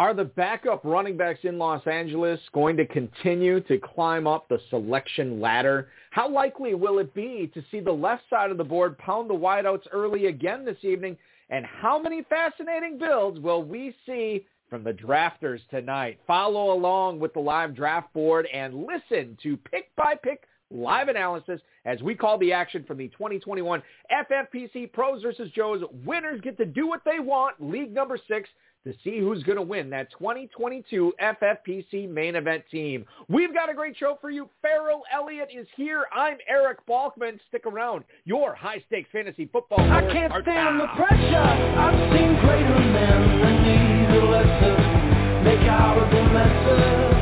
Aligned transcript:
Are 0.00 0.14
the 0.14 0.24
backup 0.24 0.82
running 0.82 1.18
backs 1.18 1.40
in 1.42 1.58
Los 1.58 1.86
Angeles 1.86 2.40
going 2.54 2.74
to 2.78 2.86
continue 2.86 3.60
to 3.64 3.76
climb 3.76 4.26
up 4.26 4.48
the 4.48 4.58
selection 4.70 5.42
ladder? 5.42 5.88
How 6.10 6.26
likely 6.26 6.72
will 6.72 7.00
it 7.00 7.12
be 7.12 7.50
to 7.52 7.62
see 7.70 7.80
the 7.80 7.92
left 7.92 8.22
side 8.30 8.50
of 8.50 8.56
the 8.56 8.64
board 8.64 8.96
pound 8.96 9.28
the 9.28 9.34
wideouts 9.34 9.82
early 9.92 10.28
again 10.28 10.64
this 10.64 10.78
evening? 10.80 11.18
And 11.50 11.66
how 11.66 12.00
many 12.00 12.22
fascinating 12.30 12.96
builds 12.96 13.40
will 13.40 13.62
we 13.62 13.94
see 14.06 14.46
from 14.70 14.84
the 14.84 14.92
drafters 14.94 15.60
tonight? 15.68 16.18
Follow 16.26 16.72
along 16.72 17.20
with 17.20 17.34
the 17.34 17.40
live 17.40 17.76
draft 17.76 18.10
board 18.14 18.48
and 18.54 18.86
listen 18.86 19.36
to 19.42 19.58
pick 19.58 19.94
by 19.96 20.14
pick 20.14 20.44
live 20.70 21.08
analysis 21.08 21.60
as 21.84 22.00
we 22.00 22.14
call 22.14 22.38
the 22.38 22.54
action 22.54 22.84
from 22.84 22.96
the 22.96 23.08
2021 23.08 23.82
FFPC 24.10 24.90
Pros 24.94 25.22
versus 25.22 25.50
Joes. 25.54 25.82
Winners 26.06 26.40
get 26.40 26.56
to 26.56 26.64
do 26.64 26.86
what 26.86 27.02
they 27.04 27.18
want. 27.18 27.56
League 27.60 27.92
number 27.92 28.18
six 28.28 28.48
to 28.84 28.94
see 29.04 29.18
who's 29.18 29.42
going 29.42 29.56
to 29.56 29.62
win 29.62 29.90
that 29.90 30.10
2022 30.12 31.12
FFPC 31.22 32.08
main 32.08 32.36
event 32.36 32.64
team. 32.70 33.04
We've 33.28 33.52
got 33.52 33.70
a 33.70 33.74
great 33.74 33.96
show 33.96 34.16
for 34.20 34.30
you. 34.30 34.48
Ferrell 34.62 35.02
Elliott 35.12 35.50
is 35.54 35.66
here. 35.76 36.04
I'm 36.12 36.38
Eric 36.48 36.86
Balkman. 36.86 37.38
Stick 37.48 37.66
around. 37.66 38.04
Your 38.24 38.54
high-stakes 38.54 39.10
fantasy 39.12 39.46
football. 39.46 39.80
I 39.80 40.00
can't 40.12 40.32
stand 40.42 40.80
the 40.80 40.86
pressure. 40.96 41.36
I've 41.36 42.12
seen 42.16 42.40
greater 42.40 42.78
men 42.78 43.40
than 43.40 43.56
need 43.62 44.16
a 44.16 44.24
lesson. 44.26 45.44
Make 45.44 45.68
out 45.68 45.98
of 45.98 46.10
the 46.10 46.22
messes. 46.32 47.20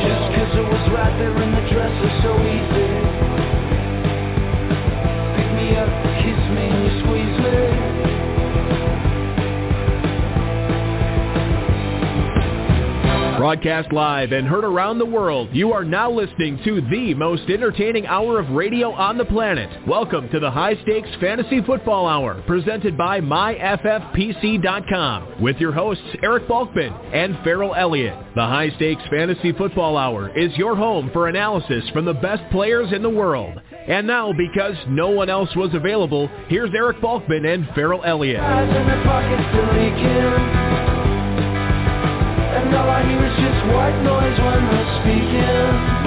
Just 0.00 0.32
cause 0.32 0.56
it 0.56 0.64
was 0.64 0.84
right 0.96 1.12
there 1.20 1.42
in 1.42 1.52
the 1.52 1.60
dresser 1.68 2.10
so 2.24 2.32
easy. 2.40 2.88
Pick 5.36 5.50
me 5.60 5.76
up, 5.76 5.92
kiss 6.24 6.40
me, 6.56 6.72
squeeze 7.04 7.19
Broadcast 13.40 13.88
live 13.90 14.32
and 14.32 14.46
heard 14.46 14.64
around 14.64 14.98
the 14.98 15.06
world, 15.06 15.48
you 15.54 15.72
are 15.72 15.82
now 15.82 16.10
listening 16.10 16.60
to 16.62 16.82
the 16.90 17.14
most 17.14 17.48
entertaining 17.48 18.06
hour 18.06 18.38
of 18.38 18.50
radio 18.50 18.92
on 18.92 19.16
the 19.16 19.24
planet. 19.24 19.70
Welcome 19.88 20.28
to 20.28 20.40
the 20.40 20.50
High 20.50 20.74
Stakes 20.82 21.08
Fantasy 21.22 21.62
Football 21.62 22.06
Hour, 22.06 22.42
presented 22.46 22.98
by 22.98 23.22
MyFFPC.com, 23.22 25.40
with 25.40 25.56
your 25.56 25.72
hosts 25.72 26.04
Eric 26.22 26.48
Balkman 26.48 26.92
and 27.14 27.38
Ferrell 27.42 27.74
Elliott. 27.74 28.18
The 28.34 28.42
High 28.42 28.68
Stakes 28.76 29.04
Fantasy 29.10 29.52
Football 29.52 29.96
Hour 29.96 30.36
is 30.36 30.54
your 30.58 30.76
home 30.76 31.08
for 31.10 31.28
analysis 31.28 31.88
from 31.94 32.04
the 32.04 32.12
best 32.12 32.42
players 32.52 32.92
in 32.92 33.00
the 33.00 33.08
world. 33.08 33.58
And 33.88 34.06
now, 34.06 34.34
because 34.34 34.76
no 34.86 35.08
one 35.08 35.30
else 35.30 35.48
was 35.56 35.72
available, 35.72 36.28
here's 36.48 36.74
Eric 36.74 36.98
Balkman 36.98 37.46
and 37.46 37.66
Ferrell 37.74 38.02
Elliott. 38.04 38.42
And 42.52 42.74
all 42.74 42.90
I 42.90 43.02
hear 43.06 43.24
is 43.26 43.36
just 43.38 43.60
white 43.72 43.98
noise 44.02 44.38
when 44.38 44.62
they're 44.70 44.92
speaking. 45.00 45.98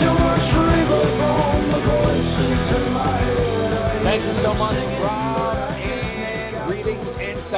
Too 0.00 0.14
much 0.14 0.46
river 0.54 1.02
from 1.18 1.72
the 1.72 1.80
voices 1.84 2.76
in 2.76 2.92
my 2.92 3.18
head. 3.18 4.02
Thank 4.04 4.22
you 4.24 4.42
so 4.44 4.54
much, 4.54 4.76
Rob. 5.02 5.27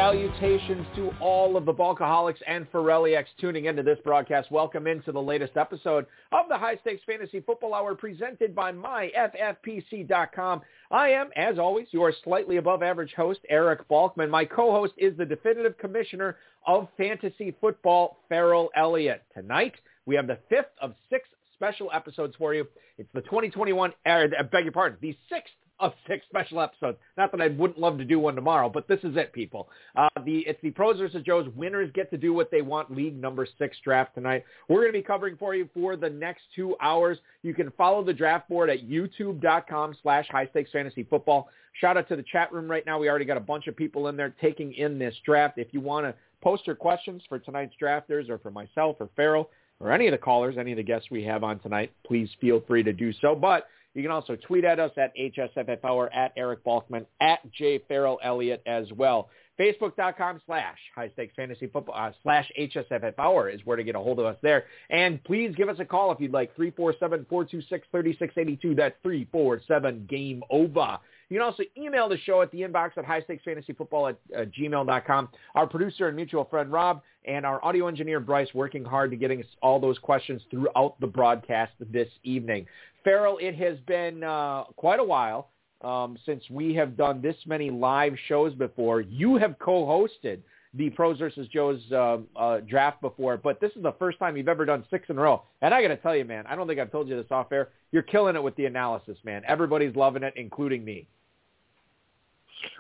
Salutations 0.01 0.87
to 0.97 1.11
all 1.21 1.59
of 1.59 1.67
the 1.67 1.75
Balkaholics 1.75 2.41
and 2.47 2.67
Ferrelliacs 2.73 3.27
tuning 3.39 3.67
into 3.67 3.83
this 3.83 3.99
broadcast. 4.03 4.51
Welcome 4.51 4.87
into 4.87 5.13
the 5.13 5.21
latest 5.21 5.59
episode 5.59 6.07
of 6.33 6.49
the 6.49 6.57
High 6.57 6.77
Stakes 6.77 7.03
Fantasy 7.05 7.41
Football 7.41 7.75
Hour 7.75 7.95
presented 7.95 8.55
by 8.55 8.73
MyFFPC.com. 8.73 10.63
I 10.91 11.11
am, 11.11 11.29
as 11.37 11.59
always, 11.59 11.89
your 11.91 12.15
slightly 12.25 12.57
above 12.57 12.83
average 12.83 13.13
host, 13.15 13.41
Eric 13.51 13.87
Balkman. 13.91 14.31
My 14.31 14.47
co-host 14.47 14.95
is 14.97 15.15
the 15.19 15.27
definitive 15.27 15.77
commissioner 15.77 16.39
of 16.67 16.89
fantasy 16.97 17.55
football, 17.61 18.21
Ferrell 18.31 18.71
Elliott. 18.75 19.23
Tonight, 19.35 19.75
we 20.07 20.17
have 20.17 20.27
the 20.27 20.39
fifth 20.49 20.73
of 20.81 20.95
six 21.11 21.29
special 21.57 21.91
episodes 21.93 22.35
for 22.39 22.55
you. 22.55 22.67
It's 22.97 23.11
the 23.13 23.21
2021, 23.21 23.91
er, 23.91 24.31
I 24.39 24.43
beg 24.45 24.65
your 24.65 24.73
pardon, 24.73 24.97
the 25.03 25.15
sixth 25.29 25.53
of 25.81 25.93
six 26.07 26.25
special 26.29 26.61
episodes. 26.61 26.99
Not 27.17 27.33
that 27.33 27.41
I 27.41 27.49
wouldn't 27.49 27.79
love 27.79 27.99
to 27.99 28.05
do 28.05 28.19
one 28.19 28.35
tomorrow, 28.35 28.69
but 28.69 28.87
this 28.87 29.01
is 29.03 29.17
it, 29.17 29.33
people. 29.33 29.69
Uh, 29.97 30.09
the 30.25 30.41
It's 30.41 30.61
the 30.63 30.71
Pros 30.71 30.99
versus 30.99 31.23
Joes. 31.25 31.49
Winners 31.57 31.91
get 31.95 32.11
to 32.11 32.17
do 32.17 32.33
what 32.33 32.51
they 32.51 32.63
want. 32.63 32.95
League 32.95 33.21
number 33.21 33.47
six 33.59 33.77
draft 33.83 34.15
tonight. 34.15 34.45
We're 34.69 34.81
going 34.81 34.93
to 34.93 34.99
be 34.99 35.03
covering 35.03 35.37
for 35.37 35.55
you 35.55 35.69
for 35.75 35.97
the 35.97 36.11
next 36.11 36.43
two 36.55 36.77
hours. 36.81 37.19
You 37.43 37.55
can 37.55 37.71
follow 37.73 38.05
the 38.05 38.13
draft 38.13 38.49
board 38.49 38.71
at 38.71 38.89
youtube.com 38.89 39.97
slash 40.03 40.27
high 40.31 40.47
stakes 40.47 40.71
fantasy 40.73 41.05
football. 41.05 41.49
Shout 41.81 41.97
out 41.97 42.09
to 42.09 42.17
the 42.17 42.25
chat 42.31 42.53
room 42.53 42.71
right 42.71 42.85
now. 42.85 42.99
We 42.99 43.09
already 43.09 43.25
got 43.25 43.37
a 43.37 43.41
bunch 43.41 43.67
of 43.67 43.77
people 43.77 44.09
in 44.09 44.17
there 44.17 44.35
taking 44.41 44.75
in 44.75 44.99
this 44.99 45.15
draft. 45.25 45.59
If 45.59 45.69
you 45.73 45.81
want 45.81 46.07
to 46.07 46.15
post 46.43 46.67
your 46.67 46.77
questions 46.77 47.23
for 47.29 47.39
tonight's 47.39 47.75
drafters 47.81 48.29
or 48.29 48.39
for 48.39 48.51
myself 48.51 48.97
or 49.01 49.09
Ferrell 49.15 49.51
or 49.79 49.93
any 49.93 50.07
of 50.07 50.13
the 50.13 50.19
callers, 50.19 50.57
any 50.59 50.73
of 50.73 50.77
the 50.77 50.83
guests 50.83 51.09
we 51.11 51.25
have 51.25 51.45
on 51.45 51.59
tonight, 51.61 51.93
please 52.07 52.29
feel 52.41 52.61
free 52.67 52.83
to 52.83 52.93
do 52.93 53.13
so. 53.21 53.35
But 53.35 53.67
you 53.95 54.03
can 54.03 54.11
also 54.11 54.37
tweet 54.37 54.65
at 54.65 54.79
us 54.79 54.93
at 54.97 55.13
HSFF 55.17 55.85
Hour, 55.85 56.13
at 56.15 56.33
Eric 56.37 56.65
Balkman, 56.65 57.07
at 57.21 57.41
J. 57.53 57.81
Ferrell 57.89 58.21
Elliott 58.23 58.63
as 58.67 58.93
well. 58.93 59.29
Facebook.com 59.59 60.41
slash 60.47 60.79
high 60.95 61.11
stakes 61.11 61.35
fantasy 61.37 61.67
football 61.67 61.95
uh, 61.95 62.13
slash 62.23 62.51
HSFF 62.59 63.13
Hour 63.19 63.51
is 63.51 63.61
where 63.67 63.77
to 63.77 63.85
get 63.85 63.95
a 63.95 63.99
hold 63.99 64.19
of 64.19 64.25
us 64.25 64.39
there. 64.43 64.65
And 64.89 65.23
please 65.25 65.55
give 65.55 65.69
us 65.69 65.79
a 65.81 65.85
call 65.85 66.13
if 66.13 66.21
you'd 66.21 66.33
like. 66.33 66.57
347-426-3682. 66.57 68.75
That's 68.75 68.97
347 69.03 70.07
game 70.09 70.43
over. 70.49 70.99
You 71.31 71.39
can 71.39 71.45
also 71.47 71.63
email 71.79 72.09
the 72.09 72.19
show 72.19 72.43
at 72.43 72.51
the 72.51 72.63
inbox 72.63 72.99
at 72.99 73.05
highstakesfantasyfootball 73.07 73.25
stakes 73.25 73.45
fantasy 73.45 73.73
football 73.73 74.09
at 74.09 74.19
uh, 74.37 74.45
gmail.com. 74.47 75.29
Our 75.55 75.67
producer 75.67 76.09
and 76.09 76.17
mutual 76.17 76.45
friend 76.45 76.73
Rob 76.73 77.03
and 77.25 77.47
our 77.47 77.65
audio 77.65 77.87
engineer 77.87 78.19
Bryce 78.19 78.53
working 78.53 78.85
hard 78.85 79.13
to 79.13 79.17
getting 79.17 79.41
us 79.41 79.47
all 79.63 79.79
those 79.79 79.99
questions 79.99 80.43
throughout 80.51 80.99
the 81.01 81.07
broadcast 81.07 81.73
this 81.93 82.09
evening. 82.25 82.67
Ferrell, 83.05 83.39
it 83.41 83.55
has 83.55 83.79
been 83.87 84.25
uh, 84.25 84.65
quite 84.77 84.99
a 84.99 85.05
while 85.05 85.51
um, 85.83 86.19
since 86.27 86.43
we 86.51 86.75
have 86.75 86.97
done 86.97 87.23
this 87.23 87.37
many 87.47 87.71
live 87.71 88.15
shows 88.27 88.53
before. 88.55 89.01
You 89.01 89.37
have 89.37 89.57
co-hosted 89.61 90.41
the 90.75 90.91
Pros 90.91 91.19
versus 91.19 91.49
Joe's 91.49 91.81
uh, 91.93 92.19
uh, 92.37 92.61
draft 92.61 93.01
before, 93.01 93.37
but 93.37 93.61
this 93.61 93.73
is 93.77 93.83
the 93.83 93.95
first 93.99 94.19
time 94.19 94.37
you've 94.37 94.49
ever 94.49 94.65
done 94.65 94.85
six 94.91 95.09
in 95.09 95.19
a 95.19 95.21
row. 95.21 95.43
And 95.63 95.73
I 95.73 95.83
got 95.83 95.89
to 95.89 95.97
tell 95.97 96.15
you, 96.15 96.25
man, 96.25 96.45
I 96.47 96.55
don't 96.55 96.67
think 96.67 96.79
I've 96.79 96.93
told 96.93 97.09
you 97.09 97.17
this 97.17 97.31
off 97.31 97.51
air. 97.53 97.71
You're 97.93 98.03
killing 98.03 98.37
it 98.37 98.43
with 98.43 98.55
the 98.57 98.67
analysis, 98.67 99.19
man. 99.25 99.43
Everybody's 99.47 99.95
loving 99.97 100.23
it, 100.23 100.35
including 100.37 100.85
me. 100.85 101.09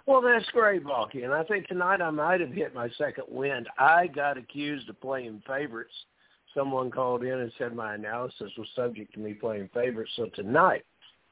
Well, 0.07 0.21
that's 0.21 0.49
great, 0.51 0.85
Balky. 0.85 1.23
And 1.23 1.33
I 1.33 1.45
think 1.45 1.67
tonight 1.69 2.01
I 2.01 2.11
might 2.11 2.41
have 2.41 2.53
hit 2.53 2.75
my 2.75 2.89
second 2.99 3.25
wind. 3.29 3.69
I 3.79 4.07
got 4.07 4.39
accused 4.39 4.89
of 4.89 5.01
playing 5.01 5.43
favorites. 5.47 5.95
Someone 6.55 6.91
called 6.91 7.23
in 7.23 7.41
and 7.41 7.53
said 7.59 7.75
my 7.75 7.95
analysis 7.95 8.51
was 8.59 8.69
subject 8.75 9.15
to 9.15 9.21
me 9.21 9.35
playing 9.35 9.71
favorites. 9.73 10.13
So 10.17 10.27
tonight, 10.35 10.85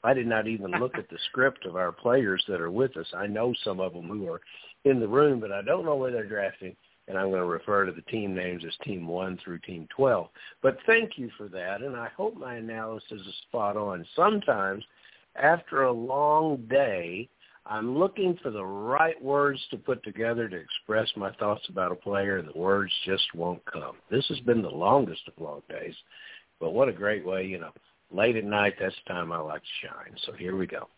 I 0.04 0.14
did 0.14 0.28
not 0.28 0.47
even 0.47 0.70
look 0.72 0.97
at 0.97 1.08
the 1.08 1.19
script 1.28 1.66
of 1.66 1.75
our 1.75 1.91
players 1.91 2.44
that 2.48 2.60
are 2.60 2.70
with 2.70 2.97
us. 2.97 3.06
I 3.16 3.26
know 3.26 3.53
some 3.64 3.81
of 3.81 3.94
them 3.94 4.08
who 4.08 4.28
are 4.28 4.41
in 4.84 5.00
the 5.00 5.08
room, 5.08 5.41
but 5.41 5.50
I 5.50 5.62
don't 5.62 5.84
know 5.84 5.97
where 5.97 6.12
they're 6.12 6.25
drafting. 6.25 6.76
And 7.08 7.16
I'm 7.16 7.31
going 7.31 7.41
to 7.41 7.47
refer 7.47 7.87
to 7.87 7.92
the 7.92 8.03
team 8.03 8.34
names 8.34 8.64
as 8.66 8.76
Team 8.84 9.08
1 9.08 9.38
through 9.42 9.60
Team 9.60 9.88
12. 9.97 10.28
But 10.62 10.76
thank 10.87 11.16
you 11.16 11.31
for 11.38 11.48
that, 11.48 11.81
and 11.81 11.97
I 11.97 12.08
hope 12.16 12.37
my 12.37 12.56
analysis 12.56 13.10
is 13.10 13.34
spot 13.48 13.78
on. 13.78 14.06
Sometimes, 14.14 14.84
after 15.34 15.84
a 15.84 15.92
long 15.92 16.66
day, 16.69 17.28
I'm 17.70 17.98
looking 17.98 18.38
for 18.42 18.50
the 18.50 18.64
right 18.64 19.20
words 19.22 19.60
to 19.70 19.76
put 19.76 20.02
together 20.02 20.48
to 20.48 20.56
express 20.56 21.08
my 21.16 21.32
thoughts 21.34 21.68
about 21.68 21.92
a 21.92 21.96
player, 21.96 22.38
and 22.38 22.48
the 22.48 22.58
words 22.58 22.92
just 23.04 23.34
won't 23.34 23.62
come. 23.66 23.96
This 24.10 24.26
has 24.28 24.40
been 24.40 24.62
the 24.62 24.70
longest 24.70 25.22
of 25.28 25.34
long 25.42 25.62
days, 25.68 25.94
but 26.60 26.72
what 26.72 26.88
a 26.88 26.92
great 26.92 27.26
way, 27.26 27.44
you 27.44 27.58
know. 27.58 27.72
Late 28.10 28.36
at 28.36 28.44
night, 28.44 28.74
that's 28.80 28.94
the 29.04 29.12
time 29.12 29.32
I 29.32 29.38
like 29.38 29.60
to 29.60 29.86
shine. 29.86 30.16
So 30.24 30.32
here 30.32 30.56
we 30.56 30.66
go. 30.66 30.88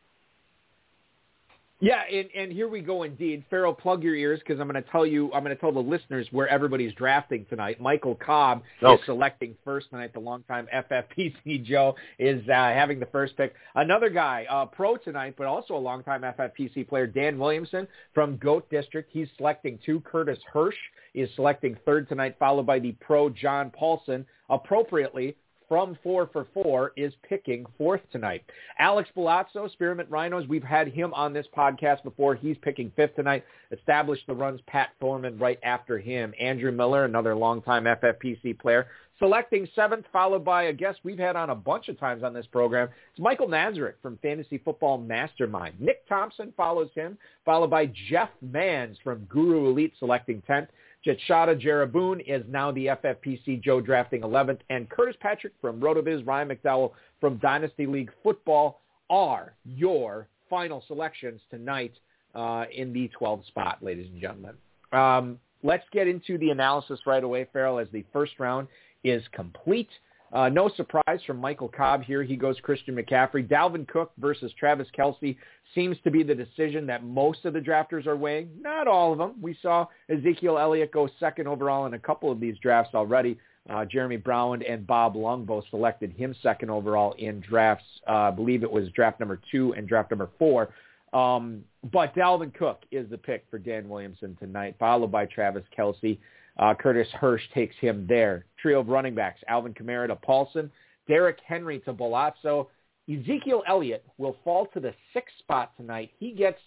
Yeah, 1.83 2.03
and, 2.13 2.29
and 2.37 2.53
here 2.53 2.69
we 2.69 2.81
go 2.83 3.05
indeed. 3.05 3.43
Ferrell, 3.49 3.73
plug 3.73 4.03
your 4.03 4.15
ears 4.15 4.39
because 4.41 4.61
I'm 4.61 4.69
going 4.69 4.83
to 4.83 4.91
tell 4.91 5.07
you, 5.07 5.33
I'm 5.33 5.43
going 5.43 5.57
to 5.57 5.61
tell 5.61 5.73
the 5.73 5.81
listeners 5.81 6.27
where 6.31 6.47
everybody's 6.47 6.93
drafting 6.93 7.47
tonight. 7.49 7.81
Michael 7.81 8.15
Cobb 8.17 8.63
Oh. 8.83 8.95
is 8.95 9.01
selecting 9.07 9.57
first 9.65 9.89
tonight. 9.89 10.13
The 10.13 10.21
longtime 10.21 10.69
FFPC 10.75 11.65
Joe 11.65 11.97
is 12.19 12.47
uh, 12.49 12.53
having 12.53 13.01
the 13.01 13.07
first 13.07 13.35
pick. 13.39 13.55
Another 13.75 14.11
guy, 14.11 14.47
uh, 14.51 14.67
pro 14.67 14.99
tonight, 14.99 15.37
but 15.39 15.47
also 15.47 15.75
a 15.75 15.79
longtime 15.79 16.21
FFPC 16.21 16.87
player, 16.87 17.07
Dan 17.07 17.39
Williamson 17.39 17.89
from 18.13 18.37
Goat 18.37 18.69
District. 18.71 19.09
He's 19.11 19.29
selecting 19.39 19.79
two. 19.85 20.01
Curtis 20.01 20.39
Hirsch 20.53 20.77
is 21.15 21.31
selecting 21.35 21.77
third 21.87 22.09
tonight, 22.11 22.37
followed 22.39 22.67
by 22.67 22.79
the 22.79 22.93
pro 23.01 23.31
John 23.31 23.71
Paulsen. 23.71 24.27
Appropriately, 24.51 25.37
from 25.71 25.97
four 26.03 26.29
for 26.33 26.49
four 26.53 26.93
is 26.97 27.15
picking 27.29 27.65
fourth 27.79 28.01
tonight. 28.11 28.43
Alex 28.81 29.09
Bulazo, 29.17 29.71
Spearmint 29.71 30.11
Rhinos, 30.11 30.49
we've 30.49 30.65
had 30.65 30.89
him 30.89 31.15
on 31.15 31.33
this 31.33 31.47
podcast 31.57 32.03
before. 32.03 32.35
He's 32.35 32.57
picking 32.61 32.91
fifth 32.97 33.15
tonight. 33.15 33.45
Established 33.71 34.27
the 34.27 34.35
runs 34.35 34.61
Pat 34.67 34.89
Thorman 35.01 35.39
right 35.39 35.61
after 35.63 35.97
him. 35.97 36.35
Andrew 36.41 36.73
Miller, 36.73 37.05
another 37.05 37.37
longtime 37.37 37.85
FFPC 37.85 38.59
player, 38.59 38.89
Selecting 39.21 39.69
seventh, 39.75 40.07
followed 40.15 40.47
by 40.47 40.65
a 40.65 40.73
guest 40.73 41.01
we've 41.05 41.19
had 41.19 41.37
on 41.37 41.51
a 41.51 41.55
bunch 41.55 41.91
of 41.91 42.01
times 42.01 42.23
on 42.23 42.33
this 42.33 42.47
program. 42.47 42.89
It's 43.11 43.21
Michael 43.21 43.49
Nazarek 43.49 43.93
from 44.01 44.17
Fantasy 44.23 44.57
Football 44.57 44.97
Mastermind. 44.97 45.79
Nick 45.79 46.09
Thompson 46.09 46.55
follows 46.57 46.89
him, 46.95 47.19
followed 47.45 47.69
by 47.69 47.93
Jeff 48.09 48.31
Mans 48.41 48.97
from 49.05 49.27
Guru 49.27 49.69
Elite 49.69 49.93
selecting 49.99 50.43
10th. 50.49 50.69
Jetshada 51.07 51.61
Jaruboon 51.61 52.23
is 52.27 52.45
now 52.49 52.71
the 52.71 52.87
FFPC 52.87 53.63
Joe 53.63 53.81
drafting 53.81 54.21
11th. 54.23 54.61
And 54.69 54.89
Curtis 54.91 55.17
Patrick 55.21 55.55
from 55.61 55.81
RotoViz, 55.81 56.27
Ryan 56.27 56.49
McDowell 56.49 56.93
from 57.21 57.39
Dynasty 57.39 57.87
League 57.87 58.11
Football 58.23 58.81
are 59.09 59.55
your 59.65 60.29
final 60.49 60.85
selections 60.87 61.41
tonight 61.51 61.93
uh, 62.35 62.65
in 62.75 62.93
the 62.93 63.11
12th 63.19 63.47
spot, 63.47 63.79
ladies 63.83 64.09
and 64.13 64.21
gentlemen. 64.21 64.55
Um, 64.93 65.39
let's 65.63 65.85
get 65.93 66.07
into 66.07 66.37
the 66.39 66.51
analysis 66.51 67.01
right 67.07 67.25
away, 67.25 67.47
Ferrell, 67.53 67.79
as 67.79 67.89
the 67.93 68.05
first 68.13 68.33
round 68.39 68.69
is 69.03 69.23
complete. 69.33 69.89
Uh, 70.33 70.49
no 70.49 70.69
surprise 70.77 71.21
from 71.27 71.39
Michael 71.39 71.69
Cobb 71.69 72.03
here. 72.03 72.23
He 72.23 72.37
goes 72.37 72.57
Christian 72.63 72.95
McCaffrey. 72.95 73.47
Dalvin 73.49 73.87
Cook 73.89 74.13
versus 74.19 74.53
Travis 74.59 74.87
Kelce 74.97 75.37
seems 75.75 75.97
to 76.05 76.11
be 76.11 76.23
the 76.23 76.35
decision 76.35 76.87
that 76.87 77.05
most 77.05 77.45
of 77.45 77.53
the 77.53 77.61
drafters 77.61 78.07
are 78.07 78.17
weighing. 78.17 78.49
Not 78.61 78.87
all 78.87 79.13
of 79.13 79.19
them. 79.19 79.35
We 79.43 79.57
saw 79.61 79.87
Ezekiel 80.09 80.59
Elliott 80.59 80.93
go 80.93 81.09
second 81.19 81.49
overall 81.49 81.87
in 81.87 81.95
a 81.95 81.99
couple 81.99 82.31
of 82.31 82.39
these 82.39 82.57
drafts 82.59 82.95
already. 82.95 83.39
Uh, 83.69 83.85
Jeremy 83.85 84.17
Brown 84.17 84.63
and 84.63 84.87
Bob 84.87 85.17
Lung 85.17 85.45
both 85.45 85.65
selected 85.71 86.13
him 86.13 86.35
second 86.43 86.71
overall 86.71 87.13
in 87.19 87.41
drafts. 87.41 87.85
Uh, 88.09 88.13
I 88.13 88.31
believe 88.31 88.63
it 88.63 88.71
was 88.71 88.89
draft 88.91 89.21
number 89.21 89.41
two 89.51 89.75
and 89.75 89.87
draft 89.87 90.11
number 90.11 90.29
four. 90.39 90.71
Um, 91.13 91.65
but 91.93 92.15
Dalvin 92.15 92.55
Cook 92.55 92.83
is 92.93 93.11
the 93.11 93.19
pick 93.19 93.45
for 93.51 93.59
Dan 93.59 93.89
Williamson 93.89 94.37
tonight, 94.39 94.77
followed 94.79 95.11
by 95.11 95.27
Travis 95.27 95.65
Kelce. 95.77 96.19
Uh, 96.61 96.75
Curtis 96.75 97.09
Hirsch 97.19 97.43
takes 97.55 97.75
him 97.81 98.07
there. 98.07 98.45
Trio 98.61 98.81
of 98.81 98.89
running 98.89 99.15
backs, 99.15 99.41
Alvin 99.49 99.73
Kamara 99.73 100.09
to 100.09 100.17
Paulsen, 100.17 100.71
Derrick 101.09 101.39
Henry 101.45 101.81
to 101.81 101.93
Bulazo. 101.95 102.67
Ezekiel 103.11 103.63
Elliott 103.67 104.05
will 104.19 104.37
fall 104.45 104.67
to 104.67 104.79
the 104.79 104.95
sixth 105.15 105.37
spot 105.39 105.73
tonight. 105.77 106.11
He 106.19 106.33
gets 106.33 106.59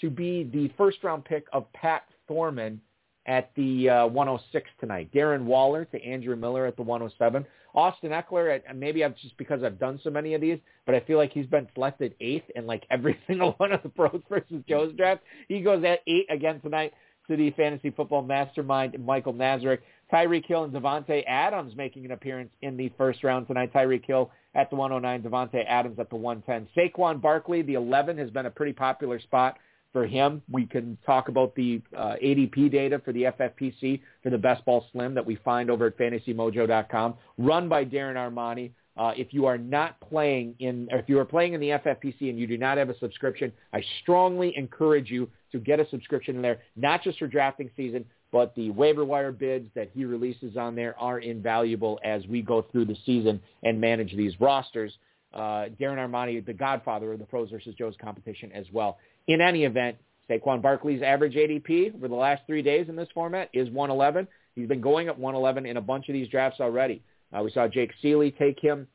to 0.00 0.08
be 0.10 0.44
the 0.52 0.72
first 0.78 1.04
round 1.04 1.26
pick 1.26 1.46
of 1.52 1.70
Pat 1.74 2.02
Thorman 2.26 2.80
at 3.26 3.52
the 3.54 3.88
uh, 3.88 4.06
106 4.06 4.68
tonight. 4.80 5.10
Darren 5.14 5.44
Waller 5.44 5.84
to 5.84 6.02
Andrew 6.02 6.34
Miller 6.34 6.66
at 6.66 6.76
the 6.76 6.82
107. 6.82 7.46
Austin 7.74 8.10
Ekeler, 8.10 8.60
maybe 8.74 9.04
I've 9.04 9.16
just 9.16 9.36
because 9.36 9.62
I've 9.62 9.78
done 9.78 10.00
so 10.02 10.10
many 10.10 10.34
of 10.34 10.40
these, 10.40 10.58
but 10.86 10.94
I 10.94 11.00
feel 11.00 11.18
like 11.18 11.32
he's 11.32 11.46
been 11.46 11.68
selected 11.74 12.14
eighth 12.20 12.44
in 12.56 12.66
like 12.66 12.84
every 12.90 13.18
single 13.26 13.52
one 13.58 13.72
of 13.72 13.82
the 13.82 13.90
pros 13.90 14.22
versus 14.28 14.62
Joe's 14.68 14.94
draft. 14.94 15.22
He 15.48 15.60
goes 15.60 15.84
at 15.84 16.00
eight 16.06 16.26
again 16.30 16.60
tonight 16.60 16.92
the 17.28 17.50
fantasy 17.52 17.90
football 17.90 18.22
mastermind, 18.22 18.96
Michael 19.04 19.34
Nazarek. 19.34 19.78
Tyreek 20.12 20.44
Hill 20.44 20.64
and 20.64 20.72
Davante 20.72 21.24
Adams 21.26 21.74
making 21.74 22.04
an 22.04 22.10
appearance 22.10 22.50
in 22.60 22.76
the 22.76 22.92
first 22.98 23.24
round 23.24 23.46
tonight. 23.46 23.72
Tyreek 23.72 24.04
Hill 24.04 24.30
at 24.54 24.68
the 24.68 24.76
109, 24.76 25.22
Davante 25.22 25.64
Adams 25.66 25.98
at 25.98 26.10
the 26.10 26.16
110. 26.16 26.68
Saquon 26.76 27.20
Barkley, 27.20 27.62
the 27.62 27.74
11, 27.74 28.18
has 28.18 28.30
been 28.30 28.46
a 28.46 28.50
pretty 28.50 28.74
popular 28.74 29.18
spot 29.20 29.58
for 29.92 30.06
him. 30.06 30.42
We 30.50 30.66
can 30.66 30.98
talk 31.06 31.28
about 31.28 31.54
the 31.54 31.80
uh, 31.96 32.14
ADP 32.22 32.70
data 32.70 33.00
for 33.04 33.12
the 33.12 33.24
FFPC 33.24 34.00
for 34.22 34.30
the 34.30 34.38
best 34.38 34.64
ball 34.64 34.84
slim 34.92 35.14
that 35.14 35.24
we 35.24 35.36
find 35.36 35.70
over 35.70 35.86
at 35.86 35.98
fantasymojo.com, 35.98 37.14
run 37.38 37.68
by 37.68 37.84
Darren 37.84 38.16
Armani. 38.16 38.72
Uh, 38.96 39.12
if 39.16 39.32
you 39.32 39.46
are 39.46 39.56
not 39.56 39.98
playing 40.00 40.54
in, 40.58 40.88
or 40.90 40.98
if 40.98 41.08
you 41.08 41.18
are 41.18 41.24
playing 41.24 41.54
in 41.54 41.60
the 41.60 41.70
FFPC 41.70 42.28
and 42.28 42.38
you 42.38 42.46
do 42.46 42.58
not 42.58 42.76
have 42.76 42.90
a 42.90 42.98
subscription, 42.98 43.50
I 43.72 43.82
strongly 44.02 44.54
encourage 44.56 45.10
you 45.10 45.30
to 45.52 45.58
get 45.58 45.80
a 45.80 45.88
subscription 45.88 46.36
in 46.36 46.42
there, 46.42 46.60
not 46.76 47.02
just 47.02 47.18
for 47.18 47.26
drafting 47.26 47.70
season, 47.76 48.04
but 48.32 48.54
the 48.54 48.70
waiver 48.70 49.04
wire 49.04 49.32
bids 49.32 49.70
that 49.74 49.90
he 49.94 50.04
releases 50.04 50.56
on 50.56 50.74
there 50.74 50.98
are 50.98 51.20
invaluable 51.20 52.00
as 52.04 52.26
we 52.26 52.42
go 52.42 52.62
through 52.62 52.86
the 52.86 52.96
season 53.06 53.40
and 53.62 53.80
manage 53.80 54.14
these 54.16 54.38
rosters. 54.40 54.92
Uh, 55.32 55.68
Darren 55.80 55.98
Armani, 55.98 56.44
the 56.44 56.52
godfather 56.52 57.12
of 57.12 57.18
the 57.18 57.24
pros 57.24 57.50
versus 57.50 57.74
Joe's 57.74 57.94
competition 58.00 58.50
as 58.52 58.66
well. 58.72 58.98
In 59.26 59.40
any 59.40 59.64
event, 59.64 59.96
Saquon 60.28 60.62
Barkley's 60.62 61.02
average 61.02 61.34
ADP 61.34 61.94
over 61.94 62.08
the 62.08 62.14
last 62.14 62.42
three 62.46 62.62
days 62.62 62.88
in 62.88 62.96
this 62.96 63.08
format 63.14 63.50
is 63.52 63.70
111. 63.70 64.28
He's 64.54 64.68
been 64.68 64.80
going 64.80 65.08
at 65.08 65.18
111 65.18 65.66
in 65.66 65.76
a 65.76 65.80
bunch 65.80 66.08
of 66.08 66.12
these 66.12 66.28
drafts 66.28 66.60
already. 66.60 67.02
Uh, 67.36 67.42
we 67.42 67.50
saw 67.50 67.68
Jake 67.68 67.92
Ciely 68.02 68.36
take 68.36 68.60
him 68.60 68.86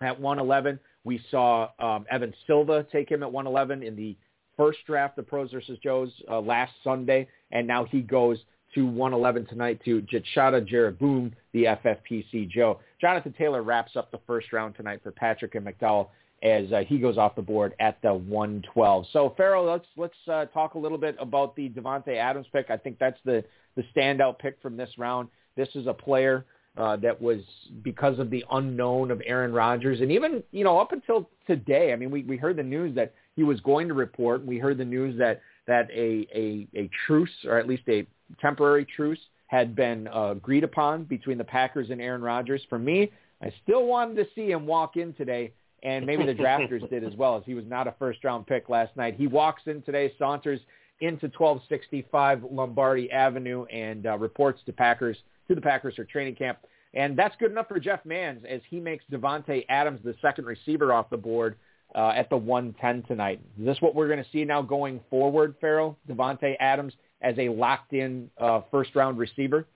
at 0.00 0.18
111. 0.18 0.78
We 1.04 1.20
saw 1.30 1.70
um, 1.78 2.06
Evan 2.10 2.34
Silva 2.46 2.86
take 2.90 3.10
him 3.10 3.22
at 3.22 3.32
111 3.32 3.82
in 3.82 3.96
the 3.96 4.16
first 4.56 4.78
draft 4.86 5.18
of 5.18 5.26
Pros 5.26 5.50
versus 5.52 5.78
Joe's 5.82 6.10
uh, 6.30 6.40
last 6.40 6.72
Sunday, 6.84 7.28
and 7.50 7.66
now 7.66 7.84
he 7.84 8.00
goes 8.00 8.38
to 8.74 8.84
111 8.84 9.46
tonight 9.46 9.80
to 9.84 10.02
Jetshada 10.02 10.68
Jaruboon, 10.68 11.32
the 11.52 11.64
FFPC 11.64 12.50
Joe. 12.50 12.80
Jonathan 13.00 13.34
Taylor 13.38 13.62
wraps 13.62 13.96
up 13.96 14.10
the 14.10 14.20
first 14.26 14.52
round 14.52 14.74
tonight 14.76 15.00
for 15.02 15.10
Patrick 15.10 15.54
and 15.54 15.66
McDowell 15.66 16.08
as 16.42 16.70
uh, 16.72 16.82
he 16.86 16.98
goes 16.98 17.18
off 17.18 17.34
the 17.34 17.42
board 17.42 17.74
at 17.80 18.00
the 18.02 18.12
112. 18.12 19.06
So 19.12 19.34
Ferrell, 19.36 19.64
let's 19.64 19.86
let's 19.96 20.14
uh, 20.30 20.44
talk 20.46 20.74
a 20.74 20.78
little 20.78 20.98
bit 20.98 21.16
about 21.18 21.56
the 21.56 21.68
Davante 21.70 22.16
Adams 22.16 22.46
pick. 22.52 22.70
I 22.70 22.76
think 22.76 22.98
that's 22.98 23.18
the 23.24 23.42
the 23.76 23.84
standout 23.96 24.38
pick 24.38 24.60
from 24.60 24.76
this 24.76 24.90
round. 24.98 25.28
This 25.56 25.68
is 25.74 25.86
a 25.86 25.94
player 25.94 26.44
uh, 26.78 26.96
that 26.96 27.20
was 27.20 27.40
because 27.82 28.18
of 28.20 28.30
the 28.30 28.44
unknown 28.52 29.10
of 29.10 29.20
Aaron 29.26 29.52
Rodgers, 29.52 30.00
and 30.00 30.12
even 30.12 30.42
you 30.52 30.62
know 30.62 30.78
up 30.78 30.92
until 30.92 31.28
today. 31.46 31.92
I 31.92 31.96
mean, 31.96 32.10
we 32.10 32.22
we 32.22 32.36
heard 32.36 32.56
the 32.56 32.62
news 32.62 32.94
that 32.94 33.12
he 33.34 33.42
was 33.42 33.60
going 33.60 33.88
to 33.88 33.94
report. 33.94 34.46
We 34.46 34.58
heard 34.58 34.78
the 34.78 34.84
news 34.84 35.18
that 35.18 35.42
that 35.66 35.90
a 35.90 36.26
a, 36.32 36.68
a 36.76 36.90
truce 37.06 37.30
or 37.44 37.58
at 37.58 37.66
least 37.66 37.82
a 37.88 38.06
temporary 38.40 38.84
truce 38.84 39.18
had 39.48 39.74
been 39.74 40.06
uh, 40.08 40.30
agreed 40.30 40.62
upon 40.62 41.04
between 41.04 41.36
the 41.36 41.44
Packers 41.44 41.90
and 41.90 42.00
Aaron 42.00 42.22
Rodgers. 42.22 42.62
For 42.68 42.78
me, 42.78 43.10
I 43.42 43.52
still 43.64 43.86
wanted 43.86 44.16
to 44.16 44.26
see 44.34 44.50
him 44.50 44.66
walk 44.66 44.96
in 44.96 45.14
today, 45.14 45.52
and 45.82 46.06
maybe 46.06 46.24
the 46.24 46.34
drafters 46.34 46.88
did 46.90 47.02
as 47.02 47.14
well, 47.16 47.36
as 47.36 47.42
he 47.44 47.54
was 47.54 47.64
not 47.66 47.88
a 47.88 47.94
first-round 47.98 48.46
pick 48.46 48.68
last 48.68 48.96
night. 48.96 49.14
He 49.16 49.26
walks 49.26 49.62
in 49.66 49.82
today, 49.82 50.12
saunters 50.18 50.60
into 51.00 51.26
1265 51.26 52.44
Lombardi 52.50 53.10
Avenue, 53.10 53.64
and 53.64 54.06
uh, 54.06 54.18
reports 54.18 54.60
to 54.66 54.72
Packers 54.72 55.16
to 55.48 55.54
the 55.54 55.60
Packers 55.60 55.94
for 55.96 56.04
training 56.04 56.36
camp. 56.36 56.58
And 56.94 57.18
that's 57.18 57.36
good 57.38 57.50
enough 57.50 57.68
for 57.68 57.78
Jeff 57.78 58.04
Mans 58.04 58.42
as 58.48 58.60
he 58.68 58.80
makes 58.80 59.04
Davante 59.12 59.64
Adams 59.68 60.00
the 60.04 60.14
second 60.22 60.46
receiver 60.46 60.92
off 60.92 61.10
the 61.10 61.16
board 61.16 61.56
uh, 61.94 62.12
at 62.14 62.30
the 62.30 62.36
110 62.36 63.02
tonight. 63.08 63.40
Is 63.58 63.66
this 63.66 63.80
what 63.80 63.94
we're 63.94 64.08
going 64.08 64.22
to 64.22 64.30
see 64.30 64.44
now 64.44 64.62
going 64.62 65.00
forward, 65.10 65.54
Ferrell? 65.60 65.98
Davante 66.08 66.54
Adams 66.60 66.94
as 67.20 67.34
a 67.38 67.48
locked-in 67.48 68.30
uh, 68.38 68.62
first-round 68.70 69.18
receiver? 69.18 69.66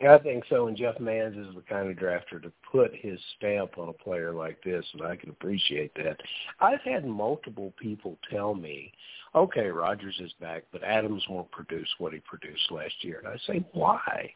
Yeah, 0.00 0.16
I 0.16 0.18
think 0.18 0.44
so, 0.50 0.66
and 0.66 0.76
Jeff 0.76 0.98
Mans 0.98 1.36
is 1.36 1.54
the 1.54 1.62
kind 1.62 1.88
of 1.88 1.96
drafter 1.96 2.42
to 2.42 2.52
put 2.70 2.94
his 2.94 3.18
stamp 3.36 3.78
on 3.78 3.88
a 3.88 3.92
player 3.92 4.32
like 4.32 4.62
this, 4.62 4.84
and 4.92 5.02
I 5.02 5.14
can 5.16 5.30
appreciate 5.30 5.94
that. 5.94 6.16
I've 6.60 6.80
had 6.80 7.06
multiple 7.06 7.72
people 7.80 8.18
tell 8.30 8.54
me, 8.54 8.92
okay, 9.34 9.68
Rodgers 9.68 10.20
is 10.20 10.32
back, 10.40 10.64
but 10.72 10.82
Adams 10.82 11.22
won't 11.28 11.50
produce 11.52 11.88
what 11.98 12.12
he 12.12 12.18
produced 12.20 12.70
last 12.70 12.94
year. 13.02 13.20
And 13.20 13.28
I 13.28 13.36
say, 13.46 13.64
why? 13.72 14.34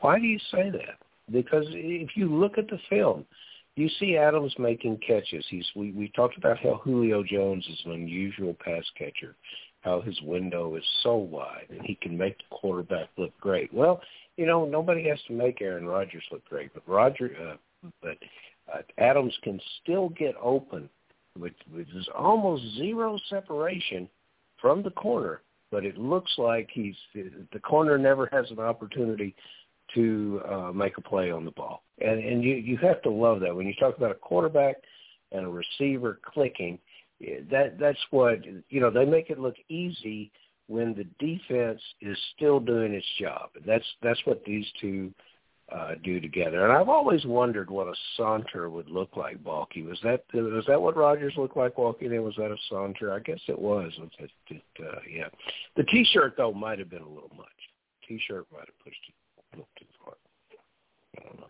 Why 0.00 0.18
do 0.18 0.26
you 0.26 0.38
say 0.50 0.70
that? 0.70 0.98
Because 1.30 1.66
if 1.70 2.10
you 2.16 2.34
look 2.34 2.58
at 2.58 2.68
the 2.68 2.78
film, 2.88 3.26
you 3.76 3.88
see 4.00 4.16
Adams 4.16 4.54
making 4.58 4.98
catches. 5.06 5.44
He's 5.48 5.66
we, 5.76 5.92
we 5.92 6.08
talked 6.16 6.36
about 6.36 6.58
how 6.58 6.80
Julio 6.82 7.22
Jones 7.22 7.66
is 7.70 7.78
an 7.84 7.92
unusual 7.92 8.56
pass 8.64 8.84
catcher 8.96 9.36
how 9.80 10.00
his 10.00 10.20
window 10.22 10.76
is 10.76 10.84
so 11.02 11.16
wide 11.16 11.66
and 11.70 11.80
he 11.82 11.94
can 11.94 12.16
make 12.16 12.36
the 12.38 12.56
quarterback 12.56 13.08
look 13.16 13.32
great. 13.40 13.72
Well, 13.72 14.00
you 14.36 14.46
know, 14.46 14.64
nobody 14.64 15.08
has 15.08 15.18
to 15.28 15.32
make 15.32 15.60
Aaron 15.60 15.86
Rodgers 15.86 16.24
look 16.30 16.44
great, 16.48 16.72
but 16.74 16.82
Roger, 16.86 17.30
uh, 17.40 17.88
but 18.02 18.16
uh, 18.72 18.82
Adams 18.98 19.36
can 19.42 19.60
still 19.82 20.10
get 20.10 20.34
open, 20.42 20.88
which, 21.36 21.56
which 21.72 21.88
is 21.94 22.08
almost 22.16 22.62
zero 22.76 23.18
separation 23.30 24.08
from 24.60 24.82
the 24.82 24.90
corner, 24.90 25.42
but 25.70 25.84
it 25.84 25.96
looks 25.96 26.32
like 26.38 26.68
he's 26.72 26.96
the 27.14 27.60
corner 27.60 27.98
never 27.98 28.28
has 28.32 28.50
an 28.50 28.58
opportunity 28.58 29.34
to 29.94 30.40
uh, 30.48 30.72
make 30.72 30.98
a 30.98 31.02
play 31.02 31.30
on 31.30 31.44
the 31.44 31.50
ball, 31.52 31.82
and 32.00 32.22
and 32.22 32.42
you 32.42 32.54
you 32.54 32.76
have 32.78 33.02
to 33.02 33.10
love 33.10 33.40
that 33.40 33.54
when 33.54 33.66
you 33.66 33.74
talk 33.74 33.96
about 33.96 34.10
a 34.10 34.14
quarterback 34.14 34.76
and 35.32 35.44
a 35.44 35.48
receiver 35.48 36.20
clicking 36.24 36.78
that 37.50 37.78
that's 37.78 37.98
what 38.10 38.40
you 38.44 38.80
know. 38.80 38.90
They 38.90 39.04
make 39.04 39.30
it 39.30 39.38
look 39.38 39.56
easy 39.68 40.30
when 40.68 40.94
the 40.94 41.04
defense 41.24 41.80
is 42.00 42.16
still 42.36 42.60
doing 42.60 42.92
its 42.92 43.06
job. 43.18 43.50
That's 43.66 43.84
that's 44.02 44.20
what 44.24 44.44
these 44.44 44.66
two 44.80 45.12
uh, 45.74 45.94
do 46.04 46.20
together. 46.20 46.64
And 46.64 46.72
I've 46.72 46.88
always 46.88 47.24
wondered 47.24 47.70
what 47.70 47.88
a 47.88 47.94
saunter 48.16 48.70
would 48.70 48.88
look 48.88 49.16
like. 49.16 49.42
Balky 49.42 49.82
was 49.82 49.98
that 50.04 50.24
was 50.32 50.64
that 50.68 50.80
what 50.80 50.96
Rodgers 50.96 51.34
looked 51.36 51.56
like 51.56 51.76
walking 51.76 52.12
in? 52.12 52.22
Was 52.22 52.36
that 52.36 52.52
a 52.52 52.56
saunter? 52.70 53.12
I 53.12 53.18
guess 53.18 53.40
it 53.48 53.58
was. 53.58 53.92
It, 54.20 54.30
it, 54.48 54.62
uh, 54.80 55.00
yeah, 55.10 55.28
the 55.76 55.84
T-shirt 55.84 56.34
though 56.36 56.52
might 56.52 56.78
have 56.78 56.90
been 56.90 57.02
a 57.02 57.08
little 57.08 57.32
much. 57.36 57.46
T-shirt 58.06 58.46
might 58.52 58.66
have 58.66 58.78
pushed 58.84 59.00
it 59.08 59.14
a 59.52 59.56
little 59.56 59.68
too 59.78 59.86
far. 60.04 60.14
I 61.18 61.22
don't 61.24 61.40
know. 61.40 61.46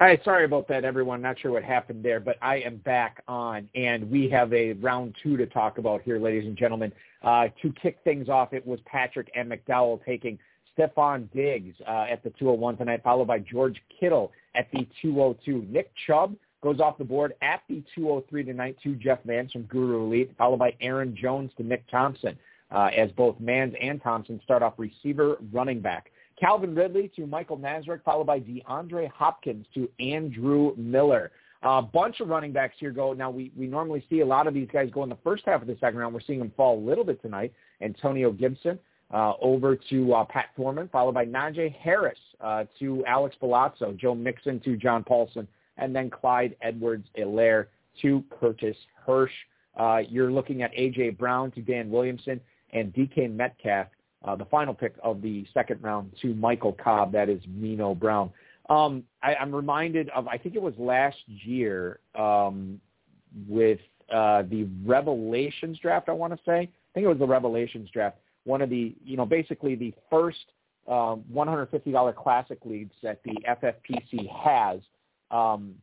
All 0.00 0.06
right, 0.06 0.24
sorry 0.24 0.46
about 0.46 0.66
that, 0.68 0.84
everyone. 0.84 1.20
Not 1.20 1.38
sure 1.38 1.50
what 1.50 1.62
happened 1.62 2.02
there, 2.02 2.20
but 2.20 2.36
I 2.40 2.56
am 2.60 2.78
back 2.78 3.22
on, 3.28 3.68
and 3.74 4.10
we 4.10 4.30
have 4.30 4.50
a 4.54 4.72
round 4.72 5.14
two 5.22 5.36
to 5.36 5.44
talk 5.44 5.76
about 5.76 6.00
here, 6.00 6.18
ladies 6.18 6.46
and 6.46 6.56
gentlemen. 6.56 6.90
Uh, 7.22 7.48
to 7.60 7.70
kick 7.72 7.98
things 8.02 8.30
off, 8.30 8.54
it 8.54 8.66
was 8.66 8.80
Patrick 8.86 9.30
and 9.34 9.52
McDowell 9.52 10.02
taking 10.06 10.38
Stefon 10.74 11.30
Diggs 11.34 11.76
uh, 11.86 12.06
at 12.10 12.22
the 12.22 12.30
201 12.30 12.78
tonight, 12.78 13.02
followed 13.04 13.26
by 13.26 13.40
George 13.40 13.78
Kittle 14.00 14.32
at 14.54 14.68
the 14.72 14.88
202. 15.02 15.66
Nick 15.68 15.90
Chubb 16.06 16.34
goes 16.62 16.80
off 16.80 16.98
the 16.98 17.04
board 17.04 17.34
at 17.42 17.62
the 17.68 17.82
203 17.94 18.44
tonight 18.44 18.76
to 18.82 18.94
Jeff 18.94 19.18
Mans 19.24 19.52
from 19.52 19.62
Guru 19.62 20.04
Elite, 20.04 20.32
followed 20.36 20.58
by 20.58 20.74
Aaron 20.80 21.16
Jones 21.16 21.50
to 21.56 21.62
Nick 21.62 21.88
Thompson, 21.90 22.38
uh, 22.70 22.90
as 22.96 23.10
both 23.12 23.38
Mans 23.40 23.74
and 23.80 24.02
Thompson 24.02 24.40
start 24.44 24.62
off 24.62 24.74
receiver 24.76 25.36
running 25.52 25.80
back. 25.80 26.10
Calvin 26.38 26.74
Ridley 26.74 27.10
to 27.16 27.26
Michael 27.26 27.58
Nazarek, 27.58 28.02
followed 28.02 28.26
by 28.26 28.40
DeAndre 28.40 29.10
Hopkins 29.10 29.66
to 29.74 29.88
Andrew 30.00 30.74
Miller. 30.76 31.32
A 31.62 31.82
bunch 31.82 32.20
of 32.20 32.28
running 32.28 32.52
backs 32.52 32.76
here 32.78 32.90
go. 32.90 33.12
Now, 33.12 33.30
we, 33.30 33.52
we 33.54 33.66
normally 33.66 34.02
see 34.08 34.20
a 34.20 34.26
lot 34.26 34.46
of 34.46 34.54
these 34.54 34.68
guys 34.72 34.88
go 34.90 35.02
in 35.02 35.10
the 35.10 35.18
first 35.22 35.42
half 35.44 35.60
of 35.60 35.66
the 35.68 35.76
second 35.78 35.98
round. 35.98 36.14
We're 36.14 36.20
seeing 36.20 36.38
them 36.38 36.52
fall 36.56 36.78
a 36.78 36.82
little 36.82 37.04
bit 37.04 37.20
tonight. 37.20 37.52
Antonio 37.82 38.32
Gibson 38.32 38.78
uh, 39.12 39.34
over 39.42 39.76
to 39.90 40.14
uh, 40.14 40.24
Pat 40.24 40.46
Thorman, 40.56 40.88
followed 40.90 41.12
by 41.12 41.26
Najee 41.26 41.74
Harris 41.76 42.18
uh, 42.40 42.64
to 42.78 43.04
Alex 43.06 43.36
Bulazo, 43.42 43.94
Joe 43.96 44.14
Mixon 44.14 44.60
to 44.60 44.78
John 44.78 45.04
Paulsen, 45.04 45.46
and 45.80 45.94
then 45.94 46.10
Clyde 46.10 46.56
Edwards-Helaire 46.62 47.66
to 48.02 48.24
Curtis 48.38 48.76
Hirsch. 49.06 49.32
Uh, 49.76 50.00
you're 50.08 50.30
looking 50.30 50.62
at 50.62 50.70
A.J. 50.74 51.10
Brown 51.10 51.50
to 51.52 51.62
Dan 51.62 51.90
Williamson 51.90 52.40
and 52.72 52.92
DK 52.92 53.32
Metcalf 53.32 53.88
uh, 54.24 54.36
the 54.36 54.44
final 54.46 54.74
pick 54.74 54.94
of 55.02 55.22
the 55.22 55.46
second 55.54 55.82
round 55.82 56.12
to 56.20 56.34
Michael 56.34 56.72
Cobb. 56.72 57.12
That 57.12 57.28
is 57.28 57.40
Mino 57.48 57.94
Brown. 57.94 58.30
Um, 58.68 59.02
I, 59.22 59.34
I'm 59.34 59.54
reminded 59.54 60.10
of, 60.10 60.28
I 60.28 60.36
think 60.36 60.54
it 60.54 60.62
was 60.62 60.74
last 60.78 61.18
year 61.26 62.00
um, 62.14 62.80
with 63.48 63.80
uh, 64.12 64.42
the 64.42 64.68
Revelations 64.84 65.78
draft, 65.78 66.08
I 66.08 66.12
want 66.12 66.32
to 66.34 66.38
say. 66.44 66.60
I 66.60 66.92
think 66.94 67.04
it 67.04 67.08
was 67.08 67.18
the 67.18 67.26
Revelations 67.26 67.88
draft. 67.90 68.18
One 68.44 68.62
of 68.62 68.70
the, 68.70 68.94
you 69.04 69.16
know, 69.16 69.26
basically 69.26 69.74
the 69.74 69.94
first 70.10 70.52
um, 70.86 71.24
$150 71.32 72.14
classic 72.14 72.58
leads 72.64 72.92
that 73.02 73.22
the 73.24 73.36
FFPC 73.48 74.28
has. 74.30 74.80
Um, 75.30 75.74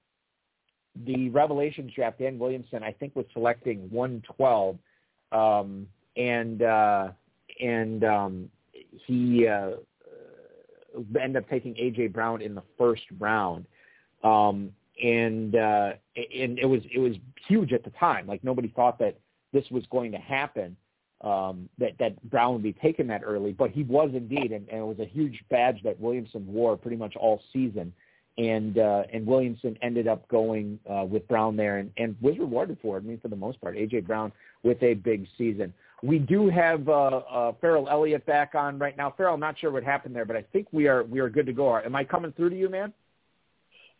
the 1.05 1.29
Revelations 1.29 1.91
draft, 1.93 2.19
Dan 2.19 2.39
Williamson, 2.39 2.83
I 2.83 2.91
think, 2.91 3.15
was 3.15 3.25
selecting 3.33 3.89
112. 3.91 4.77
Um, 5.31 5.87
and 6.15 6.61
uh, 6.63 7.09
and 7.59 8.03
um, 8.03 8.49
he 9.05 9.47
uh, 9.47 9.71
ended 11.19 11.43
up 11.43 11.49
taking 11.49 11.73
AJ 11.75 12.13
Brown 12.13 12.41
in 12.41 12.55
the 12.55 12.63
first 12.77 13.03
round. 13.19 13.65
Um, 14.23 14.71
and 15.03 15.55
uh, 15.55 15.93
and 16.15 16.57
it 16.57 16.65
was 16.65 16.81
it 16.93 16.99
was 16.99 17.13
huge 17.47 17.73
at 17.73 17.83
the 17.83 17.91
time. 17.91 18.27
Like 18.27 18.43
nobody 18.43 18.69
thought 18.69 18.97
that 18.99 19.17
this 19.53 19.65
was 19.69 19.83
going 19.91 20.11
to 20.11 20.17
happen. 20.17 20.75
Um, 21.21 21.67
that 21.79 21.93
that 21.99 22.21
Brown 22.29 22.53
would 22.53 22.63
be 22.63 22.73
taken 22.73 23.07
that 23.07 23.21
early, 23.23 23.51
but 23.51 23.71
he 23.71 23.81
was 23.83 24.11
indeed, 24.13 24.51
and, 24.51 24.69
and 24.69 24.81
it 24.81 24.85
was 24.85 24.99
a 24.99 25.05
huge 25.05 25.43
badge 25.49 25.81
that 25.83 25.99
Williamson 25.99 26.45
wore 26.45 26.77
pretty 26.77 26.97
much 26.97 27.15
all 27.15 27.41
season. 27.51 27.91
And 28.37 28.77
uh, 28.77 29.03
and 29.11 29.25
Williamson 29.25 29.77
ended 29.81 30.07
up 30.07 30.27
going 30.27 30.79
uh, 30.87 31.05
with 31.05 31.27
Brown 31.27 31.55
there, 31.55 31.79
and, 31.79 31.91
and 31.97 32.15
was 32.21 32.37
rewarded 32.37 32.77
for 32.81 32.97
it. 32.97 33.03
I 33.03 33.03
mean, 33.07 33.19
for 33.19 33.29
the 33.29 33.35
most 33.35 33.59
part, 33.59 33.75
AJ 33.75 34.05
Brown 34.05 34.31
with 34.63 34.81
a 34.83 34.93
big 34.93 35.27
season. 35.37 35.73
We 36.03 36.19
do 36.19 36.47
have 36.47 36.87
uh, 36.87 36.91
uh, 36.91 37.53
Ferrell 37.59 37.89
Elliott 37.89 38.25
back 38.27 38.53
on 38.53 38.77
right 38.77 38.95
now. 38.95 39.11
Ferrell, 39.17 39.33
I'm 39.33 39.39
not 39.39 39.57
sure 39.57 39.71
what 39.71 39.83
happened 39.83 40.15
there, 40.15 40.25
but 40.25 40.35
I 40.35 40.43
think 40.53 40.67
we 40.71 40.87
are 40.87 41.03
we 41.03 41.19
are 41.19 41.29
good 41.29 41.47
to 41.47 41.53
go. 41.53 41.77
Am 41.77 41.95
I 41.95 42.03
coming 42.03 42.31
through 42.33 42.51
to 42.51 42.57
you, 42.57 42.69
man? 42.69 42.93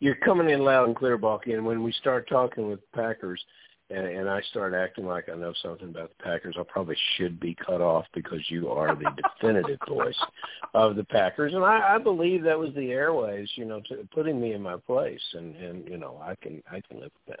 You're 0.00 0.14
coming 0.14 0.50
in 0.50 0.60
loud 0.60 0.86
and 0.86 0.96
clear, 0.96 1.18
Balky. 1.18 1.54
And 1.54 1.66
when 1.66 1.82
we 1.82 1.90
start 1.92 2.28
talking 2.28 2.68
with 2.68 2.80
Packers, 2.92 3.42
and, 3.90 4.06
and 4.06 4.28
I 4.28 4.40
start 4.50 4.74
acting 4.74 5.06
like 5.06 5.28
I 5.28 5.36
know 5.36 5.54
something 5.62 5.88
about 5.88 6.10
the 6.16 6.22
Packers, 6.22 6.56
I 6.58 6.62
probably 6.68 6.96
should 7.16 7.40
be 7.40 7.54
cut 7.54 7.80
off 7.80 8.04
because 8.14 8.40
you 8.48 8.68
are 8.68 8.94
the 8.94 9.10
definitive 9.22 9.78
voice 9.88 10.18
of 10.74 10.96
the 10.96 11.04
Packers, 11.04 11.54
and 11.54 11.64
I, 11.64 11.94
I 11.94 11.98
believe 11.98 12.42
that 12.44 12.58
was 12.58 12.70
the 12.74 12.90
airways, 12.90 13.48
you 13.54 13.64
know, 13.64 13.80
to, 13.88 14.06
putting 14.14 14.40
me 14.40 14.52
in 14.52 14.62
my 14.62 14.76
place, 14.76 15.22
and 15.34 15.56
and 15.56 15.88
you 15.88 15.96
know, 15.96 16.20
I 16.22 16.34
can 16.34 16.62
I 16.70 16.80
can 16.80 17.00
live 17.00 17.12
with 17.26 17.36
that. 17.36 17.40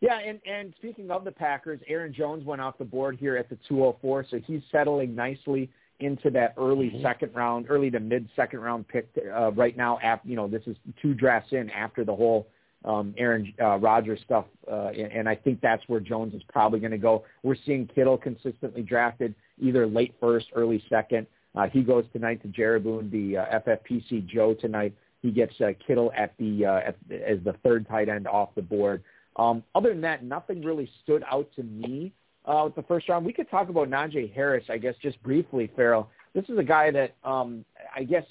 Yeah, 0.00 0.18
and 0.18 0.40
and 0.46 0.72
speaking 0.78 1.10
of 1.10 1.24
the 1.24 1.32
Packers, 1.32 1.80
Aaron 1.86 2.14
Jones 2.14 2.44
went 2.44 2.62
off 2.62 2.78
the 2.78 2.84
board 2.84 3.18
here 3.20 3.36
at 3.36 3.50
the 3.50 3.58
204, 3.68 4.26
so 4.30 4.38
he's 4.46 4.62
settling 4.72 5.14
nicely 5.14 5.70
into 6.00 6.30
that 6.30 6.54
early 6.56 6.88
mm-hmm. 6.88 7.02
second 7.02 7.34
round, 7.34 7.66
early 7.68 7.90
to 7.90 8.00
mid 8.00 8.26
second 8.34 8.60
round 8.60 8.88
pick 8.88 9.08
uh, 9.36 9.52
right 9.52 9.76
now. 9.76 9.98
After 10.02 10.28
you 10.28 10.36
know, 10.36 10.48
this 10.48 10.62
is 10.66 10.76
two 11.02 11.12
drafts 11.12 11.52
in 11.52 11.68
after 11.70 12.04
the 12.06 12.14
whole 12.14 12.48
um, 12.84 13.14
Aaron 13.18 13.52
uh, 13.60 13.76
Rodgers 13.76 14.20
stuff, 14.24 14.46
uh, 14.70 14.88
and, 14.88 15.28
I 15.28 15.34
think 15.34 15.60
that's 15.60 15.82
where 15.86 16.00
Jones 16.00 16.34
is 16.34 16.42
probably 16.48 16.80
going 16.80 16.92
to 16.92 16.98
go. 16.98 17.24
We're 17.42 17.56
seeing 17.66 17.86
Kittle 17.86 18.16
consistently 18.16 18.82
drafted 18.82 19.34
either 19.60 19.86
late 19.86 20.14
first, 20.18 20.46
early 20.54 20.82
second. 20.88 21.26
Uh, 21.54 21.66
he 21.68 21.82
goes 21.82 22.04
tonight 22.12 22.40
to 22.42 22.48
Jaruboon, 22.48 23.10
the 23.10 23.38
uh, 23.38 23.60
FFPC 23.60 24.26
Joe 24.26 24.54
tonight. 24.54 24.94
He 25.20 25.30
gets 25.30 25.52
uh, 25.60 25.72
Kittle 25.86 26.10
at 26.16 26.32
the 26.38 26.64
uh, 26.64 26.76
at, 26.76 26.96
as 27.10 27.38
the 27.44 27.54
third 27.62 27.86
tight 27.86 28.08
end 28.08 28.26
off 28.26 28.54
the 28.54 28.62
board. 28.62 29.02
Um, 29.36 29.62
other 29.74 29.90
than 29.90 30.00
that, 30.02 30.24
nothing 30.24 30.62
really 30.62 30.90
stood 31.02 31.22
out 31.30 31.48
to 31.56 31.62
me 31.62 32.12
uh, 32.46 32.62
with 32.64 32.74
the 32.76 32.82
first 32.82 33.08
round. 33.08 33.26
We 33.26 33.32
could 33.32 33.50
talk 33.50 33.68
about 33.68 33.88
Najee 33.90 34.32
Harris, 34.32 34.64
I 34.70 34.78
guess, 34.78 34.94
just 35.02 35.22
briefly, 35.22 35.70
Ferrell. 35.76 36.08
This 36.34 36.44
is 36.48 36.58
a 36.58 36.62
guy 36.62 36.90
that 36.92 37.14
um, 37.24 37.64
I 37.94 38.04
guess 38.04 38.24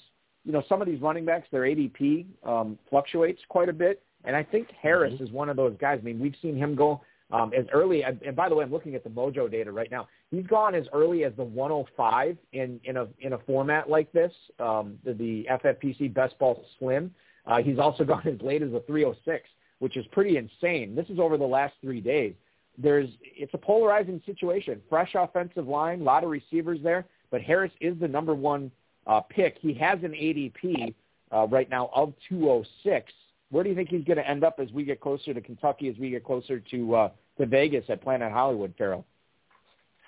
you 0.44 0.52
know 0.52 0.62
some 0.68 0.80
of 0.80 0.88
these 0.88 1.00
running 1.00 1.24
backs, 1.24 1.46
their 1.52 1.62
ADP 1.62 2.26
um, 2.44 2.78
fluctuates 2.88 3.40
quite 3.48 3.68
a 3.68 3.72
bit, 3.72 4.02
and 4.24 4.36
I 4.36 4.42
think 4.42 4.68
Harris 4.80 5.14
mm-hmm. 5.14 5.24
is 5.24 5.30
one 5.30 5.48
of 5.48 5.56
those 5.56 5.76
guys. 5.80 5.98
I 6.00 6.04
mean, 6.04 6.20
we've 6.20 6.34
seen 6.42 6.56
him 6.56 6.74
go 6.74 7.00
um, 7.32 7.52
as 7.56 7.66
early. 7.72 8.02
And 8.02 8.34
by 8.34 8.48
the 8.48 8.54
way, 8.54 8.64
I'm 8.64 8.72
looking 8.72 8.94
at 8.94 9.04
the 9.04 9.10
Mojo 9.10 9.50
data 9.50 9.70
right 9.70 9.90
now. 9.90 10.08
He's 10.30 10.46
gone 10.46 10.74
as 10.74 10.86
early 10.92 11.24
as 11.24 11.32
the 11.36 11.44
105 11.44 12.36
in 12.52 12.80
in 12.84 12.96
a 12.96 13.06
in 13.20 13.34
a 13.34 13.38
format 13.38 13.88
like 13.88 14.12
this, 14.12 14.32
um, 14.58 14.98
the, 15.04 15.14
the 15.14 15.46
FFPC 15.50 16.12
Best 16.12 16.38
Ball 16.38 16.64
Slim. 16.78 17.14
Uh, 17.46 17.62
he's 17.62 17.78
also 17.78 18.04
gone 18.12 18.26
as 18.26 18.40
late 18.40 18.62
as 18.62 18.72
the 18.72 18.80
306 18.86 19.48
which 19.80 19.96
is 19.96 20.06
pretty 20.12 20.36
insane. 20.36 20.94
This 20.94 21.08
is 21.08 21.18
over 21.18 21.36
the 21.36 21.44
last 21.44 21.74
three 21.82 22.00
days. 22.00 22.34
There's 22.78 23.08
it's 23.22 23.52
a 23.52 23.58
polarizing 23.58 24.22
situation. 24.24 24.80
Fresh 24.88 25.14
offensive 25.14 25.66
line, 25.66 26.02
a 26.02 26.04
lot 26.04 26.22
of 26.22 26.30
receivers 26.30 26.78
there, 26.82 27.04
but 27.30 27.42
Harris 27.42 27.72
is 27.80 27.98
the 27.98 28.08
number 28.08 28.34
one 28.34 28.70
uh, 29.06 29.20
pick. 29.20 29.56
He 29.60 29.74
has 29.74 29.98
an 30.02 30.12
ADP 30.12 30.94
uh, 31.32 31.46
right 31.48 31.68
now 31.68 31.90
of 31.94 32.14
206. 32.28 33.12
Where 33.50 33.64
do 33.64 33.70
you 33.70 33.76
think 33.76 33.88
he's 33.88 34.04
going 34.04 34.18
to 34.18 34.28
end 34.28 34.44
up 34.44 34.60
as 34.60 34.70
we 34.72 34.84
get 34.84 35.00
closer 35.00 35.34
to 35.34 35.40
Kentucky, 35.40 35.88
as 35.88 35.96
we 35.98 36.10
get 36.10 36.24
closer 36.24 36.60
to 36.60 36.94
uh, 36.94 37.08
to 37.38 37.46
Vegas 37.46 37.84
at 37.88 38.02
Planet 38.02 38.32
Hollywood, 38.32 38.74
Ferrell? 38.78 39.04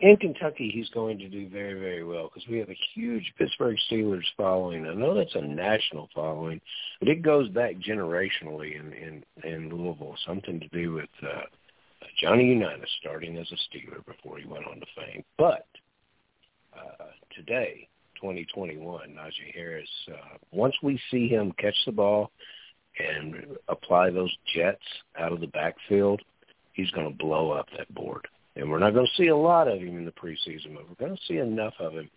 in 0.02 0.16
Kentucky, 0.16 0.68
he's 0.74 0.88
going 0.90 1.16
to 1.18 1.28
do 1.28 1.48
very, 1.48 1.78
very 1.78 2.04
well 2.04 2.28
because 2.28 2.48
we 2.48 2.58
have 2.58 2.68
a 2.68 2.78
huge 2.92 3.32
Pittsburgh 3.38 3.76
Steelers 3.90 4.24
following. 4.36 4.84
I 4.84 4.94
know 4.94 5.14
that's 5.14 5.34
a 5.36 5.40
national 5.40 6.08
following, 6.12 6.60
but 6.98 7.08
it 7.08 7.22
goes 7.22 7.48
back 7.50 7.76
generationally 7.76 8.78
in 8.78 8.92
in, 8.92 9.24
in 9.44 9.68
Louisville. 9.70 10.16
Something 10.26 10.58
to 10.58 10.68
do 10.68 10.92
with 10.92 11.08
uh, 11.22 11.42
Johnny 12.20 12.46
Unitas 12.46 12.90
starting 13.00 13.38
as 13.38 13.46
a 13.52 13.54
Steeler 13.54 14.04
before 14.04 14.38
he 14.38 14.44
went 14.44 14.66
on 14.66 14.80
to 14.80 14.86
fame. 14.96 15.24
But 15.38 15.66
uh, 16.76 17.06
today, 17.36 17.88
2021, 18.20 19.10
Najee 19.10 19.54
Harris. 19.54 19.88
Uh, 20.08 20.36
once 20.50 20.74
we 20.82 21.00
see 21.12 21.28
him 21.28 21.52
catch 21.58 21.76
the 21.86 21.92
ball 21.92 22.32
and 22.98 23.56
apply 23.68 24.10
those 24.10 24.34
jets 24.54 24.82
out 25.18 25.32
of 25.32 25.40
the 25.40 25.46
backfield, 25.48 26.20
he's 26.72 26.90
going 26.90 27.10
to 27.10 27.16
blow 27.16 27.50
up 27.50 27.66
that 27.76 27.92
board 27.94 28.26
and 28.56 28.70
we're 28.70 28.78
not 28.78 28.94
going 28.94 29.06
to 29.06 29.22
see 29.22 29.28
a 29.28 29.36
lot 29.36 29.68
of 29.68 29.78
him 29.78 29.98
in 29.98 30.04
the 30.04 30.12
preseason, 30.12 30.74
but 30.74 30.88
we're 30.88 31.06
going 31.06 31.16
to 31.16 31.22
see 31.26 31.38
enough 31.38 31.74
of 31.80 31.94
him 31.94 32.10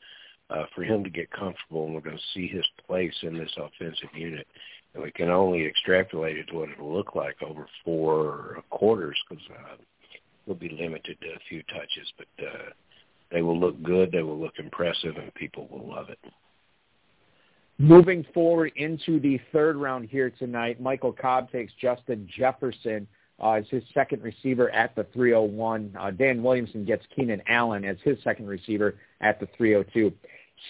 uh, 0.50 0.66
for 0.76 0.84
him 0.84 1.04
to 1.04 1.10
get 1.10 1.32
comfortable, 1.32 1.86
and 1.86 1.96
we're 1.96 2.02
going 2.02 2.18
to 2.18 2.34
see 2.34 2.48
his 2.48 2.66
place 2.86 3.16
in 3.24 3.38
this 3.38 3.52
offensive 3.58 4.10
unit. 4.14 4.48
And 4.94 5.04
we 5.04 5.12
can 5.12 5.30
only 5.30 5.66
extrapolate 5.66 6.38
it 6.38 6.48
to 6.48 6.56
what 6.56 6.70
it'll 6.70 6.94
look 6.94 7.16
like 7.16 7.42
over 7.42 7.68
four 7.84 8.64
quarters 8.70 9.18
because 9.28 9.44
uh, 9.52 9.76
we'll 10.46 10.56
be 10.56 10.70
limited 10.70 11.18
to 11.22 11.28
a 11.28 11.40
few 11.50 11.64
touches, 11.64 12.12
but 12.18 12.46
uh, 12.46 12.70
they 13.32 13.42
will 13.42 13.60
look 13.60 13.82
good, 13.82 14.12
they 14.12 14.22
will 14.22 14.40
look 14.40 14.60
impressive, 14.60 15.18
and 15.18 15.34
people 15.34 15.68
will 15.70 15.90
love 15.90 16.10
it. 16.10 16.20
Moving 17.78 18.26
forward 18.34 18.72
into 18.78 19.20
the 19.20 19.40
third 19.52 19.76
round 19.76 20.08
here 20.10 20.30
tonight, 20.30 20.80
Michael 20.80 21.12
Cobb 21.12 21.52
takes 21.52 21.74
Justin 21.74 22.28
Jefferson 22.38 23.06
uh, 23.44 23.54
as 23.54 23.66
his 23.70 23.84
second 23.94 24.24
receiver 24.24 24.70
at 24.70 24.96
the 24.96 25.06
301. 25.14 25.94
Uh, 26.00 26.12
Dan 26.12 26.42
Williamson 26.42 26.86
gets 26.86 27.04
Keenan 27.14 27.42
Allen 27.48 27.84
as 27.84 27.98
his 28.02 28.18
second 28.24 28.48
receiver 28.48 28.96
at 29.20 29.42
the 29.42 29.48
302. 29.58 30.14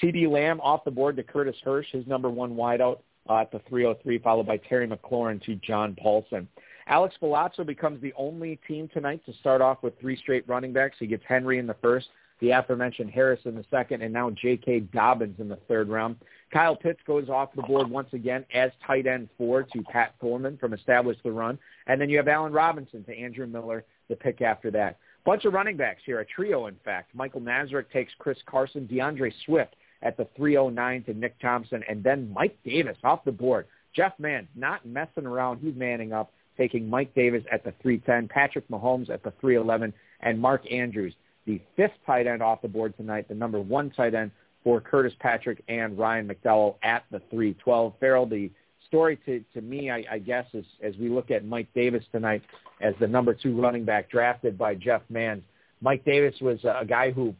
CeeDee 0.02 0.28
Lamb 0.28 0.60
off 0.62 0.84
the 0.84 0.90
board 0.90 1.16
to 1.18 1.24
Curtis 1.24 1.56
Hirsch, 1.64 1.86
his 1.92 2.08
number 2.08 2.30
one 2.30 2.56
wideout 2.56 3.00
uh, 3.30 3.38
at 3.42 3.52
the 3.52 3.62
303, 3.70 4.18
followed 4.20 4.48
by 4.48 4.58
Terry 4.58 4.88
McLaurin 4.88 5.40
to 5.44 5.56
John 5.58 5.96
Paulsen. 6.04 6.48
Alex 6.88 7.16
Bulazo 7.22 7.64
becomes 7.66 8.02
the 8.02 8.14
only 8.18 8.60
team 8.68 8.90
tonight 8.92 9.22
to 9.28 9.34
start 9.34 9.62
off 9.62 9.84
with 9.84 10.00
three 10.00 10.16
straight 10.16 10.48
running 10.48 10.74
backs. 10.74 10.96
He 11.00 11.06
gets 11.06 11.24
Henry 11.28 11.60
in 11.60 11.68
the 11.68 11.76
first, 11.82 12.08
the 12.42 12.52
aforementioned 12.52 13.10
Harris 13.10 13.40
in 13.46 13.56
the 13.56 13.66
second, 13.72 14.02
and 14.02 14.14
now 14.14 14.30
J.K. 14.30 14.82
Dobbins 14.94 15.40
in 15.40 15.48
the 15.48 15.60
third 15.68 15.90
round. 15.90 16.18
Kyle 16.52 16.76
Pitts 16.76 17.00
goes 17.08 17.30
off 17.30 17.50
the 17.56 17.62
board 17.64 17.90
once 17.90 18.10
again 18.14 18.46
as 18.54 18.72
tight 18.86 19.08
end 19.08 19.30
four 19.38 19.64
to 19.64 19.82
Pat 19.84 20.16
Thorman 20.22 20.58
from 20.58 20.74
Establish 20.74 21.18
the 21.24 21.32
Run. 21.32 21.58
And 21.88 22.00
then 22.00 22.10
you 22.10 22.18
have 22.18 22.28
Allen 22.28 22.54
Robinson 22.54 23.04
to 23.06 23.18
Andrew 23.18 23.48
Miller, 23.48 23.84
the 24.10 24.16
pick 24.16 24.42
after 24.42 24.70
that. 24.72 24.98
Bunch 25.26 25.46
of 25.46 25.54
running 25.54 25.76
backs 25.76 26.02
here, 26.06 26.20
a 26.20 26.26
trio 26.26 26.68
in 26.68 26.76
fact. 26.86 27.16
Michael 27.16 27.42
Nazarek 27.42 27.90
takes 27.92 28.14
Chris 28.20 28.38
Carson, 28.46 28.86
D'Andre 28.86 29.32
Swift 29.46 29.76
at 30.04 30.18
the 30.18 30.28
309 30.38 31.04
to 31.04 31.14
Nick 31.14 31.40
Thompson, 31.40 31.84
and 31.90 32.04
then 32.04 32.32
Mike 32.32 32.58
Davis 32.64 32.98
off 33.04 33.26
the 33.26 33.32
board. 33.32 33.66
Jeff 33.96 34.14
Mann 34.20 34.48
not 34.56 34.86
messing 34.86 35.26
around. 35.26 35.60
He's 35.60 35.76
manning 35.76 36.14
up, 36.14 36.32
taking 36.58 36.88
Mike 36.88 37.14
Davis 37.16 37.44
at 37.52 37.64
the 37.64 37.74
310, 37.82 38.28
Patrick 38.28 38.68
Mahomes 38.68 39.10
at 39.10 39.24
the 39.24 39.34
311, 39.42 39.94
and 40.22 40.40
Mark 40.40 40.72
Andrews, 40.72 41.16
the 41.46 41.62
fifth 41.76 41.94
tight 42.06 42.28
end 42.28 42.42
off 42.42 42.62
the 42.62 42.68
board 42.68 42.96
tonight, 42.98 43.28
the 43.28 43.36
number 43.36 43.60
one 43.60 43.92
tight 43.92 44.16
end 44.16 44.32
for 44.64 44.82
Curtis 44.82 45.14
Patrick 45.20 45.64
and 45.68 45.98
Ryan 45.98 46.28
McDowell 46.28 46.76
at 46.84 47.04
the 47.12 47.20
312. 47.30 47.94
Ferrell, 48.00 48.26
the 48.26 48.50
story 48.88 49.20
to, 49.26 49.44
to 49.54 49.62
me, 49.62 49.92
I, 49.92 50.04
I 50.12 50.20
guess, 50.20 50.46
is 50.54 50.66
as 50.82 50.96
we 50.98 51.10
look 51.10 51.32
at 51.32 51.46
Mike 51.46 51.68
Davis 51.76 52.04
tonight 52.12 52.42
as 52.82 52.94
the 53.00 53.08
number 53.08 53.34
two 53.34 53.60
running 53.60 53.86
back 53.86 54.10
drafted 54.10 54.58
by 54.58 54.76
Jeff 54.76 55.02
Mann. 55.10 55.44
Mike 55.82 56.04
Davis 56.04 56.36
was 56.42 56.60
a 56.64 56.86
guy 56.86 57.12
who 57.12 57.36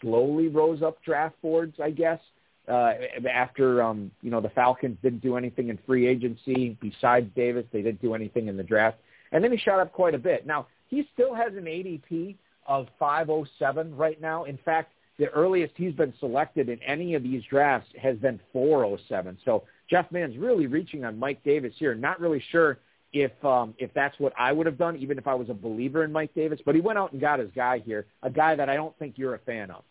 slowly 0.00 0.48
rose 0.48 0.82
up 0.82 1.02
draft 1.02 1.34
boards, 1.42 1.74
I 1.82 1.90
guess, 1.90 2.20
uh, 2.68 2.92
after 3.28 3.82
um, 3.82 4.10
you 4.20 4.30
know 4.30 4.40
the 4.40 4.50
Falcons 4.50 4.96
didn't 5.02 5.20
do 5.20 5.36
anything 5.36 5.68
in 5.68 5.78
free 5.84 6.06
agency 6.06 6.76
besides 6.80 7.28
Davis. 7.34 7.64
They 7.72 7.82
didn't 7.82 8.00
do 8.00 8.14
anything 8.14 8.46
in 8.46 8.56
the 8.56 8.62
draft, 8.62 8.98
and 9.32 9.42
then 9.42 9.50
he 9.50 9.58
shot 9.58 9.80
up 9.80 9.92
quite 9.92 10.14
a 10.14 10.18
bit. 10.18 10.46
Now 10.46 10.68
he 10.88 11.08
still 11.12 11.34
has 11.34 11.54
an 11.54 11.64
ADP 11.64 12.36
of 12.66 12.86
507 12.98 13.96
right 13.96 14.20
now. 14.20 14.44
In 14.44 14.58
fact, 14.64 14.92
the 15.18 15.28
earliest 15.28 15.74
he's 15.76 15.94
been 15.94 16.12
selected 16.18 16.68
in 16.68 16.82
any 16.82 17.14
of 17.14 17.22
these 17.22 17.42
drafts 17.48 17.88
has 18.00 18.16
been 18.18 18.40
407. 18.52 19.38
So 19.44 19.64
Jeff 19.90 20.10
Mann's 20.10 20.36
really 20.36 20.66
reaching 20.66 21.04
on 21.04 21.18
Mike 21.18 21.42
Davis 21.44 21.74
here. 21.78 21.94
Not 21.94 22.20
really 22.20 22.42
sure 22.50 22.78
if 23.12 23.32
um, 23.44 23.74
if 23.78 23.92
that's 23.94 24.18
what 24.18 24.32
I 24.38 24.52
would 24.52 24.66
have 24.66 24.78
done, 24.78 24.96
even 24.96 25.18
if 25.18 25.26
I 25.26 25.34
was 25.34 25.50
a 25.50 25.54
believer 25.54 26.02
in 26.04 26.12
Mike 26.12 26.34
Davis. 26.34 26.60
But 26.64 26.74
he 26.74 26.80
went 26.80 26.98
out 26.98 27.12
and 27.12 27.20
got 27.20 27.38
his 27.38 27.50
guy 27.54 27.78
here, 27.78 28.06
a 28.22 28.30
guy 28.30 28.54
that 28.54 28.68
I 28.68 28.74
don't 28.74 28.98
think 28.98 29.18
you're 29.18 29.34
a 29.34 29.38
fan 29.40 29.70
of. 29.70 29.84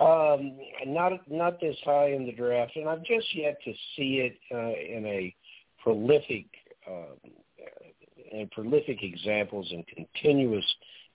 Um, 0.00 0.58
not 0.86 1.12
not 1.30 1.60
this 1.60 1.76
high 1.84 2.12
in 2.12 2.26
the 2.26 2.32
draft, 2.32 2.72
and 2.74 2.88
I've 2.88 3.04
just 3.04 3.26
yet 3.34 3.58
to 3.64 3.72
see 3.96 4.32
it 4.32 4.36
uh, 4.52 4.96
in 4.96 5.06
a 5.06 5.34
prolific 5.82 6.46
uh, 6.90 7.14
and 8.32 8.50
prolific 8.50 8.98
examples 9.02 9.70
and 9.70 9.84
continuous 9.86 10.64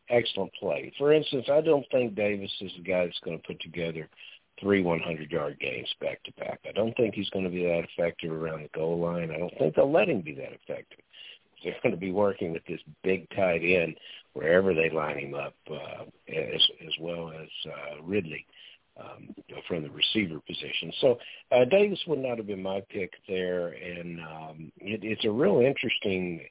excellent 0.09 0.51
play. 0.59 0.91
For 0.97 1.13
instance, 1.13 1.45
I 1.51 1.61
don't 1.61 1.85
think 1.91 2.15
Davis 2.15 2.51
is 2.61 2.71
the 2.77 2.83
guy 2.83 3.05
that's 3.05 3.19
going 3.23 3.37
to 3.37 3.47
put 3.47 3.59
together 3.61 4.09
three 4.59 4.83
100-yard 4.83 5.59
games 5.59 5.89
back 6.01 6.23
to 6.23 6.31
back. 6.33 6.59
I 6.67 6.71
don't 6.71 6.95
think 6.97 7.13
he's 7.13 7.29
going 7.29 7.45
to 7.45 7.51
be 7.51 7.63
that 7.63 7.85
effective 7.95 8.31
around 8.31 8.63
the 8.63 8.69
goal 8.77 8.99
line. 8.99 9.31
I 9.31 9.37
don't 9.37 9.53
think 9.59 9.75
they'll 9.75 9.91
let 9.91 10.09
him 10.09 10.21
be 10.21 10.33
that 10.35 10.53
effective. 10.53 10.99
They're 11.63 11.75
going 11.83 11.93
to 11.93 11.99
be 11.99 12.11
working 12.11 12.53
with 12.53 12.65
this 12.67 12.81
big 13.03 13.27
tight 13.35 13.61
end 13.63 13.95
wherever 14.33 14.73
they 14.73 14.89
line 14.89 15.17
him 15.17 15.33
up, 15.33 15.55
uh, 15.69 16.03
as 16.27 16.61
as 16.85 16.93
well 16.99 17.31
as 17.31 17.49
uh, 17.65 18.03
Ridley 18.03 18.45
um, 18.99 19.33
from 19.67 19.83
the 19.83 19.89
receiver 19.89 20.39
position. 20.39 20.91
So 21.01 21.17
uh, 21.51 21.65
Davis 21.65 21.99
would 22.07 22.19
not 22.19 22.37
have 22.37 22.47
been 22.47 22.61
my 22.61 22.81
pick 22.89 23.11
there, 23.27 23.69
and 23.69 24.19
um, 24.19 24.71
it, 24.77 25.01
it's 25.03 25.25
a 25.25 25.31
real 25.31 25.59
interesting 25.59 26.41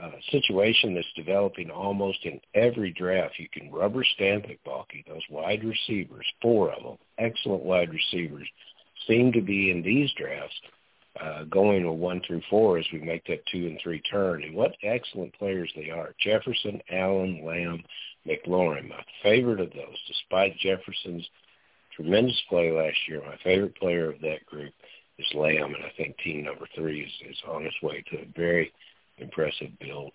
uh, 0.00 0.10
situation 0.30 0.94
that's 0.94 1.12
developing 1.14 1.70
almost 1.70 2.24
in 2.24 2.40
every 2.54 2.92
draft. 2.92 3.38
You 3.38 3.48
can 3.52 3.70
rubber 3.70 4.04
stamp 4.14 4.46
it, 4.46 4.58
Balky. 4.64 5.04
Those 5.06 5.22
wide 5.28 5.62
receivers, 5.64 6.26
four 6.40 6.72
of 6.72 6.82
them, 6.82 6.98
excellent 7.18 7.62
wide 7.62 7.90
receivers, 7.92 8.48
seem 9.06 9.32
to 9.32 9.42
be 9.42 9.70
in 9.70 9.82
these 9.82 10.10
drafts 10.16 10.54
uh, 11.20 11.44
going 11.44 11.86
with 11.86 11.98
one 11.98 12.22
through 12.26 12.40
four 12.48 12.78
as 12.78 12.86
we 12.90 13.00
make 13.00 13.26
that 13.26 13.44
two 13.46 13.66
and 13.66 13.78
three 13.82 14.00
turn. 14.00 14.42
And 14.42 14.54
what 14.54 14.76
excellent 14.82 15.34
players 15.34 15.70
they 15.76 15.90
are. 15.90 16.14
Jefferson, 16.18 16.80
Allen, 16.90 17.44
Lamb, 17.44 17.82
McLaurin, 18.26 18.88
my 18.88 19.04
favorite 19.22 19.60
of 19.60 19.72
those, 19.72 19.98
despite 20.08 20.56
Jefferson's 20.58 21.28
tremendous 21.94 22.40
play 22.48 22.72
last 22.72 22.96
year, 23.06 23.20
my 23.26 23.36
favorite 23.44 23.76
player 23.76 24.10
of 24.10 24.20
that 24.22 24.46
group 24.46 24.72
is 25.18 25.26
Lamb, 25.34 25.74
and 25.74 25.84
I 25.84 25.92
think 25.98 26.16
team 26.18 26.44
number 26.44 26.66
three 26.74 27.02
is, 27.02 27.30
is 27.30 27.42
on 27.46 27.66
its 27.66 27.76
way 27.82 28.02
to 28.10 28.22
a 28.22 28.26
very– 28.34 28.72
impressive 29.22 29.70
build. 29.80 30.12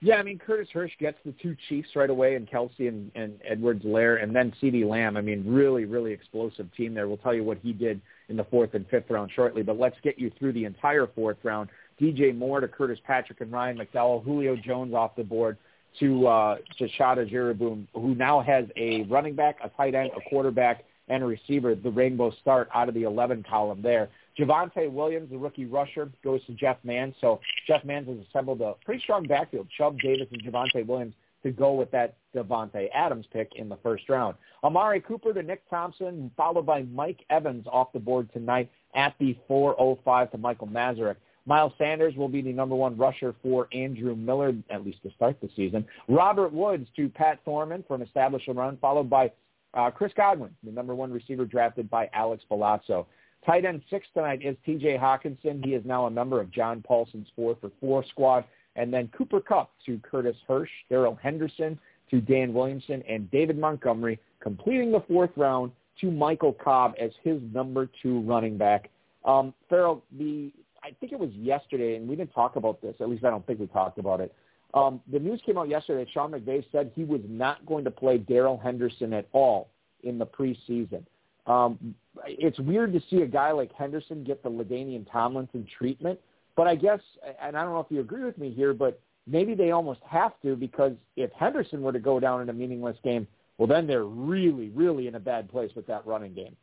Yeah, 0.00 0.16
I 0.16 0.22
mean 0.22 0.38
Curtis 0.38 0.68
Hirsch 0.72 0.92
gets 1.00 1.16
the 1.24 1.32
two 1.42 1.56
Chiefs 1.68 1.88
right 1.96 2.10
away, 2.10 2.34
and 2.34 2.48
Kelce 2.48 2.86
and, 2.86 3.10
and 3.14 3.40
Edwards-Helaire, 3.44 4.22
and 4.22 4.36
then 4.36 4.52
CeeDee 4.62 4.86
Lamb. 4.86 5.16
I 5.16 5.22
mean, 5.22 5.42
really, 5.46 5.86
really 5.86 6.12
explosive 6.12 6.68
team 6.76 6.92
there. 6.92 7.08
We'll 7.08 7.16
tell 7.16 7.34
you 7.34 7.42
what 7.42 7.58
he 7.62 7.72
did 7.72 8.00
in 8.28 8.36
the 8.36 8.44
fourth 8.44 8.74
and 8.74 8.86
fifth 8.88 9.08
round 9.08 9.30
shortly, 9.34 9.62
but 9.62 9.78
let's 9.78 9.96
get 10.02 10.18
you 10.18 10.30
through 10.38 10.52
the 10.52 10.64
entire 10.64 11.06
fourth 11.06 11.38
round. 11.42 11.70
DJ 12.00 12.36
Moore 12.36 12.60
to 12.60 12.68
Curtis 12.68 12.98
Patrick 13.06 13.40
and 13.40 13.50
Ryan 13.50 13.78
McDowell, 13.78 14.22
Julio 14.22 14.54
Jones 14.54 14.92
off 14.92 15.16
the 15.16 15.24
board 15.24 15.56
to 15.98 16.26
uh, 16.26 16.56
to 16.78 16.88
Chada 16.98 17.30
Jaruboon, 17.30 17.86
who 17.94 18.14
now 18.14 18.40
has 18.42 18.66
a 18.76 19.02
running 19.04 19.34
back, 19.34 19.56
a 19.64 19.70
tight 19.70 19.94
end, 19.94 20.10
a 20.14 20.28
quarterback, 20.28 20.84
and 21.08 21.22
a 21.22 21.26
receiver. 21.26 21.74
The 21.74 21.90
rainbow 21.90 22.32
start 22.42 22.68
out 22.74 22.88
of 22.88 22.94
the 22.94 23.04
11 23.04 23.46
column 23.48 23.80
there. 23.80 24.10
Javonte 24.38 24.90
Williams, 24.90 25.30
the 25.30 25.38
rookie 25.38 25.64
rusher, 25.66 26.10
goes 26.22 26.44
to 26.46 26.52
Jeff 26.52 26.76
Mann. 26.84 27.14
So 27.20 27.40
Jeff 27.66 27.84
Mann 27.84 28.04
has 28.06 28.16
assembled 28.28 28.60
a 28.60 28.74
pretty 28.84 29.00
strong 29.02 29.26
backfield. 29.26 29.68
Chubb 29.76 29.98
Davis 30.00 30.28
and 30.30 30.42
Javonte 30.42 30.86
Williams 30.86 31.14
to 31.42 31.50
go 31.52 31.72
with 31.72 31.90
that 31.92 32.16
Davante 32.34 32.88
Adams 32.92 33.26
pick 33.32 33.52
in 33.56 33.68
the 33.68 33.76
first 33.76 34.08
round. 34.08 34.36
Amari 34.64 35.00
Cooper 35.00 35.32
to 35.32 35.42
Nick 35.42 35.68
Thompson, 35.70 36.30
followed 36.36 36.66
by 36.66 36.82
Mike 36.82 37.24
Evans 37.30 37.66
off 37.70 37.92
the 37.92 38.00
board 38.00 38.28
tonight 38.32 38.70
at 38.94 39.14
the 39.18 39.36
405 39.46 40.32
to 40.32 40.38
Michael 40.38 40.68
Nazarek. 40.68 41.16
Miles 41.46 41.72
Sanders 41.78 42.16
will 42.16 42.28
be 42.28 42.42
the 42.42 42.52
number 42.52 42.74
one 42.74 42.96
rusher 42.96 43.34
for 43.42 43.68
Andrew 43.72 44.16
Miller, 44.16 44.52
at 44.68 44.84
least 44.84 45.02
to 45.04 45.10
start 45.12 45.40
the 45.40 45.48
season. 45.54 45.86
Robert 46.08 46.52
Woods 46.52 46.88
to 46.96 47.08
Pat 47.08 47.38
Thorman 47.44 47.84
from 47.86 48.02
Establish 48.02 48.48
a 48.48 48.52
Run, 48.52 48.76
followed 48.78 49.08
by 49.08 49.30
uh, 49.74 49.90
Chris 49.90 50.12
Godwin, 50.16 50.50
the 50.64 50.72
number 50.72 50.94
one 50.94 51.12
receiver 51.12 51.44
drafted 51.44 51.88
by 51.88 52.10
Alex 52.12 52.42
Bulazo. 52.50 53.06
Tight 53.44 53.64
end 53.64 53.82
six 53.90 54.06
tonight 54.14 54.40
is 54.42 54.56
T.J. 54.64 54.98
Hockenson. 54.98 55.64
He 55.64 55.74
is 55.74 55.84
now 55.84 56.06
a 56.06 56.10
member 56.10 56.40
of 56.40 56.50
John 56.50 56.82
Paulsen's 56.82 57.28
four 57.36 57.56
for 57.60 57.70
four 57.80 58.04
squad. 58.06 58.44
And 58.74 58.92
then 58.92 59.08
Cooper 59.16 59.40
Kupp 59.40 59.70
to 59.86 59.98
Curtis 59.98 60.36
Hirsch, 60.46 60.70
Darrell 60.90 61.18
Henderson 61.22 61.78
to 62.10 62.20
Dan 62.20 62.52
Williamson, 62.52 63.02
and 63.08 63.30
David 63.30 63.58
Montgomery 63.58 64.18
completing 64.40 64.92
the 64.92 65.00
fourth 65.08 65.30
round 65.36 65.72
to 66.00 66.10
Michael 66.10 66.52
Cobb 66.52 66.94
as 67.00 67.10
his 67.22 67.40
number 67.52 67.88
two 68.02 68.20
running 68.20 68.58
back. 68.58 68.90
Um, 69.24 69.54
Ferrell, 69.68 70.04
the 70.18 70.52
I 70.82 70.90
think 71.00 71.12
it 71.12 71.18
was 71.18 71.30
yesterday, 71.32 71.96
and 71.96 72.08
we 72.08 72.14
didn't 72.14 72.32
talk 72.32 72.56
about 72.56 72.80
this. 72.80 72.94
At 73.00 73.08
least 73.08 73.24
I 73.24 73.30
don't 73.30 73.44
think 73.46 73.58
we 73.58 73.66
talked 73.66 73.98
about 73.98 74.20
it. 74.20 74.32
Um, 74.74 75.00
the 75.10 75.18
news 75.18 75.40
came 75.44 75.58
out 75.58 75.68
yesterday 75.68 76.04
that 76.04 76.12
Sean 76.12 76.30
McVay 76.30 76.64
said 76.70 76.92
he 76.94 77.04
was 77.04 77.22
not 77.28 77.64
going 77.66 77.82
to 77.84 77.90
play 77.90 78.18
Darrell 78.18 78.58
Henderson 78.58 79.12
at 79.12 79.26
all 79.32 79.70
in 80.04 80.18
the 80.18 80.26
preseason. 80.26 81.02
Um, 81.46 81.94
it's 82.26 82.58
weird 82.58 82.92
to 82.92 83.00
see 83.10 83.22
a 83.22 83.26
guy 83.26 83.52
like 83.52 83.72
Henderson 83.72 84.24
get 84.24 84.42
the 84.42 84.50
LaDainian 84.50 85.10
Tomlinson 85.10 85.66
treatment, 85.78 86.18
but 86.56 86.66
I 86.66 86.74
guess, 86.74 87.00
and 87.42 87.56
I 87.56 87.62
don't 87.62 87.72
know 87.72 87.80
if 87.80 87.86
you 87.90 88.00
agree 88.00 88.24
with 88.24 88.38
me 88.38 88.50
here, 88.50 88.72
but 88.74 89.00
maybe 89.26 89.54
they 89.54 89.70
almost 89.70 90.00
have 90.08 90.32
to 90.42 90.56
because 90.56 90.92
if 91.16 91.30
Henderson 91.32 91.82
were 91.82 91.92
to 91.92 91.98
go 91.98 92.18
down 92.18 92.40
in 92.42 92.48
a 92.48 92.52
meaningless 92.52 92.96
game, 93.04 93.26
well, 93.58 93.66
then 93.66 93.86
they're 93.86 94.04
really, 94.04 94.70
really 94.70 95.06
in 95.06 95.14
a 95.14 95.20
bad 95.20 95.50
place 95.50 95.70
with 95.74 95.86
that 95.86 96.06
running 96.06 96.34
game. 96.34 96.56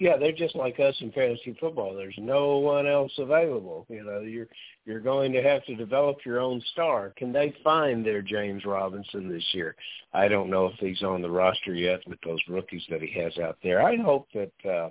Yeah, 0.00 0.16
they're 0.16 0.32
just 0.32 0.56
like 0.56 0.80
us 0.80 0.96
in 1.00 1.12
fantasy 1.12 1.54
football. 1.60 1.94
There's 1.94 2.14
no 2.16 2.56
one 2.56 2.86
else 2.86 3.12
available. 3.18 3.84
You 3.90 4.02
know, 4.02 4.20
you're 4.20 4.48
you're 4.86 4.98
going 4.98 5.30
to 5.32 5.42
have 5.42 5.62
to 5.66 5.76
develop 5.76 6.24
your 6.24 6.40
own 6.40 6.62
star. 6.72 7.12
Can 7.16 7.32
they 7.32 7.54
find 7.62 8.04
their 8.04 8.22
James 8.22 8.64
Robinson 8.64 9.28
this 9.28 9.44
year? 9.52 9.76
I 10.14 10.26
don't 10.26 10.48
know 10.48 10.64
if 10.66 10.72
he's 10.80 11.02
on 11.02 11.20
the 11.20 11.30
roster 11.30 11.74
yet 11.74 12.00
with 12.06 12.18
those 12.24 12.40
rookies 12.48 12.82
that 12.88 13.02
he 13.02 13.12
has 13.20 13.36
out 13.38 13.58
there. 13.62 13.82
I 13.82 13.96
hope 13.96 14.26
that 14.32 14.52
uh 14.64 14.88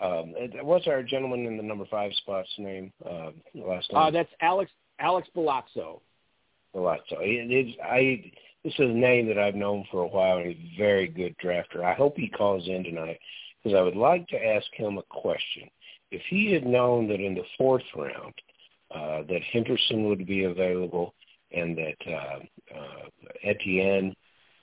um 0.00 0.34
what's 0.62 0.86
our 0.86 1.02
gentleman 1.02 1.44
in 1.44 1.56
the 1.56 1.62
number 1.64 1.84
five 1.90 2.12
spot's 2.18 2.48
name 2.58 2.92
uh 3.04 3.30
last 3.54 3.90
time? 3.90 4.06
Uh 4.06 4.10
that's 4.12 4.30
Alex 4.40 4.70
Alex 5.00 5.28
Bulazo. 5.34 6.00
Bulazo. 6.72 7.18
It, 7.20 7.50
it, 7.50 7.76
I 7.82 8.30
this 8.62 8.74
is 8.74 8.88
a 8.88 8.94
name 8.94 9.26
that 9.26 9.38
I've 9.38 9.56
known 9.56 9.84
for 9.90 10.02
a 10.02 10.08
while 10.08 10.38
and 10.38 10.54
he's 10.54 10.74
a 10.76 10.78
very 10.78 11.08
good 11.08 11.34
drafter. 11.44 11.82
I 11.82 11.94
hope 11.94 12.16
he 12.16 12.28
calls 12.28 12.68
in 12.68 12.84
tonight 12.84 13.18
because 13.62 13.76
I 13.76 13.82
would 13.82 13.96
like 13.96 14.26
to 14.28 14.44
ask 14.44 14.66
him 14.72 14.98
a 14.98 15.02
question. 15.02 15.68
If 16.10 16.22
he 16.30 16.52
had 16.52 16.66
known 16.66 17.08
that 17.08 17.20
in 17.20 17.34
the 17.34 17.44
fourth 17.56 17.82
round 17.94 18.34
uh, 18.94 19.22
that 19.28 19.42
Henderson 19.52 20.08
would 20.08 20.26
be 20.26 20.44
available 20.44 21.14
and 21.52 21.76
that 21.76 21.96
uh, 22.06 22.38
uh, 22.74 23.28
Etienne 23.42 24.14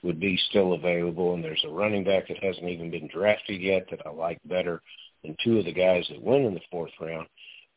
would 0.02 0.20
be 0.20 0.38
still 0.50 0.74
available, 0.74 1.34
and 1.34 1.42
there's 1.42 1.64
a 1.64 1.72
running 1.72 2.04
back 2.04 2.28
that 2.28 2.42
hasn't 2.42 2.68
even 2.68 2.90
been 2.90 3.08
drafted 3.08 3.60
yet 3.60 3.86
that 3.90 4.06
I 4.06 4.10
like 4.10 4.38
better 4.44 4.82
than 5.22 5.36
two 5.42 5.58
of 5.58 5.64
the 5.64 5.72
guys 5.72 6.04
that 6.10 6.22
went 6.22 6.44
in 6.44 6.54
the 6.54 6.60
fourth 6.70 6.92
round. 7.00 7.26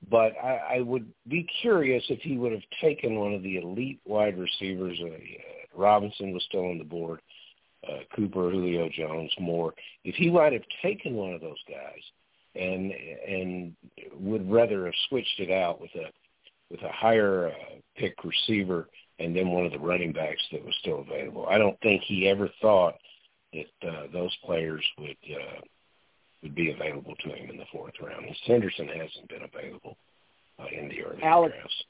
But 0.10 0.34
I, 0.42 0.78
I 0.78 0.80
would 0.82 1.12
be 1.28 1.48
curious 1.62 2.04
if 2.10 2.20
he 2.22 2.38
would 2.38 2.52
have 2.52 2.62
taken 2.82 3.20
one 3.20 3.34
of 3.34 3.44
the 3.44 3.58
elite 3.58 4.00
wide 4.06 4.38
receivers, 4.38 4.98
uh, 5.04 5.18
Robinson 5.76 6.34
was 6.34 6.44
still 6.48 6.66
on 6.68 6.78
the 6.78 6.84
board, 6.84 7.22
uh, 7.88 8.00
Cooper, 8.15 8.52
Julio 8.52 8.89
Jones, 8.89 9.32
Moore. 9.39 9.74
If 10.04 10.15
he 10.15 10.30
might 10.30 10.54
have 10.54 10.63
taken 10.82 11.13
one 11.13 11.34
of 11.34 11.42
those 11.42 11.62
guys 11.68 12.02
and 12.56 12.92
and 12.92 13.76
would 14.20 14.50
rather 14.52 14.86
have 14.86 14.96
switched 15.08 15.39
it 15.39 15.52
out 15.52 15.80
with 15.80 15.92
a 15.96 16.12
with 16.70 16.82
a 16.82 16.92
higher 16.92 17.50
uh, 17.50 17.76
pick 17.96 18.15
receiver 18.24 18.88
and 19.20 19.36
then 19.36 19.50
one 19.50 19.65
of 19.65 19.72
the 19.72 19.80
running 19.80 20.13
backs 20.13 20.42
that 20.52 20.63
was 20.63 20.76
still 20.80 21.02
available. 21.02 21.46
I 21.50 21.58
don't 21.58 21.80
think 21.82 22.02
he 22.04 22.28
ever 22.30 22.50
thought 22.62 22.96
that 23.54 23.88
uh, 23.88 24.08
those 24.13 24.36
players 24.46 24.84
would 24.98 25.18
uh, 25.30 25.62
would 26.42 26.56
be 26.56 26.72
available 26.72 27.15
to 27.24 27.30
him 27.30 27.50
in 27.50 27.58
the 27.58 27.65
fourth 27.72 27.94
round. 28.02 28.26
And 28.26 28.36
Henderson 28.46 28.88
hasn't 28.88 29.28
been 29.28 29.44
available 29.44 29.98
uh, 30.58 30.65
in 30.72 30.89
the 30.89 31.04
early 31.04 31.22
Alex, 31.22 31.54
drafts. 31.54 31.84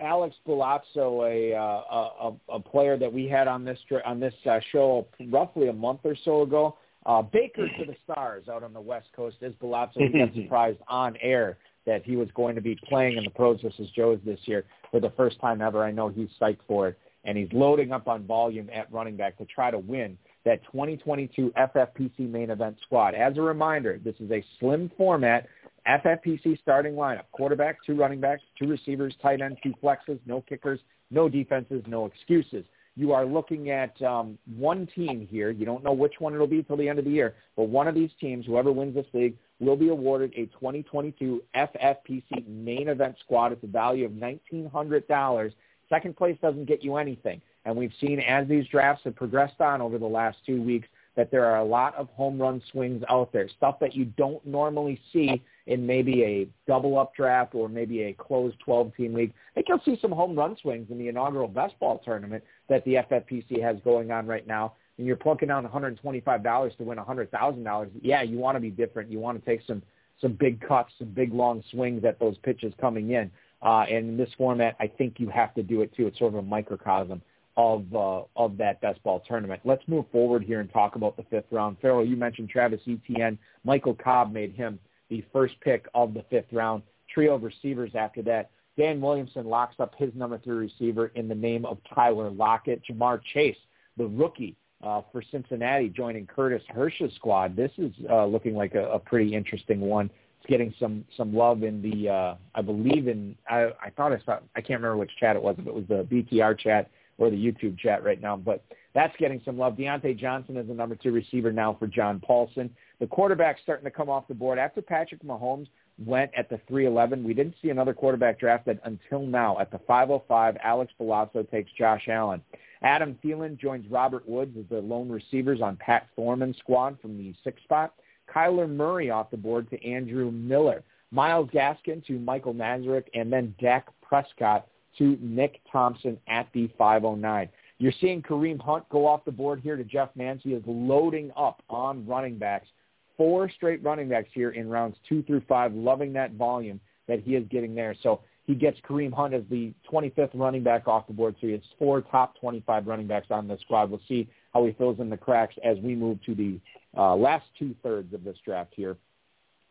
Alex 0.00 0.36
Bulazo, 0.46 1.26
a, 1.28 1.54
uh, 1.54 2.30
a 2.50 2.56
a 2.56 2.60
player 2.60 2.96
that 2.98 3.12
we 3.12 3.26
had 3.26 3.48
on 3.48 3.64
this 3.64 3.78
on 4.04 4.20
this 4.20 4.34
uh, 4.48 4.60
show 4.72 5.06
roughly 5.28 5.68
a 5.68 5.72
month 5.72 6.00
or 6.04 6.16
so 6.24 6.42
ago. 6.42 6.76
Uh, 7.06 7.22
Baker 7.22 7.66
to 7.78 7.84
the 7.86 7.96
stars 8.04 8.48
out 8.48 8.62
on 8.62 8.72
the 8.72 8.80
West 8.80 9.08
Coast 9.16 9.36
is 9.40 9.54
Bulazo. 9.54 9.92
He 9.96 10.18
got 10.18 10.34
surprised 10.42 10.78
on 10.88 11.16
air 11.20 11.56
that 11.86 12.04
he 12.04 12.16
was 12.16 12.28
going 12.34 12.54
to 12.54 12.60
be 12.60 12.78
playing 12.88 13.16
in 13.16 13.24
the 13.24 13.30
pros 13.30 13.60
versus 13.62 13.88
Joes 13.96 14.20
this 14.24 14.38
year 14.44 14.64
for 14.90 15.00
the 15.00 15.10
first 15.16 15.40
time 15.40 15.62
ever. 15.62 15.82
I 15.82 15.90
know 15.90 16.08
he's 16.08 16.28
psyched 16.40 16.58
for 16.68 16.88
it, 16.88 16.98
and 17.24 17.38
he's 17.38 17.48
loading 17.52 17.92
up 17.92 18.06
on 18.06 18.26
volume 18.26 18.68
at 18.72 18.92
running 18.92 19.16
back 19.16 19.38
to 19.38 19.46
try 19.46 19.70
to 19.70 19.78
win 19.78 20.18
that 20.44 20.62
2022 20.64 21.52
FFPC 21.56 22.18
main 22.18 22.50
event 22.50 22.76
squad. 22.82 23.14
As 23.14 23.36
a 23.36 23.42
reminder, 23.42 24.00
this 24.02 24.14
is 24.20 24.30
a 24.30 24.44
slim 24.58 24.90
format 24.96 25.46
FFPC 25.86 26.60
starting 26.60 26.94
lineup. 26.94 27.24
Quarterback, 27.32 27.78
two 27.84 27.94
running 27.94 28.20
backs, 28.20 28.42
two 28.58 28.68
receivers, 28.68 29.14
tight 29.22 29.40
end, 29.40 29.58
two 29.62 29.74
flexes, 29.82 30.18
no 30.26 30.40
kickers, 30.42 30.80
no 31.10 31.28
defenses, 31.28 31.82
no 31.86 32.06
excuses. 32.06 32.64
You 32.96 33.12
are 33.12 33.24
looking 33.24 33.70
at 33.70 34.00
um, 34.02 34.36
one 34.56 34.86
team 34.94 35.26
here. 35.30 35.50
You 35.50 35.64
don't 35.64 35.84
know 35.84 35.92
which 35.92 36.14
one 36.18 36.34
it'll 36.34 36.46
be 36.46 36.62
till 36.62 36.76
the 36.76 36.88
end 36.88 36.98
of 36.98 37.04
the 37.04 37.10
year, 37.10 37.34
but 37.56 37.64
one 37.64 37.88
of 37.88 37.94
these 37.94 38.10
teams, 38.20 38.46
whoever 38.46 38.72
wins 38.72 38.94
this 38.94 39.06
league, 39.14 39.36
will 39.58 39.76
be 39.76 39.88
awarded 39.88 40.32
a 40.36 40.46
2022 40.46 41.42
FFPC 41.54 42.46
main 42.48 42.88
event 42.88 43.16
squad 43.24 43.52
at 43.52 43.60
the 43.60 43.66
value 43.66 44.04
of 44.04 44.12
$1,900. 44.12 45.52
Second 45.88 46.16
place 46.16 46.36
doesn't 46.42 46.66
get 46.66 46.82
you 46.82 46.96
anything. 46.96 47.40
And 47.64 47.76
we've 47.76 47.92
seen 48.00 48.20
as 48.20 48.48
these 48.48 48.66
drafts 48.68 49.04
have 49.04 49.16
progressed 49.16 49.60
on 49.60 49.80
over 49.80 49.98
the 49.98 50.06
last 50.06 50.38
two 50.46 50.62
weeks 50.62 50.88
that 51.20 51.30
there 51.30 51.44
are 51.44 51.58
a 51.58 51.64
lot 51.64 51.94
of 51.96 52.08
home 52.16 52.40
run 52.40 52.62
swings 52.72 53.04
out 53.10 53.30
there, 53.30 53.46
stuff 53.46 53.78
that 53.78 53.94
you 53.94 54.06
don't 54.06 54.42
normally 54.46 54.98
see 55.12 55.42
in 55.66 55.86
maybe 55.86 56.24
a 56.24 56.48
double 56.66 56.98
up 56.98 57.14
draft 57.14 57.54
or 57.54 57.68
maybe 57.68 58.04
a 58.04 58.14
closed 58.14 58.56
12 58.64 58.96
team 58.96 59.12
league. 59.12 59.34
I 59.50 59.54
think 59.56 59.66
you'll 59.68 59.82
see 59.84 59.98
some 60.00 60.12
home 60.12 60.34
run 60.34 60.56
swings 60.62 60.90
in 60.90 60.96
the 60.96 61.08
inaugural 61.08 61.46
best 61.46 61.78
ball 61.78 62.00
tournament 62.02 62.42
that 62.70 62.82
the 62.86 62.94
FFPC 62.94 63.60
has 63.60 63.76
going 63.84 64.10
on 64.10 64.26
right 64.26 64.46
now. 64.46 64.72
And 64.96 65.06
you're 65.06 65.16
plunking 65.16 65.48
down 65.48 65.68
$125 65.68 66.76
to 66.78 66.84
win 66.84 66.96
$100,000. 66.96 67.90
Yeah, 68.00 68.22
you 68.22 68.38
want 68.38 68.56
to 68.56 68.60
be 68.60 68.70
different. 68.70 69.10
You 69.10 69.18
want 69.18 69.38
to 69.38 69.44
take 69.44 69.60
some 69.66 69.82
some 70.22 70.32
big 70.32 70.66
cuts, 70.66 70.90
some 70.98 71.08
big 71.08 71.34
long 71.34 71.62
swings 71.70 72.02
at 72.04 72.18
those 72.18 72.38
pitches 72.38 72.72
coming 72.80 73.10
in. 73.10 73.30
Uh, 73.60 73.84
and 73.90 74.08
in 74.08 74.16
this 74.16 74.30
format, 74.38 74.74
I 74.80 74.86
think 74.86 75.20
you 75.20 75.28
have 75.28 75.52
to 75.54 75.62
do 75.62 75.82
it 75.82 75.94
too. 75.94 76.06
It's 76.06 76.18
sort 76.18 76.32
of 76.32 76.38
a 76.38 76.42
microcosm 76.42 77.20
of 77.60 77.94
uh, 77.94 78.22
of 78.36 78.56
that 78.56 78.80
best 78.80 79.02
ball 79.02 79.22
tournament. 79.28 79.60
Let's 79.64 79.82
move 79.86 80.06
forward 80.10 80.42
here 80.42 80.60
and 80.60 80.72
talk 80.72 80.96
about 80.96 81.16
the 81.16 81.24
fifth 81.24 81.44
round. 81.50 81.76
Ferrell, 81.80 82.06
you 82.06 82.16
mentioned 82.16 82.48
Travis 82.48 82.80
Etienne. 82.88 83.38
Michael 83.64 83.94
Cobb 83.94 84.32
made 84.32 84.54
him 84.54 84.78
the 85.10 85.22
first 85.30 85.54
pick 85.60 85.86
of 85.94 86.14
the 86.14 86.24
fifth 86.30 86.52
round. 86.52 86.82
Trio 87.12 87.34
of 87.34 87.42
receivers 87.42 87.90
after 87.94 88.22
that. 88.22 88.50
Dan 88.78 89.00
Williamson 89.00 89.46
locks 89.46 89.76
up 89.78 89.94
his 89.98 90.10
number 90.14 90.38
three 90.38 90.56
receiver 90.56 91.08
in 91.08 91.28
the 91.28 91.34
name 91.34 91.66
of 91.66 91.76
Tyler 91.94 92.30
Lockett. 92.30 92.80
Ja'Marr 92.88 93.20
Chase, 93.34 93.58
the 93.98 94.06
rookie 94.06 94.56
uh, 94.82 95.02
for 95.12 95.22
Cincinnati, 95.30 95.90
joining 95.90 96.26
Curtis 96.26 96.62
Hirsch's 96.70 97.14
squad. 97.16 97.56
This 97.56 97.72
is 97.76 97.92
uh, 98.08 98.24
looking 98.24 98.54
like 98.54 98.74
a, 98.74 98.88
a 98.92 98.98
pretty 98.98 99.34
interesting 99.34 99.80
one. 99.80 100.08
It's 100.38 100.48
getting 100.48 100.72
some 100.80 101.04
some 101.14 101.34
love 101.34 101.62
in 101.62 101.82
the, 101.82 102.08
uh, 102.08 102.34
I 102.54 102.62
believe 102.62 103.06
in, 103.06 103.36
I, 103.50 103.64
I 103.82 103.90
thought 103.94 104.12
I 104.12 104.18
saw, 104.24 104.38
I 104.56 104.62
can't 104.62 104.80
remember 104.80 104.96
which 104.96 105.10
chat 105.18 105.36
it 105.36 105.42
was, 105.42 105.56
if 105.58 105.66
it 105.66 105.74
was 105.74 105.84
the 105.88 106.04
BTR 106.04 106.58
chat 106.58 106.90
or 107.20 107.30
the 107.30 107.36
YouTube 107.36 107.78
chat 107.78 108.02
right 108.02 108.20
now, 108.20 108.36
but 108.36 108.64
that's 108.94 109.14
getting 109.18 109.40
some 109.44 109.58
love. 109.58 109.74
Diontae 109.74 110.18
Johnson 110.18 110.56
is 110.56 110.66
the 110.66 110.74
number 110.74 110.96
two 110.96 111.12
receiver 111.12 111.52
now 111.52 111.76
for 111.78 111.86
John 111.86 112.20
Paulsen. 112.26 112.70
The 112.98 113.06
quarterback's 113.06 113.60
starting 113.62 113.84
to 113.84 113.90
come 113.90 114.08
off 114.08 114.26
the 114.26 114.34
board. 114.34 114.58
After 114.58 114.80
Patrick 114.80 115.22
Mahomes 115.22 115.68
went 116.04 116.30
at 116.36 116.48
the 116.48 116.58
311, 116.66 117.22
we 117.22 117.34
didn't 117.34 117.54
see 117.60 117.68
another 117.68 117.92
quarterback 117.92 118.40
drafted 118.40 118.80
until 118.84 119.20
now. 119.20 119.58
At 119.58 119.70
the 119.70 119.78
505, 119.86 120.56
Alex 120.64 120.92
Bulazo 120.98 121.48
takes 121.50 121.70
Josh 121.72 122.08
Allen. 122.08 122.42
Adam 122.82 123.16
Thielen 123.22 123.58
joins 123.58 123.88
Robert 123.90 124.26
Woods 124.26 124.56
as 124.58 124.64
the 124.70 124.80
lone 124.80 125.10
receivers 125.10 125.60
on 125.60 125.76
Pat 125.76 126.08
Thorman's 126.16 126.56
squad 126.56 126.98
from 127.02 127.18
the 127.18 127.34
sixth 127.44 127.62
spot. 127.64 127.94
Kyler 128.34 128.68
Murray 128.68 129.10
off 129.10 129.30
the 129.30 129.36
board 129.36 129.68
to 129.70 129.86
Andrew 129.86 130.30
Miller. 130.30 130.82
Myles 131.10 131.50
Gaskin 131.52 132.04
to 132.06 132.18
Michael 132.18 132.54
Nazarek, 132.54 133.04
and 133.12 133.30
then 133.30 133.54
Dak 133.60 133.88
Prescott 134.00 134.66
to 134.98 135.16
Nick 135.20 135.60
Thompson 135.70 136.18
at 136.28 136.48
the 136.52 136.70
509. 136.78 137.48
You're 137.78 137.92
seeing 138.00 138.22
Kareem 138.22 138.60
Hunt 138.60 138.88
go 138.90 139.06
off 139.06 139.24
the 139.24 139.32
board 139.32 139.60
here 139.60 139.76
to 139.76 139.84
Jeff 139.84 140.10
Mans. 140.14 140.40
He 140.44 140.52
is 140.52 140.62
loading 140.66 141.32
up 141.36 141.62
on 141.70 142.06
running 142.06 142.38
backs. 142.38 142.68
Four 143.16 143.50
straight 143.50 143.82
running 143.82 144.08
backs 144.08 144.28
here 144.32 144.50
in 144.50 144.68
rounds 144.68 144.96
two 145.08 145.22
through 145.22 145.42
five, 145.48 145.72
loving 145.72 146.12
that 146.14 146.32
volume 146.34 146.80
that 147.08 147.20
he 147.20 147.36
is 147.36 147.46
getting 147.48 147.74
there. 147.74 147.94
So 148.02 148.20
he 148.46 148.54
gets 148.54 148.78
Kareem 148.80 149.12
Hunt 149.12 149.32
as 149.32 149.42
the 149.48 149.72
25th 149.90 150.30
running 150.34 150.62
back 150.62 150.88
off 150.88 151.06
the 151.06 151.12
board. 151.12 151.36
So 151.40 151.46
he 151.46 151.52
has 151.52 151.62
four 151.78 152.00
top 152.00 152.38
25 152.40 152.86
running 152.86 153.06
backs 153.06 153.28
on 153.30 153.46
the 153.46 153.56
squad. 153.58 153.90
We'll 153.90 154.00
see 154.08 154.28
how 154.52 154.66
he 154.66 154.72
fills 154.72 154.98
in 155.00 155.08
the 155.08 155.16
cracks 155.16 155.54
as 155.64 155.78
we 155.78 155.94
move 155.94 156.22
to 156.24 156.34
the 156.34 156.60
uh, 156.96 157.14
last 157.14 157.46
two-thirds 157.58 158.12
of 158.12 158.24
this 158.24 158.36
draft 158.44 158.72
here, 158.74 158.96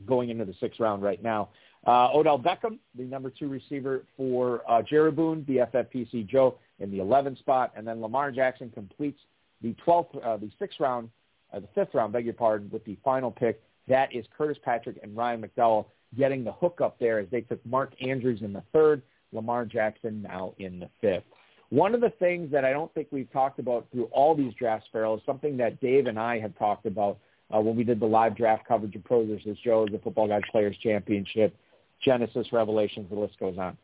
going 0.06 0.30
into 0.30 0.46
the 0.46 0.54
sixth 0.60 0.80
round 0.80 1.04
right 1.04 1.22
now. 1.22 1.50
Uh, 1.88 2.10
Odell 2.14 2.38
Beckham, 2.38 2.78
the 2.98 3.04
number 3.04 3.30
two 3.30 3.48
receiver 3.48 4.04
for 4.18 4.62
uh, 4.70 4.82
Jaruboon, 4.82 5.46
the 5.48 5.58
FFPC 5.58 6.28
Joe 6.28 6.58
in 6.80 6.92
the 6.92 6.98
11th 6.98 7.40
spot, 7.40 7.72
and 7.76 7.88
then 7.88 8.02
Lamar 8.02 8.32
Jackson 8.32 8.70
completes 8.70 9.20
the 9.62 9.74
12th, 9.86 10.26
uh, 10.26 10.38
the 10.38 10.50
sixth 10.60 10.80
round, 10.80 11.10
uh, 11.54 11.60
the 11.60 11.68
fifth 11.74 11.94
round, 11.94 12.14
beg 12.14 12.26
your 12.26 12.34
pardon, 12.34 12.70
with 12.72 12.84
the 12.86 12.98
final 13.04 13.32
pick. 13.32 13.62
That 13.88 14.14
is 14.14 14.26
Curtis 14.38 14.58
Patrick 14.64 15.00
and 15.02 15.16
Ryan 15.16 15.42
McDowell 15.42 15.86
getting 16.18 16.44
the 16.44 16.52
hook 16.52 16.80
up 16.82 17.00
there 17.00 17.20
as 17.20 17.28
they 17.32 17.42
took 17.42 17.64
Mark 17.66 17.94
Andrews 18.02 18.42
in 18.42 18.54
the 18.54 18.64
third, 18.74 19.02
Lamar 19.32 19.66
Jackson 19.66 20.22
now 20.22 20.54
in 20.60 20.80
the 20.80 20.90
fifth. 21.02 21.24
One 21.70 21.94
of 21.94 22.02
the 22.02 22.10
things 22.10 22.52
that 22.52 22.66
I 22.66 22.72
don't 22.72 22.92
think 22.94 23.08
we've 23.12 23.32
talked 23.32 23.60
about 23.60 23.88
through 23.92 24.06
all 24.06 24.36
these 24.36 24.54
drafts, 24.56 24.88
Ferrell, 24.92 25.18
is 25.18 25.22
something 25.26 25.56
that 25.58 25.80
Dave 25.80 26.08
and 26.08 26.20
I 26.20 26.40
have 26.40 26.58
talked 26.58 26.88
about 26.88 27.20
uh, 27.56 27.60
when 27.60 27.76
we 27.76 27.84
did 27.84 28.00
the 28.00 28.08
live 28.08 28.36
draft 28.36 28.68
coverage 28.68 28.96
of 28.96 29.04
Pros 29.04 29.28
vs. 29.28 29.58
Joe's, 29.64 29.90
the 29.92 30.00
Football 30.00 30.28
Guys 30.28 30.42
Players 30.52 30.76
Championship, 30.82 31.56
Genesis 32.04 32.48
Revelations, 32.52 33.10
the 33.10 33.20
list 33.20 33.40
goes 33.40 33.58
on. 33.58 33.78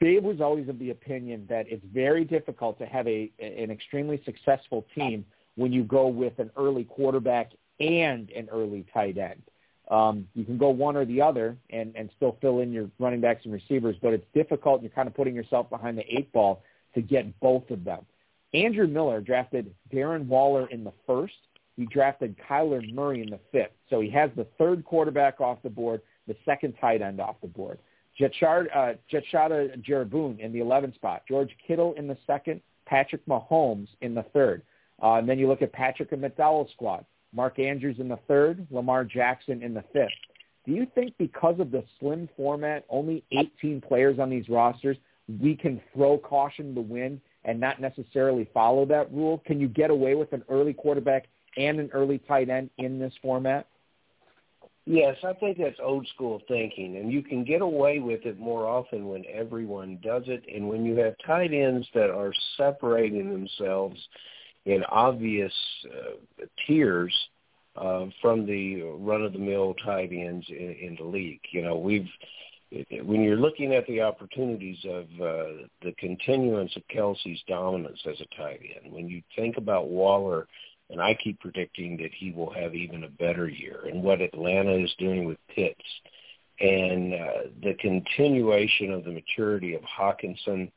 Dave 0.00 0.24
was 0.24 0.40
always 0.40 0.68
of 0.68 0.78
the 0.78 0.90
opinion 0.90 1.46
that 1.48 1.66
it's 1.68 1.84
very 1.92 2.24
difficult 2.24 2.78
to 2.78 2.86
have 2.86 3.06
a 3.06 3.30
an 3.38 3.70
extremely 3.70 4.20
successful 4.24 4.84
team 4.94 5.24
when 5.54 5.72
you 5.72 5.84
go 5.84 6.08
with 6.08 6.38
an 6.38 6.50
early 6.56 6.84
quarterback 6.84 7.52
and 7.78 8.30
an 8.30 8.48
early 8.50 8.84
tight 8.92 9.16
end. 9.16 9.42
Um, 9.90 10.26
you 10.34 10.44
can 10.44 10.58
go 10.58 10.70
one 10.70 10.96
or 10.96 11.04
the 11.04 11.20
other 11.20 11.56
and, 11.70 11.92
and 11.94 12.08
still 12.16 12.36
fill 12.40 12.60
in 12.60 12.72
your 12.72 12.88
running 12.98 13.20
backs 13.20 13.44
and 13.44 13.52
receivers, 13.52 13.96
but 14.00 14.12
it's 14.12 14.26
difficult. 14.34 14.82
You're 14.82 14.90
kind 14.90 15.06
of 15.06 15.14
putting 15.14 15.34
yourself 15.34 15.68
behind 15.70 15.98
the 15.98 16.04
eight 16.08 16.32
ball 16.32 16.62
to 16.94 17.02
get 17.02 17.38
both 17.40 17.68
of 17.70 17.84
them. 17.84 18.04
Andrew 18.54 18.86
Miller 18.86 19.20
drafted 19.20 19.74
Darren 19.92 20.26
Waller 20.26 20.66
in 20.66 20.84
the 20.84 20.92
first. 21.06 21.34
He 21.76 21.86
drafted 21.86 22.36
Kyler 22.48 22.92
Murray 22.92 23.22
in 23.22 23.30
the 23.30 23.40
fifth. 23.50 23.72
So 23.88 24.00
he 24.00 24.10
has 24.10 24.30
the 24.36 24.46
third 24.58 24.84
quarterback 24.84 25.40
off 25.40 25.58
the 25.62 25.70
board 25.70 26.02
the 26.32 26.38
second 26.44 26.74
tight 26.80 27.02
end 27.02 27.20
off 27.20 27.36
the 27.42 27.48
board. 27.48 27.78
Jetshard, 28.18 28.66
uh, 28.74 28.94
Jetshada 29.12 29.82
Jaruboon 29.84 30.38
in 30.38 30.52
the 30.52 30.60
11th 30.60 30.94
spot. 30.94 31.22
George 31.28 31.50
Kittle 31.66 31.94
in 31.96 32.06
the 32.06 32.16
second. 32.26 32.60
Patrick 32.86 33.24
Mahomes 33.26 33.88
in 34.00 34.14
the 34.14 34.24
third. 34.34 34.62
Uh, 35.02 35.14
and 35.14 35.28
then 35.28 35.38
you 35.38 35.48
look 35.48 35.62
at 35.62 35.72
Patrick 35.72 36.12
and 36.12 36.22
McDowell's 36.22 36.70
squad. 36.72 37.04
Mark 37.34 37.58
Andrews 37.58 37.96
in 37.98 38.08
the 38.08 38.18
third. 38.28 38.66
Lamar 38.70 39.04
Jackson 39.04 39.62
in 39.62 39.74
the 39.74 39.84
fifth. 39.92 40.10
Do 40.66 40.72
you 40.72 40.86
think 40.94 41.14
because 41.18 41.58
of 41.58 41.70
the 41.70 41.84
slim 41.98 42.28
format, 42.36 42.84
only 42.88 43.24
18 43.32 43.80
players 43.80 44.18
on 44.18 44.30
these 44.30 44.48
rosters, 44.48 44.96
we 45.40 45.56
can 45.56 45.80
throw 45.94 46.18
caution 46.18 46.68
to 46.68 46.74
the 46.74 46.80
wind 46.80 47.20
and 47.44 47.58
not 47.58 47.80
necessarily 47.80 48.48
follow 48.54 48.84
that 48.86 49.12
rule? 49.12 49.42
Can 49.44 49.60
you 49.60 49.68
get 49.68 49.90
away 49.90 50.14
with 50.14 50.32
an 50.32 50.44
early 50.48 50.72
quarterback 50.72 51.26
and 51.56 51.80
an 51.80 51.90
early 51.92 52.18
tight 52.18 52.48
end 52.48 52.70
in 52.78 52.98
this 52.98 53.12
format? 53.22 53.66
Yes, 54.84 55.16
I 55.22 55.32
think 55.34 55.58
that's 55.58 55.78
old 55.80 56.08
school 56.08 56.40
thinking, 56.48 56.96
and 56.96 57.12
you 57.12 57.22
can 57.22 57.44
get 57.44 57.62
away 57.62 58.00
with 58.00 58.26
it 58.26 58.40
more 58.40 58.66
often 58.66 59.06
when 59.08 59.24
everyone 59.32 60.00
does 60.02 60.24
it, 60.26 60.44
and 60.52 60.68
when 60.68 60.84
you 60.84 60.96
have 60.96 61.14
tight 61.24 61.52
ends 61.52 61.86
that 61.94 62.10
are 62.10 62.32
separating 62.56 63.30
themselves 63.30 63.96
in 64.64 64.82
obvious 64.90 65.52
uh, 65.86 66.44
tiers 66.66 67.14
uh, 67.76 68.06
from 68.20 68.44
the 68.44 68.82
run-of-the-mill 68.82 69.74
tight 69.84 70.10
ends 70.12 70.46
in, 70.48 70.76
in 70.80 70.96
the 70.98 71.04
league. 71.06 71.40
You 71.52 71.62
know, 71.62 71.76
we've 71.76 72.08
when 73.04 73.22
you're 73.22 73.36
looking 73.36 73.74
at 73.74 73.86
the 73.86 74.00
opportunities 74.00 74.78
of 74.84 75.04
uh, 75.20 75.66
the 75.82 75.92
continuance 75.98 76.74
of 76.74 76.82
Kelce's 76.88 77.40
dominance 77.46 78.00
as 78.08 78.18
a 78.20 78.36
tight 78.36 78.60
end, 78.82 78.92
when 78.92 79.08
you 79.08 79.22
think 79.36 79.58
about 79.58 79.88
Waller, 79.88 80.46
and 80.92 81.00
I 81.00 81.14
keep 81.14 81.40
predicting 81.40 81.96
that 81.96 82.12
he 82.14 82.30
will 82.30 82.52
have 82.52 82.74
even 82.74 83.04
a 83.04 83.08
better 83.08 83.48
year, 83.48 83.80
and 83.86 84.02
what 84.02 84.20
Atlanta 84.20 84.76
is 84.76 84.94
doing 84.98 85.24
with 85.24 85.38
Pitts, 85.54 85.80
and 86.60 87.14
uh, 87.14 87.48
the 87.62 87.74
continuation 87.80 88.92
of 88.92 89.04
the 89.04 89.10
maturity 89.10 89.74
of 89.74 89.82
Hockenson, 89.82 90.70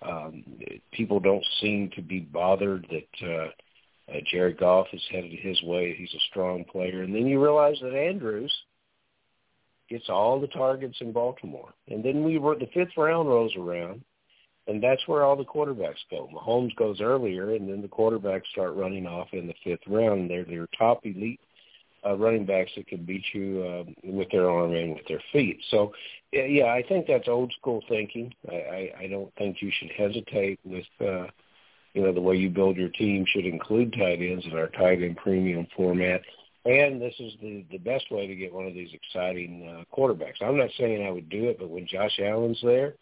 um, 0.00 0.44
people 0.92 1.20
don't 1.20 1.44
seem 1.60 1.90
to 1.96 2.02
be 2.02 2.20
bothered 2.20 2.86
that 2.90 3.28
uh, 3.28 4.12
uh, 4.12 4.20
Jared 4.30 4.58
Goff 4.58 4.86
is 4.94 5.02
headed 5.10 5.38
his 5.38 5.60
way. 5.62 5.94
He's 5.94 6.14
a 6.14 6.24
strong 6.30 6.64
player, 6.64 7.02
and 7.02 7.14
then 7.14 7.26
you 7.26 7.42
realize 7.42 7.76
that 7.82 7.94
Andrews– 7.94 8.56
gets 9.88 10.08
all 10.08 10.40
the 10.40 10.46
targets 10.48 10.98
in 11.00 11.12
Baltimore. 11.12 11.72
And 11.88 12.04
then 12.04 12.24
we 12.24 12.38
were 12.38 12.56
the 12.56 12.68
fifth 12.74 12.96
round 12.96 13.28
rolls 13.28 13.54
around, 13.56 14.02
and 14.68 14.82
that's 14.82 15.08
where 15.08 15.24
all 15.24 15.34
the 15.34 15.44
quarterbacks 15.44 16.04
go. 16.10 16.28
Mahomes 16.32 16.76
goes 16.76 17.00
earlier, 17.00 17.54
and 17.54 17.68
then 17.68 17.82
the 17.82 17.88
quarterbacks 17.88 18.46
start 18.52 18.74
running 18.74 19.06
off 19.06 19.28
in 19.32 19.46
the 19.46 19.54
fifth 19.64 19.86
round. 19.88 20.30
They're 20.30 20.44
their 20.44 20.68
top 20.78 21.04
elite 21.04 21.40
uh, 22.06 22.14
running 22.14 22.44
backs 22.44 22.70
that 22.76 22.86
can 22.86 23.04
beat 23.04 23.24
you 23.32 23.64
uh, 23.64 23.90
with 24.04 24.30
their 24.30 24.48
arm 24.50 24.74
and 24.74 24.94
with 24.94 25.06
their 25.08 25.22
feet. 25.32 25.58
So, 25.70 25.92
yeah, 26.32 26.66
I 26.66 26.84
think 26.86 27.06
that's 27.06 27.28
old 27.28 27.52
school 27.58 27.82
thinking. 27.88 28.32
I, 28.48 28.54
I, 28.54 28.92
I 29.00 29.06
don't 29.08 29.34
think 29.36 29.56
you 29.60 29.72
should 29.76 29.90
hesitate 29.96 30.60
with. 30.64 30.86
Uh, 31.00 31.26
you 31.94 32.04
know, 32.04 32.12
the 32.12 32.20
way 32.20 32.36
you 32.36 32.50
build 32.50 32.76
your 32.76 32.90
team 32.90 33.24
should 33.26 33.46
include 33.46 33.94
tight 33.94 34.20
ends 34.20 34.44
in 34.44 34.56
our 34.56 34.68
tight 34.68 35.02
end 35.02 35.16
premium 35.16 35.66
format. 35.74 36.20
And 36.64 37.00
this 37.00 37.14
is 37.18 37.32
the 37.40 37.64
the 37.72 37.78
best 37.78 38.10
way 38.10 38.26
to 38.26 38.36
get 38.36 38.52
one 38.52 38.66
of 38.66 38.74
these 38.74 38.90
exciting 38.92 39.66
uh, 39.66 39.96
quarterbacks. 39.96 40.42
I'm 40.42 40.58
not 40.58 40.70
saying 40.78 41.04
I 41.04 41.10
would 41.10 41.30
do 41.30 41.48
it, 41.48 41.58
but 41.58 41.70
when 41.70 41.86
Josh 41.86 42.20
Allen's 42.20 42.60
there, 42.62 42.94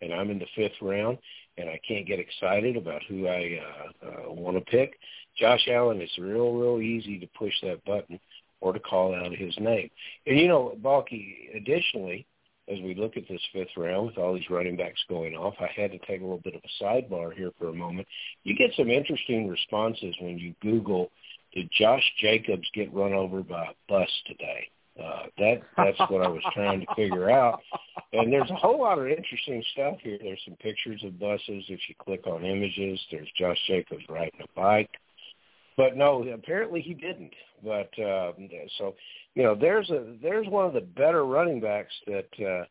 and 0.00 0.12
I'm 0.12 0.30
in 0.30 0.38
the 0.38 0.46
fifth 0.56 0.80
round, 0.80 1.18
and 1.58 1.68
I 1.68 1.80
can't 1.86 2.06
get 2.06 2.18
excited 2.18 2.76
about 2.76 3.02
who 3.08 3.26
I 3.26 3.60
uh, 3.60 4.06
uh, 4.06 4.32
want 4.32 4.56
to 4.56 4.70
pick, 4.70 4.98
Josh 5.38 5.68
Allen, 5.70 6.00
it's 6.00 6.18
real, 6.18 6.52
real 6.52 6.80
easy 6.80 7.18
to 7.18 7.26
push 7.38 7.54
that 7.62 7.84
button 7.84 8.18
or 8.60 8.72
to 8.72 8.80
call 8.80 9.14
out 9.14 9.32
his 9.34 9.54
name. 9.58 9.90
And 10.26 10.38
you 10.38 10.48
know, 10.48 10.74
Balky, 10.82 11.48
additionally, 11.54 12.26
as 12.68 12.78
we 12.80 12.94
look 12.94 13.16
at 13.16 13.28
this 13.28 13.40
fifth 13.52 13.76
round 13.76 14.06
with 14.06 14.18
all 14.18 14.34
these 14.34 14.50
running 14.50 14.76
backs 14.76 15.00
going 15.08 15.34
off, 15.34 15.54
I 15.60 15.68
had 15.74 15.92
to 15.92 15.98
take 15.98 16.20
a 16.20 16.24
little 16.24 16.42
bit 16.44 16.54
of 16.54 16.62
a 16.62 16.84
sidebar 16.84 17.34
here 17.34 17.50
for 17.58 17.68
a 17.68 17.74
moment. 17.74 18.06
You 18.44 18.56
get 18.56 18.70
some 18.76 18.90
interesting 18.90 19.48
responses 19.48 20.14
when 20.20 20.38
you 20.38 20.54
Google 20.60 21.10
did 21.52 21.68
Josh 21.76 22.04
Jacobs 22.20 22.68
get 22.74 22.94
run 22.94 23.12
over 23.12 23.42
by 23.42 23.64
a 23.64 23.74
bus 23.88 24.08
today? 24.26 24.68
Uh, 25.02 25.22
that 25.38 25.60
that's 25.76 25.98
what 26.10 26.24
I 26.24 26.28
was 26.28 26.42
trying 26.52 26.80
to 26.80 26.94
figure 26.94 27.30
out. 27.30 27.60
And 28.12 28.32
there's 28.32 28.50
a 28.50 28.56
whole 28.56 28.80
lot 28.80 28.98
of 28.98 29.06
interesting 29.06 29.62
stuff 29.72 29.96
here. 30.02 30.18
There's 30.20 30.40
some 30.44 30.56
pictures 30.56 31.02
of 31.04 31.18
buses. 31.18 31.64
If 31.68 31.80
you 31.88 31.94
click 31.98 32.26
on 32.26 32.44
images, 32.44 33.00
there's 33.10 33.28
Josh 33.38 33.56
Jacobs 33.66 34.02
riding 34.08 34.40
a 34.42 34.60
bike. 34.60 34.90
But 35.76 35.96
no, 35.96 36.22
apparently 36.28 36.82
he 36.82 36.92
didn't. 36.92 37.32
But 37.64 37.90
uh, 37.98 38.32
so 38.78 38.94
you 39.34 39.42
know, 39.42 39.54
there's 39.54 39.88
a 39.90 40.16
there's 40.22 40.48
one 40.48 40.66
of 40.66 40.74
the 40.74 40.80
better 40.80 41.24
running 41.24 41.60
backs 41.60 41.94
that 42.06 42.28
uh, 42.44 42.64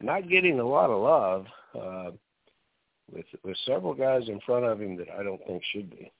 not 0.00 0.28
getting 0.28 0.60
a 0.60 0.64
lot 0.64 0.90
of 0.90 1.02
love 1.02 1.46
uh, 1.74 2.10
with 3.10 3.26
with 3.42 3.56
several 3.66 3.94
guys 3.94 4.28
in 4.28 4.40
front 4.46 4.64
of 4.64 4.80
him 4.80 4.96
that 4.96 5.08
I 5.18 5.22
don't 5.22 5.40
think 5.46 5.62
should 5.72 5.90
be 5.90 6.12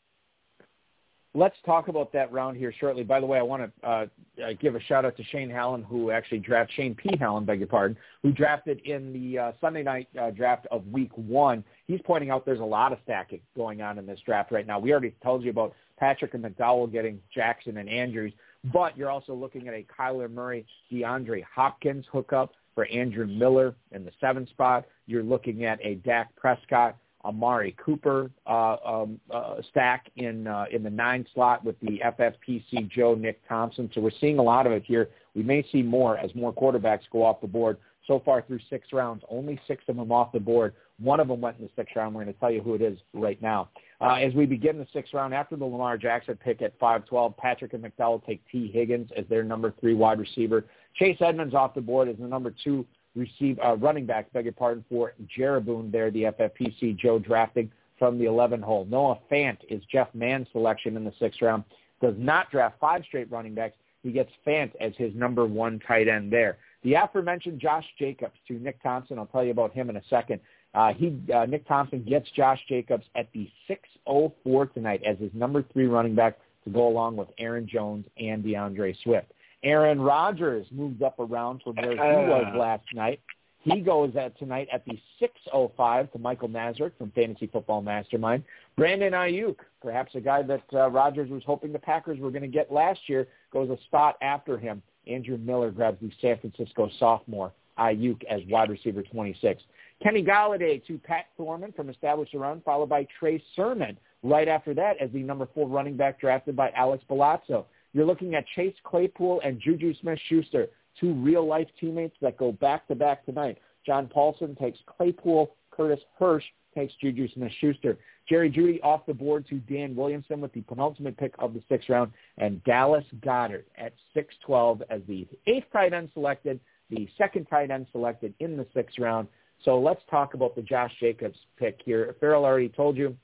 let's 1.35 1.57
talk 1.65 1.89
about 1.89 2.13
that 2.13 2.31
round 2.33 2.57
here 2.57 2.73
shortly. 2.79 3.03
By 3.03 3.21
the 3.21 3.27
way, 3.27 3.39
I 3.39 3.43
want 3.43 3.63
to 3.63 3.89
uh, 3.89 4.07
uh, 4.43 4.53
give 4.61 4.75
a 4.75 4.81
shout 4.81 5.05
out 5.05 5.17
to 5.17 5.25
Shane 5.25 5.51
Hallen, 5.51 5.83
who 5.83 6.11
actually 6.11 6.41
drafted 6.41 6.77
Shane 6.77 6.95
P. 6.95 7.17
Hallen, 7.19 7.45
beg 7.45 7.59
your 7.59 7.69
pardon, 7.69 7.97
who 8.23 8.33
drafted 8.33 8.81
in 8.81 9.13
the 9.13 9.39
uh, 9.39 9.53
Sunday 9.61 9.83
night 9.83 10.09
uh, 10.21 10.31
draft 10.31 10.67
of 10.71 10.87
Week 10.89 11.11
One. 11.15 11.65
He's 11.87 12.01
pointing 12.05 12.31
out 12.31 12.45
there's 12.45 12.61
a 12.61 12.65
lot 12.65 12.93
of 12.93 12.99
stacking 13.05 13.41
going 13.57 13.83
on 13.83 13.99
in 13.99 14.07
this 14.07 14.21
draft 14.25 14.53
right 14.53 14.67
now. 14.67 14.79
We 14.79 14.93
already 14.93 15.15
told 15.23 15.43
you 15.43 15.51
about 15.51 15.75
Patrick 15.99 16.35
and 16.35 16.45
McDowell 16.45 16.91
getting 16.91 17.21
Jackson 17.35 17.79
and 17.79 17.89
Andrews, 17.89 18.33
but 18.73 18.97
you're 18.97 19.11
also 19.11 19.35
looking 19.35 19.69
at 19.69 19.75
a 19.75 19.87
Kyler 19.99 20.31
Murray, 20.31 20.67
DeAndre 20.91 21.45
Hopkins 21.55 22.05
hookup 22.13 22.53
for 22.75 22.87
Andrew 22.87 23.27
Miller 23.27 23.75
in 23.93 24.05
the 24.05 24.13
seventh 24.21 24.49
spot. 24.49 24.85
You're 25.07 25.23
looking 25.23 25.65
at 25.65 25.79
a 25.83 25.97
Dak 25.97 26.35
Prescott 26.37 26.97
Amari 27.25 27.77
Cooper 27.83 28.31
uh, 28.47 28.77
um, 28.85 29.21
uh, 29.31 29.57
stack 29.71 30.11
in 30.17 30.47
uh, 30.47 30.65
in 30.71 30.83
the 30.83 30.91
nine 30.91 31.27
slot 31.35 31.65
with 31.65 31.79
the 31.81 32.01
FFPC 32.05 32.89
Joe 32.91 33.15
Nick 33.15 33.47
Thompson. 33.49 33.91
So 33.95 34.01
we're 34.01 34.11
seeing 34.21 34.39
a 34.39 34.43
lot 34.43 34.67
of 34.67 34.73
it 34.73 34.83
here. 34.85 35.11
We 35.35 35.43
may 35.43 35.65
see 35.71 35.83
more 35.83 36.19
as 36.19 36.35
more 36.35 36.53
quarterbacks 36.53 37.03
go 37.13 37.25
off 37.25 37.41
the 37.41 37.47
board. 37.47 37.79
So 38.07 38.21
far 38.25 38.43
through 38.43 38.59
six 38.69 38.89
rounds, 38.93 39.23
only 39.31 39.61
six 39.69 39.85
of 39.89 39.97
them 39.97 40.11
off 40.11 40.33
the 40.33 40.41
board. 40.41 40.75
One 40.99 41.21
of 41.21 41.29
them 41.29 41.41
went 41.41 41.59
in 41.59 41.65
the 41.65 41.71
sixth 41.77 41.95
round. 41.95 42.15
We're 42.15 42.25
going 42.25 42.35
to 42.35 42.41
tell 42.41 42.51
you 42.51 42.61
who 42.61 42.75
it 42.75 42.83
is 42.83 42.99
right 43.13 43.41
now. 43.41 43.69
Uh, 44.01 44.15
as 44.15 44.35
we 44.35 44.45
begin 44.45 44.79
the 44.79 44.87
sixth 44.93 45.15
round, 45.15 45.33
after 45.33 45.55
the 45.55 45.65
Lamar 45.65 45.97
Jackson 45.97 46.37
pick 46.37 46.63
at 46.63 46.79
5-12, 46.81 47.37
Patrick 47.37 47.73
and 47.75 47.85
McDowell 47.85 48.25
take 48.25 48.43
Tee 48.51 48.71
Higgins 48.73 49.11
as 49.17 49.25
their 49.29 49.45
number 49.45 49.73
three 49.81 49.95
wide 49.95 50.19
receiver. 50.19 50.65
Chase 50.95 51.19
Edmonds 51.21 51.55
off 51.55 51.75
the 51.75 51.81
board 51.81 52.09
as 52.09 52.17
the 52.19 52.27
number 52.27 52.53
two 52.65 52.85
receive 53.15 53.59
uh, 53.65 53.77
running 53.77 54.07
back, 54.07 54.33
beg 54.33 54.45
your 54.45 54.53
pardon, 54.53 54.85
for 54.89 55.15
Jaruboon 55.39 55.93
there, 55.93 56.11
the 56.11 56.25
FFPC 56.25 56.97
Joe 56.97 57.19
drafting 57.19 57.71
from 57.99 58.19
the 58.19 58.25
11 58.25 58.63
hole. 58.63 58.85
Noah 58.87 59.19
Fant 59.31 59.59
is 59.69 59.83
Jeff 59.91 60.09
Mann's 60.15 60.49
selection 60.53 60.97
in 60.97 61.05
the 61.05 61.13
sixth 61.19 61.41
round. 61.43 61.65
Does 62.01 62.15
not 62.19 62.51
draft 62.51 62.77
five 62.81 63.03
straight 63.07 63.31
running 63.31 63.55
backs. 63.55 63.77
He 64.03 64.11
gets 64.11 64.31
Fant 64.47 64.73
as 64.81 64.93
his 64.97 65.15
number 65.15 65.47
one 65.47 65.81
tight 65.87 66.09
end 66.09 66.33
there. 66.33 66.59
The 66.83 66.95
aforementioned 66.95 67.61
Josh 67.61 67.85
Jacobs 67.99 68.35
to 68.49 68.55
Nick 68.55 68.83
Thompson. 68.83 69.19
I'll 69.19 69.27
tell 69.27 69.45
you 69.45 69.53
about 69.53 69.73
him 69.73 69.89
in 69.89 69.97
a 69.97 70.03
second. 70.11 70.41
Uh, 70.75 70.93
he 70.93 71.17
uh, 71.33 71.45
Nick 71.47 71.69
Thompson 71.69 72.03
gets 72.03 72.29
Josh 72.31 72.59
Jacobs 72.69 73.05
at 73.15 73.29
the 73.33 73.49
604 73.69 74.67
tonight 74.67 75.03
as 75.07 75.19
his 75.19 75.31
number 75.35 75.63
three 75.73 75.87
running 75.87 76.15
back 76.15 76.39
to 76.65 76.71
go 76.71 76.89
along 76.89 77.17
with 77.17 77.29
Aaron 77.39 77.69
Jones 77.69 78.07
and 78.19 78.43
D'Andre 78.43 78.95
Swift. 79.03 79.33
Aaron 79.63 80.01
Rodgers 80.01 80.67
moves 80.71 81.03
up 81.03 81.19
around 81.19 81.63
from 81.63 81.77
where 81.77 81.93
he 81.93 81.99
was 81.99 82.53
uh. 82.55 82.59
last 82.59 82.85
night. 82.95 83.21
He 83.63 83.81
goes 83.81 84.17
at 84.17 84.37
tonight 84.39 84.67
at 84.73 84.85
the 84.85 84.99
6:05 85.21 86.11
to 86.13 86.19
Michael 86.19 86.49
Nazarek 86.49 86.93
from 86.99 87.13
Fantasy 87.13 87.47
Football 87.47 87.83
Mastermind. 87.83 88.43
Brandon 88.77 89.13
Aiyuk, 89.13 89.57
perhaps 89.81 90.15
a 90.17 90.21
guy 90.21 90.43
that 90.43 90.65
uh, 90.73 90.91
Rodgers 90.91 91.31
was 91.31 91.43
hoping 91.47 91.73
the 91.73 91.79
Packers 91.79 92.19
were 92.19 92.31
going 92.31 92.43
to 92.43 92.49
get 92.49 92.73
last 92.73 93.01
year, 93.09 93.29
goes 93.53 93.71
a 93.71 93.81
spot 93.85 94.17
after 94.21 94.59
him. 94.59 94.83
Andrew 95.07 95.37
Miller 95.37 95.71
grabs 95.71 96.01
the 96.01 96.11
San 96.21 96.39
Francisco 96.39 96.91
sophomore 96.99 97.53
Aiyuk 97.79 98.25
as 98.25 98.41
wide 98.49 98.71
receiver 98.71 99.03
26. 99.03 99.63
Kenny 100.03 100.25
Golladay 100.25 100.85
to 100.87 100.99
Pat 100.99 101.27
Thorman 101.37 101.73
from 101.73 101.89
Established 101.89 102.35
Run, 102.35 102.61
followed 102.65 102.89
by 102.89 103.07
Trey 103.19 103.43
Sermon 103.55 103.97
right 104.23 104.49
after 104.49 104.75
that 104.75 104.97
as 105.01 105.11
the 105.13 105.23
number 105.23 105.49
four 105.55 105.69
running 105.69 105.97
back 105.97 106.21
drafted 106.21 106.57
by 106.57 106.71
Alex 106.71 107.05
Bulazo. 107.09 107.65
You're 107.93 108.07
looking 108.07 108.35
at 108.35 108.47
Chase 108.55 108.75
Claypool 108.85 109.41
and 109.45 109.61
Juju 109.61 109.95
Smith-Schuster, 110.01 110.69
two 110.99 111.13
real-life 111.15 111.69
teammates 111.79 112.17
that 112.21 112.37
go 112.37 112.53
back-to-back 112.53 113.25
tonight. 113.25 113.59
John 113.85 114.07
Paulsen 114.07 114.59
takes 114.59 114.79
Claypool. 114.87 115.55
Curtis 115.71 116.01
Hirsch 116.19 116.45
takes 116.75 116.95
Juju 117.01 117.29
Smith-Schuster. 117.35 117.99
Jerry 118.29 118.51
Jeudy 118.51 118.81
off 118.83 119.05
the 119.07 119.15
board 119.15 119.47
to 119.49 119.57
Dan 119.59 119.95
Williamson 119.95 120.41
with 120.41 120.53
the 120.53 120.63
penultimate 120.63 121.17
pick 121.17 121.35
of 121.39 121.55
the 121.55 121.63
sixth 121.69 121.89
round, 121.89 122.13
and 122.39 122.63
Dallas 122.65 123.05
Goedert 123.21 123.65
at 123.77 123.93
6'12 124.17 124.83
as 124.91 125.01
the 125.09 125.27
eighth 125.47 125.67
tight 125.73 125.93
end 125.93 126.11
selected, 126.15 126.61
the 126.89 127.09
second 127.19 127.47
tight 127.47 127.71
end 127.71 127.87
selected 127.93 128.33
in 128.41 128.57
the 128.57 128.67
sixth 128.75 128.99
round. 128.99 129.29
So 129.65 129.79
let's 129.79 130.01
talk 130.11 130.35
about 130.35 130.55
the 130.55 130.63
Josh 130.63 130.93
Jacobs 131.01 131.39
pick 131.59 131.81
here. 131.85 132.15
Ferrell 132.21 132.45
already 132.45 132.69
told 132.69 132.97
you 132.97 133.17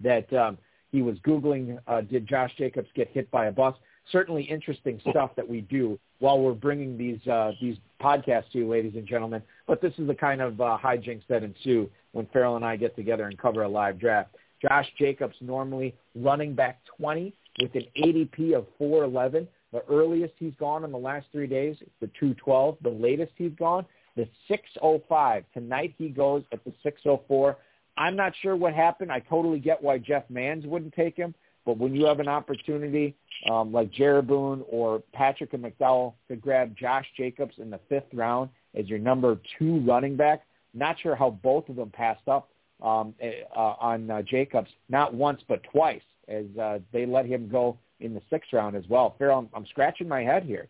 that 0.00 0.32
um, 0.32 0.58
he 0.90 1.02
was 1.02 1.18
Googling, 1.18 1.78
uh, 1.86 2.00
did 2.02 2.26
Josh 2.26 2.52
Jacobs 2.56 2.88
get 2.94 3.08
hit 3.08 3.30
by 3.30 3.46
a 3.46 3.52
bus? 3.52 3.74
Certainly 4.12 4.44
interesting 4.44 5.00
stuff 5.10 5.30
that 5.36 5.48
we 5.48 5.60
do 5.62 5.98
while 6.18 6.40
we're 6.40 6.52
bringing 6.52 6.96
these 6.96 7.24
uh, 7.26 7.52
these 7.60 7.76
podcasts 8.00 8.50
to 8.52 8.58
you, 8.58 8.68
ladies 8.68 8.94
and 8.96 9.06
gentlemen. 9.06 9.42
But 9.66 9.80
this 9.80 9.92
is 9.98 10.06
the 10.06 10.14
kind 10.14 10.40
of 10.40 10.60
uh, 10.60 10.78
hijinks 10.82 11.26
that 11.28 11.42
ensue 11.42 11.90
when 12.12 12.26
Ferrell 12.32 12.56
and 12.56 12.64
I 12.64 12.76
get 12.76 12.96
together 12.96 13.24
and 13.24 13.38
cover 13.38 13.62
a 13.62 13.68
live 13.68 13.98
draft. 13.98 14.34
Josh 14.62 14.86
Jacobs 14.98 15.36
normally 15.40 15.94
running 16.14 16.54
back 16.54 16.80
20 16.96 17.32
with 17.60 17.74
an 17.74 17.86
ADP 17.96 18.54
of 18.56 18.66
411. 18.78 19.46
The 19.72 19.82
earliest 19.90 20.34
he's 20.38 20.54
gone 20.58 20.84
in 20.84 20.90
the 20.90 20.98
last 20.98 21.26
three 21.30 21.46
days, 21.46 21.76
the 22.00 22.06
212. 22.18 22.78
The 22.82 22.88
latest 22.88 23.32
he's 23.36 23.52
gone, 23.58 23.84
the 24.16 24.26
605. 24.48 25.44
Tonight 25.52 25.94
he 25.98 26.08
goes 26.08 26.42
at 26.52 26.64
the 26.64 26.72
604. 26.82 27.56
I'm 27.96 28.16
not 28.16 28.32
sure 28.42 28.56
what 28.56 28.74
happened. 28.74 29.12
I 29.12 29.20
totally 29.20 29.58
get 29.58 29.82
why 29.82 29.98
Jeff 29.98 30.24
Mans 30.30 30.64
wouldn't 30.66 30.94
take 30.94 31.16
him. 31.16 31.34
But 31.68 31.76
when 31.76 31.94
you 31.94 32.06
have 32.06 32.18
an 32.18 32.28
opportunity 32.28 33.14
um, 33.50 33.74
like 33.74 33.92
Jaruboon 33.92 34.64
or 34.70 35.02
Patrick 35.12 35.52
and 35.52 35.62
McDowell 35.62 36.14
to 36.28 36.36
grab 36.36 36.74
Josh 36.74 37.04
Jacobs 37.14 37.52
in 37.58 37.68
the 37.68 37.78
fifth 37.90 38.06
round 38.14 38.48
as 38.74 38.88
your 38.88 38.98
number 38.98 39.36
two 39.58 39.80
running 39.80 40.16
back, 40.16 40.46
not 40.72 40.96
sure 40.98 41.14
how 41.14 41.28
both 41.28 41.68
of 41.68 41.76
them 41.76 41.90
passed 41.90 42.26
up 42.26 42.48
um, 42.82 43.14
eh, 43.20 43.42
uh, 43.54 43.74
on 43.80 44.10
uh, 44.10 44.22
Jacobs, 44.22 44.70
not 44.88 45.12
once 45.12 45.42
but 45.46 45.62
twice, 45.70 46.00
as 46.26 46.46
uh, 46.58 46.78
they 46.90 47.04
let 47.04 47.26
him 47.26 47.50
go 47.50 47.76
in 48.00 48.14
the 48.14 48.22
sixth 48.30 48.50
round 48.54 48.74
as 48.74 48.84
well. 48.88 49.14
Ferrell, 49.18 49.40
I'm, 49.40 49.50
I'm 49.52 49.66
scratching 49.66 50.08
my 50.08 50.22
head 50.22 50.44
here. 50.44 50.68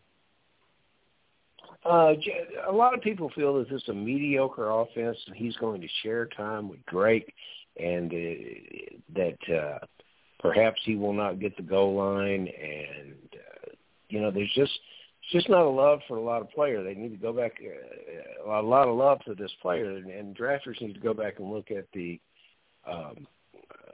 Uh, 1.85 2.15
a 2.69 2.73
lot 2.73 2.93
of 2.93 3.01
people 3.03 3.31
feel 3.37 3.57
that 3.59 3.71
this 3.71 3.83
is 3.83 3.89
a 3.89 3.95
mediocre 3.95 4.69
offense, 4.69 5.17
and 5.29 5.37
he's 5.37 5.57
going 5.59 5.81
to 5.81 5.89
share 6.03 6.27
time 6.27 6.69
with 6.69 6.85
Drake, 6.87 7.33
and 7.77 8.13
uh, 8.13 9.15
that 9.15 9.57
uh, 9.57 9.79
perhaps 10.39 10.81
he 10.85 10.97
will 10.97 11.13
not 11.13 11.41
get 11.41 11.57
the 11.57 11.63
goal 11.63 11.97
line. 11.97 12.49
And 12.49 13.15
uh, 13.35 13.71
you 14.09 14.21
know, 14.21 14.31
there's 14.31 14.53
just 14.55 14.73
it's 15.23 15.33
just 15.33 15.49
not 15.49 15.65
a 15.65 15.69
love 15.69 16.01
for 16.09 16.17
a 16.17 16.23
lot 16.23 16.43
of 16.43 16.51
players. 16.51 16.85
They 16.85 17.01
need 17.01 17.11
to 17.11 17.17
go 17.17 17.33
back 17.33 17.61
uh, 17.63 18.51
a 18.51 18.63
lot 18.63 18.89
of 18.89 18.97
love 18.97 19.19
for 19.25 19.35
this 19.35 19.53
player, 19.61 19.97
and, 19.97 20.11
and 20.11 20.37
drafters 20.37 20.81
need 20.81 20.95
to 20.95 21.01
go 21.01 21.15
back 21.15 21.39
and 21.39 21.51
look 21.51 21.71
at 21.71 21.87
the 21.93 22.21
um, 22.91 23.27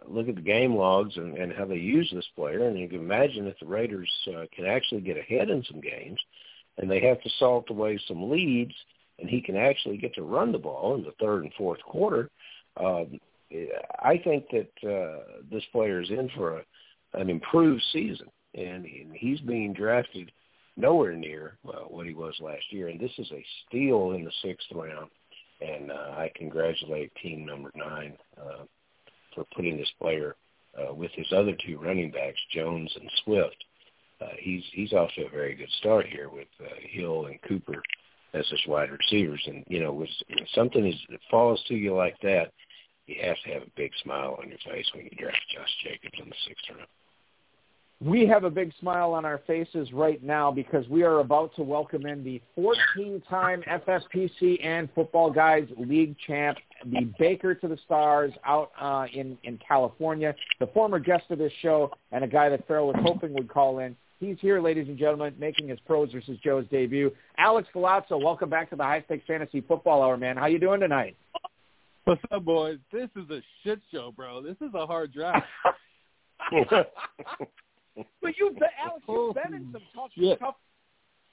look 0.06 0.28
at 0.28 0.34
the 0.34 0.40
game 0.40 0.76
logs 0.76 1.16
and, 1.16 1.36
and 1.36 1.52
how 1.52 1.64
they 1.64 1.76
use 1.76 2.10
this 2.12 2.28
player. 2.36 2.68
And 2.68 2.78
you 2.78 2.88
can 2.88 3.00
imagine 3.00 3.46
if 3.46 3.58
the 3.58 3.66
Raiders 3.66 4.10
uh, 4.28 4.44
can 4.54 4.66
actually 4.66 5.00
get 5.00 5.16
ahead 5.16 5.50
in 5.50 5.64
some 5.64 5.80
games 5.80 6.20
and 6.78 6.90
they 6.90 7.00
have 7.00 7.20
to 7.22 7.30
salt 7.38 7.70
away 7.70 7.98
some 8.08 8.30
leads, 8.30 8.74
and 9.18 9.28
he 9.28 9.40
can 9.40 9.56
actually 9.56 9.96
get 9.96 10.14
to 10.14 10.22
run 10.22 10.52
the 10.52 10.58
ball 10.58 10.94
in 10.96 11.04
the 11.04 11.14
third 11.20 11.44
and 11.44 11.52
fourth 11.54 11.80
quarter, 11.82 12.30
um, 12.76 13.18
I 14.00 14.18
think 14.22 14.46
that 14.50 14.88
uh, 14.88 15.40
this 15.50 15.64
player 15.72 16.00
is 16.00 16.10
in 16.10 16.30
for 16.36 16.58
a, 16.58 16.62
an 17.14 17.30
improved 17.30 17.82
season, 17.92 18.28
and 18.54 18.86
he's 19.14 19.40
being 19.40 19.72
drafted 19.72 20.30
nowhere 20.76 21.14
near 21.14 21.58
well, 21.62 21.86
what 21.88 22.06
he 22.06 22.14
was 22.14 22.34
last 22.40 22.64
year. 22.70 22.88
And 22.88 23.00
this 23.00 23.12
is 23.18 23.30
a 23.32 23.44
steal 23.66 24.12
in 24.12 24.24
the 24.24 24.32
sixth 24.42 24.66
round, 24.72 25.10
and 25.60 25.90
uh, 25.90 26.14
I 26.16 26.30
congratulate 26.34 27.14
team 27.16 27.46
number 27.46 27.70
nine 27.74 28.16
uh, 28.36 28.64
for 29.34 29.44
putting 29.54 29.76
this 29.76 29.90
player 30.00 30.36
uh, 30.78 30.92
with 30.92 31.10
his 31.12 31.26
other 31.32 31.56
two 31.66 31.78
running 31.78 32.10
backs, 32.10 32.40
Jones 32.52 32.92
and 33.00 33.10
Swift, 33.24 33.64
uh, 34.20 34.34
he's 34.38 34.62
he's 34.72 34.92
off 34.92 35.10
to 35.16 35.26
a 35.26 35.30
very 35.30 35.54
good 35.54 35.70
start 35.78 36.06
here 36.06 36.28
with 36.28 36.48
uh, 36.60 36.74
Hill 36.90 37.26
and 37.26 37.40
Cooper 37.42 37.82
as 38.32 38.46
his 38.48 38.60
wide 38.66 38.90
receivers. 38.90 39.42
And 39.46 39.64
you 39.68 39.80
know, 39.80 39.92
when 39.92 40.08
something 40.54 40.86
is 40.86 40.94
that 41.10 41.20
falls 41.30 41.62
to 41.68 41.74
you 41.74 41.94
like 41.94 42.16
that, 42.22 42.52
you 43.06 43.16
have 43.22 43.36
to 43.44 43.52
have 43.52 43.62
a 43.62 43.70
big 43.76 43.92
smile 44.02 44.38
on 44.40 44.48
your 44.48 44.58
face 44.58 44.86
when 44.94 45.04
you 45.04 45.10
draft 45.18 45.40
Josh 45.54 45.68
Jacobs 45.82 46.18
in 46.22 46.28
the 46.28 46.36
sixth 46.46 46.64
round. 46.70 46.88
We 48.00 48.26
have 48.26 48.44
a 48.44 48.50
big 48.50 48.72
smile 48.80 49.12
on 49.12 49.24
our 49.24 49.40
faces 49.46 49.92
right 49.92 50.22
now 50.22 50.50
because 50.50 50.86
we 50.88 51.04
are 51.04 51.20
about 51.20 51.54
to 51.56 51.62
welcome 51.62 52.06
in 52.06 52.24
the 52.24 52.42
14-time 52.58 53.62
FFPC 53.62 54.64
and 54.64 54.88
Football 54.94 55.30
Guys 55.30 55.68
League 55.78 56.16
champ, 56.26 56.58
the 56.84 57.10
Baker 57.18 57.54
to 57.54 57.68
the 57.68 57.78
Stars 57.84 58.32
out 58.44 58.72
uh, 58.78 59.06
in 59.14 59.38
in 59.44 59.58
California, 59.66 60.34
the 60.60 60.66
former 60.68 60.98
guest 60.98 61.24
of 61.30 61.38
this 61.38 61.52
show, 61.62 61.90
and 62.12 62.24
a 62.24 62.28
guy 62.28 62.48
that 62.48 62.66
Ferrell 62.66 62.88
was 62.88 62.96
hoping 63.00 63.32
would 63.34 63.48
call 63.48 63.78
in. 63.78 63.96
He's 64.20 64.36
here, 64.40 64.60
ladies 64.60 64.88
and 64.88 64.98
gentlemen, 64.98 65.34
making 65.38 65.68
his 65.68 65.78
pros 65.80 66.12
versus 66.12 66.38
Joe's 66.42 66.66
debut. 66.70 67.10
Alex 67.38 67.68
Bulazo, 67.74 68.22
welcome 68.22 68.50
back 68.50 68.70
to 68.70 68.76
the 68.76 68.82
High 68.82 69.02
Stakes 69.02 69.24
Fantasy 69.26 69.60
Football 69.60 70.02
Hour, 70.02 70.16
man. 70.16 70.36
How 70.36 70.46
you 70.46 70.58
doing 70.58 70.80
tonight? 70.80 71.16
What's 72.04 72.20
up, 72.30 72.44
boys? 72.44 72.78
This 72.92 73.08
is 73.16 73.30
a 73.30 73.40
shit 73.62 73.80
show, 73.90 74.12
bro. 74.14 74.42
This 74.42 74.56
is 74.60 74.74
a 74.74 74.86
hard 74.86 75.12
draft. 75.12 75.46
but 76.52 76.92
you've 78.38 78.56
been, 78.56 78.68
Alex, 78.84 79.04
you've 79.08 79.34
been 79.34 79.54
in 79.54 79.72
some 79.72 79.82
tough, 79.94 80.10
Shit. 80.14 80.38
tough. 80.38 80.56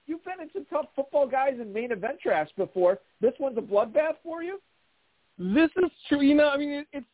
You've 0.07 0.23
been 0.23 0.41
in 0.41 0.49
some 0.53 0.65
tough 0.69 0.85
football 0.95 1.27
guys 1.27 1.55
and 1.59 1.73
main 1.73 1.91
event 1.91 2.19
drafts 2.23 2.53
before. 2.55 2.99
This 3.19 3.33
one's 3.37 3.57
a 3.57 3.61
bloodbath 3.61 4.15
for 4.23 4.43
you. 4.43 4.61
This 5.37 5.69
is 5.83 5.91
true. 6.07 6.21
You 6.21 6.35
know, 6.35 6.47
I 6.49 6.57
mean, 6.57 6.69
it, 6.69 6.87
it's 6.93 7.05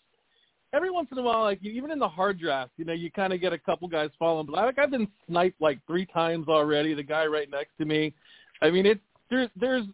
every 0.71 0.91
once 0.91 1.07
in 1.11 1.17
a 1.17 1.21
while, 1.23 1.41
like 1.41 1.63
even 1.63 1.89
in 1.89 1.97
the 1.97 2.07
hard 2.07 2.39
draft, 2.39 2.73
you 2.77 2.85
know, 2.85 2.93
you 2.93 3.09
kind 3.11 3.33
of 3.33 3.41
get 3.41 3.53
a 3.53 3.57
couple 3.57 3.87
guys 3.87 4.11
falling. 4.19 4.45
But 4.45 4.53
like 4.53 4.77
I've 4.77 4.91
been 4.91 5.07
sniped 5.27 5.59
like 5.59 5.79
three 5.87 6.05
times 6.05 6.47
already. 6.47 6.93
The 6.93 7.03
guy 7.03 7.25
right 7.25 7.49
next 7.49 7.71
to 7.79 7.85
me. 7.85 8.13
I 8.61 8.69
mean, 8.69 8.85
it's 8.85 9.01
there's 9.31 9.49
there's. 9.55 9.85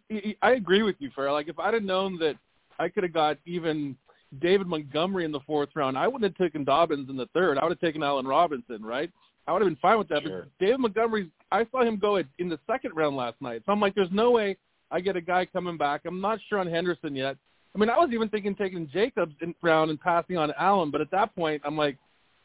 I 0.42 0.52
agree 0.52 0.82
with 0.82 0.96
you, 0.98 1.10
Ferrell. 1.14 1.32
Like 1.34 1.48
if 1.48 1.58
I'd 1.58 1.74
have 1.74 1.82
known 1.82 2.18
that 2.18 2.36
I 2.78 2.88
could 2.88 3.02
have 3.02 3.12
got 3.12 3.38
even 3.46 3.96
David 4.40 4.66
Montgomery 4.66 5.24
in 5.24 5.32
the 5.32 5.40
fourth 5.40 5.70
round, 5.74 5.96
I 5.96 6.06
wouldn't 6.06 6.24
have 6.24 6.36
taken 6.36 6.64
Dobbins 6.64 7.08
in 7.08 7.16
the 7.16 7.28
third. 7.34 7.58
I 7.58 7.64
would 7.64 7.72
have 7.72 7.80
taken 7.80 8.02
Allen 8.02 8.26
Robinson, 8.26 8.82
right? 8.82 9.10
I 9.46 9.52
would 9.52 9.62
have 9.62 9.68
been 9.68 9.76
fine 9.76 9.98
with 9.98 10.08
that. 10.08 10.22
Sure. 10.22 10.42
But 10.42 10.64
David 10.64 10.80
Montgomery, 10.80 11.30
I 11.52 11.66
saw 11.70 11.82
him 11.82 11.98
go 11.98 12.16
in 12.16 12.48
the 12.48 12.58
second 12.66 12.92
round 12.94 13.16
last 13.16 13.40
night. 13.40 13.62
So 13.66 13.72
I'm 13.72 13.80
like, 13.80 13.94
there's 13.94 14.08
no 14.10 14.30
way 14.30 14.56
I 14.90 15.00
get 15.00 15.16
a 15.16 15.20
guy 15.20 15.44
coming 15.46 15.76
back. 15.76 16.02
I'm 16.06 16.20
not 16.20 16.38
sure 16.48 16.58
on 16.58 16.66
Henderson 16.66 17.14
yet. 17.14 17.36
I 17.74 17.78
mean, 17.78 17.90
I 17.90 17.98
was 17.98 18.10
even 18.12 18.28
thinking 18.28 18.54
taking 18.54 18.88
Jacobs 18.88 19.34
in 19.40 19.54
round 19.60 19.90
and 19.90 20.00
passing 20.00 20.36
on 20.36 20.52
Allen, 20.58 20.90
but 20.90 21.00
at 21.00 21.10
that 21.10 21.34
point, 21.34 21.60
I'm 21.64 21.76
like, 21.76 21.98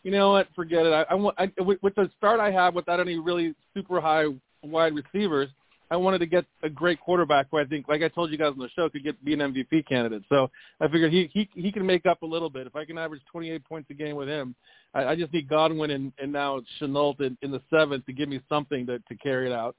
you 0.04 0.12
know 0.12 0.32
what? 0.32 0.48
Forget 0.56 0.86
it. 0.86 0.94
I, 0.94 1.04
I 1.10 1.14
want 1.14 1.36
I, 1.38 1.52
with, 1.60 1.78
with 1.84 1.96
the 1.96 2.10
start 2.18 2.40
I 2.40 2.52
have 2.52 2.74
without 2.74 3.00
any 3.00 3.18
really 3.20 3.54
super 3.74 4.02
high 4.02 4.26
wide 4.64 4.94
receivers. 4.96 5.50
I 5.92 5.98
wanted 5.98 6.20
to 6.20 6.28
get 6.28 6.46
a 6.62 6.70
great 6.70 7.00
quarterback 7.00 7.48
who 7.50 7.58
I 7.58 7.66
think, 7.66 7.88
like 7.88 8.04
I 8.04 8.10
told 8.10 8.30
you 8.32 8.38
guys 8.38 8.52
on 8.52 8.60
the 8.60 8.70
show, 8.76 8.90
could 8.90 9.04
get 9.04 9.24
be 9.26 9.34
an 9.34 9.40
MVP 9.40 9.88
candidate. 9.88 10.22
So 10.30 10.50
I 10.80 10.88
figured 10.88 11.12
he 11.12 11.30
he 11.34 11.50
he 11.56 11.72
can 11.72 11.86
make 11.86 12.06
up 12.06 12.22
a 12.22 12.26
little 12.26 12.50
bit. 12.50 12.68
If 12.68 12.76
I 12.76 12.86
can 12.86 12.98
average 12.98 13.22
28 13.32 13.64
points 13.66 13.90
a 13.90 13.96
game 13.96 14.16
with 14.16 14.28
him, 14.28 14.54
I, 14.94 15.06
I 15.06 15.16
just 15.16 15.34
need 15.34 15.48
Godwin 15.50 15.92
and, 15.92 16.14
and 16.22 16.32
now 16.32 16.62
Shenault 16.80 17.20
in, 17.22 17.38
in 17.42 17.50
the 17.52 17.62
seventh 17.72 18.06
to 18.06 18.14
give 18.14 18.30
me 18.30 18.40
something 18.48 18.86
to 18.86 19.00
to 19.00 19.16
carry 19.16 19.50
it 19.50 19.54
out. 19.54 19.76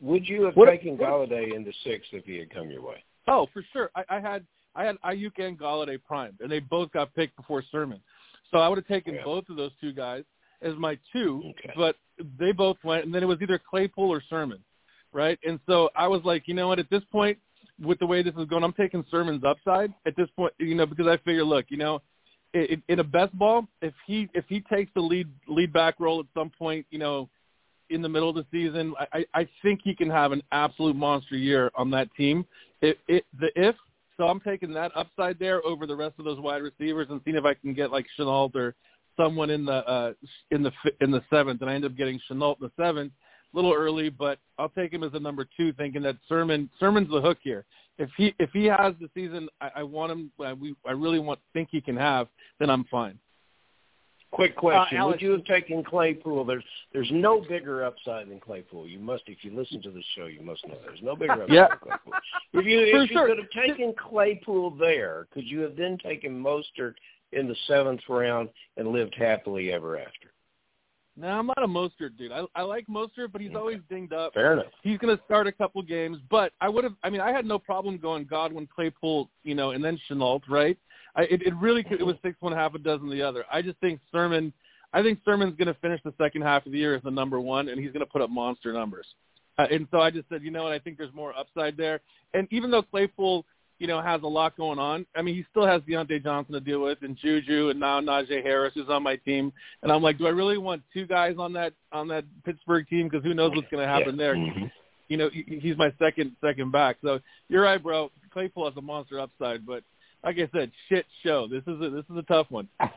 Would 0.00 0.28
you 0.28 0.42
have 0.44 0.54
What- 0.54 0.66
taken 0.70 0.96
Golladay 0.96 1.54
in 1.54 1.64
the 1.64 1.72
sixth 1.84 2.10
if 2.12 2.24
he 2.24 2.38
had 2.38 2.50
come 2.50 2.70
your 2.70 2.82
way? 2.82 3.02
Oh, 3.26 3.48
for 3.52 3.64
sure. 3.72 3.90
I, 3.96 4.04
I 4.08 4.20
had 4.20 4.46
I 4.74 4.84
had 4.84 4.96
Aiyuk 5.04 5.38
and 5.38 5.58
Golladay 5.58 5.98
primed, 6.02 6.40
and 6.40 6.50
they 6.50 6.60
both 6.60 6.92
got 6.92 7.12
picked 7.14 7.36
before 7.36 7.62
Sermon. 7.72 8.00
So 8.50 8.58
I 8.58 8.68
would 8.68 8.78
have 8.78 8.86
taken 8.86 9.14
Yeah. 9.16 9.24
both 9.24 9.48
of 9.48 9.56
those 9.56 9.72
two 9.80 9.92
guys 9.92 10.22
as 10.62 10.74
my 10.76 10.98
two, 11.12 11.42
Okay. 11.50 11.72
but 11.76 11.96
they 12.38 12.52
both 12.52 12.76
went, 12.84 13.04
and 13.04 13.14
then 13.14 13.22
it 13.22 13.26
was 13.26 13.38
either 13.40 13.58
Claypool 13.58 14.10
or 14.10 14.22
Sermon, 14.28 14.62
right? 15.12 15.38
And 15.46 15.60
so 15.66 15.90
I 15.96 16.08
was 16.08 16.22
like, 16.24 16.46
you 16.46 16.54
know 16.54 16.68
what? 16.68 16.78
At 16.78 16.90
this 16.90 17.02
point, 17.10 17.38
with 17.80 17.98
the 17.98 18.06
way 18.06 18.22
this 18.22 18.34
is 18.36 18.46
going, 18.46 18.64
I'm 18.64 18.72
taking 18.72 19.04
Sermon's 19.10 19.44
upside 19.44 19.92
at 20.06 20.16
this 20.16 20.28
point, 20.36 20.52
you 20.58 20.74
know, 20.74 20.86
because 20.86 21.06
I 21.06 21.16
figure, 21.18 21.44
look, 21.44 21.66
you 21.68 21.76
know, 21.76 22.02
in, 22.54 22.82
in 22.88 22.98
a 22.98 23.04
best 23.04 23.36
ball, 23.38 23.68
if 23.82 23.94
he 24.06 24.28
if 24.34 24.44
he 24.48 24.60
takes 24.60 24.90
the 24.94 25.00
lead 25.00 25.28
lead 25.46 25.72
back 25.72 26.00
role 26.00 26.20
at 26.20 26.26
some 26.34 26.50
point, 26.50 26.86
you 26.90 26.98
know, 26.98 27.28
in 27.90 28.02
the 28.02 28.08
middle 28.08 28.28
of 28.28 28.34
the 28.34 28.46
season, 28.50 28.94
I, 29.12 29.24
I 29.34 29.48
think 29.62 29.80
he 29.84 29.94
can 29.94 30.10
have 30.10 30.32
an 30.32 30.42
absolute 30.50 30.96
monster 30.96 31.36
year 31.36 31.70
on 31.74 31.90
that 31.90 32.08
team. 32.16 32.46
It, 32.80 32.98
it 33.06 33.24
the 33.38 33.48
if 33.54 33.76
so, 34.18 34.26
I'm 34.26 34.40
taking 34.40 34.72
that 34.74 34.90
upside 34.96 35.38
there 35.38 35.64
over 35.64 35.86
the 35.86 35.94
rest 35.94 36.14
of 36.18 36.24
those 36.24 36.40
wide 36.40 36.62
receivers 36.62 37.06
and 37.08 37.20
seeing 37.24 37.36
if 37.36 37.44
I 37.44 37.54
can 37.54 37.72
get 37.72 37.92
like 37.92 38.04
Shenault 38.18 38.54
or 38.56 38.74
someone 39.18 39.50
in 39.50 39.64
the 39.66 39.86
uh 39.88 40.12
in 40.50 40.62
the 40.62 40.70
fi- 40.82 40.96
in 41.00 41.10
the 41.10 41.22
seventh, 41.28 41.60
and 41.60 41.68
I 41.70 41.74
end 41.74 41.84
up 41.84 41.96
getting 41.96 42.18
Shenault 42.30 42.56
in 42.62 42.68
the 42.68 42.82
seventh. 42.82 43.12
A 43.52 43.56
little 43.56 43.72
early, 43.72 44.10
but 44.10 44.38
I'll 44.58 44.68
take 44.68 44.92
him 44.92 45.02
as 45.02 45.10
a 45.14 45.18
number 45.20 45.46
two, 45.56 45.72
thinking 45.72 46.02
that 46.02 46.16
Sermon 46.28 46.68
Sermon's 46.78 47.10
the 47.10 47.20
hook 47.20 47.38
here. 47.42 47.64
If 47.98 48.10
he 48.16 48.34
if 48.38 48.50
he 48.52 48.66
has 48.66 48.94
the 49.00 49.08
season 49.14 49.48
I, 49.60 49.70
I 49.76 49.82
want 49.82 50.12
him, 50.12 50.30
I, 50.38 50.52
we 50.52 50.74
I 50.86 50.92
really 50.92 51.18
want 51.18 51.40
think 51.52 51.68
he 51.72 51.80
can 51.80 51.96
have, 51.96 52.28
then 52.60 52.70
I'm 52.70 52.84
fine. 52.84 53.18
Quick 54.30 54.54
question: 54.56 54.98
Alex- 54.98 55.14
Would 55.14 55.22
you 55.22 55.30
have 55.32 55.44
taken 55.46 55.82
Claypool? 55.82 56.44
There's 56.44 56.64
there's 56.92 57.08
no 57.10 57.40
bigger 57.40 57.82
upside 57.84 58.28
than 58.28 58.38
Claypool. 58.38 58.86
You 58.86 58.98
must, 58.98 59.22
if 59.26 59.38
you 59.42 59.56
listen 59.56 59.80
to 59.82 59.90
the 59.90 60.02
show, 60.14 60.26
you 60.26 60.42
must 60.42 60.66
know 60.68 60.76
there's 60.84 61.00
no 61.02 61.16
bigger 61.16 61.32
upside 61.32 61.50
Yeah. 61.50 61.68
than 61.68 61.78
Claypool. 61.78 62.12
If 62.52 62.66
you 62.66 62.80
For 62.92 63.02
if 63.04 63.10
you 63.10 63.16
sure. 63.16 63.28
could 63.28 63.38
have 63.38 63.50
taken 63.50 63.94
Claypool 63.98 64.72
there, 64.72 65.26
could 65.32 65.46
you 65.46 65.60
have 65.60 65.76
then 65.76 65.96
taken 65.96 66.38
Mostert 66.42 66.94
in 67.32 67.48
the 67.48 67.56
seventh 67.66 68.00
round 68.08 68.48
and 68.76 68.88
lived 68.88 69.14
happily 69.18 69.72
ever 69.72 69.98
after? 69.98 70.32
No, 71.16 71.28
I'm 71.28 71.46
not 71.46 71.62
a 71.62 71.66
Mostert 71.66 72.16
dude. 72.16 72.30
I 72.30 72.44
I 72.54 72.62
like 72.62 72.86
Mostert, 72.86 73.32
but 73.32 73.40
he's 73.40 73.50
Okay. 73.50 73.58
always 73.58 73.80
dinged 73.90 74.12
up. 74.12 74.34
Fair 74.34 74.52
enough. 74.52 74.66
he's 74.82 74.98
going 74.98 75.16
to 75.16 75.22
start 75.24 75.46
a 75.48 75.52
couple 75.52 75.82
games, 75.82 76.18
but 76.30 76.52
I 76.60 76.68
would 76.68 76.84
have. 76.84 76.94
I 77.02 77.10
mean, 77.10 77.20
I 77.20 77.32
had 77.32 77.44
no 77.44 77.58
problem 77.58 77.98
going 77.98 78.24
Godwin, 78.24 78.68
Claypool, 78.72 79.28
you 79.42 79.54
know, 79.56 79.72
and 79.72 79.84
then 79.84 79.98
Shenault, 80.08 80.42
right? 80.48 80.78
I, 81.16 81.22
it, 81.22 81.42
it 81.42 81.54
really 81.56 81.82
could, 81.82 82.00
it 82.00 82.04
was 82.04 82.14
six 82.22 82.36
one 82.40 82.52
half 82.52 82.74
a 82.74 82.78
dozen 82.78 83.10
the 83.10 83.22
other. 83.22 83.44
I 83.52 83.62
just 83.62 83.78
think 83.78 84.00
Sermon. 84.12 84.52
I 84.92 85.02
think 85.02 85.18
Sermon's 85.24 85.54
going 85.56 85.66
to 85.68 85.74
finish 85.80 86.00
the 86.04 86.14
second 86.16 86.42
half 86.42 86.64
of 86.64 86.72
the 86.72 86.78
year 86.78 86.94
as 86.94 87.02
the 87.02 87.10
number 87.10 87.40
one, 87.40 87.68
and 87.68 87.78
he's 87.78 87.90
going 87.92 88.00
to 88.06 88.10
put 88.10 88.22
up 88.22 88.30
monster 88.30 88.72
numbers. 88.72 89.06
Uh, 89.58 89.66
and 89.70 89.86
so 89.90 90.00
I 90.00 90.10
just 90.10 90.28
said, 90.30 90.42
you 90.42 90.50
know 90.50 90.62
what? 90.62 90.72
I 90.72 90.78
think 90.78 90.96
there's 90.96 91.12
more 91.12 91.36
upside 91.36 91.76
there. 91.76 92.00
And 92.32 92.46
even 92.52 92.70
though 92.70 92.80
Claypool, 92.82 93.44
you 93.78 93.86
know, 93.86 94.00
has 94.00 94.22
a 94.22 94.26
lot 94.26 94.56
going 94.56 94.78
on, 94.78 95.06
I 95.14 95.22
mean, 95.22 95.34
he 95.34 95.44
still 95.50 95.66
has 95.66 95.80
Diontae 95.82 96.22
Johnson 96.22 96.54
to 96.54 96.60
deal 96.60 96.80
with, 96.80 96.98
and 97.02 97.16
Juju, 97.16 97.68
and 97.70 97.78
now 97.78 98.00
Najee 98.00 98.42
Harris 98.42 98.76
is 98.76 98.88
on 98.88 99.02
my 99.02 99.16
team. 99.16 99.52
And 99.82 99.92
I'm 99.92 100.02
like, 100.02 100.18
do 100.18 100.26
I 100.26 100.30
really 100.30 100.58
want 100.58 100.82
two 100.92 101.06
guys 101.06 101.36
on 101.38 101.52
that 101.54 101.72
on 101.92 102.08
that 102.08 102.24
Pittsburgh 102.44 102.88
team? 102.88 103.08
Because 103.08 103.24
who 103.24 103.34
knows 103.34 103.52
what's 103.54 103.68
going 103.70 103.86
to 103.86 103.88
happen 103.92 104.16
Yeah. 104.16 104.24
there? 104.24 104.34
Mhm. 104.34 104.70
you 105.08 105.16
know, 105.16 105.30
he's 105.32 105.76
my 105.78 105.90
second 105.98 106.36
second 106.42 106.70
back. 106.70 106.96
So 107.02 107.18
you're 107.48 107.62
right, 107.62 107.82
bro. 107.82 108.10
Claypool 108.30 108.66
has 108.66 108.76
a 108.76 108.82
monster 108.82 109.18
upside, 109.18 109.64
but 109.64 109.82
like 110.22 110.36
I 110.38 110.48
said, 110.52 110.70
shit 110.88 111.06
show. 111.22 111.46
This 111.48 111.62
is 111.66 111.80
a, 111.80 111.88
this 111.90 112.04
is 112.10 112.16
a 112.18 112.22
tough 112.22 112.50
one. 112.50 112.68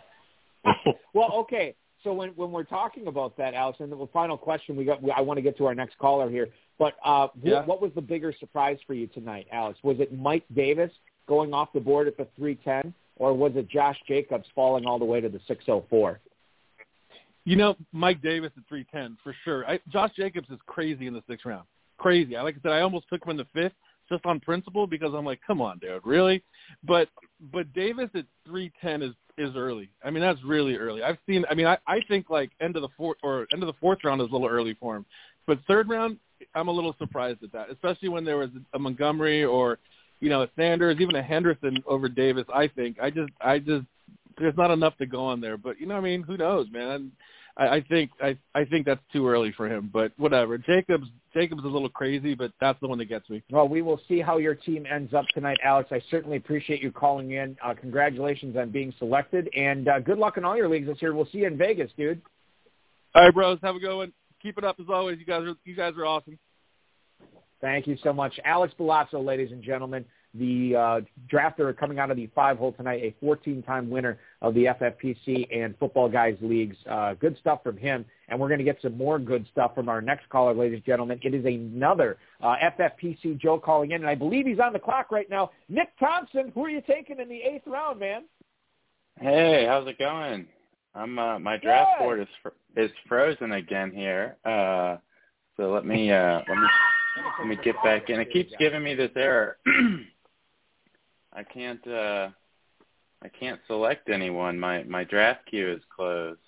Well, 1.14 1.32
okay. 1.42 1.76
So 2.04 2.14
when 2.14 2.30
when 2.32 2.52
we're 2.52 2.64
talking 2.64 3.08
about 3.08 3.38
that, 3.38 3.54
Alex, 3.54 3.80
and 3.80 3.92
the 3.92 4.08
final 4.12 4.38
question 4.38 4.76
we 4.76 4.86
got, 4.86 5.00
I 5.16 5.22
want 5.22 5.38
to 5.38 5.42
get 5.42 5.58
to 5.58 5.66
our 5.68 5.76
next 5.76 5.98
caller 6.00 6.30
here. 6.30 6.48
But 6.80 6.96
uh, 7.06 7.28
Yeah. 7.44 7.64
what 7.66 7.82
was 7.82 7.92
the 7.94 8.02
bigger 8.02 8.34
surprise 8.40 8.78
for 8.88 8.94
you 8.96 9.08
tonight, 9.08 9.48
Alex? 9.52 9.80
Was 9.84 10.00
it 10.00 10.12
Mike 10.18 10.44
Davis 10.56 10.92
going 11.28 11.54
off 11.54 11.72
the 11.74 11.80
board 11.80 12.08
at 12.08 12.18
the 12.18 12.28
three 12.36 12.56
ten, 12.56 12.94
or 13.18 13.34
was 13.34 13.52
it 13.56 13.68
Josh 13.70 13.98
Jacobs 14.08 14.48
falling 14.56 14.86
all 14.86 14.98
the 14.98 15.06
way 15.06 15.22
to 15.22 15.30
the 15.30 15.40
six 15.48 15.64
oh 15.68 15.86
four? 15.90 16.20
You 17.46 17.56
know, 17.56 17.76
Mike 17.92 18.22
Davis 18.22 18.52
at 18.58 18.64
three 18.68 18.86
ten 18.92 19.18
for 19.24 19.36
sure. 19.44 19.66
I, 19.68 19.80
Josh 19.90 20.12
Jacobs 20.16 20.50
is 20.50 20.60
crazy 20.66 21.08
in 21.08 21.14
the 21.14 21.24
sixth 21.30 21.46
round. 21.46 21.66
crazy. 21.98 22.36
I 22.36 22.42
like 22.42 22.56
I 22.58 22.62
said, 22.64 22.72
I 22.72 22.82
almost 22.82 23.08
took 23.10 23.24
him 23.24 23.32
in 23.32 23.38
the 23.38 23.48
fifth 23.54 23.74
just 24.12 24.26
on 24.26 24.40
principle 24.40 24.86
because 24.86 25.14
I'm 25.16 25.26
like, 25.26 25.40
come 25.46 25.62
on, 25.62 25.80
dude, 25.80 26.02
really? 26.06 26.44
But 26.84 27.08
but 27.52 27.72
Davis 27.74 28.10
at 28.14 28.26
three 28.46 28.72
ten 28.82 29.02
is 29.02 29.14
is 29.38 29.56
early. 29.56 29.90
I 30.04 30.12
mean, 30.12 30.22
that's 30.22 30.44
really 30.44 30.76
early. 30.76 31.02
I've 31.02 31.18
seen. 31.28 31.46
I 31.50 31.56
mean, 31.56 31.66
I 31.66 31.78
I 31.88 32.02
think 32.08 32.30
like 32.30 32.52
end 32.60 32.76
of 32.76 32.82
the 32.82 32.90
fourth 32.98 33.18
or 33.24 33.48
end 33.54 33.64
of 33.64 33.68
the 33.68 33.80
fourth 33.80 34.00
round 34.04 34.22
is 34.22 34.30
a 34.30 34.32
little 34.32 34.48
early 34.48 34.76
for 34.80 34.96
him, 34.96 35.06
but 35.48 35.60
third 35.68 35.90
round, 35.90 36.18
I'm 36.54 36.68
a 36.68 36.72
little 36.72 36.96
surprised 37.00 37.44
at 37.44 37.52
that, 37.54 37.70
especially 37.72 38.10
when 38.10 38.26
there 38.26 38.38
was 38.38 38.50
a 38.74 38.80
Montgomery 38.80 39.44
or 39.44 39.80
you 40.20 40.30
know 40.30 40.44
a 40.44 40.50
Sanders, 40.56 40.98
even 41.00 41.16
a 41.16 41.24
Henderson 41.24 41.84
over 41.88 42.10
Davis. 42.10 42.46
I 42.54 42.68
think 42.68 43.00
I 43.02 43.10
just 43.10 43.32
I 43.42 43.60
just 43.60 43.86
there's 44.38 44.58
not 44.58 44.72
enough 44.72 44.98
to 44.98 45.06
go 45.06 45.24
on 45.26 45.42
there. 45.42 45.58
But 45.58 45.80
you 45.80 45.88
know, 45.88 45.96
I 45.96 46.02
mean, 46.02 46.24
who 46.24 46.38
knows, 46.38 46.68
man? 46.72 47.12
I, 47.58 47.68
I 47.68 47.82
think 47.82 48.12
I 48.22 48.38
I 48.56 48.66
think 48.66 48.86
that's 48.86 49.02
too 49.12 49.28
early 49.28 49.52
for 49.52 49.68
him. 49.68 49.90
But 49.92 50.12
whatever. 50.18 50.58
Jacobs 50.58 51.08
Jacobs 51.34 51.60
is 51.60 51.66
a 51.66 51.70
little 51.70 51.90
crazy, 51.90 52.34
but 52.36 52.52
that's 52.60 52.80
the 52.82 52.88
one 52.88 52.98
that 53.00 53.06
gets 53.06 53.30
me. 53.30 53.44
Well, 53.50 53.68
we 53.68 53.82
will 53.82 54.00
see 54.08 54.20
how 54.20 54.38
your 54.38 54.56
team 54.56 54.86
ends 54.92 55.14
up 55.14 55.26
tonight, 55.34 55.58
Alex. 55.64 55.90
I 55.92 56.02
certainly 56.10 56.38
appreciate 56.38 56.82
you 56.82 56.92
calling 56.92 57.32
in. 57.32 57.58
Uh, 57.64 57.74
congratulations 57.74 58.56
on 58.58 58.70
being 58.70 58.94
selected, 59.00 59.50
and 59.56 59.88
uh, 59.88 60.00
good 60.00 60.18
luck 60.18 60.38
in 60.38 60.46
all 60.46 60.58
your 60.58 60.70
leagues 60.70 60.88
this 60.88 61.02
year. 61.02 61.14
We'll 61.14 61.28
see 61.32 61.40
you 61.40 61.48
in 61.48 61.58
Vegas, 61.58 61.92
dude. 61.98 62.22
All 63.16 63.26
right, 63.26 63.34
bros. 63.34 63.60
Have 63.64 63.76
a 63.76 63.80
good 63.80 63.96
one. 63.96 64.14
Keep 64.42 64.58
it 64.58 64.64
up 64.64 64.78
as 64.80 64.88
always. 64.90 65.20
You 65.20 65.26
guys 65.26 65.44
are 65.44 65.56
you 65.66 65.76
guys 65.76 65.94
are 65.98 66.06
awesome. 66.06 66.38
Thank 67.60 67.86
you 67.86 67.98
so 68.02 68.12
much, 68.12 68.40
Alex 68.44 68.74
Bulazo, 68.80 69.24
ladies 69.24 69.52
and 69.52 69.62
gentlemen 69.62 70.04
the 70.34 70.76
uh, 70.76 71.02
drafter 71.32 71.76
coming 71.76 72.00
out 72.00 72.12
of 72.12 72.18
the 72.18 72.28
five 72.34 72.58
hole 72.58 72.72
tonight, 72.72 73.02
a 73.04 73.26
14-time 73.26 73.90
winner 73.90 74.20
of 74.42 74.54
the 74.54 74.66
FFPC 74.66 75.48
and 75.56 75.78
Football 75.78 76.10
Guys 76.10 76.38
Leagues. 76.42 76.78
Uh, 76.90 77.14
good 77.16 77.38
stuff 77.40 77.62
from 77.64 77.78
him. 77.78 78.06
And 78.30 78.40
we're 78.40 78.48
going 78.48 78.60
to 78.60 78.64
get 78.64 78.78
some 78.82 78.98
more 78.98 79.20
good 79.20 79.46
stuff 79.52 79.76
from 79.76 79.90
our 79.90 80.02
next 80.02 80.30
caller, 80.30 80.54
ladies 80.54 80.78
and 80.78 80.86
gentlemen. 80.86 81.20
It 81.22 81.34
is 81.34 81.46
another 81.46 82.18
uh, 82.42 82.56
FFPC 82.80 83.40
Joe 83.40 83.60
calling 83.60 83.92
in, 83.92 84.02
and 84.02 84.10
I 84.10 84.16
believe 84.16 84.46
he's 84.46 84.60
on 84.60 84.72
the 84.72 84.80
clock 84.80 85.12
right 85.12 85.30
now. 85.30 85.52
Nick 85.68 85.90
Thompson, 86.00 86.52
who 86.56 86.66
are 86.66 86.70
you 86.70 86.82
taking 86.88 87.20
in 87.20 87.28
the 87.28 87.42
eighth 87.42 87.68
round, 87.68 88.00
man? 88.00 88.24
Hey, 89.20 89.66
how's 89.68 89.88
it 89.88 90.00
going? 90.00 90.48
I'm 90.96 91.18
uh, 91.20 91.40
my 91.40 91.58
draft 91.58 92.00
Good. 92.00 92.04
board 92.04 92.20
is 92.22 92.28
fr- 92.42 92.80
is 92.80 92.92
frozen 93.08 93.54
again 93.54 93.92
here. 93.92 94.38
Uh, 94.44 94.98
so 95.58 95.72
let 95.72 95.86
me 95.86 96.12
uh, 96.12 96.42
let 96.48 96.58
me 96.58 96.68
let 97.40 97.48
me 97.48 97.58
get 97.64 97.76
back 97.84 98.10
in. 98.10 98.20
It 98.20 98.32
keeps 98.32 98.52
giving 98.60 98.84
me 98.84 98.96
this 98.96 99.12
error. 99.16 99.58
I 101.34 101.44
can't 101.44 101.86
uh 101.88 102.30
I 103.24 103.28
can't 103.30 103.60
select 103.68 104.10
anyone. 104.10 104.60
My 104.60 104.84
my 104.84 105.04
draft 105.04 105.46
queue 105.50 105.72
is 105.72 105.82
closed. 105.96 106.40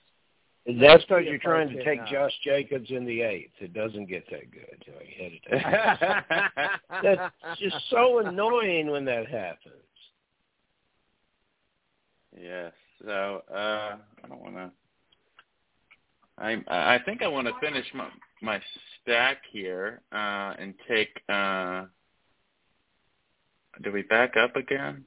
That's 0.66 1.04
because 1.04 1.26
you're 1.26 1.40
trying 1.40 1.70
to 1.70 1.84
take 1.84 2.06
Josh 2.06 2.32
Jacobs 2.44 2.90
in 2.90 3.06
the 3.06 3.22
eighth. 3.22 3.52
It 3.60 3.74
doesn't 3.74 4.06
get 4.06 4.26
that 4.32 4.50
good. 4.52 4.84
So 4.86 4.94
you 5.04 5.24
had 5.24 5.32
to 5.34 6.62
take 6.62 6.72
That's 7.04 7.60
just 7.60 7.76
so 7.90 8.20
annoying 8.20 8.90
when 8.90 9.06
that 9.06 9.28
happens. 9.28 9.74
yes. 12.40 12.74
So 13.06 13.42
uh 13.54 13.98
I 14.24 14.28
don't 14.28 14.42
wanna 14.42 14.72
I 16.38 16.58
I 16.68 17.00
think 17.06 17.22
I 17.22 17.28
want 17.28 17.48
to 17.48 17.54
finish 17.62 17.86
my 17.94 18.08
my 18.42 18.62
stack 19.02 19.38
here 19.52 20.02
uh 20.12 20.54
and 20.58 20.74
take 20.88 21.22
uh 21.30 21.86
do 23.82 23.92
we 23.92 24.04
back 24.04 24.36
up 24.38 24.56
again? 24.56 25.04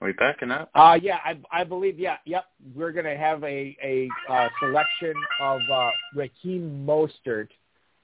Are 0.00 0.06
we 0.06 0.12
backing 0.12 0.50
up? 0.50 0.70
Uh, 0.74 0.98
yeah, 1.00 1.18
I, 1.24 1.38
I 1.50 1.64
believe, 1.64 1.98
yeah, 1.98 2.16
yep. 2.26 2.46
We're 2.74 2.92
going 2.92 3.06
to 3.06 3.16
have 3.16 3.42
a, 3.42 3.76
a 3.82 4.08
uh, 4.30 4.48
selection 4.60 5.14
of 5.40 5.60
uh, 5.72 5.90
Raheem 6.14 6.84
Mostert 6.86 7.48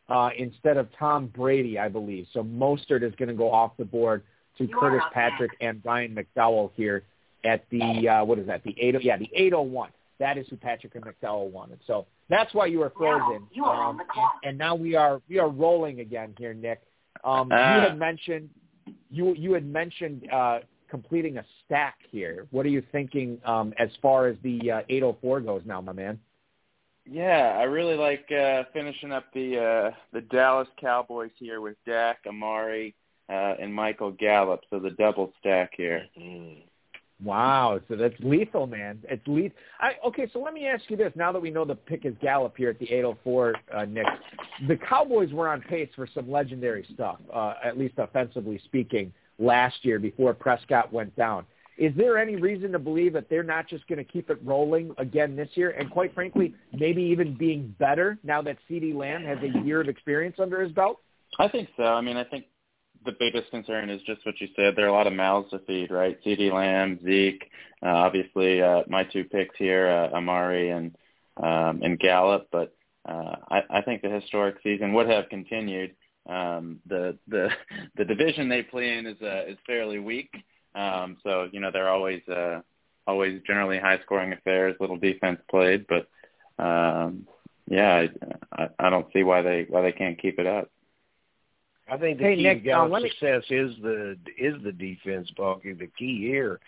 uh, 0.08 0.30
instead 0.36 0.76
of 0.76 0.88
Tom 0.98 1.26
Brady, 1.26 1.78
I 1.78 1.88
believe. 1.88 2.26
So 2.32 2.42
Mostert 2.42 3.02
is 3.02 3.14
going 3.16 3.28
to 3.28 3.34
go 3.34 3.50
off 3.52 3.72
the 3.76 3.84
board 3.84 4.22
to 4.58 4.66
Curtis 4.68 5.02
Patrick 5.12 5.50
and 5.60 5.80
Ryan 5.84 6.16
McDowell 6.16 6.70
here 6.74 7.02
at 7.44 7.64
the, 7.70 8.08
uh, 8.08 8.24
what 8.24 8.38
is 8.38 8.46
that, 8.46 8.62
the 8.64 8.74
80, 8.80 8.98
yeah, 9.02 9.16
the 9.16 9.28
801. 9.34 9.90
That 10.18 10.36
is 10.38 10.46
who 10.48 10.56
Patrick 10.56 10.94
and 10.94 11.04
McDowell 11.04 11.50
wanted. 11.50 11.80
So 11.86 12.06
that's 12.28 12.52
why 12.54 12.66
you 12.66 12.80
were 12.80 12.92
frozen. 12.96 13.46
Um, 13.64 14.00
and, 14.00 14.28
and 14.44 14.58
now 14.58 14.74
we 14.74 14.94
are 14.94 15.22
we 15.30 15.38
are 15.38 15.48
rolling 15.48 16.00
again 16.00 16.34
here, 16.38 16.52
Nick. 16.52 16.82
Um, 17.24 17.48
you 17.50 17.56
Uh. 17.56 17.80
had 17.88 17.98
mentioned 17.98 18.50
you 19.10 19.34
you 19.34 19.52
had 19.52 19.66
mentioned 19.66 20.26
uh, 20.32 20.60
completing 20.88 21.38
a 21.38 21.44
stack 21.64 21.98
here. 22.10 22.46
What 22.50 22.66
are 22.66 22.70
you 22.70 22.82
thinking 22.92 23.40
um, 23.44 23.72
as 23.78 23.88
far 24.02 24.26
as 24.26 24.36
the 24.42 24.70
uh, 24.70 24.80
804 24.88 25.40
goes 25.40 25.62
now, 25.64 25.80
my 25.80 25.92
man? 25.92 26.18
Yeah, 27.06 27.56
I 27.58 27.64
really 27.64 27.96
like 27.96 28.30
uh 28.30 28.64
finishing 28.72 29.10
up 29.10 29.24
the 29.32 29.58
uh 29.58 29.96
the 30.12 30.20
Dallas 30.20 30.68
Cowboys 30.80 31.30
here 31.38 31.60
with 31.60 31.76
Dak, 31.86 32.18
Amari, 32.26 32.94
uh 33.28 33.54
and 33.60 33.74
Michael 33.74 34.12
Gallup, 34.12 34.60
so 34.70 34.78
the 34.78 34.90
double 34.90 35.32
stack 35.40 35.72
here. 35.76 36.06
Wow, 37.22 37.80
so 37.88 37.96
that's 37.96 38.14
lethal, 38.20 38.66
man. 38.66 38.98
It's 39.08 39.26
lethal. 39.26 39.56
I, 39.78 39.92
okay, 40.06 40.28
so 40.32 40.40
let 40.40 40.54
me 40.54 40.66
ask 40.66 40.84
you 40.88 40.96
this: 40.96 41.12
now 41.14 41.32
that 41.32 41.40
we 41.40 41.50
know 41.50 41.64
the 41.64 41.74
pick 41.74 42.06
is 42.06 42.14
Gallup 42.22 42.56
here 42.56 42.70
at 42.70 42.78
the 42.78 42.90
804, 42.90 43.54
uh, 43.74 43.84
Nick, 43.84 44.06
the 44.68 44.76
Cowboys 44.76 45.30
were 45.32 45.48
on 45.48 45.60
pace 45.60 45.90
for 45.94 46.08
some 46.14 46.30
legendary 46.30 46.86
stuff, 46.94 47.18
uh, 47.32 47.54
at 47.62 47.78
least 47.78 47.94
offensively 47.98 48.60
speaking, 48.64 49.12
last 49.38 49.84
year 49.84 49.98
before 49.98 50.32
Prescott 50.32 50.92
went 50.92 51.14
down. 51.16 51.44
Is 51.76 51.92
there 51.96 52.18
any 52.18 52.36
reason 52.36 52.72
to 52.72 52.78
believe 52.78 53.14
that 53.14 53.30
they're 53.30 53.42
not 53.42 53.66
just 53.66 53.86
going 53.88 53.98
to 53.98 54.04
keep 54.04 54.28
it 54.28 54.38
rolling 54.44 54.94
again 54.98 55.34
this 55.34 55.48
year, 55.54 55.70
and 55.70 55.90
quite 55.90 56.14
frankly, 56.14 56.54
maybe 56.72 57.02
even 57.02 57.34
being 57.34 57.74
better 57.78 58.18
now 58.22 58.42
that 58.42 58.58
CeeDee 58.68 58.94
Lamb 58.94 59.24
has 59.24 59.38
a 59.42 59.64
year 59.64 59.80
of 59.80 59.88
experience 59.88 60.36
under 60.38 60.60
his 60.60 60.72
belt? 60.72 61.00
I 61.38 61.48
think 61.48 61.68
so. 61.76 61.84
I 61.84 62.00
mean, 62.00 62.16
I 62.18 62.24
think 62.24 62.44
the 63.04 63.12
biggest 63.18 63.50
concern 63.50 63.90
is 63.90 64.02
just 64.02 64.24
what 64.26 64.40
you 64.40 64.48
said. 64.56 64.74
There 64.76 64.84
are 64.84 64.88
a 64.88 64.92
lot 64.92 65.06
of 65.06 65.12
mouths 65.12 65.50
to 65.50 65.58
feed, 65.60 65.90
right? 65.90 66.18
CeeDee 66.24 66.52
Lamb, 66.52 66.98
Zeke, 67.04 67.50
uh, 67.82 67.88
obviously 67.88 68.60
uh, 68.62 68.82
my 68.88 69.04
two 69.04 69.24
picks 69.24 69.56
here, 69.56 69.88
uh, 69.88 70.16
Amari 70.16 70.70
and 70.70 70.94
um, 71.42 71.80
and 71.82 71.98
Gallup. 71.98 72.48
But 72.52 72.74
uh, 73.08 73.36
I, 73.50 73.62
I 73.70 73.82
think 73.82 74.02
the 74.02 74.10
historic 74.10 74.56
season 74.62 74.92
would 74.94 75.08
have 75.08 75.28
continued. 75.28 75.94
Um, 76.28 76.80
the 76.86 77.18
the 77.28 77.48
the 77.96 78.04
division 78.04 78.48
they 78.48 78.62
play 78.62 78.98
in 78.98 79.06
is 79.06 79.20
uh, 79.22 79.44
is 79.46 79.56
fairly 79.66 79.98
weak, 79.98 80.30
um, 80.74 81.16
so 81.22 81.48
you 81.52 81.60
know 81.60 81.70
they're 81.72 81.88
always 81.88 82.22
uh, 82.28 82.60
always 83.06 83.40
generally 83.46 83.78
high 83.78 83.98
scoring 84.04 84.32
affairs, 84.32 84.76
little 84.80 84.98
defense 84.98 85.40
played. 85.50 85.86
But 85.88 86.08
um, 86.62 87.26
yeah, 87.66 88.06
I, 88.54 88.62
I, 88.64 88.68
I 88.78 88.90
don't 88.90 89.10
see 89.12 89.22
why 89.22 89.42
they 89.42 89.66
why 89.68 89.82
they 89.82 89.92
can't 89.92 90.20
keep 90.20 90.38
it 90.38 90.46
up. 90.46 90.70
I 91.90 91.96
think 91.96 92.18
the 92.18 92.24
Hey, 92.24 92.36
key 92.36 92.42
Nick, 92.42 92.64
to 92.64 92.70
uh, 92.70 92.74
Gallup's 92.86 93.02
me- 93.02 93.10
success 93.10 93.42
is 93.50 93.74
the 93.82 94.16
is 94.38 94.54
the 94.62 94.72
defense, 94.72 95.30
Balky. 95.36 95.72
The 95.72 95.88
key 95.98 96.20
here, 96.20 96.60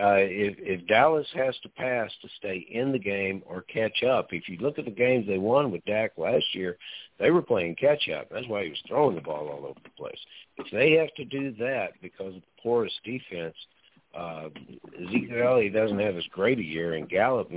uh, 0.00 0.16
if 0.18 0.56
if 0.58 0.86
Dallas 0.86 1.26
has 1.34 1.56
to 1.62 1.68
pass 1.70 2.10
to 2.22 2.28
stay 2.38 2.66
in 2.70 2.92
the 2.92 2.98
game 2.98 3.42
or 3.46 3.62
catch 3.62 4.02
up, 4.04 4.32
if 4.32 4.48
you 4.48 4.56
look 4.58 4.78
at 4.78 4.84
the 4.84 4.90
games 4.90 5.26
they 5.26 5.38
won 5.38 5.70
with 5.70 5.84
Dak 5.86 6.12
last 6.16 6.44
year, 6.54 6.76
they 7.18 7.30
were 7.30 7.42
playing 7.42 7.74
catch 7.76 8.08
up. 8.08 8.28
That's 8.30 8.46
why 8.46 8.64
he 8.64 8.70
was 8.70 8.82
throwing 8.86 9.16
the 9.16 9.22
ball 9.22 9.48
all 9.48 9.66
over 9.66 9.80
the 9.82 9.90
place. 9.96 10.18
If 10.58 10.70
they 10.70 10.92
have 10.92 11.12
to 11.14 11.24
do 11.24 11.52
that 11.58 12.00
because 12.00 12.28
of 12.36 12.42
the 12.42 12.62
porous 12.62 12.92
defense, 13.04 13.56
uh, 14.16 14.48
Ezekiel 15.00 15.46
Elliott 15.46 15.74
doesn't 15.74 15.98
have 15.98 16.16
as 16.16 16.26
great 16.30 16.58
a 16.58 16.64
year, 16.64 16.94
and 16.94 17.08
Gallup, 17.08 17.50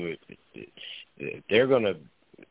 they're 1.50 1.68
going 1.68 1.84
to 1.84 1.98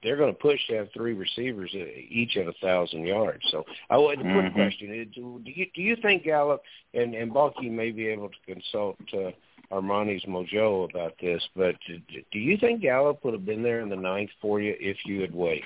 they're 0.02 0.16
going 0.16 0.32
to 0.32 0.38
push 0.38 0.58
to 0.68 0.74
have 0.76 0.88
three 0.92 1.14
receivers 1.14 1.74
each 1.74 2.36
at 2.36 2.46
a 2.46 2.52
thousand 2.62 3.04
yards. 3.06 3.42
So, 3.50 3.64
I 3.90 3.96
would 3.98 4.18
the 4.18 4.24
quick 4.24 4.46
Mhm. 4.46 4.54
question: 4.54 4.92
is, 4.92 5.08
Do 5.14 5.40
you 5.44 5.66
do 5.74 5.82
you 5.82 5.96
think 5.96 6.24
Gallup 6.24 6.62
and 6.94 7.14
and 7.14 7.32
Balky 7.32 7.68
may 7.68 7.90
be 7.90 8.08
able 8.08 8.28
to 8.28 8.54
consult 8.54 8.98
uh, 9.12 9.30
Armani's 9.70 10.24
Mojo 10.24 10.88
about 10.90 11.14
this? 11.20 11.42
But 11.56 11.76
do, 11.86 12.00
do 12.30 12.38
you 12.38 12.56
think 12.56 12.80
Gallup 12.82 13.24
would 13.24 13.34
have 13.34 13.46
been 13.46 13.62
there 13.62 13.80
in 13.80 13.88
the 13.88 13.96
ninth 13.96 14.30
for 14.40 14.60
you 14.60 14.76
if 14.78 14.96
you 15.06 15.20
had 15.20 15.34
waited? 15.34 15.64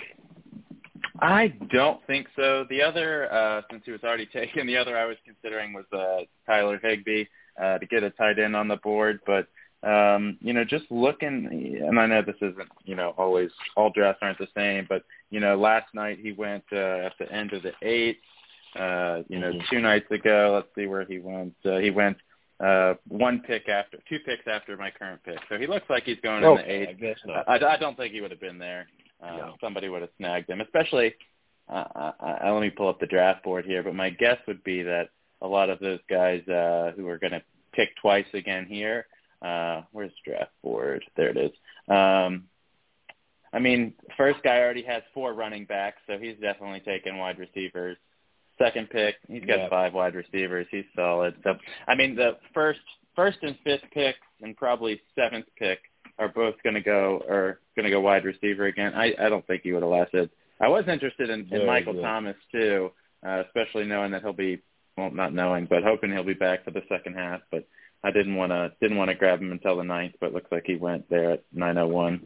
I 1.20 1.48
don't 1.72 2.04
think 2.06 2.26
so. 2.36 2.64
The 2.68 2.82
other, 2.82 3.32
uh, 3.32 3.62
since 3.70 3.82
he 3.84 3.92
was 3.92 4.02
already 4.04 4.26
taken, 4.32 4.66
the 4.66 4.76
other 4.76 4.96
I 4.98 5.06
was 5.06 5.16
considering 5.24 5.72
was 5.72 5.84
uh, 5.92 6.24
Tyler 6.46 6.78
Higbee 6.82 7.24
uh, 7.60 7.78
to 7.78 7.86
get 7.86 8.02
a 8.02 8.10
tight 8.10 8.38
end 8.38 8.54
on 8.54 8.68
the 8.68 8.76
board. 8.76 9.20
But 9.26 9.46
um, 9.82 10.38
you 10.40 10.52
know, 10.52 10.64
just 10.64 10.84
looking, 10.90 11.80
and 11.86 11.98
I 11.98 12.06
know 12.06 12.22
this 12.22 12.36
isn't, 12.36 12.68
you 12.84 12.96
know, 12.96 13.14
always 13.18 13.50
all 13.76 13.90
drafts 13.90 14.20
aren't 14.22 14.38
the 14.38 14.48
same, 14.54 14.86
but 14.88 15.04
you 15.30 15.40
know, 15.40 15.56
last 15.56 15.94
night 15.94 16.18
he 16.20 16.32
went 16.32 16.64
uh, 16.72 16.76
at 17.06 17.12
the 17.18 17.30
end 17.30 17.52
of 17.52 17.62
the 17.62 17.72
eighth. 17.82 18.18
Uh, 18.74 19.22
you 19.28 19.38
know, 19.38 19.52
Mhm. 19.52 19.68
two 19.70 19.80
nights 19.80 20.10
ago, 20.10 20.52
let's 20.54 20.74
see 20.74 20.86
where 20.86 21.04
he 21.04 21.18
went. 21.18 21.54
Uh, 21.64 21.78
he 21.78 21.90
went 21.90 22.18
uh, 22.60 22.94
one 23.08 23.40
pick 23.40 23.68
after, 23.68 23.98
two 24.08 24.18
picks 24.20 24.46
after 24.46 24.76
my 24.76 24.90
current 24.90 25.22
pick. 25.24 25.38
So 25.48 25.58
he 25.58 25.66
looks 25.66 25.88
like 25.88 26.04
he's 26.04 26.20
going 26.20 26.42
in 26.42 26.54
the 26.54 26.62
Okay, 26.62 26.86
I 26.88 26.92
guess 26.92 27.18
not. 27.26 27.48
I, 27.48 27.74
I 27.74 27.76
don't 27.76 27.96
think 27.96 28.12
he 28.14 28.20
would 28.20 28.30
have 28.30 28.40
been 28.40 28.58
there. 28.58 28.86
Uh, 29.22 29.36
No. 29.36 29.56
Somebody 29.60 29.88
would 29.88 30.02
have 30.02 30.10
snagged 30.16 30.48
him, 30.50 30.60
especially. 30.60 31.14
Uh, 31.68 31.84
uh, 31.94 32.12
uh, 32.20 32.52
let 32.52 32.60
me 32.60 32.70
pull 32.70 32.88
up 32.88 33.00
the 33.00 33.06
draft 33.06 33.42
board 33.42 33.64
here, 33.64 33.82
but 33.82 33.94
my 33.94 34.08
guess 34.10 34.38
would 34.46 34.62
be 34.64 34.82
that 34.82 35.08
a 35.42 35.46
lot 35.46 35.68
of 35.68 35.78
those 35.80 36.00
guys 36.08 36.46
uh, 36.48 36.92
who 36.96 37.08
are 37.08 37.18
going 37.18 37.32
to 37.32 37.42
pick 37.72 37.94
twice 37.96 38.26
again 38.34 38.66
here. 38.66 39.06
Uh, 39.42 39.82
where's 39.92 40.12
the 40.24 40.30
draft 40.32 40.52
board? 40.62 41.04
There 41.16 41.28
it 41.28 41.36
is. 41.36 41.50
Um, 41.88 42.44
I 43.52 43.58
mean, 43.58 43.94
first 44.16 44.42
guy 44.42 44.58
already 44.60 44.82
has 44.82 45.02
four 45.14 45.32
running 45.32 45.64
backs, 45.64 45.98
so 46.06 46.18
he's 46.18 46.36
definitely 46.40 46.80
taking 46.80 47.16
wide 47.18 47.38
receivers. 47.38 47.96
second 48.58 48.88
pick. 48.88 49.16
He's 49.28 49.44
got 49.44 49.58
Yeah. 49.58 49.68
five 49.68 49.92
wide 49.92 50.14
receivers. 50.14 50.66
He's 50.70 50.86
solid. 50.94 51.34
So 51.44 51.58
I 51.86 51.94
mean, 51.94 52.14
the 52.14 52.38
first 52.54 52.80
first 53.14 53.36
and 53.42 53.54
fifth 53.64 53.84
picks 53.92 54.18
and 54.40 54.56
probably 54.56 54.98
seventh 55.14 55.44
pick 55.58 55.78
are 56.18 56.28
both 56.28 56.54
going 56.62 56.72
to 56.74 56.80
go 56.80 57.22
are 57.28 57.60
going 57.76 57.84
to 57.84 57.90
go 57.90 58.00
wide 58.00 58.24
receiver 58.24 58.64
again. 58.64 58.94
I 58.94 59.14
I 59.20 59.28
don't 59.28 59.46
think 59.46 59.62
he 59.62 59.72
would 59.72 59.82
have 59.82 59.90
lasted. 59.92 60.30
I 60.58 60.68
was 60.68 60.88
interested 60.88 61.28
in, 61.28 61.46
in 61.52 61.66
Michael. 61.66 62.00
Thomas 62.00 62.36
too, 62.50 62.90
uh, 63.26 63.42
especially 63.46 63.84
knowing 63.84 64.10
that 64.12 64.22
he'll 64.22 64.32
be 64.32 64.62
well, 64.96 65.10
not 65.10 65.34
knowing, 65.34 65.66
but 65.66 65.82
hoping 65.84 66.10
he'll 66.10 66.24
be 66.24 66.32
back 66.32 66.64
for 66.64 66.70
the 66.70 66.82
second 66.88 67.12
half. 67.14 67.42
But 67.50 67.68
I 68.06 68.12
didn't 68.12 68.36
want 68.36 68.52
to 68.52 68.70
didn't 68.80 68.98
want 68.98 69.08
to 69.08 69.16
grab 69.16 69.40
him 69.40 69.50
until 69.50 69.76
the 69.76 69.82
ninth, 69.82 70.14
but 70.20 70.32
looks 70.32 70.50
like 70.52 70.62
he 70.64 70.76
went 70.76 71.10
there 71.10 71.32
at 71.32 71.42
9:01. 71.52 72.20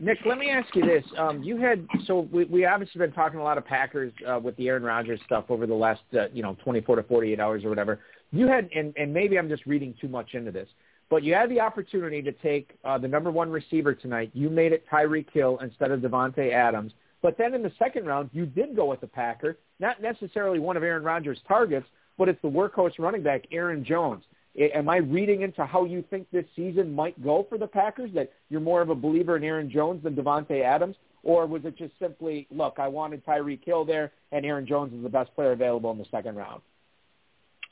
Nick, 0.00 0.18
let 0.26 0.38
me 0.38 0.50
ask 0.50 0.74
you 0.74 0.84
this. 0.84 1.04
Um, 1.16 1.40
you 1.44 1.56
had 1.56 1.86
so 2.04 2.28
we, 2.32 2.46
we 2.46 2.64
obviously 2.64 2.98
been 2.98 3.12
talking 3.12 3.38
a 3.38 3.44
lot 3.44 3.58
of 3.58 3.64
Packers 3.64 4.12
uh, 4.26 4.40
with 4.42 4.56
the 4.56 4.66
Aaron 4.66 4.82
Rodgers 4.82 5.20
stuff 5.24 5.44
over 5.50 5.68
the 5.68 5.74
last 5.74 6.02
uh, 6.18 6.26
you 6.32 6.42
know 6.42 6.56
24 6.64 6.96
to 6.96 7.02
48 7.04 7.38
hours 7.38 7.64
or 7.64 7.68
whatever. 7.68 8.00
You 8.32 8.48
had 8.48 8.68
and, 8.74 8.92
and 8.96 9.14
maybe 9.14 9.38
I'm 9.38 9.48
just 9.48 9.66
reading 9.66 9.94
too 10.00 10.08
much 10.08 10.34
into 10.34 10.50
this, 10.50 10.68
but 11.10 11.22
you 11.22 11.32
had 11.34 11.48
the 11.48 11.60
opportunity 11.60 12.20
to 12.20 12.32
take 12.32 12.76
uh, 12.84 12.98
the 12.98 13.06
number 13.06 13.30
one 13.30 13.50
receiver 13.50 13.94
tonight. 13.94 14.32
You 14.34 14.50
made 14.50 14.72
it 14.72 14.84
Tyreek 14.92 15.30
Hill 15.32 15.60
instead 15.62 15.92
of 15.92 16.00
Davante 16.00 16.52
Adams. 16.52 16.92
But 17.22 17.38
then 17.38 17.54
in 17.54 17.62
the 17.62 17.72
second 17.78 18.06
round, 18.06 18.30
you 18.32 18.46
did 18.46 18.74
go 18.74 18.86
with 18.86 19.00
the 19.00 19.06
Packer, 19.06 19.58
not 19.78 20.02
necessarily 20.02 20.58
one 20.58 20.76
of 20.76 20.82
Aaron 20.82 21.04
Rodgers' 21.04 21.38
targets, 21.46 21.86
but 22.18 22.28
it's 22.28 22.40
the 22.42 22.48
workhorse 22.48 22.98
running 22.98 23.22
back 23.22 23.44
Aaron 23.52 23.84
Jones. 23.84 24.24
Am 24.58 24.88
I 24.88 24.96
reading 24.96 25.42
into 25.42 25.64
how 25.64 25.84
you 25.84 26.04
think 26.10 26.26
this 26.32 26.44
season 26.56 26.92
might 26.92 27.22
go 27.22 27.46
for 27.48 27.56
the 27.56 27.66
Packers? 27.66 28.10
That 28.14 28.32
you're 28.48 28.60
more 28.60 28.82
of 28.82 28.90
a 28.90 28.94
believer 28.94 29.36
in 29.36 29.44
Aaron 29.44 29.70
Jones 29.70 30.02
than 30.02 30.16
Davante 30.16 30.62
Adams, 30.62 30.96
or 31.22 31.46
was 31.46 31.64
it 31.64 31.76
just 31.76 31.92
simply, 32.00 32.46
look, 32.50 32.78
I 32.78 32.88
wanted 32.88 33.24
Tyreek 33.24 33.64
Hill 33.64 33.84
there, 33.84 34.12
and 34.32 34.44
Aaron 34.44 34.66
Jones 34.66 34.92
is 34.92 35.02
the 35.02 35.08
best 35.08 35.34
player 35.34 35.52
available 35.52 35.90
in 35.92 35.98
the 35.98 36.06
second 36.10 36.36
round? 36.36 36.62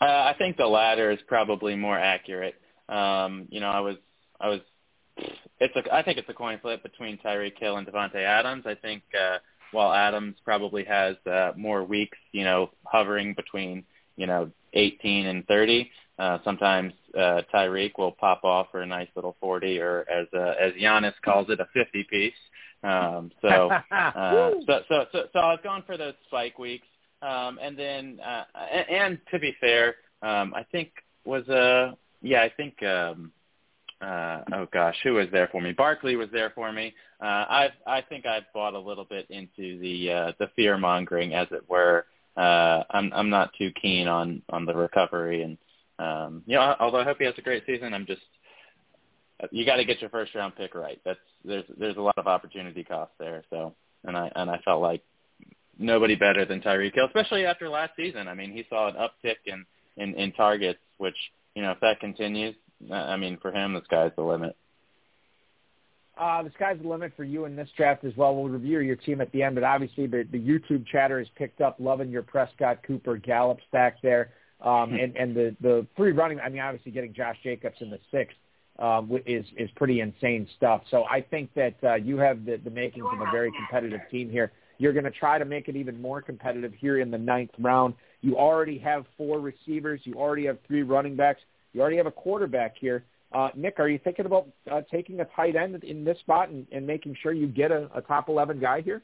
Uh, 0.00 0.04
I 0.04 0.34
think 0.38 0.56
the 0.56 0.66
latter 0.66 1.10
is 1.10 1.18
probably 1.26 1.74
more 1.74 1.98
accurate. 1.98 2.54
Um, 2.88 3.48
you 3.50 3.60
know, 3.60 3.68
I 3.68 3.80
was 3.80 3.96
I 4.40 4.48
was 4.48 4.60
it's 5.60 5.74
a 5.74 5.94
I 5.94 6.02
think 6.02 6.18
it's 6.18 6.28
a 6.28 6.34
coin 6.34 6.58
flip 6.60 6.82
between 6.82 7.18
Tyreek 7.18 7.58
Hill 7.58 7.76
and 7.76 7.86
Davante 7.86 8.22
Adams. 8.22 8.64
I 8.66 8.76
think 8.76 9.02
uh, 9.18 9.38
while 9.72 9.92
Adams 9.92 10.36
probably 10.44 10.84
has 10.84 11.16
uh, 11.26 11.52
more 11.56 11.82
weeks, 11.84 12.16
you 12.32 12.44
know, 12.44 12.70
hovering 12.84 13.34
between 13.34 13.84
you 14.16 14.26
know 14.26 14.50
18 14.74 15.26
and 15.26 15.46
30. 15.46 15.90
Uh, 16.18 16.38
sometimes 16.44 16.92
uh, 17.16 17.42
Tyreek 17.52 17.92
will 17.96 18.12
pop 18.12 18.42
off 18.44 18.68
for 18.72 18.80
a 18.80 18.86
nice 18.86 19.08
little 19.14 19.36
40, 19.40 19.78
or 19.78 20.04
as 20.10 20.26
uh, 20.34 20.54
as 20.60 20.72
Giannis 20.72 21.14
calls 21.24 21.48
it, 21.48 21.60
a 21.60 21.66
50 21.72 22.04
piece. 22.04 22.32
Um, 22.82 23.30
so, 23.42 23.70
uh, 23.70 24.50
so 24.66 24.80
so 24.88 25.04
so 25.12 25.24
so 25.32 25.38
I 25.38 25.52
was 25.52 25.60
going 25.62 25.82
for 25.86 25.96
those 25.96 26.14
spike 26.26 26.58
weeks. 26.58 26.86
Um, 27.20 27.58
and 27.60 27.76
then, 27.76 28.20
uh, 28.24 28.44
and, 28.72 28.88
and 28.90 29.18
to 29.32 29.38
be 29.38 29.56
fair, 29.60 29.96
um, 30.22 30.54
I 30.54 30.64
think 30.70 30.90
was 31.24 31.48
uh, 31.48 31.94
yeah, 32.22 32.42
I 32.42 32.52
think 32.56 32.82
um, 32.82 33.32
uh, 34.00 34.42
oh 34.54 34.66
gosh, 34.72 34.96
who 35.02 35.14
was 35.14 35.26
there 35.32 35.48
for 35.48 35.60
me? 35.60 35.72
Barkley 35.72 36.16
was 36.16 36.28
there 36.32 36.50
for 36.50 36.72
me. 36.72 36.94
Uh, 37.20 37.24
I 37.24 37.68
I 37.86 38.00
think 38.02 38.26
I've 38.26 38.52
bought 38.54 38.74
a 38.74 38.78
little 38.78 39.04
bit 39.04 39.26
into 39.30 39.78
the 39.80 40.12
uh, 40.12 40.32
the 40.38 40.48
fear 40.56 40.78
mongering, 40.78 41.34
as 41.34 41.48
it 41.50 41.68
were. 41.68 42.06
Uh, 42.36 42.84
I'm 42.90 43.12
I'm 43.12 43.30
not 43.30 43.52
too 43.58 43.72
keen 43.80 44.06
on 44.06 44.42
on 44.50 44.64
the 44.64 44.74
recovery, 44.74 45.42
and 45.42 45.58
um, 45.98 46.42
you 46.46 46.56
know, 46.56 46.76
although 46.78 47.00
I 47.00 47.04
hope 47.04 47.18
he 47.18 47.24
has 47.24 47.34
a 47.38 47.42
great 47.42 47.64
season, 47.66 47.94
I'm 47.94 48.06
just 48.06 48.22
you 49.50 49.64
got 49.64 49.76
to 49.76 49.84
get 49.84 50.00
your 50.00 50.10
first 50.10 50.34
round 50.34 50.56
pick 50.56 50.74
right. 50.74 51.00
That's 51.04 51.18
there's 51.44 51.64
there's 51.78 51.96
a 51.96 52.00
lot 52.00 52.18
of 52.18 52.26
opportunity 52.26 52.84
cost 52.84 53.12
there. 53.18 53.44
So, 53.50 53.74
and 54.04 54.16
I 54.16 54.30
and 54.34 54.50
I 54.50 54.58
felt 54.64 54.82
like 54.82 55.02
nobody 55.78 56.16
better 56.16 56.44
than 56.44 56.60
Tyreek 56.60 56.94
Hill, 56.94 57.06
especially 57.06 57.46
after 57.46 57.68
last 57.68 57.92
season. 57.96 58.28
I 58.28 58.34
mean, 58.34 58.52
he 58.52 58.64
saw 58.68 58.88
an 58.88 58.94
uptick 58.94 59.36
in 59.46 59.64
in, 59.96 60.14
in 60.14 60.32
targets, 60.32 60.80
which 60.98 61.16
you 61.54 61.62
know 61.62 61.72
if 61.72 61.80
that 61.80 62.00
continues, 62.00 62.54
uh, 62.90 62.94
I 62.94 63.16
mean, 63.16 63.38
for 63.40 63.52
him 63.52 63.74
the 63.74 63.82
sky's 63.84 64.12
the 64.16 64.22
limit. 64.22 64.56
Uh, 66.18 66.42
the 66.42 66.50
sky's 66.56 66.78
the 66.82 66.88
limit 66.88 67.12
for 67.16 67.22
you 67.22 67.44
in 67.44 67.54
this 67.54 67.68
draft 67.76 68.02
as 68.02 68.12
well. 68.16 68.34
We'll 68.34 68.48
review 68.48 68.80
your 68.80 68.96
team 68.96 69.20
at 69.20 69.30
the 69.30 69.44
end, 69.44 69.54
but 69.54 69.62
obviously 69.62 70.08
the, 70.08 70.26
the 70.32 70.38
YouTube 70.38 70.84
chatter 70.86 71.20
has 71.20 71.28
picked 71.36 71.60
up, 71.60 71.76
loving 71.78 72.10
your 72.10 72.22
Prescott, 72.22 72.82
Cooper, 72.84 73.16
Gallup 73.18 73.58
stack 73.68 74.02
there, 74.02 74.32
um, 74.60 74.94
and 74.94 75.16
and 75.16 75.34
the 75.34 75.56
the 75.60 75.86
three 75.96 76.12
running. 76.12 76.40
I 76.40 76.48
mean, 76.48 76.60
obviously 76.60 76.92
getting 76.92 77.12
Josh 77.12 77.36
Jacobs 77.42 77.76
in 77.80 77.90
the 77.90 77.98
sixth 78.10 78.36
um, 78.78 79.10
is 79.26 79.44
is 79.56 79.70
pretty 79.76 80.00
insane 80.00 80.48
stuff. 80.56 80.82
So 80.90 81.04
I 81.04 81.20
think 81.20 81.52
that 81.54 81.74
uh, 81.82 81.94
you 81.94 82.18
have 82.18 82.44
the 82.44 82.56
the 82.62 82.70
makings 82.70 83.06
of 83.12 83.20
a 83.20 83.30
very 83.30 83.52
competitive 83.52 84.00
team 84.10 84.30
here. 84.30 84.52
You're 84.78 84.92
going 84.92 85.04
to 85.04 85.10
try 85.10 85.38
to 85.38 85.44
make 85.44 85.68
it 85.68 85.74
even 85.74 86.00
more 86.00 86.22
competitive 86.22 86.72
here 86.78 87.00
in 87.00 87.10
the 87.10 87.18
ninth 87.18 87.50
round. 87.58 87.94
You 88.20 88.36
already 88.36 88.78
have 88.78 89.06
four 89.16 89.40
receivers. 89.40 90.00
You 90.04 90.14
already 90.14 90.46
have 90.46 90.58
three 90.66 90.82
running 90.82 91.16
backs. 91.16 91.40
You 91.72 91.80
already 91.80 91.96
have 91.96 92.06
a 92.06 92.12
quarterback 92.12 92.76
here. 92.78 93.04
Uh, 93.32 93.48
Nick, 93.54 93.78
are 93.78 93.88
you 93.88 93.98
thinking 94.02 94.24
about 94.24 94.48
uh, 94.70 94.80
taking 94.90 95.20
a 95.20 95.24
tight 95.36 95.54
end 95.56 95.82
in 95.84 96.04
this 96.04 96.18
spot 96.20 96.48
and, 96.48 96.66
and 96.72 96.86
making 96.86 97.16
sure 97.22 97.32
you 97.32 97.46
get 97.46 97.70
a, 97.70 97.90
a 97.94 98.00
top 98.00 98.28
11 98.28 98.58
guy 98.60 98.80
here? 98.80 99.02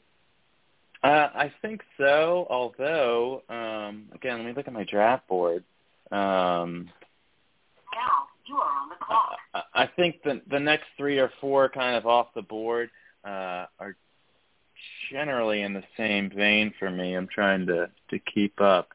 Uh, 1.03 1.29
I 1.35 1.53
think 1.61 1.81
so. 1.97 2.47
Although, 2.49 3.43
um, 3.49 4.09
again, 4.13 4.37
let 4.37 4.45
me 4.45 4.53
look 4.53 4.67
at 4.67 4.73
my 4.73 4.83
draft 4.85 5.27
board. 5.27 5.63
Um, 6.11 6.89
Now, 7.93 8.27
you 8.47 8.55
are 8.55 8.81
on 8.81 8.89
the 8.89 8.95
clock. 9.03 9.37
I 9.53 9.83
I 9.83 9.87
think 9.87 10.21
the 10.23 10.41
the 10.49 10.59
next 10.59 10.85
three 10.97 11.19
or 11.19 11.31
four 11.41 11.69
kind 11.69 11.95
of 11.95 12.05
off 12.05 12.33
the 12.33 12.41
board 12.41 12.89
uh, 13.23 13.65
are 13.79 13.95
generally 15.11 15.61
in 15.61 15.73
the 15.73 15.83
same 15.97 16.29
vein 16.29 16.73
for 16.79 16.89
me. 16.89 17.13
I'm 17.13 17.27
trying 17.27 17.65
to 17.67 17.89
to 18.09 18.19
keep 18.19 18.59
up. 18.61 18.89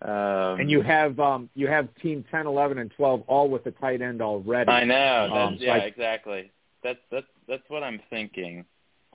Um, 0.00 0.60
and 0.60 0.70
you 0.70 0.80
have 0.82 1.18
um, 1.18 1.50
you 1.54 1.66
have 1.66 1.88
team 1.96 2.24
10, 2.30 2.46
11, 2.46 2.78
and 2.78 2.90
12 2.96 3.22
all 3.26 3.48
with 3.48 3.66
a 3.66 3.72
tight 3.72 4.00
end 4.00 4.22
already. 4.22 4.70
I 4.70 4.84
know. 4.84 5.28
That's, 5.28 5.32
Um, 5.32 5.56
yeah, 5.60 5.72
I- 5.74 5.78
exactly. 5.78 6.52
That's 6.84 7.00
that's 7.10 7.26
that's 7.48 7.68
what 7.68 7.82
I'm 7.82 8.00
thinking. 8.10 8.64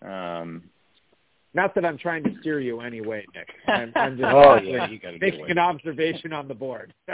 Um, 0.02 0.64
Not 1.54 1.76
that 1.76 1.86
I'm 1.86 1.97
trying 1.97 2.24
to 2.24 2.32
steer 2.39 2.60
you 2.60 2.82
anyway, 2.82 3.26
Nick. 3.36 3.47
I'm, 3.68 3.91
I'm 3.95 4.18
just 4.18 4.30
Oh 4.34 4.56
yeah, 4.56 4.88
you 4.88 4.99
got 4.99 5.12
to 5.12 5.20
get 5.20 5.34
making 5.34 5.51
an 5.51 5.60
observation 5.60 6.34
on 6.34 6.47
the 6.47 6.56
board. 6.56 6.93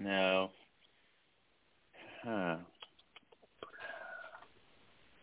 no. 0.00 0.50
Huh. 2.24 2.56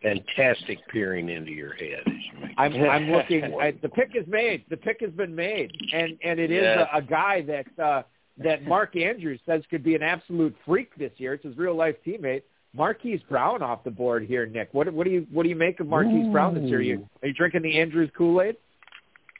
Fantastic 0.02 0.78
peering 0.88 1.28
into 1.28 1.50
your 1.50 1.74
head 1.74 2.04
you. 2.06 2.48
I'm 2.56 2.74
I'm 2.88 3.10
looking. 3.10 3.44
I, 3.60 3.72
the 3.82 3.88
pick 3.88 4.12
is 4.14 4.26
made. 4.26 4.64
The 4.70 4.76
pick 4.76 5.00
has 5.00 5.10
been 5.10 5.34
made, 5.34 5.72
and 5.92 6.18
and 6.22 6.38
it 6.38 6.50
is 6.50 6.62
Yes. 6.62 6.88
a, 6.92 6.98
a 6.98 7.02
guy 7.02 7.42
that 7.42 7.82
uh, 7.82 8.02
that 8.38 8.64
Mark 8.64 8.96
Andrews 8.96 9.40
says 9.46 9.62
could 9.70 9.82
be 9.82 9.94
an 9.94 10.02
absolute 10.02 10.54
freak 10.64 10.94
this 10.96 11.12
year. 11.16 11.34
It's 11.34 11.44
his 11.44 11.56
real 11.56 11.74
life 11.74 11.96
teammate. 12.06 12.42
Marquise 12.74 13.20
Brown 13.28 13.62
off 13.62 13.82
the 13.84 13.90
board 13.90 14.24
here, 14.24 14.46
Nick. 14.46 14.68
What 14.72 14.92
what 14.92 15.04
do 15.04 15.10
you 15.10 15.26
what 15.32 15.42
do 15.42 15.48
you 15.48 15.56
make 15.56 15.80
of 15.80 15.86
Marquise 15.86 16.30
Brown 16.30 16.54
this 16.54 16.64
year? 16.64 16.78
Are 16.78 16.82
you 16.82 17.08
are 17.22 17.28
you 17.28 17.34
drinking 17.34 17.62
the 17.62 17.78
Andrews 17.78 18.10
Kool 18.16 18.42
Aid? 18.42 18.56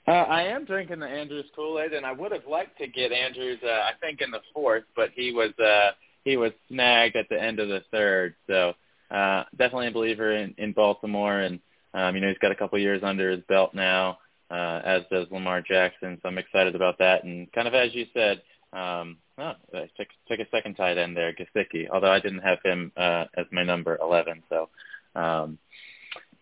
Uh, 0.09 0.13
I 0.13 0.45
am 0.45 0.65
drinking 0.65 1.01
the 1.01 1.07
Andrews 1.07 1.45
Kool-Aid, 1.55 1.93
and 1.93 2.07
I 2.07 2.13
would 2.13 2.33
have 2.33 2.47
liked 2.51 2.79
to 2.79 2.87
get 2.87 3.13
Andrews, 3.13 3.59
uh, 3.63 3.69
I 3.69 3.91
think, 4.01 4.23
in 4.23 4.31
the 4.31 4.41
fourth, 4.55 4.85
but 4.97 5.11
he 5.15 5.33
was 5.33 5.51
uh, 5.63 5.91
he 6.25 6.39
was 6.39 6.53
snagged 6.71 7.15
at 7.15 7.27
the 7.29 7.39
end 7.39 7.61
of 7.61 7.69
the 7.69 7.83
third. 7.93 8.35
So 8.47 8.73
uh, 9.11 9.45
definitely 9.59 9.89
a 9.89 9.93
believer 9.93 10.33
in, 10.33 10.55
in 10.57 10.73
Baltimore, 10.73 11.41
and 11.41 11.61
um, 11.93 12.15
you 12.15 12.23
know 12.23 12.29
he's 12.29 12.39
got 12.39 12.53
a 12.53 12.55
couple 12.55 12.79
years 12.79 13.03
under 13.05 13.31
his 13.31 13.43
belt 13.51 13.75
now, 13.75 14.17
uh, 14.51 14.81
as 14.83 15.03
does 15.13 15.27
Lamar 15.31 15.61
Jackson. 15.61 16.19
So 16.23 16.29
I'm 16.29 16.39
excited 16.39 16.75
about 16.75 16.97
that. 17.01 17.25
And 17.25 17.53
kind 17.53 17.69
of 17.69 17.75
as 17.75 17.95
you 17.95 18.07
said, 18.15 18.41
um, 18.73 19.19
oh, 19.39 19.53
I 19.75 19.89
took 19.97 20.09
took 20.29 20.41
a 20.41 20.51
second 20.51 20.75
tight 20.75 20.99
end 20.99 21.17
there, 21.17 21.33
Gesicki. 21.33 21.89
Although 21.91 22.11
I 22.11 22.21
didn't 22.21 22.41
have 22.41 22.59
him 22.65 22.93
uh, 22.97 23.25
as 23.37 23.47
my 23.53 23.65
number 23.65 23.99
11. 24.01 24.43
So 24.49 24.69
um, 25.15 25.59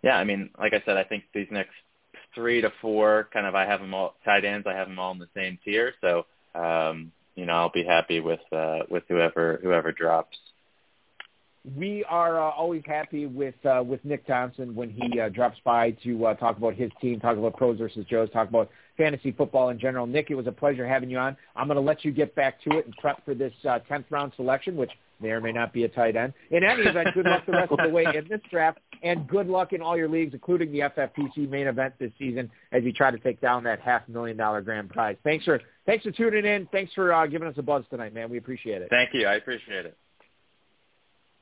yeah, 0.03 0.17
I 0.17 0.25
mean, 0.25 0.51
like 0.59 0.73
I 0.73 0.83
said, 0.85 0.97
I 0.97 1.05
think 1.05 1.25
these 1.35 1.49
next 1.51 1.73
three 2.35 2.61
to 2.61 2.73
four, 2.81 3.29
kind 3.33 3.47
of, 3.47 3.55
I 3.55 3.65
have 3.65 3.81
them 3.81 3.95
all 3.95 4.15
tight 4.25 4.45
ends. 4.45 4.67
I 4.67 4.75
have 4.75 4.89
them 4.89 4.99
all 4.99 5.13
in 5.13 5.19
the 5.19 5.29
same 5.35 5.59
tier. 5.65 5.93
So, 6.01 6.27
um, 6.55 7.13
you 7.35 7.47
know, 7.47 7.55
I'll 7.55 7.73
be 7.73 7.85
happy 7.85 8.21
with 8.21 8.41
uh, 8.53 8.81
with 8.89 9.05
whoever 9.09 9.59
whoever 9.63 9.93
drops. 9.93 10.37
We 11.75 12.05
are 12.05 12.39
uh, 12.39 12.51
always 12.51 12.83
happy 12.87 13.27
with 13.27 13.55
uh, 13.65 13.83
with 13.85 14.05
Nick 14.05 14.25
Thompson 14.27 14.75
when 14.75 14.89
he 14.89 15.19
uh, 15.19 15.31
drops 15.31 15.59
by 15.65 15.91
to 16.05 16.27
uh, 16.27 16.35
talk 16.35 16.59
about 16.59 16.75
his 16.75 16.93
team, 17.01 17.19
talk 17.19 17.37
about 17.37 17.57
pros 17.57 17.79
versus 17.79 18.07
Joes, 18.09 18.29
talk 18.33 18.49
about 18.49 18.71
fantasy 18.97 19.33
football 19.33 19.71
in 19.71 19.79
general. 19.79 20.07
Nick, 20.07 20.31
it 20.31 20.37
was 20.37 20.47
a 20.47 20.53
pleasure 20.53 20.87
having 20.87 21.11
you 21.11 21.19
on. 21.19 21.37
I'm 21.57 21.67
going 21.67 21.77
to 21.77 21.83
let 21.83 22.05
you 22.05 22.13
get 22.13 22.35
back 22.37 22.63
to 22.63 22.79
it 22.79 22.87
and 22.87 22.95
prep 22.99 23.25
for 23.25 23.35
this 23.35 23.53
uh, 23.69 23.81
10th 23.91 24.05
round 24.11 24.33
selection, 24.37 24.77
which 24.77 24.93
may 25.21 25.31
or 25.31 25.41
may 25.41 25.51
not 25.51 25.73
be 25.73 25.85
a 25.85 25.89
tight 25.89 26.15
end. 26.15 26.35
In 26.51 26.63
any 26.63 26.83
event, 26.83 27.09
good 27.15 27.27
luck 27.27 27.45
the 27.47 27.53
rest 27.53 27.73
of 27.73 27.79
the 27.83 27.89
way 27.89 28.05
in 28.15 28.29
this 28.29 28.41
draft, 28.51 28.79
and 29.03 29.27
good 29.27 29.49
luck 29.49 29.73
in 29.73 29.83
all 29.83 29.97
your 29.97 30.09
leagues, 30.09 30.35
including 30.35 30.71
the 30.71 30.81
FFPC 30.81 31.49
main 31.49 31.67
event 31.67 31.95
this 31.99 32.13
season, 32.19 32.51
as 32.71 32.85
you 32.85 32.93
try 32.93 33.11
to 33.11 33.19
take 33.19 33.41
down 33.41 33.65
that 33.65 33.81
half 33.81 34.09
million 34.09 34.37
dollar 34.37 34.61
grand 34.61 34.91
prize. 34.91 35.17
Thanks 35.25 35.45
for 35.45 35.61
thanks 35.85 36.05
for 36.05 36.13
tuning 36.13 36.45
in. 36.45 36.69
Thanks 36.71 36.93
for 36.95 37.13
uh, 37.13 37.27
giving 37.27 37.49
us 37.49 37.55
a 37.57 37.63
buzz 37.63 37.85
tonight, 37.91 38.15
man. 38.15 38.31
We 38.31 38.39
appreciate 38.39 38.83
it. 38.83 38.89
Thank 38.91 39.11
you. 39.15 39.27
I 39.27 39.35
appreciate 39.35 39.87
it. 39.87 39.97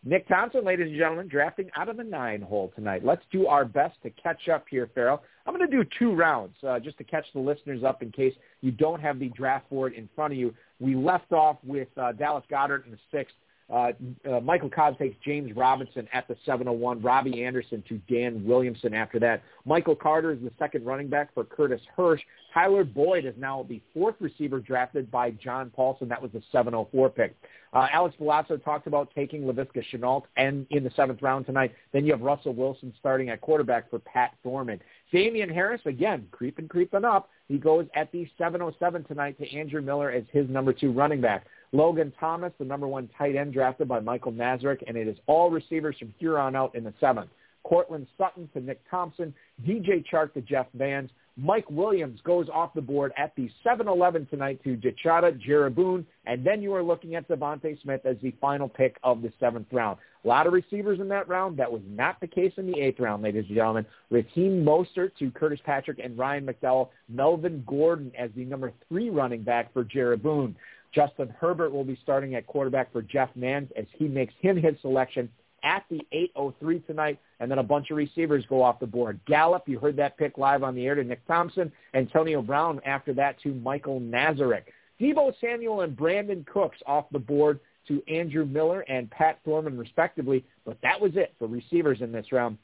Nick 0.06 0.28
Thompson, 0.28 0.64
ladies 0.64 0.88
and 0.88 0.98
gentlemen, 0.98 1.28
drafting 1.28 1.70
out 1.76 1.88
of 1.88 1.96
the 1.96 2.04
nine 2.04 2.42
hole 2.42 2.70
tonight. 2.76 3.02
Let's 3.04 3.22
do 3.32 3.46
our 3.46 3.64
best 3.64 3.96
to 4.02 4.10
catch 4.10 4.50
up 4.50 4.66
here, 4.68 4.90
Ferrell. 4.94 5.22
I'm 5.46 5.54
going 5.54 5.68
to 5.68 5.76
do 5.76 5.88
two 5.98 6.12
rounds 6.14 6.56
uh, 6.66 6.78
just 6.78 6.98
to 6.98 7.04
catch 7.04 7.24
the 7.32 7.40
listeners 7.40 7.82
up 7.82 8.02
in 8.02 8.12
case 8.12 8.34
you 8.60 8.70
don't 8.70 9.00
have 9.00 9.18
the 9.18 9.30
draft 9.30 9.68
board 9.70 9.94
in 9.94 10.08
front 10.14 10.34
of 10.34 10.38
you. 10.38 10.54
We 10.78 10.94
left 10.94 11.32
off 11.32 11.56
with 11.64 11.88
uh, 11.96 12.12
Dallas 12.12 12.44
Goedert 12.50 12.84
in 12.84 12.90
the 12.90 12.98
sixth. 13.10 13.34
Uh, 13.72 13.92
uh, 14.30 14.40
Michael 14.40 14.68
Cobb 14.68 14.98
takes 14.98 15.16
James 15.24 15.54
Robinson 15.56 16.06
at 16.12 16.28
the 16.28 16.36
701. 16.44 17.00
Robbie 17.00 17.44
Anderson 17.44 17.82
to 17.88 17.98
Dan 18.12 18.44
Williamson 18.44 18.92
after 18.92 19.18
that. 19.20 19.42
Michael 19.64 19.96
Carter 19.96 20.32
is 20.32 20.40
the 20.40 20.52
second 20.58 20.84
running 20.84 21.08
back 21.08 21.32
for 21.32 21.44
Curtis 21.44 21.80
Hirsch. 21.96 22.20
Tyler 22.52 22.84
Boyd 22.84 23.24
is 23.24 23.34
now 23.38 23.64
the 23.68 23.80
fourth 23.94 24.16
receiver 24.20 24.60
drafted 24.60 25.10
by 25.10 25.30
John 25.30 25.72
Paulsen. 25.76 26.08
That 26.08 26.20
was 26.20 26.30
the 26.32 26.42
704 26.52 27.08
pick. 27.10 27.36
Uh, 27.72 27.88
Alex 27.90 28.14
Bulazo 28.20 28.62
talked 28.62 28.86
about 28.86 29.10
taking 29.14 29.42
Laviska 29.42 29.82
Shenault 29.92 30.24
and 30.36 30.66
in 30.70 30.84
the 30.84 30.90
seventh 30.94 31.22
round 31.22 31.46
tonight. 31.46 31.74
Then 31.92 32.04
you 32.04 32.12
have 32.12 32.20
Russell 32.20 32.52
Wilson 32.52 32.92
starting 33.00 33.30
at 33.30 33.40
quarterback 33.40 33.90
for 33.90 33.98
Pat 33.98 34.34
Thorman. 34.44 34.80
Damien 35.10 35.48
Harris, 35.48 35.80
again, 35.86 36.28
creeping, 36.30 36.68
creeping 36.68 37.04
up. 37.04 37.30
He 37.48 37.58
goes 37.58 37.86
at 37.94 38.12
the 38.12 38.28
707 38.38 39.04
tonight 39.04 39.38
to 39.38 39.56
Andrew 39.56 39.80
Miller 39.80 40.10
as 40.10 40.24
his 40.32 40.48
number 40.48 40.72
two 40.72 40.92
running 40.92 41.20
back. 41.20 41.46
Logan 41.74 42.12
Thomas, 42.20 42.52
the 42.60 42.64
number 42.64 42.86
one 42.86 43.10
tight 43.18 43.34
end 43.34 43.52
drafted 43.52 43.88
by 43.88 43.98
Michael 43.98 44.30
Nazarek, 44.30 44.84
and 44.86 44.96
it 44.96 45.08
is 45.08 45.16
all 45.26 45.50
receivers 45.50 45.96
from 45.98 46.14
here 46.18 46.38
on 46.38 46.54
out 46.54 46.72
in 46.76 46.84
the 46.84 46.94
seventh. 47.00 47.30
Courtland 47.64 48.06
Sutton 48.16 48.48
to 48.54 48.60
Nick 48.60 48.80
Thompson, 48.88 49.34
DJ 49.66 50.04
Chark 50.08 50.34
to 50.34 50.40
Jeff 50.40 50.66
Mans. 50.72 51.10
Mike 51.36 51.68
Williams 51.68 52.20
goes 52.22 52.46
off 52.48 52.74
the 52.74 52.80
board 52.80 53.12
at 53.18 53.34
the 53.34 53.50
7-11 53.66 54.30
tonight 54.30 54.62
to 54.62 54.76
Jetshada 54.76 55.36
Jaruboon, 55.44 56.04
and 56.26 56.46
then 56.46 56.62
you 56.62 56.72
are 56.74 56.82
looking 56.82 57.16
at 57.16 57.28
DeVonta 57.28 57.80
Smith 57.82 58.02
as 58.06 58.16
the 58.22 58.32
final 58.40 58.68
pick 58.68 58.96
of 59.02 59.20
the 59.20 59.32
seventh 59.40 59.66
round. 59.72 59.98
A 60.24 60.28
lot 60.28 60.46
of 60.46 60.52
receivers 60.52 61.00
in 61.00 61.08
that 61.08 61.28
round. 61.28 61.58
That 61.58 61.72
was 61.72 61.82
not 61.88 62.20
the 62.20 62.28
case 62.28 62.52
in 62.56 62.70
the 62.70 62.80
eighth 62.80 63.00
round, 63.00 63.24
ladies 63.24 63.46
and 63.48 63.56
gentlemen. 63.56 63.84
Raheem 64.10 64.64
Mostert 64.64 65.10
to 65.18 65.30
Curtis 65.32 65.60
Patrick 65.66 65.98
and 66.02 66.16
Ryan 66.16 66.46
McDowell. 66.46 66.90
Melvin 67.08 67.64
Gordon 67.66 68.12
as 68.16 68.30
the 68.36 68.44
number 68.44 68.72
three 68.88 69.10
running 69.10 69.42
back 69.42 69.72
for 69.72 69.84
Jaruboon. 69.84 70.54
Justin 70.94 71.34
Herbert 71.38 71.72
will 71.72 71.84
be 71.84 71.98
starting 72.02 72.34
at 72.34 72.46
quarterback 72.46 72.92
for 72.92 73.02
Jeff 73.02 73.30
Mans 73.34 73.68
as 73.76 73.86
he 73.96 74.06
makes 74.06 74.34
him 74.40 74.56
his 74.56 74.74
selection 74.80 75.28
at 75.64 75.84
the 75.90 76.00
8.03 76.12 76.86
tonight, 76.86 77.18
and 77.40 77.50
then 77.50 77.58
a 77.58 77.62
bunch 77.62 77.90
of 77.90 77.96
receivers 77.96 78.44
go 78.48 78.62
off 78.62 78.78
the 78.78 78.86
board. 78.86 79.18
Gallup, 79.26 79.66
you 79.66 79.78
heard 79.78 79.96
that 79.96 80.16
pick 80.18 80.36
live 80.36 80.62
on 80.62 80.74
the 80.74 80.86
air 80.86 80.94
to 80.94 81.02
Nick 81.02 81.26
Thompson. 81.26 81.72
Antonio 81.94 82.42
Brown 82.42 82.80
after 82.84 83.14
that 83.14 83.40
to 83.42 83.54
Michael 83.54 83.98
Nazarek. 84.00 84.64
Deebo 85.00 85.32
Samuel 85.40 85.80
and 85.80 85.96
Brandin 85.96 86.46
Cooks 86.46 86.78
off 86.86 87.06
the 87.10 87.18
board 87.18 87.58
to 87.88 88.02
Andrew 88.08 88.44
Miller 88.44 88.80
and 88.82 89.10
Pat 89.10 89.40
Thorman 89.44 89.76
respectively, 89.76 90.44
but 90.64 90.78
that 90.82 91.00
was 91.00 91.12
it 91.16 91.34
for 91.38 91.48
receivers 91.48 92.00
in 92.02 92.12
this 92.12 92.30
round. 92.30 92.58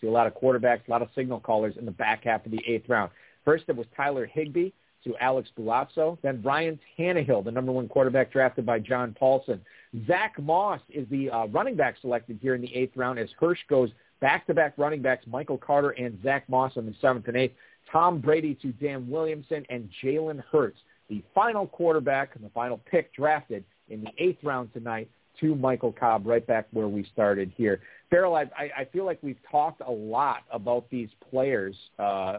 See 0.00 0.06
a 0.08 0.10
lot 0.10 0.26
of 0.26 0.34
quarterbacks, 0.34 0.86
a 0.86 0.90
lot 0.90 1.02
of 1.02 1.08
signal 1.14 1.40
callers 1.40 1.76
in 1.78 1.84
the 1.84 1.90
back 1.92 2.24
half 2.24 2.44
of 2.44 2.52
the 2.52 2.62
eighth 2.66 2.88
round. 2.88 3.10
First 3.44 3.64
it 3.68 3.76
was 3.76 3.86
Tyler 3.96 4.26
Higbee 4.26 4.70
to 5.04 5.16
Alex 5.18 5.50
Bulazo. 5.58 6.18
Then 6.22 6.40
Brian 6.40 6.78
Tannehill, 6.98 7.44
the 7.44 7.50
number 7.50 7.72
one 7.72 7.88
quarterback 7.88 8.32
drafted 8.32 8.66
by 8.66 8.78
John 8.78 9.14
Paulsen. 9.20 9.60
Zach 10.06 10.34
Moss 10.40 10.80
is 10.88 11.06
the 11.10 11.30
uh, 11.30 11.46
running 11.46 11.76
back 11.76 11.96
selected 12.00 12.38
here 12.42 12.54
in 12.54 12.60
the 12.60 12.74
eighth 12.74 12.96
round 12.96 13.18
as 13.18 13.28
Hirsch 13.38 13.60
goes 13.68 13.90
back-to-back 14.20 14.74
running 14.76 15.02
backs 15.02 15.26
Michael 15.26 15.58
Carter 15.58 15.90
and 15.90 16.18
Zach 16.22 16.48
Moss 16.48 16.76
in 16.76 16.86
the 16.86 16.94
seventh 17.00 17.28
and 17.28 17.36
eighth. 17.36 17.54
Tom 17.92 18.20
Brady 18.20 18.54
to 18.56 18.72
Dan 18.72 19.08
Williamson 19.08 19.64
and 19.68 19.88
Jalen 20.02 20.42
Hurts, 20.50 20.78
the 21.08 21.22
final 21.34 21.66
quarterback 21.66 22.34
and 22.34 22.44
the 22.44 22.48
final 22.50 22.80
pick 22.90 23.14
drafted 23.14 23.64
in 23.88 24.02
the 24.02 24.10
eighth 24.18 24.42
round 24.42 24.72
tonight 24.72 25.10
to 25.40 25.54
Michael 25.54 25.92
Cobb, 25.92 26.26
right 26.26 26.46
back 26.46 26.66
where 26.72 26.88
we 26.88 27.04
started 27.12 27.52
here. 27.56 27.80
Ferrell, 28.10 28.36
I, 28.36 28.44
I 28.56 28.84
feel 28.92 29.04
like 29.04 29.18
we've 29.22 29.38
talked 29.50 29.82
a 29.86 29.90
lot 29.90 30.42
about 30.50 30.88
these 30.90 31.08
players 31.30 31.74
uh, 31.98 32.38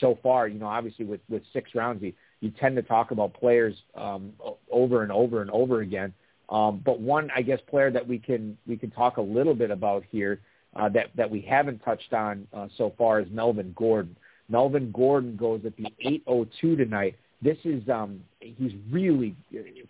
so 0.00 0.18
far. 0.22 0.48
You 0.48 0.58
know, 0.58 0.66
obviously 0.66 1.04
with, 1.04 1.20
with 1.28 1.42
six 1.52 1.70
rounds, 1.74 2.02
you, 2.02 2.12
you 2.40 2.50
tend 2.50 2.76
to 2.76 2.82
talk 2.82 3.10
about 3.10 3.32
players 3.34 3.74
um, 3.94 4.32
over 4.70 5.02
and 5.02 5.10
over 5.10 5.40
and 5.40 5.50
over 5.50 5.80
again. 5.80 6.12
Um, 6.50 6.82
but 6.84 7.00
one, 7.00 7.30
I 7.34 7.42
guess, 7.42 7.58
player 7.68 7.90
that 7.90 8.06
we 8.06 8.18
can 8.18 8.58
we 8.66 8.76
can 8.76 8.90
talk 8.90 9.16
a 9.16 9.22
little 9.22 9.54
bit 9.54 9.70
about 9.70 10.04
here 10.10 10.40
uh, 10.76 10.88
that 10.90 11.06
that 11.16 11.30
we 11.30 11.40
haven't 11.40 11.78
touched 11.78 12.12
on 12.12 12.46
uh, 12.52 12.68
so 12.76 12.92
far 12.98 13.20
is 13.20 13.28
Melvin 13.30 13.72
Gordon. 13.76 14.16
Melvin 14.48 14.92
Gordon 14.92 15.36
goes 15.36 15.62
at 15.64 15.74
the 15.76 15.86
8:02 16.04 16.76
tonight 16.76 17.16
this 17.42 17.58
is 17.64 17.88
um 17.88 18.20
he's 18.40 18.72
really 18.90 19.36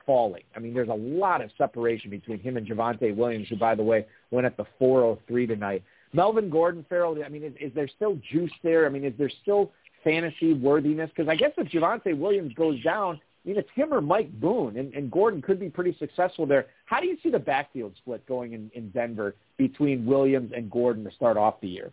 falling. 0.06 0.42
I 0.56 0.58
mean, 0.58 0.74
there's 0.74 0.88
a 0.88 0.92
lot 0.92 1.40
of 1.40 1.50
separation 1.56 2.10
between 2.10 2.40
him 2.40 2.56
and 2.56 2.66
Javonte 2.66 3.14
Williams, 3.16 3.48
who, 3.48 3.56
by 3.56 3.74
the 3.74 3.82
way, 3.82 4.06
went 4.30 4.46
at 4.46 4.56
the 4.56 4.66
403 4.78 5.46
tonight. 5.46 5.82
Melvin 6.12 6.48
Gordon, 6.48 6.84
Ferrell, 6.88 7.18
I 7.24 7.28
mean, 7.28 7.42
is, 7.42 7.54
is 7.60 7.74
there 7.74 7.88
still 7.88 8.18
juice 8.30 8.52
there? 8.62 8.86
I 8.86 8.88
mean, 8.88 9.04
is 9.04 9.14
there 9.18 9.30
still 9.42 9.72
fantasy 10.04 10.52
worthiness? 10.52 11.10
Because 11.14 11.28
I 11.28 11.34
guess 11.34 11.50
if 11.56 11.68
Javonte 11.68 12.16
Williams 12.16 12.54
goes 12.54 12.80
down, 12.82 13.20
I 13.44 13.48
mean, 13.48 13.58
it's 13.58 13.68
him 13.74 13.92
or 13.92 14.00
Mike 14.00 14.32
Boone, 14.40 14.76
and, 14.76 14.94
and 14.94 15.10
Gordon 15.10 15.42
could 15.42 15.60
be 15.60 15.68
pretty 15.68 15.94
successful 15.98 16.46
there. 16.46 16.66
How 16.86 17.00
do 17.00 17.06
you 17.06 17.18
see 17.22 17.30
the 17.30 17.38
backfield 17.38 17.92
split 17.96 18.24
going 18.26 18.52
in, 18.52 18.70
in 18.74 18.90
Denver 18.90 19.34
between 19.58 20.06
Williams 20.06 20.52
and 20.54 20.70
Gordon 20.70 21.04
to 21.04 21.10
start 21.10 21.36
off 21.36 21.60
the 21.60 21.68
year? 21.68 21.92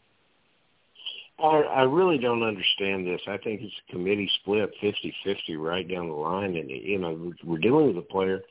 I, 1.42 1.62
I 1.62 1.82
really 1.84 2.18
don't 2.18 2.44
understand 2.44 3.06
this. 3.06 3.22
I 3.28 3.38
think 3.38 3.62
it's 3.62 3.74
a 3.88 3.92
committee 3.92 4.30
split, 4.42 4.72
fifty-fifty, 4.80 5.56
right 5.56 5.88
down 5.88 6.08
the 6.08 6.14
line. 6.14 6.56
And 6.56 6.70
you 6.70 7.00
know, 7.00 7.34
we're 7.44 7.58
dealing 7.58 7.88
with 7.88 7.98
a 7.98 8.08
player 8.08 8.42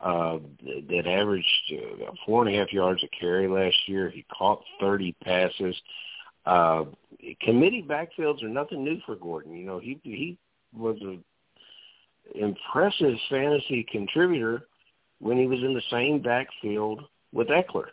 uh, 0.00 0.38
that 0.88 1.06
averaged 1.06 1.72
uh, 1.72 2.12
four 2.24 2.46
and 2.46 2.54
a 2.54 2.58
half 2.58 2.72
yards 2.72 3.02
a 3.02 3.08
carry 3.08 3.48
last 3.48 3.76
year. 3.86 4.10
He 4.10 4.24
caught 4.36 4.62
thirty 4.80 5.12
passes. 5.24 5.76
Uh, 6.46 6.84
committee 7.42 7.84
backfields 7.86 8.42
are 8.42 8.48
nothing 8.48 8.84
new 8.84 9.00
for 9.04 9.16
Gordon. 9.16 9.56
You 9.56 9.66
know, 9.66 9.78
he 9.78 9.98
he 10.02 10.38
was 10.76 10.96
a 11.02 11.18
impressive 12.34 13.14
fantasy 13.28 13.86
contributor 13.90 14.66
when 15.18 15.38
he 15.38 15.46
was 15.46 15.60
in 15.60 15.74
the 15.74 15.82
same 15.90 16.20
backfield 16.20 17.02
with 17.32 17.48
Ekeler. 17.48 17.88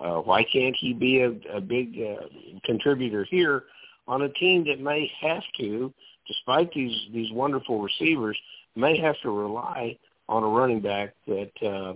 Uh, 0.00 0.18
why 0.20 0.44
can't 0.44 0.76
he 0.76 0.92
be 0.92 1.20
a, 1.20 1.30
a 1.56 1.60
big 1.60 1.98
uh, 2.00 2.24
contributor 2.64 3.24
here 3.24 3.64
on 4.06 4.22
a 4.22 4.28
team 4.30 4.64
that 4.64 4.80
may 4.80 5.10
have 5.20 5.42
to, 5.58 5.92
despite 6.26 6.72
these 6.72 6.96
these 7.12 7.32
wonderful 7.32 7.80
receivers, 7.82 8.38
may 8.76 8.98
have 8.98 9.16
to 9.22 9.30
rely 9.30 9.98
on 10.28 10.42
a 10.42 10.46
running 10.46 10.80
back 10.80 11.14
that 11.26 11.50
uh, 11.62 11.94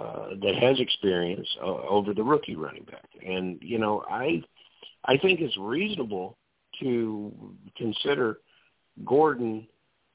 uh, 0.00 0.28
that 0.42 0.54
has 0.60 0.80
experience 0.80 1.48
uh, 1.60 1.66
over 1.66 2.14
the 2.14 2.22
rookie 2.22 2.56
running 2.56 2.84
back. 2.84 3.08
And 3.26 3.58
you 3.60 3.78
know, 3.78 4.04
I 4.08 4.42
I 5.04 5.18
think 5.18 5.40
it's 5.40 5.56
reasonable 5.58 6.36
to 6.80 7.32
consider 7.76 8.38
Gordon 9.04 9.66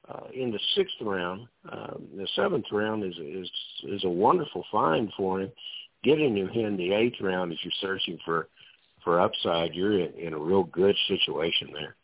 uh, 0.07 0.27
in 0.33 0.51
the 0.51 0.59
sixth 0.75 0.95
round. 1.01 1.47
Uh, 1.69 1.93
the 2.15 2.27
seventh 2.35 2.65
round 2.71 3.03
is 3.03 3.15
is 3.17 3.51
is 3.83 4.03
a 4.03 4.09
wonderful 4.09 4.65
find 4.71 5.11
for 5.15 5.41
him 5.41 5.51
getting 6.03 6.37
him 6.37 6.49
in 6.49 6.77
the 6.77 6.93
eighth 6.93 7.21
round 7.21 7.51
as 7.51 7.57
you're 7.63 7.73
searching 7.81 8.19
for 8.25 8.47
for 9.03 9.19
upside, 9.19 9.73
you're 9.73 9.99
in, 9.99 10.13
in 10.13 10.33
a 10.33 10.37
real 10.37 10.63
good 10.63 10.95
situation 11.07 11.69
there. 11.73 11.95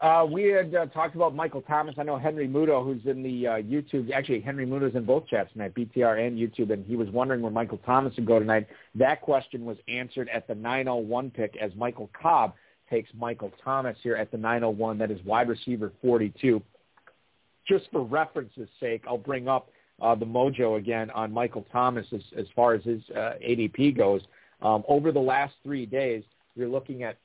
Uh, 0.00 0.24
we 0.24 0.44
had 0.44 0.72
uh, 0.74 0.86
talked 0.86 1.16
about 1.16 1.34
Michael 1.34 1.62
Thomas. 1.62 1.94
I 1.98 2.04
know 2.04 2.18
Henry 2.18 2.46
Mudo, 2.46 2.84
who's 2.84 3.04
in 3.04 3.22
the 3.22 3.46
uh, 3.46 3.50
YouTube. 3.54 4.12
Actually, 4.12 4.40
Henry 4.40 4.64
Mudo's 4.64 4.94
in 4.94 5.04
both 5.04 5.26
chats 5.26 5.52
tonight, 5.52 5.74
BTR 5.74 6.24
and 6.24 6.38
YouTube, 6.38 6.72
and 6.72 6.86
he 6.86 6.94
was 6.94 7.08
wondering 7.08 7.42
where 7.42 7.50
Michael 7.50 7.80
Thomas 7.84 8.14
would 8.16 8.26
go 8.26 8.38
tonight. 8.38 8.68
That 8.94 9.22
question 9.22 9.64
was 9.64 9.76
answered 9.88 10.28
at 10.32 10.46
the 10.46 10.54
901 10.54 11.30
pick 11.30 11.56
as 11.60 11.72
Michael 11.74 12.08
Cobb 12.20 12.54
takes 12.88 13.10
Michael 13.18 13.52
Thomas 13.64 13.96
here 14.02 14.14
at 14.14 14.30
the 14.30 14.38
901. 14.38 14.98
That 14.98 15.10
is 15.10 15.18
wide 15.24 15.48
receiver 15.48 15.92
42. 16.00 16.62
Just 17.66 17.86
for 17.90 18.04
reference's 18.04 18.68
sake, 18.78 19.02
I'll 19.06 19.18
bring 19.18 19.48
up 19.48 19.68
uh, 20.00 20.14
the 20.14 20.26
mojo 20.26 20.78
again 20.78 21.10
on 21.10 21.32
Michael 21.32 21.66
Thomas 21.72 22.06
as, 22.12 22.22
as 22.36 22.46
far 22.54 22.74
as 22.74 22.82
his 22.84 23.02
uh, 23.10 23.34
ADP 23.44 23.96
goes. 23.96 24.22
Um, 24.62 24.84
over 24.88 25.12
the 25.12 25.20
last 25.20 25.54
three 25.62 25.86
days, 25.86 26.24
you're 26.54 26.68
looking 26.68 27.02
at 27.02 27.16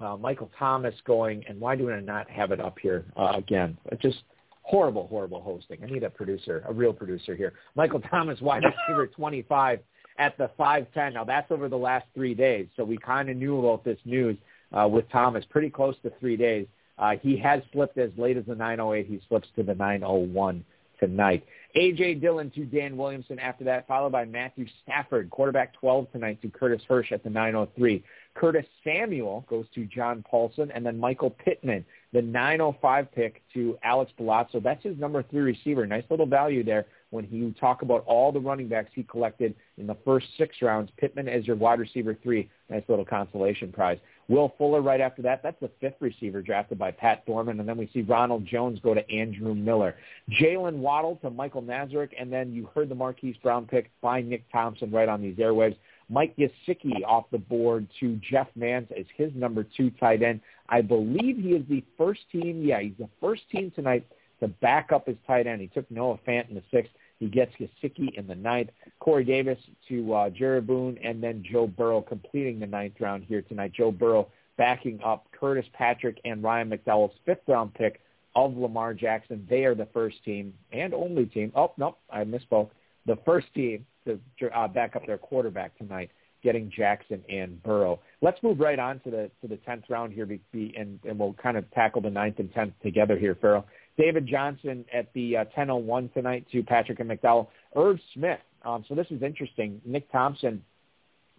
uh, 0.00 0.16
Michael 0.16 0.50
Thomas 0.58 0.94
going, 1.04 1.44
and 1.48 1.60
why 1.60 1.76
do 1.76 1.90
I 1.90 2.00
not 2.00 2.30
have 2.30 2.52
it 2.52 2.60
up 2.60 2.78
here 2.80 3.04
uh, 3.16 3.32
again? 3.36 3.76
Just 4.00 4.18
horrible, 4.62 5.06
horrible 5.08 5.40
hosting. 5.40 5.82
I 5.82 5.86
need 5.86 6.04
a 6.04 6.10
producer, 6.10 6.62
a 6.66 6.72
real 6.72 6.92
producer 6.92 7.34
here. 7.34 7.54
Michael 7.74 8.00
Thomas, 8.00 8.40
wide 8.42 8.62
receiver 8.64 9.06
25 9.16 9.80
at 10.18 10.36
the 10.38 10.50
510. 10.56 11.14
Now 11.14 11.24
that's 11.24 11.50
over 11.50 11.68
the 11.68 11.76
last 11.76 12.06
three 12.14 12.34
days, 12.34 12.66
so 12.76 12.84
we 12.84 12.96
kind 12.98 13.28
of 13.28 13.36
knew 13.36 13.58
about 13.58 13.84
this 13.84 13.98
news 14.04 14.36
uh, 14.72 14.86
with 14.88 15.08
Thomas 15.10 15.44
pretty 15.48 15.70
close 15.70 15.96
to 16.02 16.12
three 16.20 16.36
days. 16.36 16.66
Uh, 16.98 17.12
he 17.22 17.36
has 17.36 17.62
slipped 17.72 17.96
as 17.98 18.10
late 18.16 18.36
as 18.36 18.44
the 18.46 18.54
908. 18.54 19.06
He 19.06 19.20
slips 19.28 19.48
to 19.56 19.62
the 19.62 19.74
901 19.74 20.64
tonight. 20.98 21.44
A.J. 21.74 22.14
Dillon 22.14 22.50
to 22.52 22.64
Dan 22.64 22.96
Williamson 22.96 23.38
after 23.38 23.62
that, 23.64 23.86
followed 23.86 24.12
by 24.12 24.24
Matthew 24.24 24.66
Stafford, 24.82 25.30
quarterback 25.30 25.74
12 25.74 26.10
tonight 26.12 26.40
to 26.42 26.48
Curtis 26.48 26.82
Hirsch 26.88 27.12
at 27.12 27.22
the 27.22 27.30
903. 27.30 28.02
Curtis 28.34 28.64
Samuel 28.82 29.44
goes 29.48 29.66
to 29.74 29.84
John 29.84 30.24
Paulsen, 30.30 30.70
and 30.74 30.84
then 30.84 30.98
Michael 30.98 31.30
Pittman, 31.30 31.84
the 32.12 32.22
905 32.22 33.12
pick 33.12 33.42
to 33.54 33.78
Alex 33.82 34.10
Bulazo. 34.18 34.62
That's 34.62 34.82
his 34.82 34.98
number 34.98 35.22
three 35.22 35.40
receiver. 35.40 35.86
Nice 35.86 36.04
little 36.10 36.26
value 36.26 36.64
there 36.64 36.86
when 37.10 37.26
you 37.30 37.52
talk 37.58 37.82
about 37.82 38.04
all 38.06 38.32
the 38.32 38.40
running 38.40 38.68
backs 38.68 38.90
he 38.94 39.02
collected 39.02 39.54
in 39.78 39.86
the 39.86 39.96
first 40.04 40.26
six 40.36 40.56
rounds. 40.60 40.90
Pittman 40.98 41.28
as 41.28 41.46
your 41.46 41.56
wide 41.56 41.80
receiver 41.80 42.16
three. 42.22 42.50
Nice 42.68 42.82
little 42.88 43.04
consolation 43.04 43.72
prize. 43.72 43.98
Will 44.28 44.52
Fuller 44.58 44.82
right 44.82 45.00
after 45.00 45.22
that. 45.22 45.42
That's 45.42 45.58
the 45.60 45.70
fifth 45.80 45.96
receiver 46.00 46.42
drafted 46.42 46.78
by 46.78 46.90
Pat 46.90 47.24
Thorman. 47.24 47.60
And 47.60 47.68
then 47.68 47.78
we 47.78 47.88
see 47.94 48.02
Ronald 48.02 48.44
Jones 48.44 48.78
go 48.82 48.92
to 48.92 49.10
Andrew 49.10 49.54
Miller. 49.54 49.94
Jaylen 50.30 50.76
Waddle 50.76 51.16
to 51.22 51.30
Michael 51.30 51.62
Nazarek. 51.62 52.10
And 52.18 52.30
then 52.30 52.52
you 52.52 52.68
heard 52.74 52.90
the 52.90 52.94
Marquise 52.94 53.36
Brown 53.42 53.66
pick 53.66 53.90
by 54.02 54.20
Nick 54.20 54.44
Thompson 54.52 54.90
right 54.90 55.08
on 55.08 55.22
these 55.22 55.36
airwaves. 55.36 55.76
Mike 56.10 56.36
Gesicki 56.36 57.04
off 57.06 57.24
the 57.30 57.38
board 57.38 57.86
to 58.00 58.18
Jeff 58.30 58.48
Mans 58.54 58.88
as 58.98 59.04
his 59.16 59.30
number 59.34 59.66
two 59.76 59.90
tight 59.92 60.22
end. 60.22 60.40
I 60.68 60.82
believe 60.82 61.38
he 61.38 61.50
is 61.50 61.64
the 61.68 61.82
first 61.96 62.20
team. 62.30 62.62
Yeah, 62.62 62.80
he's 62.80 62.96
the 62.98 63.08
first 63.20 63.42
team 63.50 63.72
tonight 63.74 64.06
to 64.40 64.48
back 64.48 64.92
up 64.92 65.06
his 65.06 65.16
tight 65.26 65.46
end. 65.46 65.60
He 65.60 65.68
took 65.68 65.90
Noah 65.90 66.18
Fant 66.26 66.48
in 66.48 66.54
the 66.54 66.62
sixth. 66.70 66.92
He 67.18 67.26
gets 67.26 67.52
Gesicki 67.56 68.16
in 68.16 68.26
the 68.26 68.34
ninth. 68.34 68.70
Corey 69.00 69.24
Davis 69.24 69.58
to 69.88 70.14
uh, 70.14 70.30
Jaruboon, 70.30 70.98
and 71.02 71.22
then 71.22 71.42
Joe 71.50 71.66
Burrow 71.66 72.00
completing 72.00 72.60
the 72.60 72.66
ninth 72.66 72.94
round 73.00 73.24
here 73.24 73.42
tonight. 73.42 73.72
Joe 73.76 73.90
Burrow 73.90 74.28
backing 74.56 75.00
up 75.04 75.26
Curtis 75.32 75.66
Patrick 75.72 76.20
and 76.24 76.42
Ryan 76.42 76.70
McDowell's 76.70 77.14
fifth 77.24 77.42
round 77.48 77.74
pick 77.74 78.00
of 78.36 78.56
Lamar 78.56 78.94
Jackson. 78.94 79.46
They 79.48 79.64
are 79.64 79.74
the 79.74 79.88
first 79.92 80.22
team 80.24 80.54
and 80.72 80.94
only 80.94 81.26
team. 81.26 81.52
Oh, 81.56 81.72
no, 81.76 81.96
I 82.10 82.24
misspoke. 82.24 82.70
The 83.06 83.16
first 83.24 83.52
team 83.54 83.84
to 84.06 84.20
uh, 84.54 84.68
back 84.68 84.96
up 84.96 85.06
their 85.06 85.18
quarterback 85.18 85.76
tonight, 85.78 86.10
getting 86.42 86.70
Jackson 86.74 87.22
and 87.28 87.62
Burrow. 87.62 88.00
Let's 88.20 88.42
move 88.42 88.60
right 88.60 88.78
on 88.78 89.00
to 89.00 89.10
the 89.10 89.30
to 89.42 89.48
the 89.48 89.56
tenth 89.58 89.84
round 89.88 90.12
here, 90.12 90.28
and 90.52 90.98
and 91.04 91.18
we'll 91.18 91.34
kind 91.34 91.56
of 91.56 91.70
tackle 91.72 92.00
the 92.02 92.10
ninth 92.10 92.38
and 92.38 92.52
tenth 92.52 92.74
together 92.82 93.16
here, 93.18 93.36
Ferrell. 93.40 93.66
David 93.98 94.26
Johnson 94.26 94.84
at 94.92 95.12
the 95.12 95.38
uh, 95.38 95.44
10:01 95.56 96.12
tonight 96.14 96.46
to 96.52 96.62
Patrick 96.62 97.00
and 97.00 97.10
McDowell. 97.10 97.48
Irv 97.76 97.98
Smith. 98.14 98.40
Um, 98.64 98.84
so 98.88 98.94
this 98.94 99.06
is 99.10 99.22
interesting. 99.22 99.80
Nick 99.84 100.10
Thompson 100.10 100.64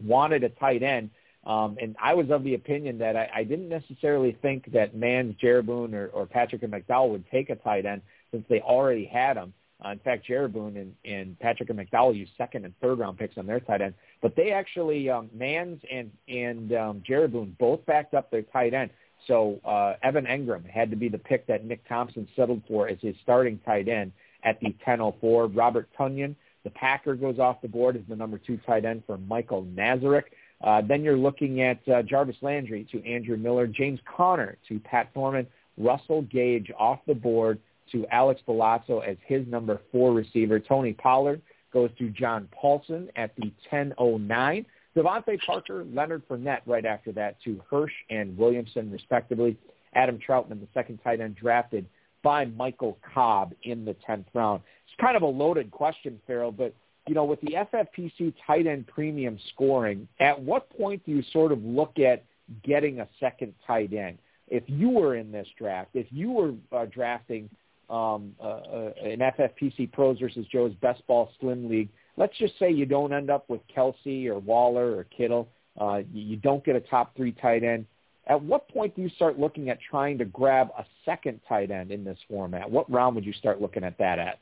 wanted 0.03 0.43
a 0.43 0.49
tight 0.49 0.83
end. 0.83 1.09
Um, 1.45 1.77
and 1.81 1.95
I 2.01 2.13
was 2.13 2.29
of 2.31 2.43
the 2.43 2.53
opinion 2.53 2.97
that 2.99 3.15
I, 3.15 3.29
I 3.33 3.43
didn't 3.43 3.69
necessarily 3.69 4.37
think 4.41 4.71
that 4.73 4.93
Mans, 4.93 5.35
Boone, 5.41 5.95
or, 5.95 6.07
or 6.07 6.25
Patrick 6.25 6.63
and 6.63 6.73
McDowell 6.73 7.11
would 7.11 7.23
take 7.31 7.49
a 7.49 7.55
tight 7.55 7.85
end 7.85 8.01
since 8.31 8.45
they 8.49 8.59
already 8.59 9.05
had 9.05 9.37
him. 9.37 9.53
Uh, 9.83 9.91
in 9.91 9.99
fact, 9.99 10.27
Boone 10.27 10.75
and, 10.75 10.93
and 11.05 11.39
Patrick 11.39 11.69
and 11.69 11.79
McDowell 11.79 12.15
used 12.15 12.33
second 12.37 12.65
and 12.65 12.77
third 12.81 12.99
round 12.99 13.17
picks 13.17 13.37
on 13.37 13.45
their 13.45 13.61
tight 13.61 13.81
end. 13.81 13.93
But 14.21 14.35
they 14.35 14.51
actually, 14.51 15.09
um, 15.09 15.29
Mans 15.33 15.81
and, 15.89 16.11
and 16.27 16.73
um, 16.73 17.03
Boone 17.07 17.55
both 17.57 17.85
backed 17.85 18.13
up 18.13 18.29
their 18.29 18.41
tight 18.41 18.73
end. 18.73 18.91
So 19.27 19.59
uh, 19.65 19.93
Evan 20.03 20.25
Engram 20.25 20.67
had 20.69 20.89
to 20.89 20.95
be 20.95 21.09
the 21.09 21.17
pick 21.17 21.45
that 21.47 21.65
Nick 21.65 21.87
Thompson 21.87 22.27
settled 22.35 22.63
for 22.67 22.87
as 22.87 22.97
his 23.01 23.15
starting 23.21 23.59
tight 23.65 23.87
end 23.87 24.11
at 24.43 24.59
the 24.59 24.75
10:04. 24.85 25.55
Robert 25.55 25.89
Tonyan, 25.97 26.35
the 26.63 26.69
Packer, 26.71 27.15
goes 27.15 27.39
off 27.39 27.61
the 27.61 27.67
board 27.67 27.95
as 27.95 28.03
the 28.07 28.15
number 28.15 28.37
two 28.37 28.57
tight 28.65 28.85
end 28.85 29.03
for 29.05 29.17
Michael 29.17 29.65
Nazarek. 29.75 30.23
Uh, 30.61 30.81
then 30.81 31.03
you're 31.03 31.17
looking 31.17 31.61
at 31.61 31.79
uh, 31.87 32.01
Jarvis 32.01 32.35
Landry 32.41 32.85
to 32.91 33.05
Andrew 33.05 33.37
Miller, 33.37 33.65
James 33.67 33.99
Conner 34.05 34.57
to 34.67 34.79
Pat 34.79 35.09
Thorman, 35.13 35.47
Russell 35.77 36.23
Gage 36.23 36.71
off 36.77 36.99
the 37.07 37.13
board 37.13 37.59
to 37.91 38.05
Alex 38.11 38.41
Bulazo 38.47 39.05
as 39.05 39.17
his 39.25 39.47
number 39.47 39.79
four 39.91 40.13
receiver. 40.13 40.59
Tony 40.59 40.93
Pollard 40.93 41.41
goes 41.71 41.89
to 41.97 42.09
John 42.09 42.47
Paulsen 42.61 43.09
at 43.15 43.35
the 43.35 43.51
10:09. 43.71 44.65
DeVante 44.99 45.39
Parker, 45.45 45.85
Leonard 45.93 46.27
Fournette 46.27 46.61
right 46.65 46.85
after 46.85 47.11
that 47.13 47.41
to 47.43 47.61
Hirsch 47.69 47.93
and 48.09 48.37
Williamson, 48.37 48.91
respectively. 48.91 49.57
Adam 49.93 50.19
Trautman, 50.19 50.59
the 50.59 50.67
second 50.73 50.99
tight 51.03 51.21
end 51.21 51.35
drafted 51.35 51.85
by 52.21 52.45
Michael 52.45 52.97
Cobb 53.13 53.53
in 53.63 53.85
the 53.85 53.95
10th 54.07 54.25
round. 54.33 54.61
It's 54.85 55.01
kind 55.01 55.15
of 55.15 55.23
a 55.23 55.27
loaded 55.27 55.71
question, 55.71 56.19
Ferrell, 56.27 56.51
but 56.51 56.73
you 57.07 57.15
know, 57.15 57.23
with 57.23 57.39
the 57.41 57.55
FFPC 57.73 58.33
tight 58.45 58.67
end 58.67 58.87
premium 58.87 59.39
scoring, 59.53 60.07
at 60.19 60.39
what 60.39 60.69
point 60.77 61.03
do 61.05 61.11
you 61.11 61.23
sort 61.31 61.51
of 61.51 61.63
look 61.63 61.97
at 61.97 62.23
getting 62.63 62.99
a 62.99 63.07
second 63.19 63.53
tight 63.65 63.93
end? 63.93 64.17
If 64.47 64.63
you 64.67 64.89
were 64.89 65.15
in 65.15 65.31
this 65.31 65.47
draft, 65.57 65.91
if 65.93 66.07
you 66.11 66.31
were 66.31 66.53
uh, 66.71 66.85
drafting 66.85 67.49
um, 67.89 68.35
uh, 68.39 68.47
uh, 68.47 68.91
an 69.03 69.19
FFPC 69.19 69.91
Pros 69.91 70.19
versus 70.19 70.45
Joe's 70.51 70.73
Best 70.81 71.05
Ball 71.07 71.31
Slim 71.39 71.69
League, 71.69 71.89
let's 72.19 72.37
just 72.37 72.59
say 72.59 72.69
you 72.69 72.85
don't 72.85 73.13
end 73.13 73.31
up 73.31 73.49
with 73.49 73.61
Kelce 73.75 74.27
or 74.27 74.37
Waller 74.37 74.95
or 74.95 75.05
Kittle, 75.05 75.47
uh, 75.79 76.01
you 76.13 76.35
don't 76.35 76.63
get 76.63 76.75
a 76.75 76.81
top 76.81 77.15
three 77.15 77.31
tight 77.31 77.63
end. 77.63 77.87
At 78.27 78.43
what 78.43 78.67
point 78.69 78.95
do 78.95 79.01
you 79.01 79.09
start 79.09 79.39
looking 79.39 79.69
at 79.69 79.79
trying 79.89 80.19
to 80.19 80.25
grab 80.25 80.69
a 80.77 80.85
second 81.05 81.39
tight 81.47 81.71
end 81.71 81.91
in 81.91 82.03
this 82.03 82.17
format? 82.29 82.69
What 82.69 82.91
round 82.91 83.15
would 83.15 83.25
you 83.25 83.33
start 83.33 83.59
looking 83.59 83.83
at 83.83 83.97
that 83.97 84.19
at? 84.19 84.39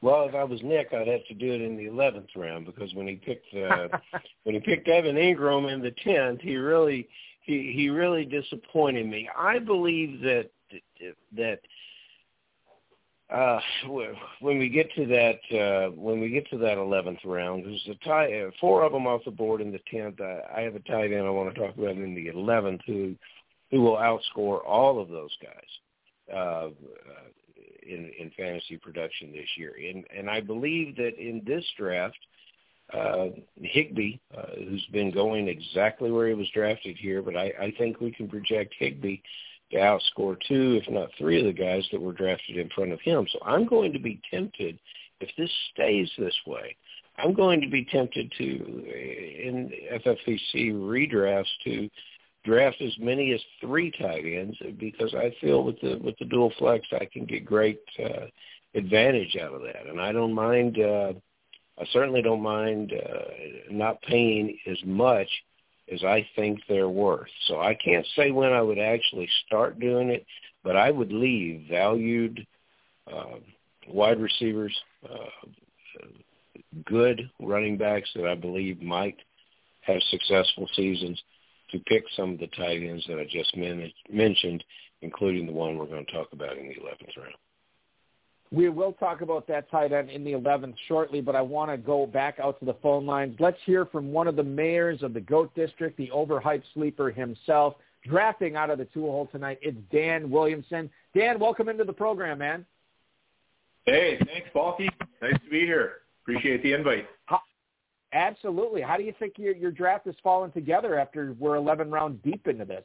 Well, 0.00 0.28
if 0.28 0.34
I 0.34 0.44
was 0.44 0.60
Nick, 0.62 0.92
I'd 0.92 1.06
have 1.06 1.24
to 1.28 1.34
do 1.34 1.52
it 1.52 1.60
in 1.60 1.76
the 1.76 1.86
eleventh 1.86 2.28
round 2.34 2.66
because 2.66 2.92
when 2.94 3.06
he 3.06 3.16
picked 3.16 3.54
uh, 3.54 3.88
when 4.44 4.54
he 4.54 4.60
picked 4.60 4.88
Evan 4.88 5.16
Engram 5.16 5.72
in 5.72 5.80
the 5.80 5.92
tenth, 6.02 6.40
he 6.40 6.56
really 6.56 7.08
he 7.42 7.72
he 7.74 7.88
really 7.88 8.24
disappointed 8.24 9.06
me. 9.06 9.28
I 9.36 9.58
believe 9.58 10.20
that 10.22 10.50
that 11.36 11.60
uh, 13.28 13.60
when 14.40 14.58
we 14.58 14.68
get 14.68 14.92
to 14.94 15.06
that, 15.06 15.58
uh, 15.58 15.90
when 15.90 16.20
we 16.20 16.28
get 16.28 16.48
to 16.50 16.58
that 16.58 16.78
eleventh 16.78 17.18
round, 17.24 17.64
there's 17.64 17.88
a 17.90 18.04
tie, 18.04 18.32
uh, 18.40 18.50
four 18.60 18.84
of 18.84 18.92
them 18.92 19.06
off 19.06 19.24
the 19.24 19.30
board 19.30 19.60
in 19.60 19.72
the 19.72 19.80
tenth. 19.90 20.20
Uh, 20.20 20.42
I 20.54 20.60
have 20.60 20.76
a 20.76 20.80
tight 20.80 21.12
end 21.12 21.26
I 21.26 21.30
want 21.30 21.52
to 21.52 21.60
talk 21.60 21.76
about 21.76 21.96
in 21.96 22.14
the 22.14 22.28
eleventh 22.28 22.82
who, 22.86 23.16
who 23.70 23.80
will 23.80 23.96
outscore 23.96 24.64
all 24.64 25.00
of 25.00 25.08
those 25.08 25.36
guys, 25.42 26.36
uh, 26.36 26.68
in 27.82 28.10
in 28.18 28.30
fantasy 28.36 28.76
production 28.76 29.32
this 29.32 29.48
year. 29.56 29.74
And 29.76 30.04
and 30.16 30.30
I 30.30 30.40
believe 30.40 30.96
that 30.96 31.18
in 31.18 31.42
this 31.44 31.64
draft, 31.76 32.18
uh, 32.94 33.26
Higbee, 33.60 34.18
uh, 34.36 34.54
who's 34.68 34.86
been 34.92 35.10
going 35.10 35.48
exactly 35.48 36.12
where 36.12 36.28
he 36.28 36.34
was 36.34 36.48
drafted 36.54 36.96
here, 36.96 37.22
but 37.22 37.36
I, 37.36 37.52
I 37.60 37.74
think 37.76 38.00
we 38.00 38.12
can 38.12 38.28
project 38.28 38.74
Higbee 38.78 39.18
to 39.70 39.76
outscore 39.76 40.36
two, 40.46 40.80
if 40.82 40.90
not 40.92 41.10
three 41.18 41.38
of 41.40 41.46
the 41.46 41.52
guys 41.52 41.84
that 41.92 42.00
were 42.00 42.12
drafted 42.12 42.56
in 42.56 42.68
front 42.70 42.92
of 42.92 43.00
him. 43.00 43.26
So 43.32 43.38
I'm 43.44 43.66
going 43.66 43.92
to 43.92 43.98
be 43.98 44.20
tempted, 44.30 44.78
if 45.20 45.30
this 45.36 45.50
stays 45.72 46.10
this 46.18 46.36
way, 46.46 46.76
I'm 47.18 47.34
going 47.34 47.60
to 47.62 47.68
be 47.68 47.84
tempted 47.84 48.32
to, 48.38 48.44
in 48.44 49.70
FFPC 49.92 50.72
redrafts, 50.72 51.46
to 51.64 51.88
draft 52.44 52.80
as 52.80 52.96
many 52.98 53.32
as 53.32 53.40
three 53.60 53.90
tight 53.90 54.24
ends 54.24 54.56
because 54.78 55.14
I 55.14 55.34
feel 55.40 55.64
with 55.64 55.80
the 55.80 55.98
with 56.02 56.16
the 56.18 56.24
dual 56.26 56.52
flex 56.58 56.86
I 56.92 57.06
can 57.12 57.24
get 57.24 57.44
great 57.44 57.80
uh, 57.98 58.26
advantage 58.74 59.36
out 59.36 59.52
of 59.52 59.62
that, 59.62 59.86
and 59.86 60.00
I 60.00 60.12
don't 60.12 60.32
mind. 60.32 60.78
Uh, 60.78 61.12
I 61.78 61.84
certainly 61.92 62.22
don't 62.22 62.42
mind 62.42 62.92
uh, 62.92 63.24
not 63.70 64.00
paying 64.02 64.56
as 64.66 64.78
much 64.84 65.28
as 65.92 66.02
I 66.04 66.26
think 66.36 66.60
they're 66.68 66.88
worth. 66.88 67.28
So 67.46 67.60
I 67.60 67.74
can't 67.74 68.06
say 68.16 68.30
when 68.30 68.52
I 68.52 68.62
would 68.62 68.78
actually 68.78 69.28
start 69.46 69.78
doing 69.78 70.10
it, 70.10 70.26
but 70.64 70.76
I 70.76 70.90
would 70.90 71.12
leave 71.12 71.68
valued 71.70 72.44
uh, 73.12 73.36
wide 73.88 74.20
receivers, 74.20 74.76
uh, 75.08 76.06
good 76.84 77.30
running 77.40 77.76
backs 77.76 78.10
that 78.14 78.26
I 78.26 78.34
believe 78.34 78.82
might 78.82 79.16
have 79.82 80.02
successful 80.10 80.68
seasons 80.74 81.20
to 81.70 81.78
pick 81.80 82.04
some 82.16 82.32
of 82.32 82.38
the 82.38 82.48
tight 82.48 82.82
ends 82.82 83.04
that 83.08 83.18
I 83.18 83.26
just 83.30 83.56
men- 83.56 83.92
mentioned, 84.10 84.64
including 85.02 85.46
the 85.46 85.52
one 85.52 85.76
we're 85.76 85.86
going 85.86 86.04
to 86.04 86.12
talk 86.12 86.32
about 86.32 86.56
in 86.56 86.68
the 86.68 86.74
11th 86.74 87.16
round. 87.16 87.34
We 88.52 88.68
will 88.68 88.92
talk 88.92 89.22
about 89.22 89.46
that 89.48 89.70
tight 89.70 89.92
end 89.92 90.10
in 90.10 90.22
the 90.22 90.32
11th 90.32 90.74
shortly, 90.86 91.20
but 91.20 91.34
I 91.34 91.40
want 91.40 91.70
to 91.70 91.76
go 91.76 92.06
back 92.06 92.38
out 92.40 92.58
to 92.60 92.64
the 92.64 92.74
phone 92.74 93.04
lines. 93.04 93.36
Let's 93.40 93.58
hear 93.64 93.86
from 93.86 94.12
one 94.12 94.28
of 94.28 94.36
the 94.36 94.44
mayors 94.44 95.02
of 95.02 95.14
the 95.14 95.20
GOAT 95.20 95.54
District, 95.54 95.96
the 95.96 96.10
overhyped 96.14 96.62
sleeper 96.72 97.10
himself, 97.10 97.74
drafting 98.04 98.54
out 98.54 98.70
of 98.70 98.78
the 98.78 98.84
two-hole 98.86 99.28
tonight. 99.32 99.58
It's 99.62 99.76
Dan 99.90 100.30
Williamson. 100.30 100.88
Dan, 101.14 101.40
welcome 101.40 101.68
into 101.68 101.84
the 101.84 101.92
program, 101.92 102.38
man. 102.38 102.64
Hey, 103.84 104.18
thanks, 104.26 104.48
Balky. 104.54 104.88
Nice 105.20 105.40
to 105.44 105.50
be 105.50 105.60
here. 105.60 105.98
Appreciate 106.22 106.62
the 106.62 106.72
invite. 106.72 107.06
How, 107.26 107.40
absolutely. 108.12 108.80
How 108.80 108.96
do 108.96 109.02
you 109.02 109.14
think 109.18 109.34
your, 109.38 109.54
your 109.54 109.70
draft 109.70 110.06
has 110.06 110.14
fallen 110.22 110.52
together 110.52 110.98
after 110.98 111.34
we're 111.38 111.56
11 111.56 111.90
rounds 111.90 112.20
deep 112.24 112.46
into 112.46 112.64
this? 112.64 112.84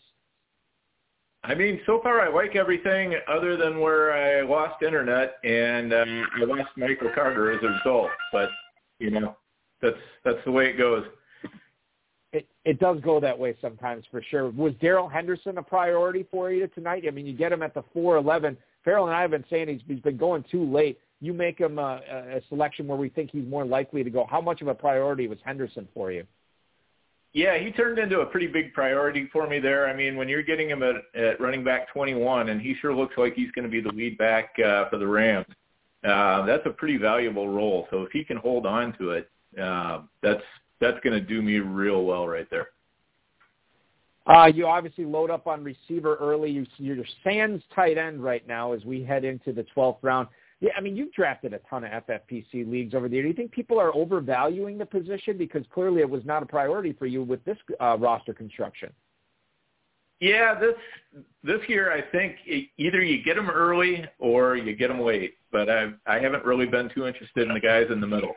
I 1.44 1.56
mean, 1.56 1.82
so 1.88 2.00
far 2.04 2.22
I 2.22 2.30
like 2.30 2.56
everything 2.56 3.16
other 3.28 3.58
than 3.58 3.80
where 3.80 4.14
I 4.14 4.42
lost 4.46 4.84
internet 4.84 5.38
and 5.44 5.92
uh, 5.92 6.06
I 6.40 6.44
lost 6.46 6.70
Michael 6.78 7.10
Carter 7.16 7.52
as 7.52 7.64
a 7.64 7.68
result. 7.68 8.10
But 8.32 8.50
you 9.00 9.10
know, 9.10 9.36
that's 9.82 9.98
that's 10.24 10.38
the 10.46 10.52
way 10.52 10.66
it 10.68 10.78
goes. 10.78 11.04
It 12.32 12.48
it 12.64 12.80
does 12.80 13.00
go 13.02 13.20
that 13.20 13.38
way 13.38 13.58
sometimes 13.60 14.06
for 14.12 14.22
sure. 14.22 14.52
Was 14.52 14.74
Darrell 14.80 15.10
Henderson 15.10 15.58
a 15.58 15.64
priority 15.64 16.28
for 16.30 16.52
you 16.52 16.68
tonight? 16.68 17.04
I 17.08 17.12
mean, 17.12 17.26
you 17.26 17.34
get 17.34 17.52
him 17.52 17.64
at 17.64 17.74
the 17.74 17.84
four 17.92 18.18
eleven. 18.18 18.56
Ferrell 18.84 19.08
and 19.08 19.16
I 19.16 19.22
have 19.22 19.32
been 19.32 19.46
saying 19.50 19.68
he's, 19.68 19.82
he's 19.88 20.00
been 20.00 20.18
going 20.18 20.44
too 20.52 20.64
late. 20.72 21.00
You 21.20 21.34
make 21.34 21.60
him 21.60 21.78
a, 21.78 22.02
a 22.36 22.42
selection 22.50 22.88
where 22.88 22.98
we 22.98 23.10
think 23.10 23.30
he's 23.32 23.48
more 23.48 23.66
likely 23.66 24.04
to 24.04 24.10
go. 24.10 24.26
How 24.30 24.42
much 24.42 24.62
of 24.62 24.68
a 24.68 24.74
priority 24.74 25.28
was 25.28 25.38
Henderson 25.44 25.88
for 25.94 26.12
you? 26.12 26.24
Yeah, 27.34 27.58
he 27.58 27.72
turned 27.72 27.98
into 27.98 28.20
a 28.20 28.26
pretty 28.26 28.48
big 28.48 28.74
priority 28.74 29.30
for 29.32 29.48
me 29.48 29.60
there. 29.60 29.88
I 29.88 29.96
mean, 29.96 30.18
when 30.18 30.28
you're 30.28 30.44
getting 30.44 30.70
him 30.70 30.84
at, 30.84 30.96
at 31.16 31.40
running 31.40 31.64
back 31.64 31.92
21, 31.94 32.50
and 32.50 32.60
he 32.60 32.76
sure 32.82 32.94
looks 32.94 33.18
like 33.18 33.36
he's 33.36 33.52
going 33.52 33.64
to 33.64 33.72
be 33.72 33.80
the 33.80 33.96
lead 33.96 34.18
back 34.18 34.54
uh, 34.60 34.90
for 34.90 34.98
the 34.98 35.08
Rams, 35.08 35.46
uh, 36.04 36.46
that's 36.46 36.66
a 36.66 36.72
pretty 36.72 36.98
valuable 36.98 37.48
role. 37.48 37.88
So 37.90 38.02
if 38.04 38.12
he 38.12 38.26
can 38.26 38.38
hold 38.38 38.66
on 38.66 38.94
to 38.98 39.12
it, 39.12 39.30
uh, 39.62 40.02
that's 40.22 40.44
that's 40.82 41.00
going 41.04 41.14
to 41.14 41.22
do 41.22 41.42
me 41.42 41.60
real 41.60 42.04
well 42.04 42.28
right 42.28 42.50
there. 42.50 42.70
Uh, 44.26 44.46
you 44.46 44.68
obviously 44.68 45.06
load 45.06 45.30
up 45.30 45.48
on 45.48 45.64
receiver 45.64 46.16
early. 46.16 46.52
You, 46.52 46.66
you're 46.78 46.98
Sands 47.24 47.64
tight 47.74 47.98
end 47.98 48.24
right 48.24 48.46
now 48.48 48.72
as 48.74 48.84
we 48.86 49.04
head 49.04 49.24
into 49.24 49.52
the 49.52 49.66
12th 49.76 49.98
round. 50.02 50.28
Yeah, 50.62 50.72
I 50.78 50.82
mean, 50.82 50.96
you've 50.96 51.12
drafted 51.12 51.54
a 51.54 51.60
ton 51.70 51.84
of 51.84 52.06
FFPC 52.06 52.70
leagues 52.72 52.94
over 52.94 53.10
there. 53.10 53.24
Do 53.24 53.28
you 53.28 53.34
think 53.34 53.52
people 53.52 53.80
are 53.80 53.94
overvaluing 53.96 54.78
the 54.78 54.86
position 54.86 55.38
because 55.38 55.64
clearly 55.74 56.02
it 56.02 56.10
was 56.10 56.24
not 56.24 56.44
a 56.44 56.46
priority 56.46 56.94
for 56.94 57.08
you 57.08 57.24
with 57.24 57.44
this 57.46 57.58
uh, 57.82 57.98
roster 58.00 58.34
construction? 58.34 58.92
Yeah, 60.20 60.60
this 60.60 60.76
this 61.44 61.62
year 61.68 61.92
I 61.92 62.04
think 62.12 62.36
either 62.78 63.02
you 63.02 63.24
get 63.24 63.36
them 63.36 63.50
early 63.50 64.06
or 64.20 64.56
you 64.56 64.76
get 64.76 64.90
them 64.90 65.02
late. 65.02 65.34
But 65.52 65.68
I 65.68 65.94
I 66.06 66.20
haven't 66.20 66.46
really 66.46 66.68
been 66.68 66.92
too 66.94 67.08
interested 67.08 67.48
in 67.48 67.54
the 67.56 67.60
guys 67.60 67.88
in 67.92 68.00
the 68.00 68.08
middle. 68.08 68.36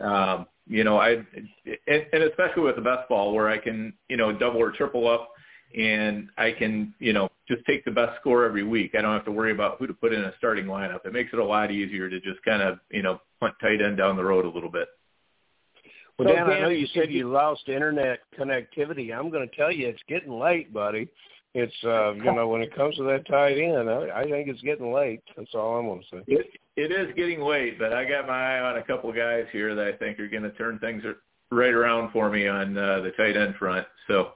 Um, 0.00 0.46
you 0.66 0.82
know, 0.82 0.96
I 0.96 1.10
and, 1.10 2.06
and 2.12 2.22
especially 2.22 2.62
with 2.62 2.76
the 2.76 2.82
best 2.82 3.06
ball 3.10 3.34
where 3.34 3.50
I 3.50 3.58
can 3.58 3.92
you 4.08 4.16
know 4.16 4.32
double 4.32 4.62
or 4.62 4.72
triple 4.72 5.06
up 5.06 5.28
and 5.76 6.28
I 6.38 6.52
can, 6.52 6.94
you 6.98 7.12
know, 7.12 7.28
just 7.48 7.64
take 7.66 7.84
the 7.84 7.90
best 7.90 8.18
score 8.20 8.44
every 8.44 8.62
week. 8.62 8.94
I 8.96 9.02
don't 9.02 9.12
have 9.12 9.24
to 9.26 9.32
worry 9.32 9.52
about 9.52 9.78
who 9.78 9.86
to 9.86 9.94
put 9.94 10.12
in 10.12 10.22
a 10.24 10.32
starting 10.38 10.66
lineup. 10.66 11.04
It 11.04 11.12
makes 11.12 11.32
it 11.32 11.38
a 11.38 11.44
lot 11.44 11.70
easier 11.70 12.08
to 12.08 12.20
just 12.20 12.42
kind 12.44 12.62
of, 12.62 12.78
you 12.90 13.02
know, 13.02 13.20
punt 13.40 13.54
tight 13.60 13.80
end 13.82 13.96
down 13.96 14.16
the 14.16 14.24
road 14.24 14.44
a 14.44 14.50
little 14.50 14.70
bit. 14.70 14.88
Well, 16.18 16.32
Dan, 16.32 16.50
I 16.50 16.60
know 16.60 16.68
you 16.70 16.86
said 16.94 17.10
you 17.10 17.30
lost 17.30 17.68
internet 17.68 18.20
connectivity. 18.38 19.14
I'm 19.16 19.30
going 19.30 19.48
to 19.48 19.56
tell 19.56 19.70
you 19.70 19.88
it's 19.88 20.02
getting 20.08 20.32
late, 20.32 20.72
buddy. 20.72 21.08
It's 21.54 21.74
uh, 21.84 22.12
you 22.14 22.34
know, 22.34 22.48
when 22.48 22.62
it 22.62 22.74
comes 22.74 22.96
to 22.96 23.02
that 23.04 23.26
tight 23.26 23.58
end, 23.58 23.88
I, 23.88 24.20
I 24.20 24.22
think 24.24 24.48
it's 24.48 24.60
getting 24.62 24.92
late. 24.92 25.22
That's 25.36 25.54
all 25.54 25.78
I'm 25.78 25.86
going 25.86 26.00
to 26.00 26.16
say. 26.16 26.22
It, 26.26 26.46
it 26.76 26.92
is 26.92 27.14
getting 27.16 27.40
late, 27.40 27.78
but 27.78 27.92
I 27.92 28.04
got 28.04 28.26
my 28.26 28.56
eye 28.56 28.60
on 28.60 28.76
a 28.76 28.82
couple 28.82 29.10
guys 29.12 29.44
here 29.52 29.74
that 29.74 29.86
I 29.86 29.92
think 29.92 30.18
are 30.20 30.28
going 30.28 30.42
to 30.42 30.50
turn 30.52 30.78
things 30.78 31.02
right 31.50 31.72
around 31.72 32.12
for 32.12 32.28
me 32.30 32.46
on 32.46 32.76
uh, 32.76 33.00
the 33.00 33.10
tight 33.12 33.36
end 33.36 33.54
front. 33.56 33.86
So 34.06 34.32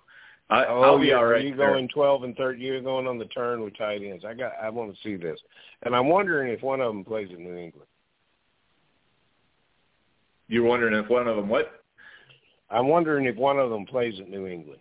I, 0.50 0.66
oh, 0.66 0.80
I'll 0.82 0.98
be 0.98 1.08
yeah, 1.08 1.14
all 1.14 1.26
right. 1.26 1.44
You're 1.44 1.56
going 1.56 1.88
12 1.88 2.24
and 2.24 2.36
13. 2.36 2.60
You're 2.60 2.82
going 2.82 3.06
on 3.06 3.18
the 3.18 3.26
turn 3.26 3.62
with 3.62 3.78
tight 3.78 4.02
ends. 4.02 4.24
I 4.26 4.34
got. 4.34 4.52
I 4.60 4.68
want 4.68 4.92
to 4.92 4.98
see 5.02 5.14
this, 5.14 5.38
and 5.84 5.94
I'm 5.94 6.08
wondering 6.08 6.52
if 6.52 6.60
one 6.62 6.80
of 6.80 6.92
them 6.92 7.04
plays 7.04 7.28
in 7.30 7.44
New 7.44 7.56
England. 7.56 7.86
You're 10.48 10.64
wondering 10.64 10.94
if 10.94 11.08
one 11.08 11.28
of 11.28 11.36
them 11.36 11.48
what? 11.48 11.82
I'm 12.68 12.88
wondering 12.88 13.26
if 13.26 13.36
one 13.36 13.58
of 13.58 13.70
them 13.70 13.86
plays 13.86 14.14
at 14.20 14.28
New 14.28 14.48
England. 14.48 14.80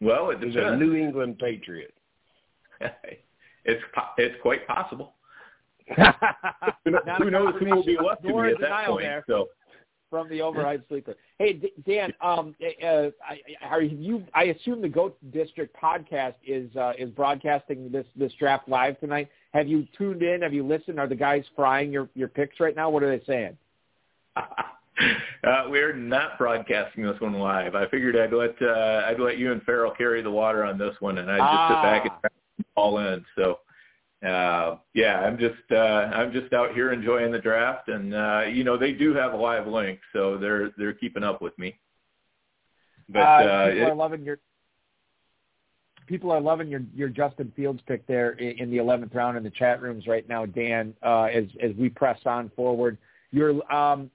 Well, 0.00 0.30
it 0.30 0.40
depends. 0.40 0.56
Is 0.56 0.62
a 0.64 0.76
New 0.76 0.94
England 0.94 1.38
Patriot. 1.38 1.92
it's 2.80 3.82
it's 4.16 4.36
quite 4.40 4.66
possible. 4.66 5.12
who 5.96 7.30
knows 7.30 7.54
who 7.58 7.66
will 7.66 7.84
be 7.84 7.98
left 8.02 8.22
to 8.22 8.28
me 8.28 8.50
at 8.52 8.60
that 8.60 8.86
point? 8.86 9.04
There. 9.04 9.24
So 9.26 9.48
from 10.10 10.28
the 10.28 10.38
overhyped 10.38 10.88
sleeper. 10.88 11.14
Hey, 11.38 11.60
Dan, 11.86 12.12
um, 12.20 12.54
uh, 12.84 13.08
are 13.62 13.82
you? 13.82 14.24
I 14.34 14.44
assume 14.44 14.80
the 14.80 14.88
Goat 14.88 15.16
District 15.32 15.74
podcast 15.80 16.34
is 16.46 16.74
uh, 16.76 16.92
is 16.98 17.10
broadcasting 17.10 17.90
this 17.90 18.06
this 18.16 18.32
draft 18.38 18.68
live 18.68 18.98
tonight. 19.00 19.28
Have 19.52 19.68
you 19.68 19.86
tuned 19.96 20.22
in? 20.22 20.42
Have 20.42 20.52
you 20.52 20.66
listened? 20.66 20.98
Are 20.98 21.08
the 21.08 21.14
guys 21.14 21.44
frying 21.54 21.92
your 21.92 22.08
your 22.14 22.28
picks 22.28 22.60
right 22.60 22.74
now? 22.74 22.90
What 22.90 23.02
are 23.02 23.16
they 23.16 23.24
saying? 23.24 23.56
Uh, 25.44 25.62
we're 25.68 25.94
not 25.94 26.36
broadcasting 26.36 27.04
this 27.04 27.14
one 27.20 27.34
live. 27.34 27.76
I 27.76 27.86
figured 27.88 28.16
I'd 28.16 28.32
let 28.32 28.60
uh, 28.60 29.02
I'd 29.06 29.20
let 29.20 29.38
you 29.38 29.52
and 29.52 29.62
Ferrell 29.62 29.92
carry 29.96 30.22
the 30.22 30.30
water 30.30 30.64
on 30.64 30.76
this 30.76 30.96
one, 30.98 31.18
and 31.18 31.30
I'd 31.30 31.38
just 31.38 31.48
ah. 31.48 31.68
sit 31.68 32.10
back 32.10 32.20
and 32.24 32.64
all 32.74 32.98
in. 32.98 33.24
So 33.36 33.60
uh, 34.24 34.76
yeah, 34.94 35.20
I'm 35.20 35.38
just 35.38 35.54
uh, 35.70 35.76
I'm 35.76 36.32
just 36.32 36.52
out 36.52 36.74
here 36.74 36.92
enjoying 36.92 37.30
the 37.30 37.38
draft, 37.38 37.88
and 37.88 38.14
uh, 38.14 38.42
you 38.50 38.64
know 38.64 38.76
they 38.76 38.92
do 38.92 39.14
have 39.14 39.32
a 39.32 39.36
live 39.36 39.66
link, 39.66 40.00
so 40.12 40.36
they're 40.36 40.70
they're 40.76 40.92
keeping 40.92 41.22
up 41.22 41.40
with 41.40 41.56
me. 41.58 41.78
But 43.08 43.20
uh, 43.20 43.22
uh, 43.22 43.66
people 43.68 43.82
it, 43.82 43.90
are 43.90 43.94
loving 43.94 44.24
your 44.24 44.38
people 46.08 46.32
are 46.32 46.40
loving 46.40 46.68
your 46.68 46.82
your 46.94 47.08
Justin 47.08 47.52
Fields 47.54 47.80
pick 47.86 48.04
there 48.08 48.32
in, 48.32 48.58
in 48.58 48.70
the 48.70 48.78
11th 48.78 49.14
round 49.14 49.36
in 49.36 49.44
the 49.44 49.50
chat 49.50 49.80
rooms 49.80 50.08
right 50.08 50.28
now, 50.28 50.46
Dan. 50.46 50.94
Uh, 51.02 51.24
as 51.24 51.44
as 51.62 51.70
we 51.78 51.88
press 51.88 52.18
on 52.26 52.50
forward, 52.56 52.98
you're 53.30 53.62
um, 53.72 54.10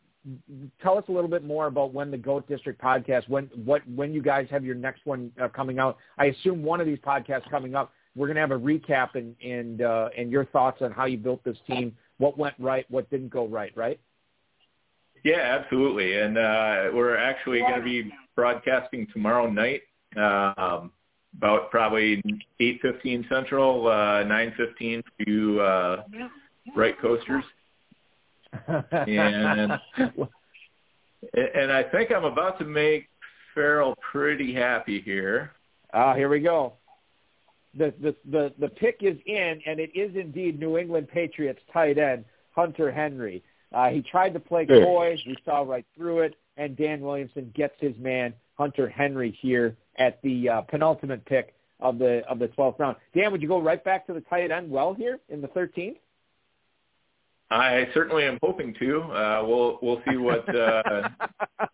tell 0.81 0.97
us 0.97 1.05
a 1.07 1.11
little 1.11 1.29
bit 1.29 1.45
more 1.45 1.67
about 1.67 1.93
when 1.93 2.11
the 2.11 2.17
Goat 2.17 2.47
District 2.49 2.81
podcast 2.81 3.29
when 3.29 3.49
what 3.63 3.87
when 3.87 4.13
you 4.13 4.21
guys 4.21 4.47
have 4.51 4.65
your 4.65 4.75
next 4.75 5.05
one 5.05 5.31
uh, 5.41 5.47
coming 5.47 5.79
out. 5.79 5.97
I 6.17 6.25
assume 6.25 6.61
one 6.61 6.81
of 6.81 6.87
these 6.87 6.99
podcasts 6.99 7.49
coming 7.49 7.75
up 7.75 7.93
we're 8.15 8.27
going 8.27 8.35
to 8.35 8.41
have 8.41 8.51
a 8.51 8.59
recap 8.59 9.15
and 9.15 9.35
and 9.41 9.81
uh, 9.81 10.09
and 10.17 10.31
your 10.31 10.45
thoughts 10.45 10.81
on 10.81 10.91
how 10.91 11.05
you 11.05 11.17
built 11.17 11.43
this 11.43 11.57
team, 11.67 11.95
what 12.17 12.37
went 12.37 12.55
right, 12.59 12.85
what 12.89 13.09
didn't 13.09 13.29
go 13.29 13.47
right, 13.47 13.71
right? 13.75 13.99
Yeah, 15.23 15.57
absolutely. 15.59 16.19
And 16.19 16.37
uh, 16.37 16.91
we're 16.93 17.17
actually 17.17 17.59
going 17.59 17.75
to 17.75 17.83
be 17.83 18.11
broadcasting 18.35 19.07
tomorrow 19.13 19.49
night, 19.49 19.83
um, 20.17 20.91
about 21.37 21.71
probably 21.71 22.21
eight 22.59 22.79
fifteen 22.81 23.25
Central, 23.29 23.87
uh, 23.87 24.23
nine 24.23 24.53
fifteen 24.57 25.01
to 25.25 25.61
uh, 25.61 26.03
right 26.75 26.99
coasters. 27.01 27.43
and 28.67 29.79
and 31.33 31.71
I 31.71 31.83
think 31.91 32.11
I'm 32.11 32.25
about 32.25 32.59
to 32.59 32.65
make 32.65 33.07
Ferrell 33.55 33.95
pretty 34.11 34.53
happy 34.53 35.01
here. 35.01 35.53
Ah, 35.93 36.13
here 36.13 36.29
we 36.29 36.39
go 36.39 36.73
the, 37.75 37.93
the, 38.01 38.15
the, 38.29 38.53
the 38.59 38.67
pick 38.67 38.97
is 39.01 39.17
in, 39.25 39.61
and 39.65 39.79
it 39.79 39.91
is 39.95 40.15
indeed 40.15 40.59
New 40.59 40.77
England 40.77 41.07
Patriots 41.07 41.59
tight 41.71 41.97
end 41.97 42.25
Hunter 42.51 42.91
Henry. 42.91 43.43
Uh, 43.73 43.89
he 43.89 44.01
tried 44.01 44.33
to 44.33 44.39
play 44.39 44.65
coy. 44.65 45.17
We 45.25 45.35
saw 45.43 45.61
right 45.61 45.85
through 45.95 46.19
it, 46.21 46.35
and 46.57 46.77
Dan 46.77 47.01
Williamson 47.01 47.51
gets 47.55 47.73
his 47.79 47.97
man 47.97 48.33
Hunter 48.55 48.87
Henry 48.87 49.37
here 49.41 49.75
at 49.97 50.21
the 50.21 50.49
uh, 50.49 50.61
penultimate 50.61 51.25
pick 51.25 51.55
of 51.79 51.97
the 51.97 52.21
of 52.29 52.39
the 52.39 52.47
12th 52.49 52.79
round. 52.79 52.97
Dan, 53.15 53.31
would 53.31 53.41
you 53.41 53.47
go 53.47 53.59
right 53.59 53.83
back 53.83 54.05
to 54.07 54.13
the 54.13 54.21
tight 54.21 54.51
end 54.51 54.69
well 54.69 54.93
here 54.93 55.19
in 55.29 55.41
the 55.41 55.47
13th? 55.49 55.97
I 57.49 57.87
certainly 57.93 58.23
am 58.23 58.37
hoping 58.41 58.73
to. 58.79 59.01
Uh, 59.01 59.43
we'll 59.45 59.79
we'll 59.81 60.01
see 60.09 60.17
what 60.17 60.47
uh, 60.55 61.09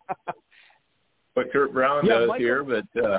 what 1.34 1.52
Kurt 1.52 1.72
Brown 1.72 2.04
yeah, 2.04 2.18
does 2.18 2.28
Michael, 2.28 2.44
here, 2.44 2.64
but 2.64 3.02
uh, 3.02 3.18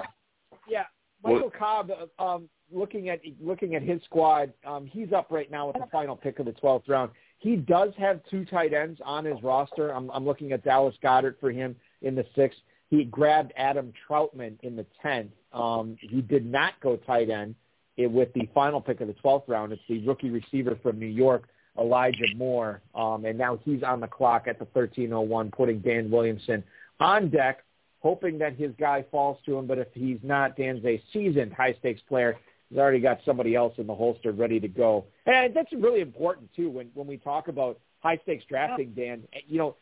yeah, 0.68 0.84
Michael 1.24 1.52
Cobb. 1.58 1.92
Uh, 1.92 2.24
um, 2.24 2.50
looking 2.72 3.10
at 3.10 3.22
looking 3.40 3.76
at 3.76 3.82
his 3.82 4.02
squad, 4.04 4.54
um, 4.66 4.86
he's 4.86 5.12
up 5.14 5.28
right 5.30 5.50
now 5.52 5.68
with 5.68 5.76
the 5.76 5.88
final 5.92 6.16
pick 6.16 6.40
of 6.40 6.46
the 6.46 6.54
12th 6.54 6.88
round. 6.88 7.12
He 7.40 7.56
does 7.56 7.92
have 7.98 8.22
two 8.30 8.46
tight 8.46 8.74
ends 8.74 9.00
on 9.04 9.26
his 9.26 9.42
roster. 9.42 9.90
I'm, 9.90 10.10
I'm 10.12 10.26
looking 10.26 10.52
at 10.52 10.64
Dallas 10.64 10.96
Goedert 11.04 11.40
for 11.40 11.52
him 11.52 11.76
in 12.02 12.16
the 12.16 12.26
sixth. 12.36 12.60
He 12.90 13.04
grabbed 13.06 13.52
Adam 13.56 13.94
Trautman 14.08 14.58
in 14.62 14.76
the 14.76 14.86
10th. 15.04 15.30
Um, 15.54 15.98
he 16.00 16.22
did 16.22 16.46
not 16.46 16.74
go 16.82 16.98
tight 16.98 17.30
end 17.30 17.56
with 17.98 18.34
the 18.34 18.48
final 18.54 18.82
pick 18.82 19.02
of 19.02 19.08
the 19.08 19.16
12th 19.16 19.48
round. 19.48 19.72
It's 19.72 19.82
the 19.88 20.06
rookie 20.06 20.30
receiver 20.30 20.78
from 20.84 21.00
New 21.00 21.08
York, 21.08 21.48
Elijah 21.80 22.36
Moore. 22.36 22.82
Um, 22.94 23.26
and 23.26 23.38
now 23.38 23.60
he's 23.64 23.82
on 23.82 24.02
the 24.02 24.08
clock 24.08 24.44
at 24.48 24.60
the 24.60 24.66
1301, 24.74 25.52
putting 25.52 25.80
Dan 25.80 26.12
Williamson 26.12 26.64
on 27.00 27.30
deck, 27.30 27.64
hoping 28.02 28.38
that 28.40 28.56
his 28.56 28.72
guy 28.80 29.06
falls 29.12 29.38
to 29.46 29.58
him. 29.58 29.68
But 29.68 29.78
if 29.78 29.88
he's 29.94 30.20
not, 30.24 30.58
Dan's 30.58 30.84
a 30.86 31.02
seasoned 31.14 31.54
high-stakes 31.54 32.02
player 32.10 32.38
He's 32.72 32.80
already 32.80 33.02
got 33.02 33.20
somebody 33.26 33.54
else 33.54 33.74
in 33.78 33.86
the 33.86 33.94
holster 33.94 34.32
ready 34.32 34.58
to 34.62 34.68
go. 34.70 35.04
And 35.26 35.54
that's 35.54 35.72
really 35.74 36.00
important 36.00 36.50
too 36.56 36.70
when 36.70 36.90
when 36.94 37.06
we 37.06 37.18
talk 37.18 37.50
about 37.50 37.78
high 38.00 38.18
stakes 38.24 38.46
drafting, 38.48 38.94
Dan. 38.96 39.24
You 39.46 39.58
know, 39.58 39.76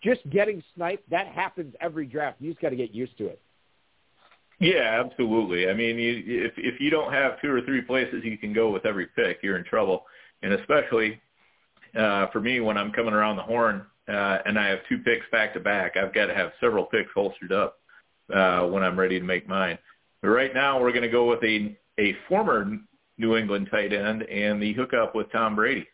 just 0.00 0.20
getting 0.30 0.62
sniped 0.76 1.10
that 1.10 1.26
happens 1.26 1.74
every 1.80 2.06
draft. 2.06 2.36
You 2.40 2.50
just 2.50 2.62
got 2.62 2.68
to 2.68 2.76
get 2.76 2.94
used 2.94 3.18
to 3.18 3.26
it. 3.26 3.40
Yeah, 4.60 5.02
absolutely. 5.04 5.68
I 5.68 5.74
mean, 5.74 5.98
you, 5.98 6.22
if 6.44 6.52
if 6.56 6.80
you 6.80 6.88
don't 6.88 7.12
have 7.12 7.40
two 7.42 7.50
or 7.50 7.62
three 7.62 7.82
places 7.82 8.22
you 8.22 8.38
can 8.38 8.52
go 8.52 8.70
with 8.70 8.86
every 8.86 9.08
pick, 9.16 9.38
you're 9.42 9.58
in 9.58 9.64
trouble. 9.64 10.04
And 10.44 10.52
especially 10.52 11.20
uh, 11.98 12.28
for 12.28 12.40
me, 12.40 12.60
when 12.60 12.78
I'm 12.78 12.92
coming 12.92 13.12
around 13.12 13.38
the 13.38 13.42
horn 13.42 13.86
uh, 14.08 14.38
and 14.44 14.58
I 14.58 14.68
have 14.68 14.80
two 14.88 14.98
picks 14.98 15.26
back 15.30 15.54
to 15.54 15.60
back, 15.60 15.96
I've 15.96 16.14
got 16.14 16.26
to 16.26 16.34
have 16.34 16.52
several 16.60 16.84
picks 16.84 17.10
holstered 17.14 17.52
up 17.52 17.78
uh, 18.34 18.66
when 18.66 18.82
I'm 18.82 18.98
ready 18.98 19.18
to 19.18 19.24
make 19.24 19.48
mine. 19.48 19.78
But 20.22 20.28
right 20.28 20.52
now, 20.52 20.80
we're 20.80 20.92
going 20.92 21.02
to 21.02 21.08
go 21.08 21.28
with 21.28 21.42
a 21.44 21.76
a 21.98 22.16
former 22.28 22.78
New 23.18 23.36
England 23.36 23.68
tight 23.70 23.92
end 23.92 24.22
and 24.22 24.62
the 24.62 24.72
hookup 24.72 25.14
with 25.14 25.30
Tom 25.30 25.54
Brady. 25.54 25.86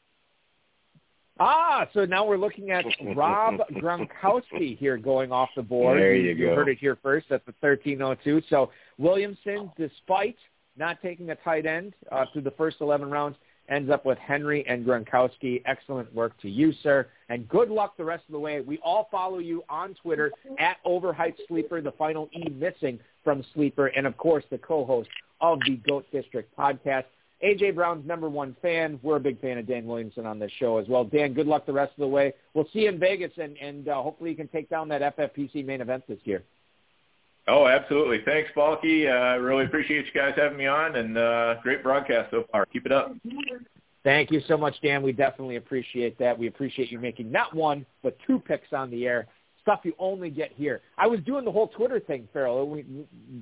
Ah, 1.38 1.86
so 1.92 2.06
now 2.06 2.24
we're 2.24 2.38
looking 2.38 2.70
at 2.70 2.84
Rob 3.14 3.56
Gronkowski 3.74 4.78
here 4.78 4.96
going 4.96 5.32
off 5.32 5.50
the 5.54 5.62
board. 5.62 5.98
There 6.00 6.14
you, 6.14 6.30
you 6.32 6.46
go. 6.46 6.54
heard 6.54 6.68
it 6.68 6.78
here 6.78 6.96
first 7.02 7.26
at 7.30 7.44
the 7.44 7.52
1302. 7.60 8.42
So 8.48 8.70
Williamson, 8.96 9.70
despite 9.76 10.36
not 10.78 10.96
taking 11.02 11.30
a 11.30 11.34
tight 11.36 11.66
end 11.66 11.94
uh, 12.10 12.24
through 12.32 12.42
the 12.42 12.52
first 12.52 12.78
11 12.80 13.10
rounds, 13.10 13.36
ends 13.68 13.90
up 13.90 14.04
with 14.04 14.18
Henry 14.18 14.64
and 14.66 14.84
Gronkowski. 14.84 15.62
Excellent 15.66 16.12
work 16.14 16.38
to 16.42 16.48
you, 16.48 16.72
sir. 16.82 17.08
And 17.28 17.48
good 17.48 17.70
luck 17.70 17.96
the 17.96 18.04
rest 18.04 18.24
of 18.28 18.32
the 18.32 18.38
way. 18.38 18.60
We 18.60 18.78
all 18.84 19.08
follow 19.10 19.38
you 19.38 19.64
on 19.68 19.94
Twitter 19.94 20.32
at 20.58 20.76
Overhyped 20.86 21.38
Sleeper, 21.48 21.80
the 21.80 21.92
final 21.92 22.28
E 22.32 22.48
missing 22.48 22.98
from 23.24 23.44
Sleeper, 23.54 23.88
and 23.88 24.06
of 24.06 24.16
course 24.16 24.44
the 24.50 24.58
co-host 24.58 25.08
of 25.40 25.58
the 25.66 25.76
Goat 25.88 26.06
District 26.12 26.54
podcast. 26.56 27.04
AJ 27.44 27.74
Brown's 27.74 28.06
number 28.06 28.30
one 28.30 28.56
fan. 28.62 28.98
We're 29.02 29.16
a 29.16 29.20
big 29.20 29.40
fan 29.40 29.58
of 29.58 29.66
Dan 29.66 29.86
Williamson 29.86 30.24
on 30.24 30.38
this 30.38 30.50
show 30.58 30.78
as 30.78 30.88
well. 30.88 31.04
Dan, 31.04 31.34
good 31.34 31.46
luck 31.46 31.66
the 31.66 31.72
rest 31.72 31.92
of 31.92 32.00
the 32.00 32.08
way. 32.08 32.32
We'll 32.54 32.68
see 32.72 32.80
you 32.80 32.88
in 32.88 32.98
Vegas, 32.98 33.32
and, 33.36 33.56
and 33.58 33.88
uh, 33.88 34.00
hopefully 34.02 34.30
you 34.30 34.36
can 34.36 34.48
take 34.48 34.70
down 34.70 34.88
that 34.88 35.16
FFPC 35.16 35.64
main 35.64 35.82
event 35.82 36.04
this 36.08 36.18
year. 36.24 36.42
Oh, 37.48 37.66
absolutely. 37.68 38.22
Thanks, 38.24 38.50
Balky. 38.54 39.08
I 39.08 39.36
uh, 39.36 39.38
really 39.38 39.64
appreciate 39.64 40.06
you 40.06 40.12
guys 40.12 40.34
having 40.36 40.58
me 40.58 40.66
on, 40.66 40.96
and 40.96 41.16
uh, 41.16 41.54
great 41.62 41.82
broadcast 41.82 42.30
so 42.32 42.44
far. 42.50 42.66
Keep 42.66 42.86
it 42.86 42.92
up. 42.92 43.12
Thank 44.02 44.30
you 44.30 44.40
so 44.48 44.56
much, 44.56 44.74
Dan. 44.82 45.02
We 45.02 45.12
definitely 45.12 45.56
appreciate 45.56 46.18
that. 46.18 46.36
We 46.36 46.48
appreciate 46.48 46.90
you 46.90 46.98
making 46.98 47.30
not 47.30 47.54
one, 47.54 47.86
but 48.02 48.16
two 48.26 48.40
picks 48.40 48.72
on 48.72 48.90
the 48.90 49.06
air. 49.06 49.26
Stuff 49.62 49.80
you 49.84 49.94
only 49.98 50.30
get 50.30 50.52
here. 50.52 50.80
I 50.96 51.06
was 51.06 51.20
doing 51.20 51.44
the 51.44 51.50
whole 51.50 51.68
Twitter 51.68 52.00
thing, 52.00 52.28
Ferrell. 52.32 52.68
We, 52.68 52.84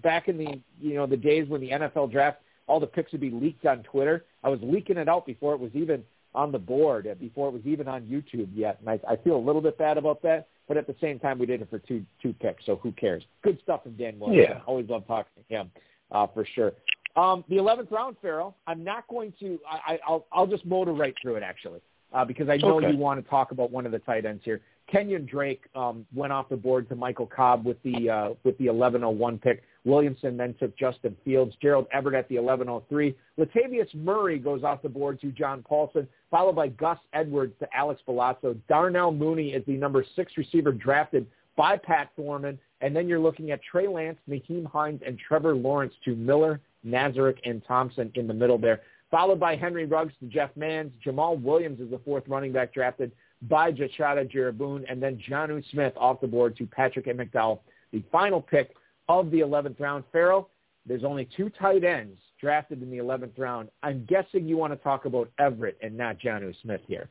back 0.02 0.28
in 0.28 0.38
the 0.38 0.60
you 0.80 0.94
know 0.94 1.06
the 1.06 1.16
days 1.18 1.48
when 1.48 1.60
the 1.60 1.70
NFL 1.70 2.10
draft, 2.12 2.38
all 2.66 2.80
the 2.80 2.86
picks 2.86 3.12
would 3.12 3.20
be 3.20 3.30
leaked 3.30 3.66
on 3.66 3.82
Twitter. 3.82 4.24
I 4.42 4.48
was 4.48 4.58
leaking 4.62 4.96
it 4.96 5.08
out 5.08 5.26
before 5.26 5.52
it 5.54 5.60
was 5.60 5.70
even 5.74 6.02
on 6.34 6.50
the 6.52 6.58
board, 6.58 7.08
before 7.20 7.48
it 7.48 7.52
was 7.52 7.62
even 7.64 7.88
on 7.88 8.02
YouTube 8.02 8.48
yet. 8.54 8.78
And 8.80 8.88
I, 8.90 8.98
I 9.12 9.16
feel 9.16 9.36
a 9.36 9.44
little 9.44 9.60
bit 9.60 9.78
bad 9.78 9.98
about 9.98 10.22
that. 10.22 10.48
But 10.66 10.76
at 10.76 10.86
the 10.86 10.96
same 11.00 11.18
time, 11.18 11.38
we 11.38 11.46
did 11.46 11.60
it 11.60 11.68
for 11.68 11.78
two 11.78 12.04
two 12.22 12.32
picks, 12.32 12.64
so 12.64 12.76
who 12.76 12.90
cares? 12.92 13.22
Good 13.42 13.58
stuff 13.62 13.82
from 13.82 13.92
Dan 13.96 14.18
Williams. 14.18 14.46
Yeah. 14.48 14.60
Always 14.66 14.88
love 14.88 15.06
talking 15.06 15.30
to 15.36 15.54
him 15.54 15.70
uh, 16.10 16.26
for 16.26 16.46
sure. 16.54 16.72
Um, 17.16 17.44
the 17.48 17.56
11th 17.56 17.90
round, 17.90 18.16
Ferrell. 18.20 18.56
I'm 18.66 18.82
not 18.82 19.06
going 19.08 19.32
to. 19.40 19.60
I, 19.70 19.98
I'll 20.06 20.26
I'll 20.32 20.46
just 20.46 20.64
motor 20.64 20.92
right 20.92 21.14
through 21.20 21.36
it 21.36 21.42
actually, 21.42 21.80
uh, 22.12 22.24
because 22.24 22.48
I 22.48 22.56
know 22.56 22.78
Okay. 22.78 22.90
you 22.90 22.96
want 22.96 23.22
to 23.22 23.30
talk 23.30 23.52
about 23.52 23.70
one 23.70 23.84
of 23.86 23.92
the 23.92 23.98
tight 24.00 24.24
ends 24.24 24.42
here. 24.44 24.62
Kenyan 24.92 25.28
Drake 25.28 25.64
um, 25.74 26.06
went 26.14 26.32
off 26.32 26.48
the 26.48 26.56
board 26.56 26.88
to 26.88 26.96
Michael 26.96 27.26
Cobb 27.26 27.64
with 27.64 27.80
the 27.82 28.10
uh, 28.10 28.28
with 28.42 28.56
the 28.58 28.68
1101 28.68 29.38
pick. 29.38 29.62
Williamson 29.84 30.36
then 30.36 30.54
took 30.58 30.76
Justin 30.76 31.16
Fields. 31.24 31.54
Gerald 31.60 31.86
Everett 31.92 32.14
at 32.14 32.28
the 32.28 32.38
1103. 32.38 33.14
Latavius 33.38 33.94
Murray 33.94 34.38
goes 34.38 34.64
off 34.64 34.82
the 34.82 34.88
board 34.88 35.20
to 35.20 35.30
John 35.30 35.64
Paulsen, 35.68 36.06
followed 36.30 36.56
by 36.56 36.68
Gus 36.68 36.98
Edwards 37.12 37.54
to 37.60 37.68
Alex 37.76 38.00
Bulazo. 38.08 38.56
Darnell 38.68 39.12
Mooney 39.12 39.50
is 39.50 39.64
the 39.66 39.76
number 39.76 40.04
six 40.16 40.32
receiver 40.36 40.72
drafted 40.72 41.26
by 41.56 41.76
Pat 41.76 42.10
Thorman. 42.16 42.58
And 42.80 42.94
then 42.94 43.08
you're 43.08 43.20
looking 43.20 43.50
at 43.50 43.60
Trey 43.62 43.86
Lance, 43.86 44.18
Nyheim 44.28 44.66
Hines, 44.66 45.00
and 45.06 45.18
Trevor 45.18 45.54
Lawrence 45.54 45.94
to 46.04 46.14
Miller, 46.16 46.60
Nazarek, 46.86 47.38
and 47.44 47.62
Thompson 47.66 48.10
in 48.14 48.26
the 48.26 48.34
middle 48.34 48.58
there. 48.58 48.80
Followed 49.10 49.38
by 49.38 49.54
Henry 49.54 49.86
Ruggs 49.86 50.12
to 50.20 50.26
Jeff 50.26 50.50
Mans. 50.56 50.90
Jamaal 51.04 51.40
Williams 51.40 51.80
is 51.80 51.90
the 51.90 52.00
fourth 52.00 52.24
running 52.26 52.52
back 52.52 52.74
drafted 52.74 53.12
by 53.42 53.70
Jetshada 53.70 54.30
Jaruboon. 54.30 54.84
And 54.90 55.02
then 55.02 55.22
Jonnu 55.28 55.62
Smith 55.70 55.92
off 55.96 56.20
the 56.20 56.26
board 56.26 56.56
to 56.56 56.66
Patrick 56.66 57.06
and 57.06 57.20
McDowell, 57.20 57.60
the 57.92 58.02
final 58.10 58.40
pick 58.40 58.74
of 59.08 59.30
the 59.30 59.40
11th 59.40 59.80
round. 59.80 60.04
Ferrell, 60.12 60.50
there's 60.86 61.04
only 61.04 61.28
two 61.36 61.50
tight 61.50 61.84
ends 61.84 62.18
drafted 62.40 62.82
in 62.82 62.90
the 62.90 62.98
11th 62.98 63.38
round. 63.38 63.70
I'm 63.82 64.04
guessing 64.04 64.46
you 64.46 64.56
want 64.56 64.72
to 64.72 64.76
talk 64.76 65.06
about 65.06 65.30
Everett 65.38 65.78
and 65.80 65.96
not 65.96 66.18
Jonnu 66.18 66.54
Smith 66.62 66.82
here. 66.86 67.08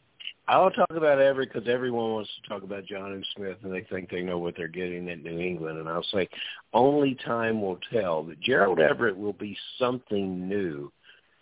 I'll 0.48 0.72
talk 0.72 0.92
about 0.92 1.20
Everett 1.20 1.54
because 1.54 1.70
everyone 1.70 2.12
wants 2.12 2.30
to 2.42 2.50
talk 2.50 2.64
about 2.64 2.86
Jonnu 2.86 3.24
Smith, 3.36 3.58
and 3.64 3.74
they 3.74 3.82
think 3.90 4.10
they 4.10 4.22
know 4.22 4.38
what 4.38 4.56
they're 4.58 4.68
getting 4.68 5.10
at 5.10 5.24
New 5.24 5.40
England. 5.40 5.80
And 5.80 5.88
I'll 5.88 6.06
say, 6.14 6.28
only 6.74 7.18
time 7.26 7.62
will 7.62 7.80
tell. 7.92 8.24
That 8.24 8.42
Gerald 8.42 8.80
Everett 8.80 9.18
will 9.18 9.34
be 9.34 9.58
something 9.80 10.48
new 10.48 10.92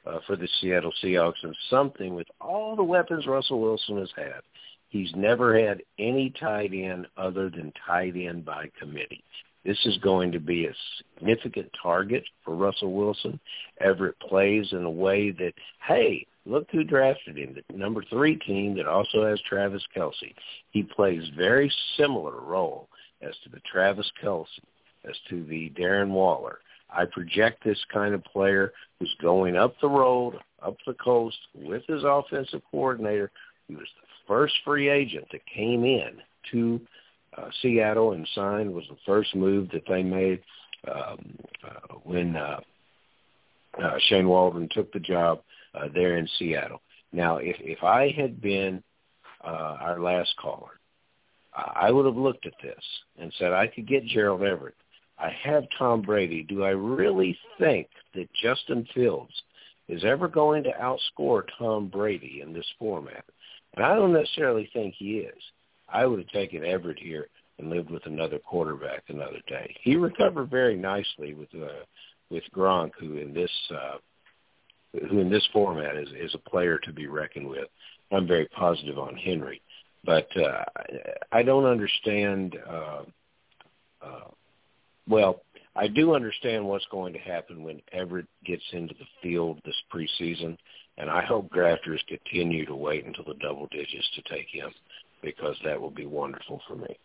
uh, 0.05 0.19
for 0.27 0.35
the 0.35 0.47
Seattle 0.59 0.93
Seahawks, 1.03 1.43
and 1.43 1.55
something 1.69 2.13
with 2.13 2.27
all 2.39 2.75
the 2.75 2.83
weapons 2.83 3.27
Russell 3.27 3.59
Wilson 3.59 3.97
has 3.97 4.11
had. 4.15 4.41
He's 4.89 5.11
never 5.15 5.57
had 5.57 5.81
any 5.97 6.33
tight 6.39 6.71
end 6.73 7.07
other 7.17 7.49
than 7.49 7.73
tight 7.87 8.15
end 8.15 8.45
by 8.45 8.69
committee. 8.79 9.23
This 9.63 9.77
is 9.85 9.97
going 9.97 10.31
to 10.31 10.39
be 10.39 10.65
a 10.65 10.73
significant 10.97 11.69
target 11.81 12.23
for 12.43 12.55
Russell 12.55 12.93
Wilson. 12.93 13.39
Everett 13.79 14.19
plays 14.19 14.67
in 14.71 14.83
a 14.83 14.89
way 14.89 15.31
that, 15.31 15.53
hey, 15.87 16.25
look 16.45 16.67
who 16.71 16.83
drafted 16.83 17.37
him, 17.37 17.55
the 17.55 17.77
number 17.77 18.03
three 18.09 18.37
team 18.37 18.75
that 18.77 18.87
also 18.87 19.25
has 19.25 19.39
Travis 19.41 19.83
Kelce. 19.95 20.33
He 20.71 20.83
plays 20.83 21.23
very 21.37 21.71
similar 21.97 22.41
role 22.41 22.89
as 23.21 23.35
to 23.43 23.49
the 23.49 23.61
Travis 23.71 24.11
Kelce, 24.23 24.47
as 25.07 25.15
to 25.29 25.43
the 25.45 25.71
Darren 25.77 26.09
Waller. 26.09 26.59
I 26.89 27.05
project 27.05 27.63
this 27.63 27.79
kind 27.93 28.13
of 28.13 28.23
player 28.23 28.73
who's 28.99 29.15
going 29.21 29.55
up 29.55 29.75
the 29.79 29.89
road, 29.89 30.37
up 30.61 30.75
the 30.85 30.93
coast 30.95 31.37
with 31.55 31.83
his 31.87 32.03
offensive 32.03 32.61
coordinator, 32.71 33.31
He 33.67 33.75
was 33.75 33.87
the 34.01 34.07
first 34.27 34.55
free 34.65 34.89
agent 34.89 35.25
that 35.31 35.45
came 35.45 35.85
in 35.85 36.17
to 36.51 36.81
uh, 37.37 37.49
Seattle 37.61 38.13
and 38.13 38.27
signed, 38.35 38.73
was 38.73 38.85
the 38.89 38.97
first 39.05 39.35
move 39.35 39.69
that 39.71 39.83
they 39.87 40.03
made 40.03 40.41
um, 40.87 41.37
uh, 41.63 41.95
when 42.03 42.35
uh, 42.35 42.59
uh, 43.81 43.95
Shane 44.09 44.27
Waldron 44.27 44.69
took 44.71 44.91
the 44.91 44.99
job 44.99 45.41
uh, 45.73 45.87
there 45.93 46.17
in 46.17 46.27
Seattle. 46.37 46.81
Now, 47.13 47.37
if 47.37 47.57
if 47.59 47.83
I 47.83 48.09
had 48.11 48.41
been 48.41 48.83
uh, 49.43 49.77
our 49.79 49.99
last 49.99 50.33
caller, 50.37 50.79
I 51.53 51.91
would 51.91 52.05
have 52.05 52.15
looked 52.15 52.45
at 52.45 52.53
this 52.61 52.83
and 53.17 53.33
said 53.37 53.51
I 53.51 53.67
could 53.67 53.87
get 53.87 54.05
Gerald 54.05 54.43
Everett. 54.43 54.75
I 55.17 55.29
have 55.43 55.65
Tom 55.77 56.01
Brady. 56.01 56.43
Do 56.43 56.63
I 56.63 56.69
really 56.69 57.37
think 57.59 57.87
that 58.15 58.29
Justin 58.41 58.87
Fields 58.93 59.33
is 59.87 60.03
ever 60.03 60.27
going 60.27 60.63
to 60.63 60.71
outscore 60.71 61.43
Tom 61.57 61.87
Brady 61.87 62.41
in 62.41 62.53
this 62.53 62.65
format? 62.79 63.23
And 63.75 63.85
I 63.85 63.95
don't 63.95 64.13
necessarily 64.13 64.69
think 64.73 64.95
he 64.97 65.19
is. 65.19 65.41
I 65.91 66.05
would 66.05 66.19
have 66.19 66.29
taken 66.29 66.65
Everett 66.65 66.99
here 66.99 67.27
and 67.59 67.69
lived 67.69 67.89
with 67.89 68.05
another 68.05 68.39
quarterback 68.39 69.03
another 69.07 69.39
day. 69.47 69.75
He 69.81 69.95
recovered 69.95 70.49
very 70.49 70.75
nicely 70.75 71.33
with 71.33 71.49
uh, 71.55 71.85
with 72.29 72.43
Gronk, 72.55 72.91
who 72.99 73.17
in 73.17 73.33
this 73.33 73.51
uh, 73.69 73.97
who 75.09 75.19
in 75.19 75.29
this 75.29 75.47
format 75.53 75.95
is 75.95 76.09
is 76.19 76.33
a 76.35 76.49
player 76.49 76.77
to 76.79 76.91
be 76.91 77.07
reckoned 77.07 77.47
with. 77.47 77.67
I'm 78.11 78.27
very 78.27 78.47
positive 78.47 78.97
on 78.97 79.15
Henry, 79.15 79.61
but 80.03 80.27
uh, 80.37 80.63
I 81.31 81.43
don't 81.43 81.65
understand. 81.65 82.57
Uh, 82.67 83.03
uh, 84.01 84.27
well, 85.07 85.41
I 85.75 85.87
do 85.87 86.15
understand 86.15 86.65
what's 86.65 86.85
going 86.91 87.13
to 87.13 87.19
happen 87.19 87.63
when 87.63 87.81
Everett 87.93 88.27
gets 88.45 88.63
into 88.73 88.93
the 88.95 89.05
field 89.21 89.59
this 89.63 89.75
preseason, 89.93 90.57
and 90.97 91.09
I 91.09 91.23
hope 91.23 91.51
drafters 91.51 91.99
continue 92.07 92.65
to 92.65 92.75
wait 92.75 93.05
until 93.05 93.25
the 93.25 93.35
double 93.35 93.67
digits 93.71 94.09
to 94.15 94.33
take 94.33 94.47
him 94.51 94.71
because 95.21 95.55
that 95.63 95.79
will 95.79 95.91
be 95.91 96.05
wonderful 96.05 96.61
for 96.67 96.75
me. 96.75 96.97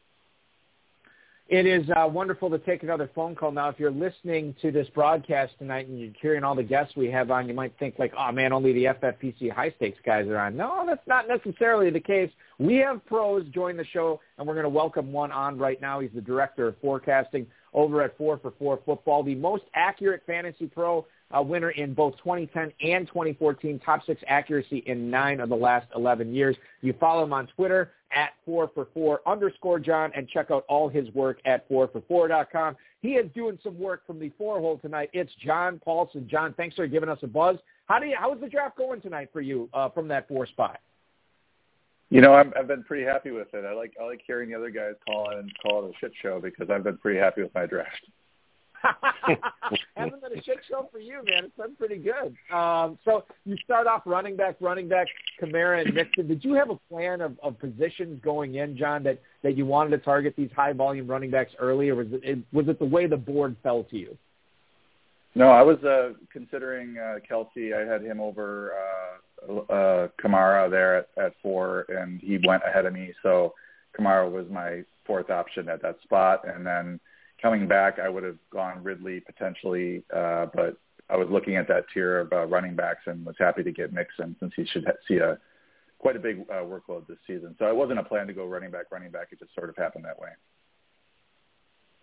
It 1.48 1.64
is 1.64 1.88
uh, 1.90 2.08
wonderful 2.08 2.50
to 2.50 2.58
take 2.58 2.82
another 2.82 3.08
phone 3.14 3.36
call 3.36 3.52
now. 3.52 3.68
If 3.68 3.78
you're 3.78 3.92
listening 3.92 4.56
to 4.62 4.72
this 4.72 4.88
broadcast 4.88 5.52
tonight 5.60 5.86
and 5.86 6.00
you're 6.00 6.10
hearing 6.20 6.42
all 6.42 6.56
the 6.56 6.64
guests 6.64 6.96
we 6.96 7.08
have 7.12 7.30
on, 7.30 7.46
you 7.46 7.54
might 7.54 7.72
think 7.78 8.00
like, 8.00 8.12
oh 8.18 8.32
man, 8.32 8.52
only 8.52 8.72
the 8.72 8.84
FFPC 8.86 9.52
high 9.52 9.72
stakes 9.76 10.00
guys 10.04 10.26
are 10.26 10.38
on. 10.38 10.56
No, 10.56 10.82
that's 10.84 11.06
not 11.06 11.28
necessarily 11.28 11.88
the 11.90 12.00
case. 12.00 12.32
We 12.58 12.78
have 12.78 13.04
pros 13.06 13.46
join 13.54 13.76
the 13.76 13.84
show, 13.84 14.20
and 14.38 14.48
we're 14.48 14.54
going 14.54 14.64
to 14.64 14.70
welcome 14.70 15.12
one 15.12 15.30
on 15.30 15.56
right 15.56 15.80
now. 15.80 16.00
He's 16.00 16.10
the 16.12 16.20
director 16.20 16.66
of 16.66 16.74
forecasting 16.80 17.46
over 17.72 18.02
at 18.02 18.18
Four 18.18 18.38
for 18.38 18.52
Four 18.58 18.80
Football, 18.84 19.22
the 19.22 19.36
most 19.36 19.62
accurate 19.74 20.22
fantasy 20.26 20.66
pro 20.66 21.06
uh, 21.36 21.42
winner 21.42 21.70
in 21.70 21.94
both 21.94 22.16
2010 22.18 22.72
and 22.80 23.06
2014, 23.08 23.80
top 23.80 24.04
six 24.06 24.22
accuracy 24.28 24.78
in 24.86 25.10
nine 25.10 25.40
of 25.40 25.48
the 25.48 25.56
last 25.56 25.86
11 25.94 26.34
years. 26.34 26.56
You 26.82 26.94
follow 26.98 27.24
him 27.24 27.32
on 27.32 27.46
Twitter 27.48 27.92
at 28.12 28.30
four 28.44 28.70
for 28.72 28.88
four 28.94 29.20
underscore 29.26 29.80
John 29.80 30.12
and 30.14 30.28
check 30.28 30.50
out 30.50 30.64
all 30.68 30.88
his 30.88 31.12
work 31.14 31.38
at 31.44 31.66
four 31.68 31.88
for 31.88 32.02
four.com. 32.08 32.76
He 33.00 33.12
is 33.12 33.30
doing 33.34 33.58
some 33.62 33.78
work 33.78 34.06
from 34.06 34.18
the 34.18 34.30
four 34.38 34.60
hole 34.60 34.78
tonight. 34.78 35.10
It's 35.12 35.32
John 35.44 35.80
Paulsen. 35.86 36.26
John, 36.28 36.54
thanks 36.56 36.76
for 36.76 36.86
giving 36.86 37.08
us 37.08 37.18
a 37.22 37.26
buzz. 37.26 37.56
How 37.86 37.98
do 37.98 38.06
you, 38.06 38.16
how 38.18 38.32
is 38.34 38.40
the 38.40 38.48
draft 38.48 38.76
going 38.76 39.00
tonight 39.00 39.30
for 39.32 39.40
you 39.40 39.68
uh, 39.74 39.88
from 39.90 40.08
that 40.08 40.28
four 40.28 40.46
spot? 40.46 40.80
You 42.08 42.20
know, 42.20 42.34
I'm, 42.34 42.52
I've 42.56 42.68
been 42.68 42.84
pretty 42.84 43.04
happy 43.04 43.32
with 43.32 43.48
it. 43.52 43.64
I 43.64 43.72
like 43.74 43.92
I 44.00 44.04
like 44.04 44.20
hearing 44.24 44.50
the 44.50 44.56
other 44.56 44.70
guys 44.70 44.94
call 45.04 45.30
it 45.30 45.38
and 45.38 45.50
call 45.60 45.84
it 45.84 45.90
a 45.90 45.92
shit 45.98 46.12
show 46.22 46.40
because 46.40 46.70
I've 46.70 46.84
been 46.84 46.98
pretty 46.98 47.18
happy 47.18 47.42
with 47.42 47.52
my 47.52 47.66
draft. 47.66 48.06
Hasn't 49.96 50.22
been 50.22 50.38
a 50.38 50.42
shit 50.42 50.58
show 50.68 50.88
for 50.92 50.98
you, 50.98 51.22
man. 51.24 51.44
It's 51.44 51.56
been 51.56 51.74
pretty 51.76 51.96
good. 51.96 52.36
Um, 52.54 52.98
so 53.04 53.24
you 53.44 53.56
start 53.64 53.86
off 53.86 54.02
running 54.04 54.36
back, 54.36 54.56
running 54.60 54.88
back, 54.88 55.08
Kamara 55.42 55.84
and 55.84 55.94
Mixon. 55.94 56.28
Did 56.28 56.44
you 56.44 56.54
have 56.54 56.70
a 56.70 56.76
plan 56.90 57.20
of, 57.20 57.38
of 57.42 57.58
positions 57.58 58.20
going 58.22 58.56
in, 58.56 58.76
John, 58.76 59.02
that, 59.04 59.20
that 59.42 59.56
you 59.56 59.66
wanted 59.66 59.90
to 59.90 59.98
target 59.98 60.34
these 60.36 60.50
high 60.54 60.72
volume 60.72 61.06
running 61.06 61.30
backs 61.30 61.52
early, 61.58 61.88
or 61.88 61.96
was 61.96 62.06
it 62.12 62.38
was 62.52 62.68
it 62.68 62.78
the 62.78 62.84
way 62.84 63.06
the 63.06 63.16
board 63.16 63.56
fell 63.62 63.84
to 63.84 63.96
you? 63.96 64.16
No, 65.34 65.50
I 65.50 65.62
was 65.62 65.76
uh, 65.84 66.14
considering 66.32 66.96
uh, 66.98 67.18
Kelce. 67.30 67.74
I 67.74 67.90
had 67.90 68.02
him 68.02 68.20
over 68.20 68.72
uh, 68.72 69.52
uh, 69.70 70.08
Kamara 70.22 70.70
there 70.70 70.96
at, 70.96 71.08
at 71.18 71.32
four, 71.42 71.84
and 71.88 72.20
he 72.20 72.38
went 72.46 72.62
ahead 72.66 72.86
of 72.86 72.94
me. 72.94 73.12
So 73.22 73.52
Kamara 73.98 74.30
was 74.30 74.46
my 74.50 74.82
fourth 75.06 75.30
option 75.30 75.68
at 75.68 75.82
that 75.82 76.00
spot, 76.02 76.44
and 76.46 76.66
then 76.66 76.98
coming 77.46 77.68
back, 77.68 78.00
I 78.00 78.08
would 78.08 78.24
have 78.24 78.38
gone 78.50 78.82
Ridley 78.82 79.20
potentially, 79.20 80.02
uh, 80.14 80.46
but 80.52 80.76
I 81.08 81.16
was 81.16 81.28
looking 81.30 81.54
at 81.54 81.68
that 81.68 81.84
tier 81.94 82.18
of 82.18 82.32
uh, 82.32 82.46
running 82.46 82.74
backs 82.74 83.02
and 83.06 83.24
was 83.24 83.36
happy 83.38 83.62
to 83.62 83.70
get 83.70 83.92
Mixon 83.92 84.34
since 84.40 84.52
he 84.56 84.66
should 84.66 84.84
see 85.06 85.18
a 85.18 85.38
quite 85.98 86.16
a 86.16 86.18
big 86.18 86.40
uh, 86.50 86.64
workload 86.64 87.06
this 87.06 87.18
season. 87.24 87.54
So 87.60 87.68
it 87.68 87.76
wasn't 87.76 88.00
a 88.00 88.02
plan 88.02 88.26
to 88.26 88.32
go 88.32 88.46
running 88.46 88.72
back, 88.72 88.86
running 88.90 89.12
back. 89.12 89.28
It 89.30 89.38
just 89.38 89.54
sort 89.54 89.70
of 89.70 89.76
happened 89.76 90.04
that 90.06 90.18
way. 90.18 90.30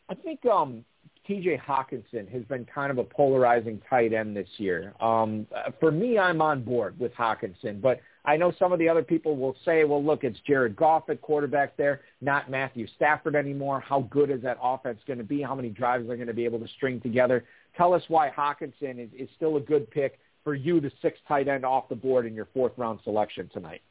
I 0.09 0.15
think 0.15 0.45
um, 0.45 0.85
T.J. 1.27 1.57
Hockenson 1.57 2.29
has 2.31 2.43
been 2.45 2.65
kind 2.65 2.89
of 2.89 2.97
a 2.97 3.03
polarizing 3.03 3.81
tight 3.89 4.13
end 4.13 4.37
this 4.37 4.47
year. 4.57 4.93
Um, 5.01 5.45
for 5.81 5.91
me, 5.91 6.17
I'm 6.17 6.41
on 6.41 6.63
board 6.63 6.97
with 6.99 7.13
Hockenson, 7.15 7.81
but 7.81 7.99
I 8.25 8.37
know 8.37 8.53
some 8.57 8.71
of 8.71 8.79
the 8.79 8.87
other 8.87 9.03
people 9.03 9.35
will 9.35 9.55
say, 9.65 9.83
well, 9.83 10.03
look, 10.03 10.23
it's 10.23 10.39
Jared 10.47 10.75
Goff 10.77 11.09
at 11.09 11.21
quarterback 11.21 11.75
there, 11.75 12.01
not 12.21 12.49
Matthew 12.49 12.87
Stafford 12.95 13.35
anymore. 13.35 13.81
How 13.81 14.01
good 14.11 14.29
is 14.29 14.41
that 14.43 14.57
offense 14.61 14.99
going 15.05 15.19
to 15.19 15.25
be? 15.25 15.41
How 15.41 15.55
many 15.55 15.69
drives 15.69 16.09
are 16.09 16.15
going 16.15 16.27
to 16.27 16.33
be 16.33 16.45
able 16.45 16.59
to 16.59 16.67
string 16.69 17.01
together? 17.01 17.43
Tell 17.75 17.93
us 17.93 18.03
why 18.07 18.29
Hockenson 18.29 18.97
is, 19.03 19.09
is 19.17 19.27
still 19.35 19.57
a 19.57 19.59
good 19.59 19.91
pick 19.91 20.19
for 20.43 20.55
you, 20.55 20.79
the 20.79 20.91
sixth 21.01 21.21
tight 21.27 21.47
end 21.47 21.65
off 21.65 21.89
the 21.89 21.95
board 21.95 22.25
in 22.25 22.33
your 22.33 22.47
fourth 22.53 22.73
round 22.77 22.99
selection 23.03 23.49
tonight. 23.53 23.81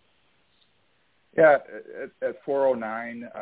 Yeah, 1.37 1.59
at, 2.03 2.29
at 2.29 2.45
409, 2.45 3.25
uh, 3.35 3.39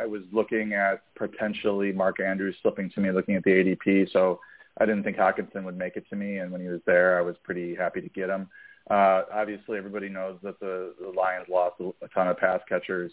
I 0.00 0.06
was 0.06 0.22
looking 0.32 0.72
at 0.72 1.02
potentially 1.14 1.92
Mark 1.92 2.20
Andrews 2.20 2.56
slipping 2.62 2.90
to 2.90 3.00
me, 3.00 3.12
looking 3.12 3.36
at 3.36 3.44
the 3.44 3.50
ADP. 3.50 4.12
So 4.12 4.40
I 4.78 4.86
didn't 4.86 5.04
think 5.04 5.16
Hockenson 5.16 5.64
would 5.64 5.78
make 5.78 5.96
it 5.96 6.08
to 6.10 6.16
me, 6.16 6.38
and 6.38 6.50
when 6.50 6.60
he 6.60 6.68
was 6.68 6.80
there, 6.84 7.18
I 7.18 7.22
was 7.22 7.36
pretty 7.44 7.74
happy 7.74 8.00
to 8.00 8.08
get 8.08 8.28
him. 8.28 8.48
Uh, 8.90 9.22
obviously, 9.32 9.78
everybody 9.78 10.08
knows 10.08 10.38
that 10.42 10.58
the, 10.60 10.94
the 11.00 11.08
Lions 11.08 11.46
lost 11.48 11.80
a 11.80 12.08
ton 12.08 12.28
of 12.28 12.36
pass 12.36 12.60
catchers 12.68 13.12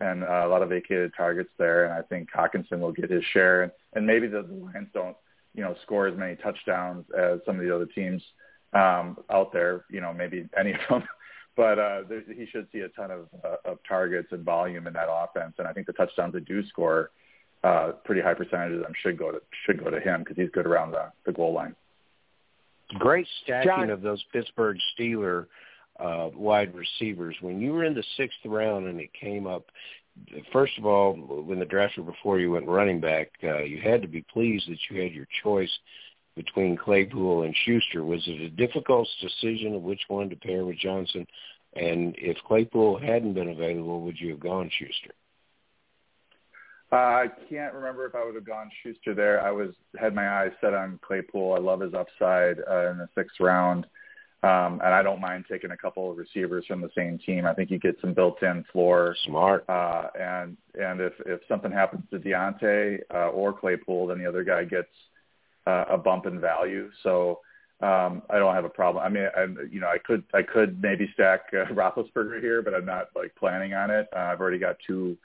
and 0.00 0.24
uh, 0.24 0.42
a 0.44 0.48
lot 0.48 0.62
of 0.62 0.68
vacated 0.68 1.12
targets 1.16 1.50
there, 1.56 1.84
and 1.84 1.94
I 1.94 2.02
think 2.02 2.28
Hockenson 2.32 2.80
will 2.80 2.92
get 2.92 3.10
his 3.10 3.24
share. 3.32 3.62
And, 3.62 3.72
and 3.94 4.06
maybe 4.06 4.26
the, 4.26 4.42
the 4.42 4.54
Lions 4.54 4.88
don't, 4.92 5.16
you 5.54 5.62
know, 5.62 5.76
score 5.82 6.08
as 6.08 6.18
many 6.18 6.34
touchdowns 6.36 7.04
as 7.16 7.40
some 7.46 7.60
of 7.60 7.64
the 7.64 7.74
other 7.74 7.86
teams 7.86 8.22
um, 8.72 9.18
out 9.30 9.52
there. 9.52 9.84
You 9.88 10.00
know, 10.00 10.12
maybe 10.12 10.48
any 10.58 10.72
of 10.72 10.80
them 10.90 11.04
but 11.56 11.78
uh, 11.78 12.02
there, 12.08 12.22
he 12.26 12.46
should 12.46 12.66
see 12.72 12.80
a 12.80 12.88
ton 12.88 13.10
of, 13.10 13.28
uh, 13.44 13.56
of 13.64 13.78
targets 13.86 14.28
and 14.32 14.44
volume 14.44 14.86
in 14.86 14.92
that 14.94 15.08
offense. 15.08 15.54
And 15.58 15.68
I 15.68 15.72
think 15.72 15.86
the 15.86 15.92
touchdowns 15.92 16.32
that 16.34 16.44
do 16.44 16.66
score, 16.66 17.10
uh, 17.62 17.92
pretty 18.04 18.20
high 18.20 18.34
percentages 18.34 18.78
of 18.78 18.82
them 18.82 18.92
should 19.00 19.16
go 19.16 19.30
to 19.32 19.40
should 19.64 19.82
go 19.82 19.90
to 19.90 20.00
him 20.00 20.20
because 20.20 20.36
he's 20.36 20.50
good 20.50 20.66
around 20.66 20.90
the, 20.90 21.10
the 21.24 21.32
goal 21.32 21.52
line. 21.54 21.74
Great 22.98 23.26
stacking 23.42 23.70
John. 23.70 23.90
of 23.90 24.02
those 24.02 24.22
Pittsburgh 24.32 24.78
Steeler 24.96 25.46
uh, 25.98 26.30
wide 26.34 26.74
receivers. 26.74 27.36
When 27.40 27.60
you 27.60 27.72
were 27.72 27.84
in 27.84 27.94
the 27.94 28.04
sixth 28.16 28.38
round 28.44 28.86
and 28.86 29.00
it 29.00 29.12
came 29.12 29.46
up, 29.46 29.70
first 30.52 30.76
of 30.78 30.86
all, 30.86 31.14
when 31.14 31.58
the 31.58 31.64
draft 31.64 31.96
was 31.96 32.06
before 32.06 32.38
you 32.38 32.52
went 32.52 32.66
running 32.66 33.00
back, 33.00 33.30
uh, 33.42 33.62
you 33.62 33.80
had 33.80 34.02
to 34.02 34.08
be 34.08 34.22
pleased 34.22 34.68
that 34.68 34.78
you 34.90 35.02
had 35.02 35.12
your 35.12 35.26
choice 35.42 35.70
between 36.36 36.76
Claypool 36.76 37.42
and 37.42 37.54
Schuster. 37.64 38.04
Was 38.04 38.22
it 38.26 38.40
a 38.40 38.50
difficult 38.50 39.08
decision 39.20 39.74
of 39.74 39.82
which 39.82 40.02
one 40.08 40.28
to 40.30 40.36
pair 40.36 40.64
with 40.64 40.78
Johnson? 40.78 41.26
And 41.74 42.14
if 42.18 42.36
Claypool 42.46 42.98
hadn't 43.00 43.34
been 43.34 43.48
available, 43.48 44.00
would 44.02 44.20
you 44.20 44.30
have 44.30 44.40
gone 44.40 44.70
Schuster? 44.78 45.14
Uh, 46.92 46.96
I 46.96 47.26
can't 47.48 47.74
remember 47.74 48.06
if 48.06 48.14
I 48.14 48.24
would 48.24 48.34
have 48.34 48.46
gone 48.46 48.70
Schuster 48.82 49.14
there. 49.14 49.44
I 49.44 49.50
was 49.50 49.70
had 49.98 50.14
my 50.14 50.42
eyes 50.42 50.52
set 50.60 50.74
on 50.74 51.00
Claypool. 51.02 51.54
I 51.54 51.58
love 51.58 51.80
his 51.80 51.94
upside 51.94 52.58
uh, 52.70 52.90
in 52.90 52.98
the 52.98 53.08
sixth 53.16 53.40
round, 53.40 53.86
um, 54.44 54.80
and 54.84 54.94
I 54.94 55.02
don't 55.02 55.20
mind 55.20 55.46
taking 55.50 55.72
a 55.72 55.76
couple 55.76 56.10
of 56.10 56.18
receivers 56.18 56.66
from 56.66 56.80
the 56.80 56.90
same 56.96 57.18
team. 57.18 57.46
I 57.46 57.54
think 57.54 57.70
you 57.70 57.78
get 57.78 57.96
some 58.00 58.14
built-in 58.14 58.64
floor. 58.70 59.16
Smart. 59.26 59.64
Uh, 59.68 60.08
and 60.20 60.56
and 60.80 61.00
if 61.00 61.14
if 61.26 61.40
something 61.48 61.72
happens 61.72 62.04
to 62.10 62.18
Diontae 62.18 63.00
uh, 63.12 63.28
or 63.28 63.52
Claypool, 63.52 64.08
then 64.08 64.18
the 64.18 64.26
other 64.26 64.44
guy 64.44 64.64
gets 64.64 64.88
uh, 65.66 65.86
a 65.90 65.98
bump 65.98 66.26
in 66.26 66.40
value. 66.40 66.90
So 67.02 67.40
um, 67.80 68.22
I 68.30 68.38
don't 68.38 68.54
have 68.54 68.64
a 68.64 68.70
problem. 68.70 69.04
I 69.04 69.08
mean, 69.08 69.28
I, 69.36 69.46
you 69.70 69.80
know, 69.80 69.88
I 69.88 69.98
could 69.98 70.22
I 70.32 70.42
could 70.42 70.80
maybe 70.80 71.10
stack 71.14 71.40
uh, 71.52 71.64
Roethlisberger 71.72 72.40
here, 72.40 72.62
but 72.62 72.74
I'm 72.74 72.86
not 72.86 73.08
like 73.16 73.34
planning 73.34 73.74
on 73.74 73.90
it. 73.90 74.06
Uh, 74.14 74.20
I've 74.20 74.40
already 74.40 74.58
got 74.58 74.76
two 74.86 75.16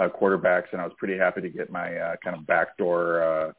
uh, 0.00 0.08
quarterbacks, 0.08 0.72
and 0.72 0.80
I 0.80 0.84
was 0.84 0.94
pretty 0.98 1.18
happy 1.18 1.40
to 1.42 1.48
get 1.48 1.70
my 1.70 1.94
uh, 1.96 2.16
kind 2.24 2.36
of 2.36 2.46
backdoor 2.46 3.22
uh, 3.22 3.52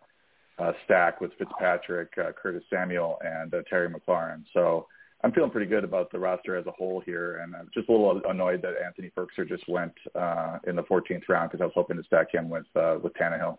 uh, 0.59 0.71
stack 0.85 1.21
with 1.21 1.31
Fitzpatrick, 1.37 2.11
uh, 2.17 2.31
Curtis 2.31 2.63
Samuel, 2.69 3.17
and 3.21 3.53
uh, 3.53 3.61
Terry 3.69 3.89
McLaurin. 3.89 4.43
So 4.53 4.87
I'm 5.23 5.31
feeling 5.31 5.51
pretty 5.51 5.67
good 5.67 5.83
about 5.83 6.11
the 6.11 6.19
roster 6.19 6.55
as 6.55 6.65
a 6.65 6.71
whole 6.71 7.01
here, 7.05 7.37
and 7.37 7.55
I'm 7.55 7.69
just 7.73 7.89
a 7.89 7.91
little 7.91 8.21
annoyed 8.27 8.61
that 8.63 8.73
Anthony 8.83 9.11
Firkser 9.15 9.47
just 9.47 9.67
went 9.67 9.93
uh, 10.15 10.57
in 10.67 10.75
the 10.75 10.83
14th 10.83 11.29
round 11.29 11.51
because 11.51 11.61
I 11.61 11.65
was 11.65 11.73
hoping 11.75 11.97
to 11.97 12.03
stack 12.03 12.33
him 12.33 12.49
with 12.49 12.65
uh, 12.75 12.97
with 13.01 13.13
Tannehill 13.13 13.57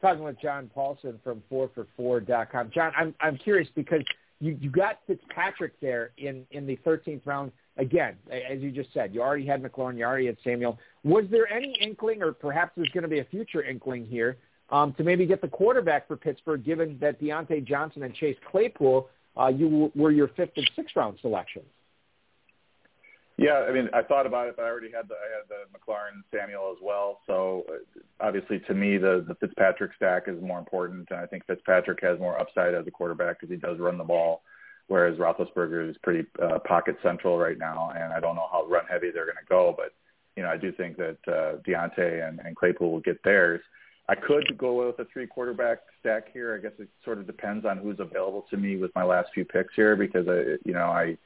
talking 0.00 0.22
with 0.22 0.40
John 0.40 0.70
Paulsen 0.74 1.22
from 1.22 1.42
4for4.com. 1.52 2.70
John, 2.74 2.92
I'm 2.96 3.14
I'm 3.20 3.36
curious 3.36 3.68
because 3.74 4.02
you 4.40 4.56
you 4.60 4.70
got 4.70 5.00
Fitzpatrick 5.06 5.78
there 5.80 6.12
in 6.16 6.46
in 6.50 6.66
the 6.66 6.78
13th 6.86 7.20
round. 7.26 7.52
Again, 7.80 8.14
as 8.30 8.60
you 8.60 8.70
just 8.70 8.92
said, 8.92 9.14
you 9.14 9.22
already 9.22 9.46
had 9.46 9.62
McLaurin, 9.62 9.96
you 9.96 10.04
already 10.04 10.26
had 10.26 10.36
Samuel. 10.44 10.78
Was 11.02 11.24
there 11.30 11.50
any 11.50 11.74
inkling, 11.80 12.22
or 12.22 12.30
perhaps 12.32 12.72
there's 12.76 12.90
going 12.90 13.04
to 13.04 13.08
be 13.08 13.20
a 13.20 13.24
future 13.24 13.62
inkling 13.62 14.04
here, 14.06 14.36
um, 14.68 14.92
to 14.94 15.02
maybe 15.02 15.24
get 15.24 15.40
the 15.40 15.48
quarterback 15.48 16.06
for 16.06 16.16
Pittsburgh, 16.16 16.62
given 16.62 16.98
that 17.00 17.18
Diontae 17.18 17.64
Johnson 17.64 18.02
and 18.02 18.14
Chase 18.14 18.36
Claypool, 18.50 19.08
uh, 19.40 19.46
you 19.48 19.90
were 19.94 20.10
your 20.10 20.28
fifth 20.28 20.52
and 20.56 20.70
sixth 20.76 20.94
round 20.94 21.18
selections? 21.22 21.64
Yeah, 23.38 23.64
I 23.66 23.72
mean, 23.72 23.88
I 23.94 24.02
thought 24.02 24.26
about 24.26 24.48
it, 24.48 24.56
but 24.56 24.66
I 24.66 24.68
already 24.68 24.92
had 24.92 25.08
the 25.08 25.14
I 25.14 25.28
had 25.34 25.48
the 25.48 26.36
Samuel 26.36 26.74
as 26.76 26.82
well. 26.82 27.20
So 27.26 27.64
uh, 27.70 28.00
obviously, 28.20 28.60
to 28.60 28.74
me, 28.74 28.98
the 28.98 29.24
the 29.26 29.34
Fitzpatrick 29.36 29.92
stack 29.96 30.24
is 30.26 30.40
more 30.42 30.58
important, 30.58 31.08
and 31.10 31.18
I 31.18 31.24
think 31.24 31.46
Fitzpatrick 31.46 32.00
has 32.02 32.18
more 32.18 32.38
upside 32.38 32.74
as 32.74 32.86
a 32.86 32.90
quarterback 32.90 33.40
because 33.40 33.50
he 33.50 33.56
does 33.56 33.78
run 33.78 33.96
the 33.96 34.04
ball, 34.04 34.42
whereas 34.90 35.16
Roethlisberger 35.18 35.88
is 35.88 35.96
pretty 36.02 36.28
uh, 36.42 36.58
pocket 36.58 36.96
central 37.00 37.38
right 37.38 37.56
now, 37.56 37.92
and 37.94 38.12
I 38.12 38.18
don't 38.18 38.34
know 38.34 38.48
how 38.50 38.66
run 38.66 38.84
heavy 38.90 39.12
they're 39.12 39.24
going 39.24 39.36
to 39.36 39.48
go, 39.48 39.72
but 39.76 39.94
you 40.36 40.42
know, 40.42 40.48
I 40.50 40.56
do 40.56 40.72
think 40.72 40.96
that 40.96 41.18
uh, 41.28 41.58
Diontae 41.66 42.28
and, 42.28 42.40
and 42.40 42.56
Claypool 42.56 42.90
will 42.90 43.00
get 43.00 43.22
theirs. 43.22 43.60
I 44.08 44.16
could 44.16 44.58
go 44.58 44.84
with 44.84 44.98
a 44.98 45.08
three 45.12 45.28
quarterback 45.28 45.78
stack 46.00 46.32
here. 46.32 46.56
I 46.56 46.60
guess 46.60 46.72
it 46.80 46.88
sort 47.04 47.18
of 47.18 47.28
depends 47.28 47.64
on 47.64 47.78
who's 47.78 48.00
available 48.00 48.44
to 48.50 48.56
me 48.56 48.76
with 48.76 48.90
my 48.96 49.04
last 49.04 49.28
few 49.32 49.44
picks 49.44 49.72
here 49.76 49.94
because 49.94 50.26
I, 50.26 50.56
you 50.64 50.72
know, 50.72 50.86
I 50.86 51.16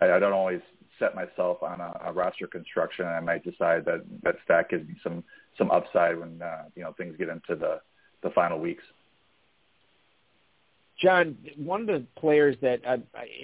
I 0.00 0.18
don't 0.18 0.32
always 0.32 0.62
set 0.98 1.14
myself 1.14 1.62
on 1.62 1.80
a, 1.80 2.00
a 2.06 2.12
roster 2.12 2.46
construction, 2.46 3.04
and 3.04 3.14
I 3.14 3.20
might 3.20 3.44
decide 3.44 3.84
that 3.84 4.04
that 4.22 4.36
stack 4.44 4.70
gives 4.70 4.88
me 4.88 4.96
some 5.02 5.22
some 5.58 5.70
upside 5.70 6.18
when 6.18 6.40
uh, 6.40 6.64
you 6.74 6.82
know 6.82 6.92
things 6.92 7.14
get 7.18 7.28
into 7.28 7.56
the 7.56 7.80
the 8.22 8.30
final 8.30 8.58
weeks. 8.58 8.84
John, 11.02 11.36
one 11.56 11.80
of 11.80 11.86
the 11.88 12.04
players 12.16 12.56
that 12.62 12.80
uh, 12.86 12.98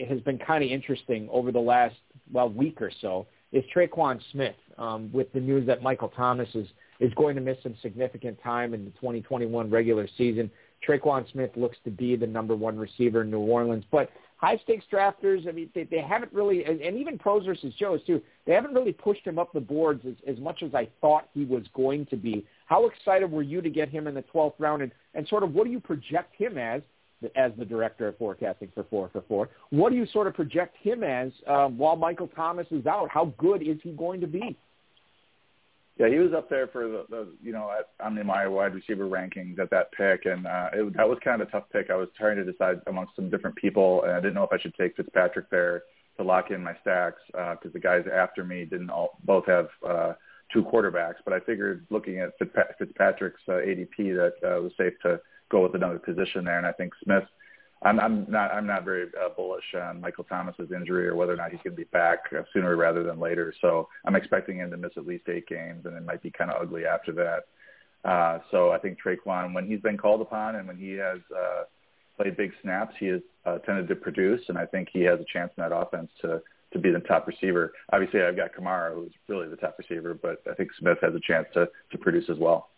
has 0.08 0.20
been 0.20 0.38
kind 0.38 0.62
of 0.62 0.70
interesting 0.70 1.28
over 1.30 1.50
the 1.50 1.58
last 1.58 1.96
well 2.32 2.48
week 2.48 2.80
or 2.80 2.92
so 3.00 3.26
is 3.52 3.64
Tre'Quan 3.74 4.20
Smith. 4.32 4.54
Um, 4.76 5.10
with 5.12 5.32
the 5.32 5.40
news 5.40 5.66
that 5.66 5.82
Michael 5.82 6.08
Thomas 6.08 6.48
is 6.54 6.68
is 7.00 7.12
going 7.14 7.34
to 7.34 7.42
miss 7.42 7.56
some 7.62 7.74
significant 7.82 8.40
time 8.42 8.74
in 8.74 8.84
the 8.84 8.90
2021 8.92 9.70
regular 9.70 10.08
season, 10.16 10.50
Tre'Quan 10.86 11.30
Smith 11.32 11.50
looks 11.56 11.76
to 11.84 11.90
be 11.90 12.16
the 12.16 12.26
number 12.26 12.54
one 12.54 12.78
receiver 12.78 13.22
in 13.22 13.30
New 13.30 13.40
Orleans. 13.40 13.84
But 13.90 14.10
high 14.36 14.56
stakes 14.64 14.84
drafters, 14.92 15.48
I 15.48 15.52
mean, 15.52 15.70
they, 15.74 15.84
they 15.84 16.00
haven't 16.00 16.32
really, 16.32 16.64
and, 16.64 16.80
and 16.80 16.96
even 16.96 17.18
pros 17.18 17.44
versus 17.44 17.72
Joes 17.78 18.00
too, 18.06 18.20
they 18.46 18.52
haven't 18.52 18.74
really 18.74 18.92
pushed 18.92 19.24
him 19.24 19.38
up 19.38 19.52
the 19.52 19.60
boards 19.60 20.04
as, 20.06 20.14
as 20.26 20.38
much 20.40 20.62
as 20.62 20.74
I 20.74 20.88
thought 21.00 21.28
he 21.34 21.44
was 21.44 21.64
going 21.74 22.06
to 22.06 22.16
be. 22.16 22.44
How 22.66 22.86
excited 22.86 23.30
were 23.30 23.42
you 23.42 23.60
to 23.60 23.70
get 23.70 23.88
him 23.88 24.06
in 24.06 24.14
the 24.14 24.24
12th 24.34 24.54
round, 24.58 24.82
and, 24.82 24.92
and 25.14 25.26
sort 25.28 25.42
of 25.42 25.54
what 25.54 25.64
do 25.64 25.70
you 25.70 25.80
project 25.80 26.34
him 26.36 26.58
as, 26.58 26.82
as 27.36 27.52
the 27.58 27.64
director 27.64 28.08
of 28.08 28.16
forecasting 28.18 28.70
for 28.74 28.84
four 28.84 29.08
for 29.12 29.22
four? 29.28 29.48
What 29.70 29.90
do 29.90 29.96
you 29.96 30.06
sort 30.06 30.26
of 30.26 30.34
project 30.34 30.76
him 30.82 31.02
as 31.02 31.32
um, 31.46 31.78
while 31.78 31.96
Michael 31.96 32.28
Thomas 32.28 32.66
is 32.70 32.86
out? 32.86 33.08
How 33.10 33.32
good 33.38 33.62
is 33.62 33.78
he 33.82 33.92
going 33.92 34.20
to 34.20 34.26
be? 34.26 34.56
Yeah, 35.98 36.08
he 36.08 36.18
was 36.18 36.32
up 36.32 36.48
there 36.48 36.68
for 36.68 36.86
the, 36.86 37.04
the 37.10 37.28
you 37.42 37.52
know 37.52 37.72
on 38.00 38.24
my 38.24 38.46
wide 38.46 38.72
receiver 38.72 39.08
rankings 39.08 39.58
at 39.58 39.70
that 39.70 39.90
pick, 39.92 40.26
and 40.26 40.46
uh, 40.46 40.68
it, 40.72 40.96
that 40.96 41.08
was 41.08 41.18
kind 41.24 41.42
of 41.42 41.48
a 41.48 41.50
tough 41.50 41.64
pick. 41.72 41.90
I 41.90 41.96
was 41.96 42.08
trying 42.16 42.36
to 42.36 42.44
decide 42.44 42.80
amongst 42.86 43.16
some 43.16 43.28
different 43.28 43.56
people, 43.56 44.04
and 44.04 44.12
I 44.12 44.20
didn't 44.20 44.34
know 44.34 44.44
if 44.44 44.52
I 44.52 44.60
should 44.60 44.74
take 44.76 44.94
Fitzpatrick 44.96 45.50
there 45.50 45.82
to 46.16 46.22
lock 46.22 46.52
in 46.52 46.62
my 46.62 46.76
stacks 46.82 47.20
because 47.26 47.58
uh, 47.66 47.70
the 47.72 47.80
guys 47.80 48.04
after 48.12 48.44
me 48.44 48.64
didn't 48.64 48.90
all 48.90 49.18
both 49.24 49.46
have 49.46 49.68
uh, 49.88 50.12
two 50.52 50.62
quarterbacks. 50.62 51.16
But 51.24 51.34
I 51.34 51.40
figured 51.40 51.84
looking 51.90 52.20
at 52.20 52.30
Fitzpatrick's 52.78 53.40
uh, 53.48 53.52
ADP 53.52 53.96
that 53.96 54.34
uh, 54.44 54.62
was 54.62 54.72
safe 54.78 54.94
to 55.02 55.20
go 55.50 55.62
with 55.62 55.74
another 55.74 55.98
position 55.98 56.44
there, 56.44 56.58
and 56.58 56.66
I 56.66 56.72
think 56.72 56.92
Smith 57.02 57.24
I'm, 57.82 58.00
I'm 58.00 58.26
not 58.28 58.52
I'm 58.52 58.66
not 58.66 58.84
very 58.84 59.04
uh, 59.04 59.28
bullish 59.36 59.74
on 59.74 60.00
Michael 60.00 60.24
Thomas's 60.24 60.72
injury 60.74 61.06
or 61.06 61.14
whether 61.14 61.32
or 61.32 61.36
not 61.36 61.50
he's 61.50 61.60
going 61.62 61.76
to 61.76 61.82
be 61.82 61.84
back 61.84 62.24
uh, 62.36 62.42
sooner 62.52 62.76
rather 62.76 63.04
than 63.04 63.20
later. 63.20 63.54
So 63.60 63.88
I'm 64.04 64.16
expecting 64.16 64.58
him 64.58 64.70
to 64.70 64.76
miss 64.76 64.92
at 64.96 65.06
least 65.06 65.28
eight 65.28 65.46
games, 65.46 65.86
and 65.86 65.96
it 65.96 66.04
might 66.04 66.22
be 66.22 66.30
kind 66.30 66.50
of 66.50 66.60
ugly 66.60 66.86
after 66.86 67.12
that. 67.12 68.08
Uh, 68.08 68.38
so 68.50 68.70
I 68.70 68.78
think 68.78 68.98
Tre'Quan, 69.04 69.54
when 69.54 69.66
he's 69.66 69.80
been 69.80 69.96
called 69.96 70.20
upon 70.20 70.56
and 70.56 70.66
when 70.66 70.76
he 70.76 70.92
has 70.92 71.18
uh, 71.36 71.64
played 72.16 72.36
big 72.36 72.52
snaps, 72.62 72.94
he 72.98 73.06
has 73.06 73.20
uh, 73.44 73.58
tended 73.58 73.88
to 73.88 73.96
produce, 73.96 74.40
and 74.48 74.58
I 74.58 74.66
think 74.66 74.88
he 74.92 75.02
has 75.02 75.20
a 75.20 75.24
chance 75.32 75.52
in 75.56 75.62
that 75.62 75.74
offense 75.74 76.10
to 76.22 76.42
to 76.70 76.78
be 76.78 76.90
the 76.90 77.00
top 77.00 77.26
receiver. 77.26 77.72
Obviously, 77.92 78.20
I've 78.20 78.36
got 78.36 78.52
Kamara, 78.52 78.94
who's 78.94 79.12
really 79.26 79.48
the 79.48 79.56
top 79.56 79.76
receiver, 79.78 80.12
but 80.12 80.42
I 80.50 80.54
think 80.54 80.70
Smith 80.78 80.98
has 81.00 81.14
a 81.14 81.20
chance 81.20 81.46
to 81.54 81.68
to 81.92 81.98
produce 81.98 82.28
as 82.28 82.38
well. 82.38 82.70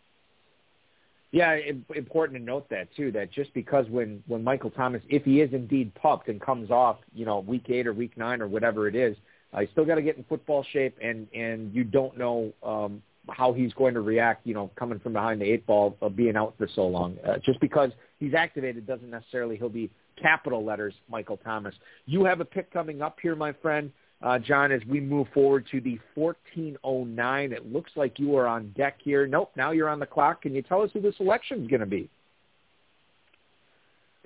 Yeah, 1.33 1.57
important 1.95 2.39
to 2.39 2.45
note 2.45 2.69
that 2.71 2.89
too. 2.97 3.13
That 3.13 3.31
just 3.31 3.55
because 3.55 3.87
when 3.89 4.23
when 4.27 4.43
Michael 4.43 4.71
Thomas, 4.71 5.01
if 5.09 5.25
he 5.25 5.41
is 5.41 5.53
indeed 5.53 5.95
pumped 5.95 6.29
and 6.29 6.41
comes 6.41 6.71
off, 6.73 6.99
you 7.15 7.25
know, 7.25 7.39
week 7.39 7.67
eight 7.69 7.87
or 7.87 7.93
week 7.93 8.17
nine 8.17 8.43
or 8.43 8.49
whatever 8.49 8.89
it 8.89 8.97
is, 8.97 9.17
uh, 9.53 9.61
still 9.71 9.85
got 9.85 9.95
to 9.95 10.03
get 10.03 10.17
in 10.17 10.25
football 10.25 10.67
shape, 10.73 10.97
and 11.01 11.29
and 11.33 11.73
you 11.73 11.85
don't 11.85 12.19
know 12.19 12.53
um, 12.65 13.01
how 13.29 13.53
he's 13.53 13.73
going 13.75 13.95
to 13.95 14.01
react. 14.01 14.45
You 14.45 14.55
know, 14.55 14.71
coming 14.75 14.99
from 14.99 15.13
behind 15.13 15.41
the 15.41 15.45
eight 15.45 15.65
ball 15.67 15.97
of 16.03 16.17
being 16.17 16.37
out 16.37 16.55
for 16.59 16.69
so 16.75 16.87
long. 16.87 17.17
Uh, 17.25 17.39
just 17.45 17.61
because 17.61 17.93
he's 18.19 18.35
activated 18.35 18.85
doesn't 18.85 19.11
necessarily 19.11 19.57
he'll 19.57 19.69
be 19.69 19.89
capital 20.21 20.65
letters 20.65 20.95
Michael 21.09 21.37
Thomas. 21.37 21.77
You 22.07 22.25
have 22.25 22.41
a 22.41 22.45
pick 22.45 22.73
coming 22.73 23.03
up 23.03 23.19
here, 23.23 23.37
my 23.37 23.53
friend 23.53 23.93
uh, 24.23 24.39
John, 24.39 24.71
as 24.71 24.83
we 24.87 25.01
move 25.01 25.29
forward 25.33 25.67
to 25.71 25.81
the 25.81 25.99
1409. 26.15 27.53
It 27.53 27.73
looks 27.73 27.93
like 27.97 28.19
you 28.19 28.37
are 28.37 28.47
on 28.47 28.73
deck 28.77 28.99
here. 29.03 29.27
Nope, 29.27 29.53
now 29.57 29.71
you're 29.71 29.89
on 29.89 29.99
the 29.99 30.07
clock. 30.07 30.43
Can 30.43 30.55
you 30.55 30.63
tell 30.63 30.83
us 30.83 30.91
who 30.93 31.01
the 31.01 31.13
selection 31.17 31.63
is 31.63 31.69
going 31.69 31.81
to 31.81 31.87
be? 31.87 32.11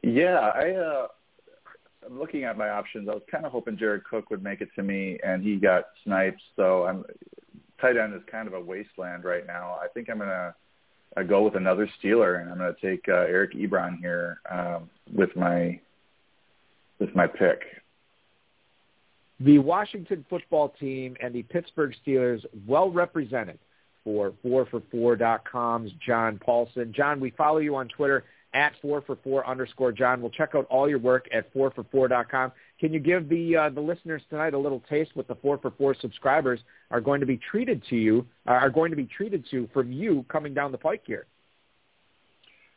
Yeah, 0.03 0.51
I, 0.55 0.71
uh, 0.73 1.07
I'm 2.05 2.19
looking 2.19 2.45
at 2.45 2.59
my 2.59 2.71
options. 2.71 3.09
I 3.09 3.15
was 3.15 3.23
kind 3.31 3.47
of 3.47 3.53
hoping 3.53 3.79
Jared 3.79 4.05
Cook 4.05 4.31
would 4.31 4.43
make 4.43 4.61
it 4.61 4.69
to 4.77 4.83
me, 4.83 5.19
and 5.25 5.43
he 5.43 5.57
got 5.57 5.85
sniped. 6.05 6.43
So 6.57 6.85
I'm 6.85 7.05
tight 7.81 7.97
end 7.97 8.15
is 8.15 8.23
kind 8.31 8.49
of 8.49 8.55
a 8.55 8.61
wasteland 8.61 9.25
right 9.25 9.47
now. 9.47 9.79
I 9.83 9.89
think 9.89 10.11
I'm 10.11 10.19
going 10.19 10.29
to 10.29 10.55
uh, 11.17 11.23
go 11.23 11.43
with 11.43 11.55
another 11.55 11.89
Steeler, 12.03 12.41
and 12.41 12.51
I'm 12.51 12.59
going 12.59 12.75
to 12.75 12.81
take 12.81 13.09
uh, 13.09 13.13
Eric 13.13 13.53
Ebron 13.55 13.99
here 13.99 14.41
um, 14.51 14.91
with 15.13 15.35
my 15.37 15.81
with 16.99 17.15
my 17.15 17.27
pick 17.27 17.61
the 19.41 19.59
Washington 19.59 20.25
football 20.31 20.69
team 20.81 21.17
and 21.21 21.35
the 21.35 21.43
Pittsburgh 21.43 21.95
Steelers 22.07 22.45
well 22.67 22.91
represented 22.91 23.59
for 24.05 24.33
4for4.com's 24.45 25.93
John 26.05 26.39
Paulsen. 26.47 26.93
John, 26.93 27.21
we 27.21 27.31
follow 27.31 27.59
you 27.59 27.75
on 27.75 27.89
Twitter 27.89 28.25
at 28.53 28.73
4for4 28.83 29.45
underscore 29.47 29.93
John. 29.93 30.21
We'll 30.21 30.31
check 30.31 30.55
out 30.55 30.67
all 30.71 30.89
your 30.89 31.01
work 31.01 31.27
at 31.33 31.53
4for4.com. 31.53 32.53
Can 32.79 32.93
you 32.93 33.01
give 33.01 33.29
the 33.29 33.57
uh, 33.57 33.71
the 33.71 33.81
listeners 33.81 34.23
tonight 34.31 34.55
a 34.55 34.59
little 34.59 34.83
taste 34.89 35.11
what 35.15 35.27
the 35.27 35.35
4for4 35.35 36.01
subscribers 36.01 36.61
are 36.91 37.01
going 37.01 37.21
to 37.21 37.27
be 37.27 37.39
treated 37.51 37.83
to 37.91 37.97
you, 37.97 38.27
uh, 38.47 38.53
are 38.53 38.71
going 38.71 38.91
to 38.91 38.97
be 38.97 39.07
treated 39.07 39.45
to 39.51 39.69
from 39.73 39.91
you 39.91 40.25
coming 40.29 40.55
down 40.55 40.71
the 40.71 40.79
pike 40.79 41.03
here? 41.05 41.27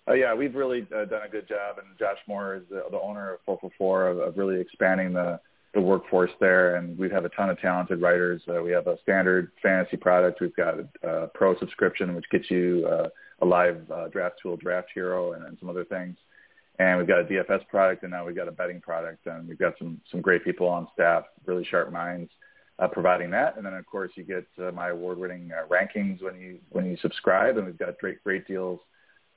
Uh, 0.08 0.14
yeah, 0.14 0.34
we've 0.34 0.56
really 0.56 0.88
uh, 0.96 1.06
done 1.06 1.24
a 1.24 1.30
good 1.30 1.48
job, 1.48 1.78
and 1.78 1.88
Josh 2.00 2.18
Moore 2.28 2.56
is 2.56 2.64
the, 2.70 2.84
the 2.90 3.00
owner 3.00 3.38
of 3.48 3.60
4for4 3.60 4.12
of, 4.12 4.18
of 4.20 4.38
really 4.38 4.60
expanding 4.60 5.14
the 5.14 5.40
the 5.78 5.82
workforce 5.82 6.32
there, 6.40 6.78
and 6.78 6.98
we 6.98 7.08
have 7.08 7.24
a 7.24 7.30
ton 7.30 7.52
of 7.52 7.60
talented 7.60 8.02
writers. 8.02 8.42
Uh, 8.50 8.64
we 8.64 8.72
have 8.72 8.88
a 8.88 8.98
standard 9.04 9.52
fantasy 9.62 9.96
product. 9.96 10.42
We've 10.42 10.56
got 10.56 10.74
a, 10.80 11.08
a 11.08 11.28
pro 11.28 11.56
subscription, 11.60 12.16
which 12.16 12.26
gets 12.32 12.50
you 12.50 12.88
uh, 12.92 13.10
a 13.44 13.46
live 13.46 13.80
uh, 13.92 14.08
draft 14.08 14.38
tool, 14.42 14.58
Draft 14.58 14.88
Hero, 14.92 15.34
and, 15.34 15.46
and 15.46 15.56
some 15.60 15.70
other 15.70 15.86
things. 15.86 16.18
And 16.80 16.98
we've 16.98 17.08
got 17.08 17.20
a 17.20 17.26
DFS 17.26 17.68
product, 17.68 18.02
and 18.02 18.12
now 18.12 18.26
we've 18.26 18.36
got 18.36 18.48
a 18.48 18.52
betting 18.52 18.82
product, 18.82 19.28
and 19.28 19.48
we've 19.48 19.60
got 19.60 19.74
some 19.78 20.02
some 20.10 20.20
great 20.20 20.44
people 20.44 20.68
on 20.68 20.88
staff, 20.96 21.26
really 21.46 21.64
sharp 21.64 21.92
minds, 21.92 22.32
uh, 22.80 22.88
providing 22.88 23.30
that. 23.30 23.56
And 23.56 23.64
then 23.64 23.76
of 23.76 23.86
course 23.86 24.10
you 24.16 24.24
get 24.24 24.48
uh, 24.60 24.72
my 24.72 24.90
award-winning 24.90 25.52
uh, 25.52 25.68
rankings 25.68 26.24
when 26.24 26.42
you 26.42 26.58
when 26.72 26.88
you 26.88 26.98
subscribe, 27.04 27.58
and 27.58 27.68
we've 27.68 27.78
got 27.78 28.00
great 28.00 28.24
great 28.24 28.48
deals 28.48 28.80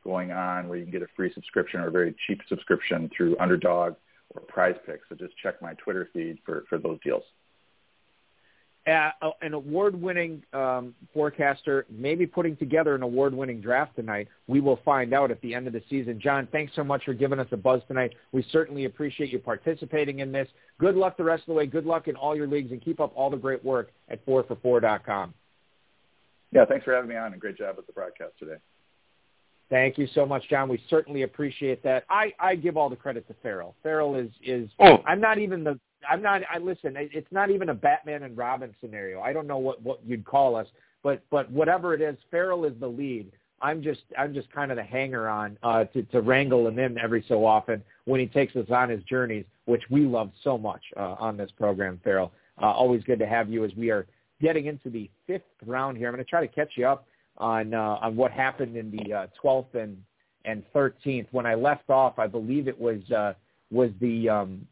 going 0.04 0.32
on 0.32 0.68
where 0.68 0.78
you 0.78 0.84
can 0.84 0.92
get 0.92 1.02
a 1.02 1.06
free 1.14 1.30
subscription 1.34 1.80
or 1.80 1.88
a 1.88 1.90
very 1.90 2.14
cheap 2.26 2.40
subscription 2.48 3.10
through 3.14 3.36
Underdog 3.38 3.94
or 4.34 4.42
prize 4.42 4.76
picks. 4.86 5.08
So 5.08 5.14
just 5.14 5.36
check 5.42 5.60
my 5.60 5.74
Twitter 5.74 6.08
feed 6.12 6.38
for, 6.44 6.64
for 6.68 6.78
those 6.78 6.98
deals. 7.04 7.22
Uh, 8.86 9.10
an 9.42 9.52
award-winning 9.52 10.42
um, 10.54 10.94
forecaster, 11.12 11.84
maybe 11.90 12.26
putting 12.26 12.56
together 12.56 12.94
an 12.94 13.02
award-winning 13.02 13.60
draft 13.60 13.94
tonight. 13.94 14.26
We 14.46 14.60
will 14.60 14.80
find 14.84 15.12
out 15.12 15.30
at 15.30 15.40
the 15.42 15.54
end 15.54 15.66
of 15.66 15.74
the 15.74 15.82
season. 15.90 16.18
John, 16.18 16.48
thanks 16.50 16.72
so 16.74 16.82
much 16.82 17.04
for 17.04 17.12
giving 17.12 17.38
us 17.38 17.46
a 17.52 17.58
buzz 17.58 17.82
tonight. 17.88 18.14
We 18.32 18.44
certainly 18.50 18.86
appreciate 18.86 19.30
you 19.30 19.38
participating 19.38 20.20
in 20.20 20.32
this. 20.32 20.48
Good 20.78 20.96
luck 20.96 21.18
the 21.18 21.24
rest 21.24 21.42
of 21.42 21.48
the 21.48 21.52
way. 21.52 21.66
Good 21.66 21.84
luck 21.84 22.08
in 22.08 22.16
all 22.16 22.34
your 22.34 22.46
leagues, 22.46 22.72
and 22.72 22.80
keep 22.80 23.00
up 23.00 23.12
all 23.14 23.28
the 23.28 23.36
great 23.36 23.62
work 23.62 23.92
at 24.08 24.24
4for4.com. 24.24 25.34
Yeah, 26.52 26.64
thanks 26.64 26.84
for 26.84 26.94
having 26.94 27.10
me 27.10 27.16
on, 27.16 27.32
and 27.32 27.40
great 27.40 27.58
job 27.58 27.76
with 27.76 27.86
the 27.86 27.92
broadcast 27.92 28.32
today. 28.38 28.56
Thank 29.70 29.98
you 29.98 30.08
so 30.14 30.26
much, 30.26 30.48
John. 30.50 30.68
We 30.68 30.82
certainly 30.90 31.22
appreciate 31.22 31.82
that. 31.84 32.04
I, 32.10 32.32
I 32.40 32.56
give 32.56 32.76
all 32.76 32.90
the 32.90 32.96
credit 32.96 33.26
to 33.28 33.34
Ferrell. 33.40 33.76
Ferrell 33.82 34.16
is 34.16 34.30
is 34.44 34.68
oh. 34.80 34.98
I'm 35.06 35.20
not 35.20 35.38
even 35.38 35.62
the 35.62 35.78
I'm 36.08 36.20
not 36.20 36.42
I 36.52 36.58
listen, 36.58 36.94
it's 36.96 37.30
not 37.30 37.50
even 37.50 37.68
a 37.68 37.74
Batman 37.74 38.24
and 38.24 38.36
Robin 38.36 38.74
scenario. 38.80 39.20
I 39.20 39.32
don't 39.32 39.46
know 39.46 39.58
what 39.58 39.80
what 39.80 40.00
you'd 40.04 40.24
call 40.24 40.56
us, 40.56 40.66
but 41.04 41.22
but 41.30 41.50
whatever 41.52 41.94
it 41.94 42.00
is, 42.00 42.16
Ferrell 42.32 42.64
is 42.64 42.72
the 42.80 42.88
lead. 42.88 43.30
I'm 43.62 43.80
just 43.80 44.00
I'm 44.18 44.34
just 44.34 44.50
kind 44.50 44.72
of 44.72 44.76
the 44.76 44.82
hanger 44.82 45.28
on 45.28 45.56
uh 45.62 45.84
to 45.84 46.02
to 46.02 46.20
wrangle 46.20 46.66
him 46.66 46.80
in 46.80 46.98
every 46.98 47.24
so 47.28 47.46
often 47.46 47.80
when 48.06 48.18
he 48.18 48.26
takes 48.26 48.56
us 48.56 48.66
on 48.70 48.88
his 48.88 49.04
journeys, 49.04 49.44
which 49.66 49.84
we 49.88 50.00
love 50.00 50.32
so 50.42 50.58
much 50.58 50.82
uh, 50.96 51.14
on 51.20 51.36
this 51.36 51.50
program, 51.56 52.00
Ferrell. 52.02 52.32
Uh, 52.60 52.66
always 52.66 53.04
good 53.04 53.20
to 53.20 53.26
have 53.26 53.48
you 53.48 53.64
as 53.64 53.70
we 53.76 53.90
are 53.90 54.06
getting 54.40 54.66
into 54.66 54.90
the 54.90 55.08
fifth 55.28 55.44
round 55.64 55.96
here. 55.96 56.08
I'm 56.08 56.14
going 56.14 56.24
to 56.24 56.28
try 56.28 56.44
to 56.44 56.52
catch 56.52 56.72
you 56.74 56.88
up 56.88 57.06
on 57.40 57.74
uh, 57.74 57.98
on 58.00 58.14
what 58.14 58.30
happened 58.30 58.76
in 58.76 58.90
the 58.90 59.12
uh, 59.12 59.26
12th 59.42 59.74
and 59.74 59.96
and 60.44 60.62
13th. 60.74 61.26
When 61.32 61.46
I 61.46 61.54
left 61.54 61.90
off, 61.90 62.18
I 62.18 62.26
believe 62.26 62.68
it 62.68 62.78
was 62.78 63.00
uh, 63.10 63.32
was 63.70 63.90
the 64.00 64.28
um, 64.28 64.66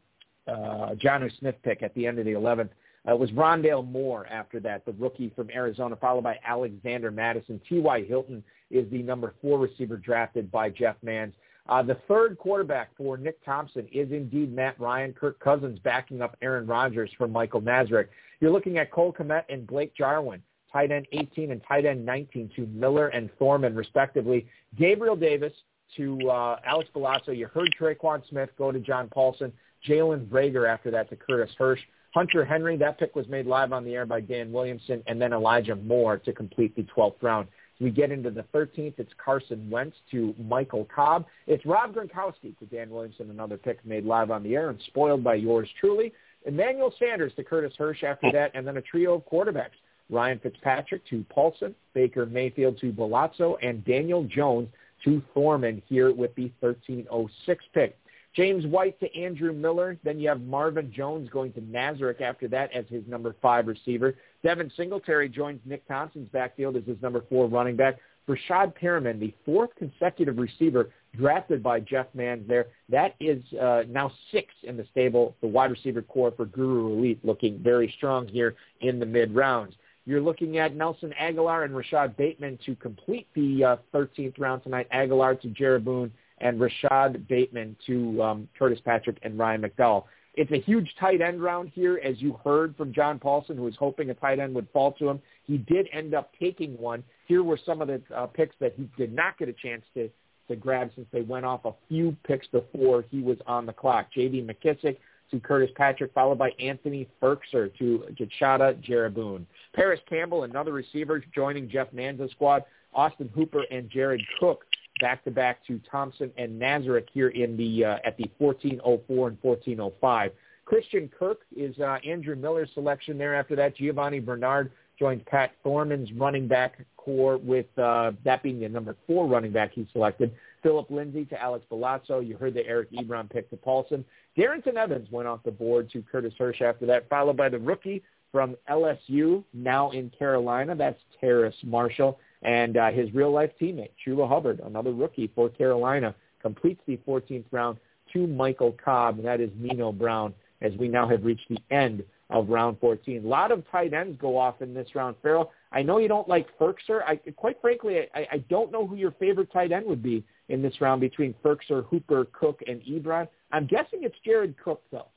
uh, 0.46 0.94
Jonnu 0.94 1.36
Smith 1.38 1.56
pick 1.62 1.82
at 1.82 1.94
the 1.94 2.06
end 2.06 2.18
of 2.18 2.24
the 2.24 2.32
11th. 2.32 2.70
Uh, 3.06 3.12
it 3.12 3.18
was 3.18 3.30
Rondale 3.30 3.86
Moore 3.86 4.26
after 4.26 4.60
that, 4.60 4.84
the 4.84 4.92
rookie 4.92 5.32
from 5.34 5.50
Arizona, 5.50 5.96
followed 5.96 6.24
by 6.24 6.38
Alexander 6.44 7.10
Mattison. 7.10 7.60
T.Y. 7.68 8.04
Hilton 8.04 8.42
is 8.70 8.90
the 8.90 9.02
number 9.02 9.34
four 9.40 9.58
receiver 9.58 9.96
drafted 9.96 10.50
by 10.50 10.68
Jeff 10.68 10.96
Mans. 11.02 11.34
Uh, 11.68 11.82
the 11.82 11.96
third 12.08 12.38
quarterback 12.38 12.90
for 12.96 13.16
Nick 13.18 13.44
Thompson 13.44 13.86
is 13.92 14.10
indeed 14.10 14.54
Matt 14.54 14.78
Ryan. 14.80 15.12
Kirk 15.12 15.38
Cousins 15.38 15.78
backing 15.80 16.22
up 16.22 16.36
Aaron 16.40 16.66
Rodgers 16.66 17.10
for 17.16 17.28
Michael 17.28 17.60
Nazarek. 17.60 18.08
You're 18.40 18.50
looking 18.50 18.78
at 18.78 18.90
Cole 18.90 19.12
Kmet 19.12 19.44
and 19.50 19.66
Blake 19.66 19.94
Jarwin 19.94 20.42
tight 20.72 20.90
end 20.90 21.06
18 21.12 21.50
and 21.50 21.60
tight 21.66 21.84
end 21.84 22.04
19 22.04 22.50
to 22.56 22.66
Miller 22.66 23.08
and 23.08 23.30
Thorman, 23.38 23.74
respectively. 23.74 24.46
Gabriel 24.78 25.16
Davis 25.16 25.52
to 25.96 26.30
uh, 26.30 26.56
Alex 26.64 26.90
Bulazo. 26.94 27.36
You 27.36 27.46
heard 27.46 27.74
Tre'Quan 27.78 28.26
Smith 28.28 28.50
go 28.58 28.72
to 28.72 28.78
John 28.78 29.08
Paulsen. 29.08 29.52
Jalen 29.86 30.26
Reagor 30.28 30.68
after 30.68 30.90
that 30.90 31.08
to 31.10 31.16
Curtis 31.16 31.54
Hirsch. 31.56 31.80
Hunter 32.14 32.44
Henry, 32.44 32.76
that 32.76 32.98
pick 32.98 33.14
was 33.14 33.28
made 33.28 33.46
live 33.46 33.72
on 33.72 33.84
the 33.84 33.94
air 33.94 34.06
by 34.06 34.20
Dan 34.20 34.50
Williamson, 34.50 35.02
and 35.06 35.20
then 35.20 35.32
Elijah 35.32 35.76
Moore 35.76 36.16
to 36.18 36.32
complete 36.32 36.74
the 36.74 36.84
12th 36.96 37.22
round. 37.22 37.48
We 37.80 37.90
get 37.90 38.10
into 38.10 38.30
the 38.30 38.44
13th, 38.54 38.94
it's 38.98 39.12
Carson 39.24 39.70
Wentz 39.70 39.96
to 40.10 40.34
Michael 40.36 40.88
Cobb. 40.92 41.26
It's 41.46 41.64
Rob 41.64 41.94
Gronkowski 41.94 42.58
to 42.58 42.66
Dan 42.66 42.90
Williamson, 42.90 43.30
another 43.30 43.56
pick 43.56 43.84
made 43.86 44.04
live 44.04 44.30
on 44.30 44.42
the 44.42 44.56
air 44.56 44.70
and 44.70 44.80
spoiled 44.88 45.22
by 45.22 45.34
yours 45.34 45.68
truly. 45.78 46.12
Emmanuel 46.44 46.92
Sanders 46.98 47.32
to 47.36 47.44
Curtis 47.44 47.74
Hirsch 47.78 48.02
after 48.02 48.32
that, 48.32 48.50
and 48.54 48.66
then 48.66 48.78
a 48.78 48.82
trio 48.82 49.14
of 49.14 49.28
quarterbacks. 49.28 49.76
Ryan 50.10 50.38
Fitzpatrick 50.38 51.06
to 51.08 51.24
Paulsen, 51.34 51.74
Baker 51.94 52.26
Mayfield 52.26 52.78
to 52.80 52.92
Bulazo, 52.92 53.56
and 53.62 53.84
Daniel 53.84 54.24
Jones 54.24 54.68
to 55.04 55.22
Thorman 55.34 55.82
here 55.86 56.12
with 56.12 56.34
the 56.34 56.50
1306 56.60 57.64
pick. 57.74 57.96
James 58.34 58.66
White 58.66 58.98
to 59.00 59.14
Andrew 59.18 59.52
Miller. 59.52 59.98
Then 60.04 60.20
you 60.20 60.28
have 60.28 60.40
Marvin 60.42 60.92
Jones 60.92 61.28
going 61.30 61.52
to 61.54 61.60
Nazarek 61.60 62.20
after 62.20 62.46
that 62.48 62.72
as 62.72 62.84
his 62.88 63.02
number 63.06 63.34
five 63.42 63.66
receiver. 63.66 64.14
Devin 64.42 64.70
Singletary 64.76 65.28
joins 65.28 65.60
Nick 65.64 65.86
Thompson's 65.88 66.28
backfield 66.28 66.76
as 66.76 66.84
his 66.84 67.00
number 67.02 67.24
four 67.28 67.46
running 67.46 67.76
back. 67.76 67.96
Rashad 68.28 68.74
Perriman, 68.78 69.18
the 69.18 69.34
fourth 69.44 69.70
consecutive 69.76 70.36
receiver 70.36 70.90
drafted 71.16 71.62
by 71.62 71.80
Jeff 71.80 72.06
Mans 72.14 72.46
there. 72.46 72.66
That 72.90 73.14
is 73.18 73.42
uh, 73.54 73.84
now 73.88 74.12
six 74.30 74.48
in 74.62 74.76
the 74.76 74.86
stable. 74.90 75.34
The 75.40 75.46
wide 75.46 75.70
receiver 75.70 76.02
corps 76.02 76.32
for 76.36 76.44
Guru 76.44 76.92
Elite 76.92 77.24
looking 77.24 77.58
very 77.62 77.92
strong 77.96 78.28
here 78.28 78.54
in 78.82 79.00
the 79.00 79.06
mid 79.06 79.34
rounds. 79.34 79.74
You're 80.08 80.22
looking 80.22 80.56
at 80.56 80.74
Nelson 80.74 81.12
Agholor 81.20 81.66
and 81.66 81.76
Rashod 81.76 82.16
Bateman 82.16 82.58
to 82.64 82.74
complete 82.76 83.26
the 83.34 83.62
uh, 83.62 83.76
13th 83.94 84.38
round 84.38 84.62
tonight. 84.62 84.88
Agholor 84.90 85.38
to 85.42 85.48
Jaruboon 85.48 86.10
and 86.38 86.58
Rashod 86.58 87.28
Bateman 87.28 87.76
to 87.84 88.22
um, 88.22 88.48
Curtis 88.58 88.80
Patrick 88.82 89.18
and 89.20 89.38
Ryan 89.38 89.60
McDowell. 89.60 90.04
It's 90.32 90.50
a 90.50 90.60
huge 90.60 90.88
tight 90.98 91.20
end 91.20 91.42
round 91.42 91.72
here, 91.74 92.00
as 92.02 92.22
you 92.22 92.40
heard 92.42 92.74
from 92.74 92.90
John 92.90 93.18
Paulson, 93.18 93.58
who 93.58 93.64
was 93.64 93.76
hoping 93.78 94.08
a 94.08 94.14
tight 94.14 94.38
end 94.38 94.54
would 94.54 94.68
fall 94.72 94.92
to 94.92 95.10
him. 95.10 95.20
He 95.44 95.58
did 95.58 95.90
end 95.92 96.14
up 96.14 96.32
taking 96.40 96.78
one. 96.78 97.04
Here 97.26 97.42
were 97.42 97.58
some 97.66 97.82
of 97.82 97.88
the 97.88 98.00
uh, 98.16 98.28
picks 98.28 98.56
that 98.60 98.72
he 98.78 98.88
did 98.96 99.12
not 99.12 99.36
get 99.36 99.50
a 99.50 99.52
chance 99.52 99.84
to 99.92 100.08
to 100.48 100.56
grab 100.56 100.90
since 100.94 101.06
they 101.12 101.20
went 101.20 101.44
off 101.44 101.66
a 101.66 101.72
few 101.86 102.16
picks 102.26 102.46
before 102.46 103.04
he 103.10 103.20
was 103.20 103.36
on 103.46 103.66
the 103.66 103.72
clock. 103.74 104.10
J.D. 104.14 104.40
McKissic 104.40 104.96
to 105.30 105.40
Curtis 105.40 105.70
Patrick, 105.76 106.12
followed 106.14 106.38
by 106.38 106.50
Anthony 106.58 107.06
Firkser 107.22 107.70
to 107.78 108.04
Jetshada 108.14 108.82
Jaruboon. 108.82 109.44
Parris 109.74 110.00
Campbell, 110.08 110.44
another 110.44 110.72
receiver, 110.72 111.22
joining 111.34 111.68
Jeff 111.68 111.92
Mans's 111.92 112.30
squad. 112.32 112.64
Austin 112.94 113.28
Hooper 113.34 113.64
and 113.70 113.90
Jared 113.90 114.22
Cook 114.40 114.64
back 115.00 115.22
to 115.24 115.30
back 115.30 115.64
to 115.66 115.80
Thompson 115.90 116.30
and 116.36 116.60
Nazarek 116.60 117.06
here 117.12 117.28
in 117.28 117.56
the 117.56 117.84
uh, 117.84 117.98
at 118.04 118.16
the 118.16 118.30
1404 118.38 119.28
and 119.28 119.38
1405. 119.40 120.32
Christian 120.64 121.08
Kirk 121.18 121.40
is 121.56 121.78
uh, 121.78 121.98
Andrew 122.06 122.36
Miller's 122.36 122.70
selection 122.74 123.16
there. 123.16 123.34
After 123.34 123.56
that, 123.56 123.76
Giovani 123.76 124.20
Bernard 124.20 124.70
joins 124.98 125.22
Pat 125.26 125.52
Thorman's 125.64 126.12
running 126.12 126.48
back 126.48 126.84
corps 126.96 127.38
with 127.38 127.66
uh, 127.78 128.12
that 128.24 128.42
being 128.42 128.60
the 128.60 128.68
number 128.68 128.96
four 129.06 129.26
running 129.26 129.52
back 129.52 129.72
he 129.72 129.88
selected. 129.92 130.34
Phillip 130.62 130.90
Lindsay 130.90 131.24
to 131.26 131.40
Alex 131.40 131.64
Bulazo. 131.70 132.26
You 132.26 132.36
heard 132.36 132.52
the 132.52 132.66
Eric 132.66 132.90
Ebron 132.92 133.30
pick 133.30 133.48
to 133.50 133.56
Paulsen. 133.56 134.04
Darrynton 134.36 134.74
Evans 134.74 135.08
went 135.10 135.28
off 135.28 135.42
the 135.44 135.50
board 135.50 135.90
to 135.92 136.02
Curtis 136.02 136.34
Hirsch 136.36 136.60
after 136.60 136.84
that, 136.86 137.08
followed 137.08 137.36
by 137.36 137.48
the 137.48 137.58
rookie 137.58 138.02
from 138.32 138.56
LSU, 138.70 139.42
now 139.52 139.90
in 139.90 140.10
Carolina. 140.10 140.74
That's 140.74 141.00
Terrace 141.20 141.56
Marshall. 141.64 142.18
And 142.42 142.76
uh, 142.76 142.90
his 142.90 143.12
real-life 143.12 143.50
teammate, 143.60 143.90
Chuba 144.06 144.28
Hubbard, 144.28 144.60
another 144.60 144.92
rookie 144.92 145.30
for 145.34 145.48
Carolina, 145.48 146.14
completes 146.40 146.80
the 146.86 146.98
14th 147.06 147.44
round 147.50 147.78
to 148.12 148.26
Michael 148.26 148.76
Cobb, 148.82 149.18
and 149.18 149.26
that 149.26 149.40
is 149.40 149.50
Nino 149.56 149.92
Brown, 149.92 150.32
as 150.62 150.72
we 150.78 150.88
now 150.88 151.08
have 151.08 151.24
reached 151.24 151.48
the 151.48 151.58
end 151.70 152.04
of 152.30 152.48
round 152.48 152.78
14. 152.80 153.24
A 153.24 153.28
lot 153.28 153.50
of 153.50 153.68
tight 153.70 153.92
ends 153.92 154.18
go 154.20 154.36
off 154.36 154.60
in 154.60 154.74
this 154.74 154.94
round. 154.94 155.16
Ferrell, 155.22 155.50
I 155.72 155.82
know 155.82 155.98
you 155.98 156.08
don't 156.08 156.28
like 156.28 156.46
Firkser. 156.58 157.02
I, 157.06 157.16
quite 157.36 157.60
frankly, 157.60 158.00
I, 158.14 158.26
I 158.32 158.38
don't 158.48 158.70
know 158.70 158.86
who 158.86 158.96
your 158.96 159.12
favorite 159.12 159.52
tight 159.52 159.72
end 159.72 159.86
would 159.86 160.02
be 160.02 160.24
in 160.48 160.62
this 160.62 160.80
round 160.80 161.00
between 161.00 161.34
Firkser, 161.44 161.84
Hooper, 161.86 162.26
Cook, 162.32 162.60
and 162.66 162.82
Ebron. 162.82 163.28
I'm 163.52 163.66
guessing 163.66 164.00
it's 164.02 164.16
Jared 164.24 164.56
Cook, 164.62 164.82
though. 164.90 165.08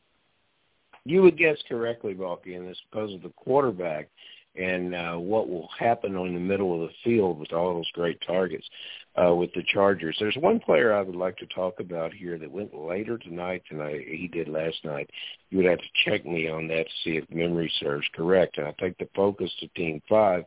You 1.06 1.24
would 1.24 1.38
guess 1.38 1.58
correctly, 1.68 2.14
Balky, 2.14 2.56
and 2.56 2.68
it's 2.68 2.82
because 2.92 3.14
of 3.14 3.22
the 3.22 3.34
quarterback 3.36 4.10
and 4.56 4.94
uh, 4.94 5.16
what 5.16 5.50
will 5.50 5.70
happen 5.80 6.16
on 6.16 6.34
the 6.34 6.40
middle 6.40 6.74
of 6.74 6.90
the 6.90 6.94
field 7.04 7.40
with 7.40 7.54
all 7.54 7.76
those 7.76 7.90
great 7.94 8.20
targets 8.26 8.68
uh, 9.16 9.34
with 9.34 9.52
the 9.54 9.64
Chargers. 9.74 10.18
There's 10.20 10.36
one 10.38 10.60
player 10.60 10.94
I 10.94 11.02
would 11.02 11.16
like 11.16 11.38
to 11.38 11.46
talk 11.48 11.80
about 11.80 12.14
here 12.14 12.38
that 12.38 12.52
went 12.52 12.76
later 12.76 13.18
tonight 13.18 13.64
than 13.70 13.82
I, 13.82 14.04
he 14.06 14.30
did 14.32 14.50
last 14.50 14.84
night. 14.84 15.10
You 15.50 15.58
would 15.60 15.68
have 15.68 15.80
to 15.80 16.10
check 16.10 16.26
me 16.26 16.50
on 16.50 16.68
that 16.68 16.86
to 16.86 16.94
see 17.04 17.18
if 17.18 17.30
memory 17.30 17.72
serves 17.80 18.08
correct. 18.14 18.58
And 18.58 18.68
I 18.68 18.74
think 18.80 18.98
the 18.98 19.08
focus 19.16 19.52
to 19.60 19.68
Team 19.70 20.02
5, 20.10 20.44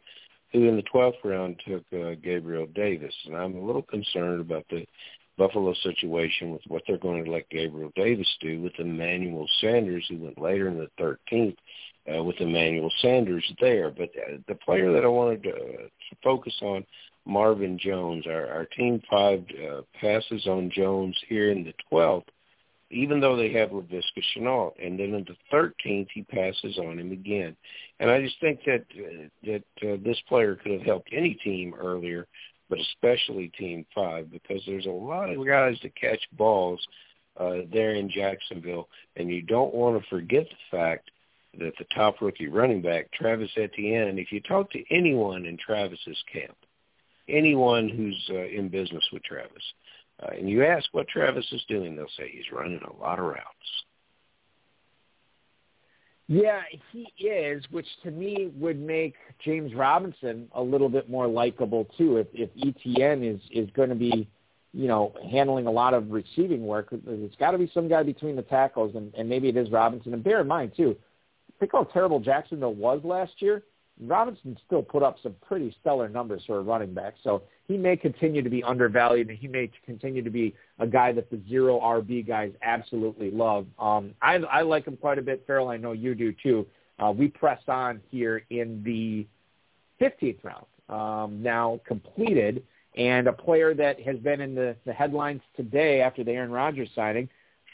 who 0.53 0.69
in 0.69 0.77
the 0.77 0.83
12th 0.83 1.25
round 1.25 1.61
took 1.67 1.85
uh, 1.93 2.15
Gabriel 2.23 2.67
Davis. 2.75 3.15
And 3.27 3.37
I'm 3.37 3.57
a 3.57 3.65
little 3.65 3.83
concerned 3.83 4.41
about 4.41 4.67
the 4.71 4.87
Buffalo 5.37 5.75
situation 5.83 6.53
with 6.53 6.63
what 6.69 6.83
they're 6.87 6.99
going 6.99 7.25
to 7.25 7.31
let 7.31 7.49
Gabriel 7.51 7.93
Davis 7.97 8.29
do 8.41 8.61
with 8.61 8.73
Emmanuel 8.79 9.49
Sanders, 9.61 10.07
who 10.09 10.19
went 10.19 10.41
later 10.41 10.69
in 10.69 10.79
the 10.79 10.91
13th 11.33 11.57
uh, 12.13 12.23
with 12.23 12.41
Emmanuel 12.41 12.93
Sanders 13.01 13.45
there. 13.61 13.91
But 13.91 14.11
uh, 14.17 14.39
the 14.47 14.55
player 14.55 14.93
that 14.93 15.05
I 15.05 15.09
wanted 15.09 15.43
to, 15.45 15.51
uh, 15.51 15.57
to 15.57 16.17
focus 16.23 16.55
on, 16.63 16.85
Marvin 17.27 17.79
Jones, 17.79 18.27
our, 18.27 18.47
our 18.49 18.67
Team 18.67 19.01
5 19.11 19.39
uh, 19.39 19.81
passes 19.99 20.47
on 20.47 20.71
Jones 20.71 21.17
here 21.29 21.51
in 21.51 21.65
the 21.65 21.73
12th, 21.91 22.27
even 22.91 23.19
though 23.21 23.37
they 23.37 23.51
have 23.53 23.71
Laviska 23.71 24.23
Shenault. 24.37 24.75
And 24.83 24.99
then 24.99 25.15
in 25.15 25.27
the 25.27 25.37
13th, 25.53 26.09
he 26.13 26.23
passes 26.23 26.79
on 26.79 26.99
him 26.99 27.13
again. 27.13 27.57
And 27.99 28.11
I 28.11 28.21
just 28.21 28.39
think 28.41 28.61
that 28.67 28.85
uh, 28.95 29.29
that 29.45 29.89
uh, 29.89 29.97
this 30.05 30.21
player 30.29 30.57
could 30.57 30.73
have 30.73 30.83
helped 30.83 31.09
any 31.13 31.35
team 31.35 31.75
earlier, 31.75 32.27
but 32.75 32.81
especially 32.81 33.53
Team 33.57 33.87
5, 33.95 34.33
because 34.33 34.61
there's 34.67 34.87
a 34.87 34.91
lot 34.91 35.31
of 35.31 35.47
guys 35.47 35.77
that 35.83 35.95
catch 35.95 36.21
balls 36.33 36.85
uh, 37.39 37.59
there 37.73 37.95
in 37.95 38.11
Jacksonville, 38.11 38.89
and 39.17 39.31
you 39.31 39.43
don't 39.43 39.73
want 39.73 40.01
to 40.01 40.09
forget 40.09 40.47
the 40.49 40.77
fact 40.77 41.11
that 41.59 41.73
the 41.79 41.85
top 41.95 42.21
rookie 42.21 42.49
running 42.49 42.83
back, 42.83 43.13
Travis 43.13 43.51
Etienne, 43.57 44.19
if 44.19 44.33
you 44.33 44.41
talk 44.41 44.73
to 44.73 44.83
anyone 44.91 45.47
in 45.47 45.57
Travis's 45.57 46.21
camp, 46.33 46.57
anyone 47.29 47.89
who's 47.89 48.21
uh, 48.31 48.47
in 48.47 48.69
business 48.69 49.05
with 49.13 49.23
Travis, 49.23 49.63
uh, 50.21 50.31
and 50.37 50.51
you 50.51 50.65
ask 50.65 50.89
what 50.91 51.07
Travis 51.07 51.47
is 51.53 51.65
doing, 51.69 51.95
they'll 51.95 52.07
say 52.17 52.29
he's 52.29 52.51
running 52.53 52.81
a 52.83 53.01
lot 53.01 53.21
of 53.21 53.27
routes. 53.27 53.85
Yeah, 56.27 56.63
he 56.91 57.13
is, 57.23 57.63
which 57.71 57.87
to 58.03 58.11
me 58.11 58.51
would 58.57 58.81
make 58.81 59.15
James 59.45 59.75
Robinson 59.75 60.49
a 60.53 60.63
little 60.63 60.89
bit 60.89 61.11
more 61.11 61.27
likable 61.27 61.87
too. 61.99 62.17
If 62.17 62.29
if 62.33 62.51
Etienne 62.57 63.23
is 63.23 63.41
is 63.51 63.69
going 63.75 63.91
to 63.91 63.95
be, 63.95 64.29
you 64.73 64.89
know, 64.89 65.13
handling 65.31 65.67
a 65.67 65.71
lot 65.71 65.93
of 65.93 66.11
receiving 66.11 66.67
work, 66.67 66.89
it's 66.93 67.37
got 67.37 67.51
to 67.51 67.59
be 67.59 67.71
some 67.75 67.89
guy 67.89 68.03
between 68.03 68.37
the 68.37 68.43
tackles, 68.43 68.95
and, 68.95 69.15
and 69.15 69.29
maybe 69.29 69.49
it 69.49 69.57
is 69.57 69.71
Robinson. 69.71 70.15
And 70.15 70.25
bear 70.25 70.41
in 70.41 70.49
mind 70.49 70.73
too, 70.75 70.97
think 71.61 71.73
how 71.73 71.85
terrible 71.85 72.21
Jacksonville 72.21 72.75
was 72.75 73.01
last 73.05 73.33
year. 73.43 73.63
Robinson 74.01 74.59
still 74.67 74.83
put 74.83 75.03
up 75.03 75.17
some 75.23 75.35
pretty 75.47 75.75
stellar 75.81 76.09
numbers 76.09 76.43
for 76.47 76.59
a 76.59 76.63
running 76.63 76.93
back, 76.93 77.15
so 77.23 77.43
he 77.69 77.77
may 77.77 77.97
continue 77.97 78.43
to 78.43 78.51
be 78.51 78.63
undervalued, 78.63 79.31
and 79.31 79.39
he 79.39 79.47
may 79.47 79.71
continue 79.87 80.23
to 80.23 80.31
be 80.31 80.55
a 80.79 80.87
guy 80.87 81.13
that 81.13 81.31
the 81.31 81.41
zero 81.49 81.79
RB 81.81 82.27
guys 82.27 82.53
absolutely 82.63 83.31
love. 83.31 83.67
Um, 83.79 84.15
I, 84.21 84.35
I 84.37 84.63
like 84.63 84.87
him 84.87 84.97
quite 84.97 85.19
a 85.19 85.23
bit, 85.23 85.45
Ferrell. 85.47 85.69
I 85.69 85.77
know 85.77 85.93
you 85.93 86.15
do 86.15 86.35
too. 86.43 86.67
Uh, 86.99 87.13
we 87.13 87.29
press 87.29 87.61
on 87.69 88.01
here 88.11 88.45
in 88.51 88.83
the 88.85 89.27
15th 90.05 90.39
round, 90.43 90.67
um, 90.89 91.43
now 91.43 91.81
completed, 91.87 92.63
and 92.97 93.27
a 93.27 93.33
player 93.33 93.75
that 93.75 94.01
has 94.01 94.17
been 94.19 94.41
in 94.41 94.55
the, 94.55 94.77
the 94.85 94.93
headlines 94.93 95.41
today 95.57 96.01
after 96.01 96.23
the 96.23 96.33
Aaron 96.33 96.51
Rodgers 96.51 96.89
signing 96.95 97.29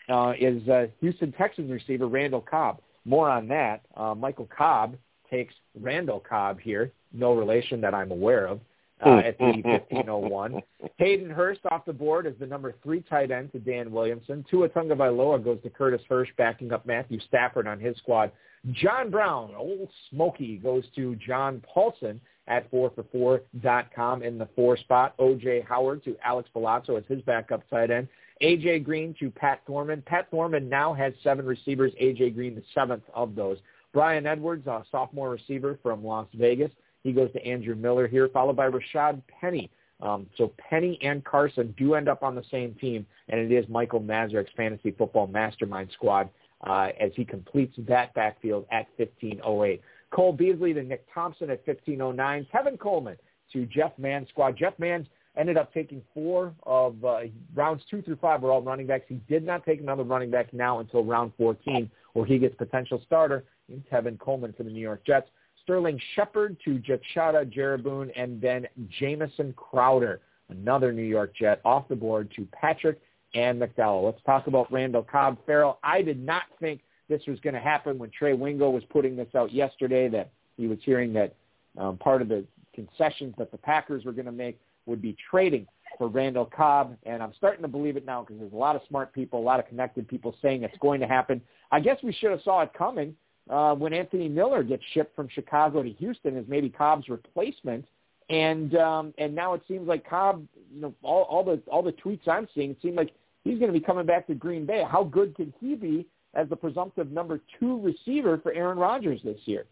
uh, 0.09 0.33
is 0.39 0.67
uh, 0.69 0.87
Houston 1.01 1.33
Texans 1.33 1.71
receiver 1.71 2.07
Randall 2.07 2.41
Cobb. 2.41 2.81
More 3.05 3.29
on 3.29 3.49
that. 3.49 3.83
Uh, 3.97 4.15
Michael 4.15 4.49
Cobb 4.57 4.97
takes 5.31 5.55
Randall 5.81 6.21
Cobb 6.21 6.61
here, 6.61 6.93
no 7.13 7.35
relation 7.35 7.81
that 7.81 7.95
I'm 7.95 8.11
aware 8.11 8.47
of, 8.47 8.61
uh, 9.05 9.19
at 9.19 9.39
the 9.39 9.45
1501. 9.45 10.63
Hayden 10.99 11.31
Hurst 11.31 11.61
off 11.71 11.85
the 11.85 11.93
board 11.93 12.27
as 12.27 12.35
the 12.39 12.47
number 12.47 12.75
three 12.83 13.03
tight 13.03 13.31
end 13.31 13.53
to 13.53 13.59
Dan 13.59 13.91
Williamson. 13.91 14.45
Tua 14.51 14.69
Tagovailoa 14.69 15.43
goes 15.43 15.59
to 15.63 15.71
Curtis 15.71 16.03
Hirsch, 16.09 16.29
backing 16.37 16.73
up 16.73 16.87
Matthew 16.87 17.19
Stafford 17.21 17.67
on 17.67 17.81
his 17.81 17.97
squad. 17.97 18.31
John 18.73 19.11
Brown, 19.11 19.53
old 19.57 19.89
Smoky, 20.11 20.59
goes 20.59 20.85
to 20.97 21.17
John 21.17 21.63
Paulsen 21.75 22.21
at 22.47 22.71
4for4.com 22.71 24.23
in 24.23 24.37
the 24.37 24.49
four 24.55 24.77
spot. 24.77 25.15
O.J. 25.19 25.65
Howard 25.67 26.05
to 26.05 26.17
Alex 26.23 26.51
Bulazo 26.55 26.99
as 26.99 27.05
his 27.09 27.23
backup 27.23 27.63
tight 27.71 27.91
end. 27.91 28.09
A.J. 28.43 28.81
Green 28.81 29.15
to 29.21 29.31
Pat 29.31 29.61
Thorman. 29.67 30.03
Pat 30.05 30.31
Thorman 30.31 30.69
now 30.69 30.93
has 30.93 31.13
seven 31.23 31.47
receivers. 31.47 31.93
A.J. 31.99 32.31
Green, 32.31 32.55
the 32.55 32.63
seventh 32.75 33.05
of 33.15 33.35
those. 33.35 33.59
Bryan 33.93 34.27
Edwards, 34.27 34.67
a 34.67 34.85
sophomore 34.91 35.31
receiver 35.31 35.79
from 35.83 36.05
Las 36.05 36.27
Vegas. 36.35 36.71
He 37.03 37.13
goes 37.13 37.33
to 37.33 37.45
Andrew 37.45 37.75
Miller 37.75 38.07
here, 38.07 38.29
followed 38.29 38.57
by 38.57 38.69
Rashad 38.69 39.23
Penny. 39.41 39.71
Um, 40.03 40.27
so 40.37 40.53
Penny 40.59 40.99
and 41.03 41.25
Carson 41.25 41.75
do 41.77 41.95
end 41.95 42.09
up 42.09 42.23
on 42.23 42.35
the 42.35 42.45
same 42.51 42.75
team, 42.75 43.07
and 43.29 43.41
it 43.41 43.53
is 43.53 43.69
Michael 43.69 44.01
Nazarek's 44.01 44.53
fantasy 44.57 44.93
football 44.93 45.27
mastermind 45.27 45.91
squad 45.93 46.31
uh, 46.67 46.89
as 46.99 47.11
he 47.17 47.25
completes 47.25 47.75
that 47.87 48.15
backfield 48.15 48.67
at 48.71 48.87
1508. 48.97 49.83
Cole 50.11 50.33
Beasley 50.33 50.73
to 50.75 50.83
Nick 50.83 51.07
Thompson 51.13 51.51
at 51.51 51.67
1509. 51.67 52.47
Tevin 52.53 52.79
Coleman 52.79 53.17
to 53.53 53.67
Jeff 53.67 53.93
Mans's 53.99 54.31
squad. 54.31 54.57
Jeff 54.57 54.79
Mans's 54.79 55.11
ended 55.37 55.57
up 55.57 55.73
taking 55.73 56.03
four 56.13 56.55
of 56.65 57.05
uh, 57.05 57.21
rounds 57.55 57.83
two 57.91 58.03
through 58.03 58.17
five 58.17 58.43
were 58.43 58.51
all 58.51 58.63
running 58.63 58.87
backs. 58.87 59.05
He 59.09 59.21
did 59.29 59.45
not 59.45 59.65
take 59.65 59.81
another 59.81 60.03
running 60.03 60.31
back 60.31 60.53
now 60.53 60.81
until 60.81 61.05
round 61.05 61.33
14, 61.39 61.91
where 62.15 62.27
he 62.27 62.39
gets 62.39 62.55
potential 62.57 63.01
starter 63.07 63.45
in 63.69 63.83
Tevin 63.93 64.19
Coleman 64.19 64.53
for 64.57 64.65
the 64.65 64.71
New 64.71 64.81
York 64.81 65.05
Jets. 65.07 65.29
Sterling 65.63 66.01
Shepard 66.15 66.57
to 66.65 66.81
Jetshada 66.81 67.53
Jaruboon, 67.55 68.11
and 68.17 68.41
then 68.41 68.67
Jamison 68.99 69.53
Crowder, 69.57 70.21
another 70.49 70.93
New 70.93 71.03
York 71.03 71.33
Jet, 71.39 71.61
off 71.65 71.87
the 71.89 71.97
board 71.97 72.33
to 72.35 72.47
Patrick 72.53 73.01
and 73.35 73.61
McDowell. 73.61 74.05
Let's 74.05 74.23
talk 74.25 74.47
about 74.47 74.73
Randall 74.73 75.03
Cobb. 75.03 75.39
Ferrell, 75.47 75.79
I 75.85 76.03
did 76.03 76.21
not 76.21 76.43
think 76.59 76.81
this 77.09 77.23
was 77.29 77.39
going 77.41 77.55
to 77.55 77.61
happen 77.61 77.99
when 77.99 78.11
Trey 78.11 78.33
Wingo 78.33 78.71
was 78.71 78.83
putting 78.91 79.17
this 79.17 79.29
out 79.37 79.53
yesterday 79.53 80.09
that 80.09 80.33
he 80.57 80.67
was 80.67 80.79
hearing 80.83 81.13
that 81.13 81.35
um, 81.79 81.99
part 81.99 82.23
of 82.23 82.29
the 82.29 82.45
concessions 82.75 83.35
that 83.39 83.53
the 83.53 83.59
Packers 83.59 84.05
were 84.05 84.13
going 84.13 84.27
to 84.27 84.33
make 84.33 84.59
would 84.87 85.03
be 85.03 85.17
trading 85.31 85.67
for 85.99 86.09
Randall 86.09 86.47
Cobb, 86.47 86.97
and 87.05 87.23
I'm 87.23 87.33
starting 87.37 87.63
to 87.63 87.69
believe 87.69 87.97
it 87.97 88.07
now 88.07 88.23
because 88.23 88.39
there's 88.39 88.53
a 88.53 88.57
lot 88.57 88.77
of 88.77 88.83
smart 88.89 89.13
people, 89.13 89.39
a 89.39 89.43
lot 89.43 89.61
of 89.61 89.67
connected 89.67 90.09
people 90.09 90.35
saying 90.41 90.63
it's 90.63 90.77
going 90.79 91.01
to 91.01 91.07
happen. 91.07 91.41
I 91.71 91.81
guess 91.81 91.99
we 92.03 92.13
should 92.13 92.31
have 92.31 92.43
saw 92.43 92.63
it 92.63 92.73
coming 92.73 93.15
uh, 93.51 93.75
when 93.75 93.93
Anthony 93.93 94.29
Miller 94.29 94.63
gets 94.63 94.83
shipped 94.93 95.15
from 95.15 95.29
Chicago 95.29 95.83
to 95.83 95.91
Houston 95.91 96.37
as 96.37 96.45
maybe 96.49 96.71
Cobb's 96.71 97.09
replacement, 97.09 97.85
and 98.29 98.77
um, 98.77 99.13
and 99.19 99.35
now 99.35 99.55
it 99.55 99.63
seems 99.67 99.89
like 99.89 100.09
Cobb, 100.09 100.47
you 100.73 100.81
know, 100.81 100.95
all, 101.03 101.23
all 101.25 101.45
the 101.45 101.61
all 101.67 101.83
the 101.83 101.93
tweets 101.93 102.27
I'm 102.29 102.49
seeing, 102.55 102.71
it 102.71 102.79
seems 102.81 102.97
like 102.97 103.13
he's 103.45 103.59
going 103.59 103.73
to 103.73 103.79
be 103.79 103.85
coming 103.85 104.07
back 104.07 104.27
to 104.29 104.35
Green 104.35 104.67
Bay. 104.67 104.85
How 104.89 105.05
good 105.05 105.35
can 105.35 105.53
he 105.61 105.75
be 105.75 106.07
as 106.35 106.49
the 106.49 106.57
presumptive 106.57 107.11
number 107.11 107.41
two 107.59 107.81
receiver 107.81 108.39
for 108.39 108.53
Aaron 108.53 108.79
Rodgers 108.79 109.21
this 109.25 109.41
year? 109.45 109.67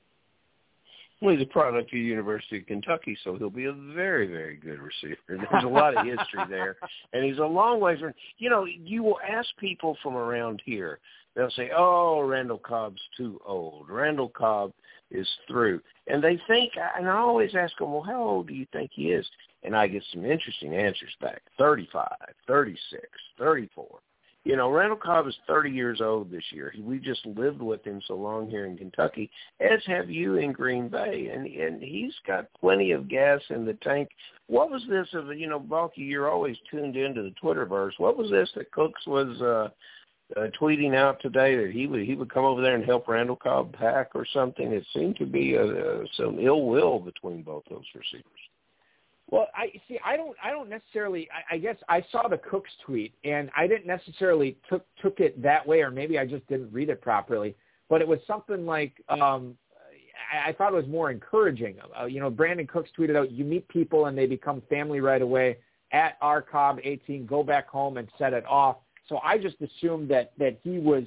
Well, 1.20 1.35
he's 1.35 1.43
a 1.43 1.47
product 1.47 1.86
of 1.86 1.90
the 1.93 1.99
University 1.99 2.59
of 2.59 2.66
Kentucky, 2.66 3.19
so 3.24 3.36
he'll 3.36 3.51
be 3.51 3.65
a 3.65 3.73
very, 3.73 4.28
very 4.28 4.57
good 4.57 4.78
receiver. 4.78 5.16
There's 5.28 5.65
a 5.65 5.69
lot 5.69 5.97
of 5.97 6.07
history 6.07 6.45
there, 6.49 6.77
and 7.12 7.24
he's 7.24 7.39
a 7.39 7.45
long 7.45 7.81
way 7.81 7.99
from. 7.99 8.12
You 8.39 8.51
know, 8.51 8.65
you 8.65 9.03
will 9.03 9.19
ask 9.28 9.49
people 9.59 9.97
from 10.03 10.16
around 10.16 10.62
here. 10.65 11.01
They'll 11.35 11.51
say, 11.51 11.70
"Oh, 11.77 12.20
Randall 12.20 12.59
Cobb's 12.59 13.03
too 13.16 13.40
old. 13.45 13.89
Randall 13.89 14.28
Cobb 14.28 14.73
is 15.11 15.28
through," 15.49 15.81
and 16.07 16.23
they 16.23 16.40
think. 16.47 16.73
And 16.97 17.09
I 17.09 17.16
always 17.16 17.55
ask 17.57 17.77
them, 17.78 17.93
"Well, 17.93 18.03
how 18.03 18.23
old 18.23 18.47
do 18.47 18.55
you 18.55 18.66
think 18.73 18.93
he 18.95 19.11
is?" 19.11 19.28
And 19.65 19.77
I 19.77 19.89
get 19.89 20.05
some 20.12 20.24
interesting 20.24 20.74
answers 20.77 21.15
back: 21.20 21.43
thirty-five, 21.59 22.35
thirty-six, 22.47 23.09
thirty-four. 23.36 23.99
You 24.49 24.57
know, 24.57 24.70
Randall 24.70 24.97
Cobb 24.97 25.27
is 25.27 25.37
30 25.47 25.70
years 25.70 26.01
old 26.01 26.31
this 26.31 26.45
year. 26.53 26.73
We 26.81 26.99
just 26.99 27.27
lived 27.27 27.61
with 27.61 27.85
him 27.85 28.01
so 28.09 28.15
long 28.15 28.49
here 28.49 28.65
in 28.65 28.79
Kentucky, 28.79 29.31
as 29.61 29.81
have 29.87 30.09
you 30.09 30.37
in 30.37 30.53
Green 30.53 30.89
Bay, 30.89 31.31
and 31.31 31.47
and 31.47 31.83
he's 31.83 32.15
got 32.27 32.49
plenty 32.59 32.93
of 32.93 33.11
gas 33.11 33.43
in 33.51 33.66
the 33.66 33.75
tank. 33.75 34.09
What 34.47 34.70
was 34.70 34.83
this 34.89 35.07
of 35.12 35.37
you 35.37 35.49
know, 35.49 35.59
Balky? 35.59 36.01
You're 36.01 36.31
always 36.31 36.57
tuned 36.70 36.97
into 36.97 37.23
the 37.23 37.35
Twitterverse. 37.43 37.99
What 37.99 38.16
was 38.16 38.31
this 38.31 38.51
that 38.55 38.73
Cooks 38.73 39.07
was 39.07 39.39
uh, 39.43 39.69
uh, 40.41 40.47
tweeting 40.59 40.95
out 40.95 41.20
today 41.20 41.55
that 41.55 41.70
he 41.70 41.87
would 41.87 42.01
he 42.01 42.15
would 42.15 42.33
come 42.33 42.47
over 42.47 42.62
there 42.62 42.75
and 42.75 42.87
help 42.87 43.07
Randall 43.07 43.37
Cobb 43.37 43.75
pack 43.75 44.12
or 44.15 44.25
something? 44.33 44.73
It 44.73 44.87
seemed 44.95 45.16
to 45.16 45.27
be 45.27 45.59
uh, 45.59 45.66
uh, 45.66 46.05
some 46.16 46.39
ill 46.41 46.62
will 46.62 47.01
between 47.01 47.43
both 47.43 47.65
those 47.69 47.85
receivers. 47.95 48.48
Well, 49.31 49.49
I 49.55 49.71
see. 49.87 49.99
I 50.05 50.17
don't. 50.17 50.35
I 50.43 50.51
don't 50.51 50.71
necessarily. 50.71 51.29
I, 51.31 51.57
I 51.57 51.59
guess 51.59 51.77
I 51.89 52.03
saw 52.11 52.29
the 52.29 52.39
Cooks 52.39 52.71
tweet, 52.85 53.13
and 53.25 53.51
I 53.55 53.67
didn't 53.67 53.87
necessarily 53.87 54.57
took 54.69 54.87
took 55.03 55.21
it 55.21 55.41
that 55.43 55.67
way, 55.67 55.83
or 55.83 55.91
maybe 55.91 56.19
I 56.19 56.25
just 56.25 56.47
didn't 56.49 56.73
read 56.73 56.89
it 56.89 57.03
properly. 57.03 57.55
But 57.91 58.01
it 58.01 58.09
was 58.09 58.21
something 58.27 58.65
like 58.65 58.95
um, 59.11 59.55
I, 60.33 60.49
I 60.49 60.53
thought 60.55 60.73
it 60.73 60.77
was 60.77 60.87
more 60.87 61.11
encouraging. 61.11 61.77
Uh, 61.99 62.07
you 62.07 62.21
know, 62.21 62.31
Brandin 62.31 62.67
Cooks 62.67 62.89
tweeted 62.99 63.17
out, 63.17 63.31
"You 63.31 63.45
meet 63.45 63.69
people 63.69 64.07
and 64.07 64.17
they 64.17 64.27
become 64.27 64.63
family 64.71 65.01
right 65.01 65.23
away." 65.23 65.59
At 65.91 66.19
our 66.21 66.43
Cobb 66.43 66.81
18, 66.85 67.25
go 67.25 67.43
back 67.43 67.67
home 67.67 67.97
and 67.97 68.09
set 68.19 68.35
it 68.35 68.45
off. 68.47 68.77
So 69.09 69.21
I 69.25 69.39
just 69.39 69.57
assumed 69.61 70.11
that 70.11 70.33
that 70.39 70.59
he 70.63 70.79
was 70.79 71.05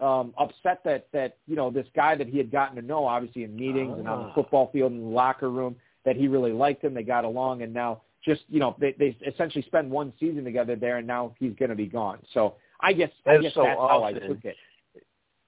um, 0.00 0.34
upset 0.38 0.82
that 0.84 1.08
that 1.12 1.38
you 1.48 1.56
know 1.56 1.70
this 1.70 1.86
guy 1.96 2.14
that 2.14 2.28
he 2.28 2.38
had 2.38 2.52
gotten 2.52 2.76
to 2.76 2.82
know, 2.82 3.06
obviously 3.06 3.42
in 3.42 3.56
meetings 3.56 3.92
oh. 3.96 3.98
and 3.98 4.08
on 4.08 4.22
the 4.22 4.28
ah. 4.28 4.34
football 4.34 4.70
field 4.72 4.92
and 4.92 5.02
the 5.02 5.08
locker 5.08 5.50
room 5.50 5.74
that 6.06 6.16
he 6.16 6.28
really 6.28 6.52
liked 6.52 6.82
him. 6.82 6.94
They 6.94 7.02
got 7.02 7.26
along, 7.26 7.60
and 7.60 7.74
now 7.74 8.00
just 8.24 8.42
you 8.48 8.60
know 8.60 8.74
they 8.80 8.94
they 8.98 9.14
essentially 9.26 9.62
spend 9.66 9.90
one 9.90 10.14
season 10.18 10.44
together 10.44 10.76
there, 10.76 10.96
and 10.96 11.06
now 11.06 11.34
he's 11.38 11.52
going 11.58 11.68
to 11.68 11.74
be 11.76 11.86
gone. 11.86 12.20
So 12.32 12.54
I 12.80 12.94
guess 12.94 13.10
as 13.26 13.40
I 13.40 13.42
guess 13.42 13.54
so 13.54 13.64
that's 13.64 13.78
often, 13.78 13.88
how 13.88 14.04
I 14.04 14.12
took 14.14 14.44
it. 14.44 14.56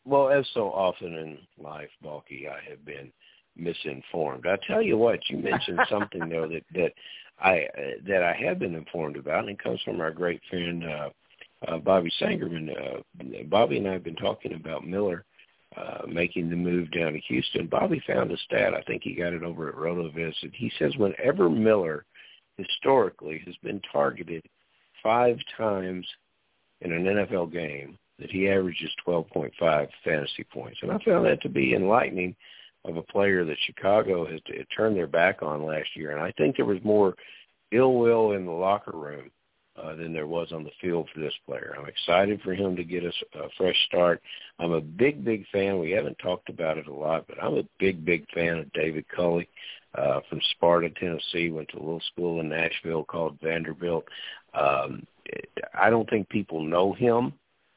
Well, 0.04 0.28
as 0.28 0.44
so 0.52 0.70
often 0.70 1.14
in 1.14 1.38
life, 1.62 1.90
Balky, 2.02 2.46
I 2.48 2.68
have 2.68 2.84
been 2.84 3.10
misinformed. 3.56 4.46
I 4.46 4.56
tell 4.66 4.82
you 4.82 4.98
what, 4.98 5.20
you 5.30 5.38
mentioned 5.38 5.80
something 5.88 6.28
though 6.28 6.48
that 6.48 6.64
that 6.74 6.92
I 7.40 7.60
uh, 7.78 8.00
that 8.06 8.22
I 8.22 8.34
have 8.44 8.58
been 8.58 8.74
informed 8.74 9.16
about, 9.16 9.40
and 9.40 9.50
it 9.50 9.62
comes 9.62 9.80
from 9.82 10.00
our 10.00 10.10
great 10.10 10.40
friend 10.50 10.84
uh, 10.84 11.08
uh, 11.68 11.78
Bobby 11.78 12.12
Sangerman. 12.20 12.70
Uh, 12.70 13.00
Bobby 13.48 13.78
and 13.78 13.88
I 13.88 13.92
have 13.92 14.04
been 14.04 14.16
talking 14.16 14.54
about 14.54 14.86
Miller 14.86 15.24
uh, 15.78 16.06
making 16.08 16.50
the 16.50 16.56
move 16.56 16.90
down 16.90 17.12
to 17.12 17.20
Houston. 17.28 17.66
Bobby 17.66 18.02
found 18.06 18.32
a 18.32 18.36
stat. 18.38 18.74
I 18.74 18.82
think 18.82 19.02
he 19.02 19.14
got 19.14 19.32
it 19.32 19.42
over 19.42 19.68
at 19.68 19.76
RotoViz. 19.76 20.34
And 20.42 20.52
he 20.54 20.72
says 20.78 20.96
whenever 20.96 21.48
Miller 21.48 22.04
historically 22.56 23.42
has 23.46 23.54
been 23.62 23.80
targeted 23.92 24.42
five 25.02 25.36
times 25.56 26.06
in 26.80 26.92
an 26.92 27.04
NFL 27.04 27.52
game, 27.52 27.96
that 28.18 28.30
he 28.30 28.48
averages 28.48 28.90
12.5 29.06 29.88
fantasy 30.04 30.44
points. 30.52 30.78
And 30.82 30.90
I 30.90 30.98
found 31.04 31.24
that 31.26 31.40
to 31.42 31.48
be 31.48 31.74
enlightening 31.74 32.34
of 32.84 32.96
a 32.96 33.02
player 33.02 33.44
that 33.44 33.56
Chicago 33.64 34.26
has 34.26 34.40
turned 34.76 34.96
their 34.96 35.06
back 35.06 35.42
on 35.42 35.64
last 35.64 35.90
year. 35.94 36.10
And 36.10 36.20
I 36.20 36.32
think 36.32 36.56
there 36.56 36.64
was 36.64 36.82
more 36.82 37.14
ill 37.70 37.94
will 37.94 38.32
in 38.32 38.44
the 38.46 38.52
locker 38.52 38.96
room 38.96 39.30
uh, 39.82 39.94
than 39.94 40.12
there 40.12 40.26
was 40.26 40.52
on 40.52 40.64
the 40.64 40.70
field 40.80 41.08
for 41.12 41.20
this 41.20 41.34
player. 41.46 41.74
I'm 41.78 41.88
excited 41.88 42.40
for 42.42 42.54
him 42.54 42.76
to 42.76 42.84
get 42.84 43.04
a, 43.04 43.12
a 43.38 43.48
fresh 43.56 43.76
start. 43.86 44.20
I'm 44.58 44.72
a 44.72 44.80
big, 44.80 45.24
big 45.24 45.44
fan. 45.52 45.78
We 45.78 45.90
haven't 45.90 46.18
talked 46.18 46.48
about 46.48 46.78
it 46.78 46.86
a 46.86 46.94
lot, 46.94 47.26
but 47.28 47.42
I'm 47.42 47.58
a 47.58 47.68
big, 47.78 48.04
big 48.04 48.26
fan 48.34 48.58
of 48.58 48.72
David 48.72 49.06
Culley 49.14 49.48
uh, 49.96 50.20
from 50.28 50.40
Sparta, 50.52 50.90
Tennessee. 50.90 51.50
Went 51.50 51.68
to 51.68 51.78
a 51.78 51.80
little 51.80 52.02
school 52.12 52.40
in 52.40 52.48
Nashville 52.48 53.04
called 53.04 53.38
Vanderbilt. 53.42 54.04
Um, 54.54 55.06
I 55.74 55.90
don't 55.90 56.08
think 56.08 56.28
people 56.28 56.62
know 56.62 56.92
him, 56.92 57.32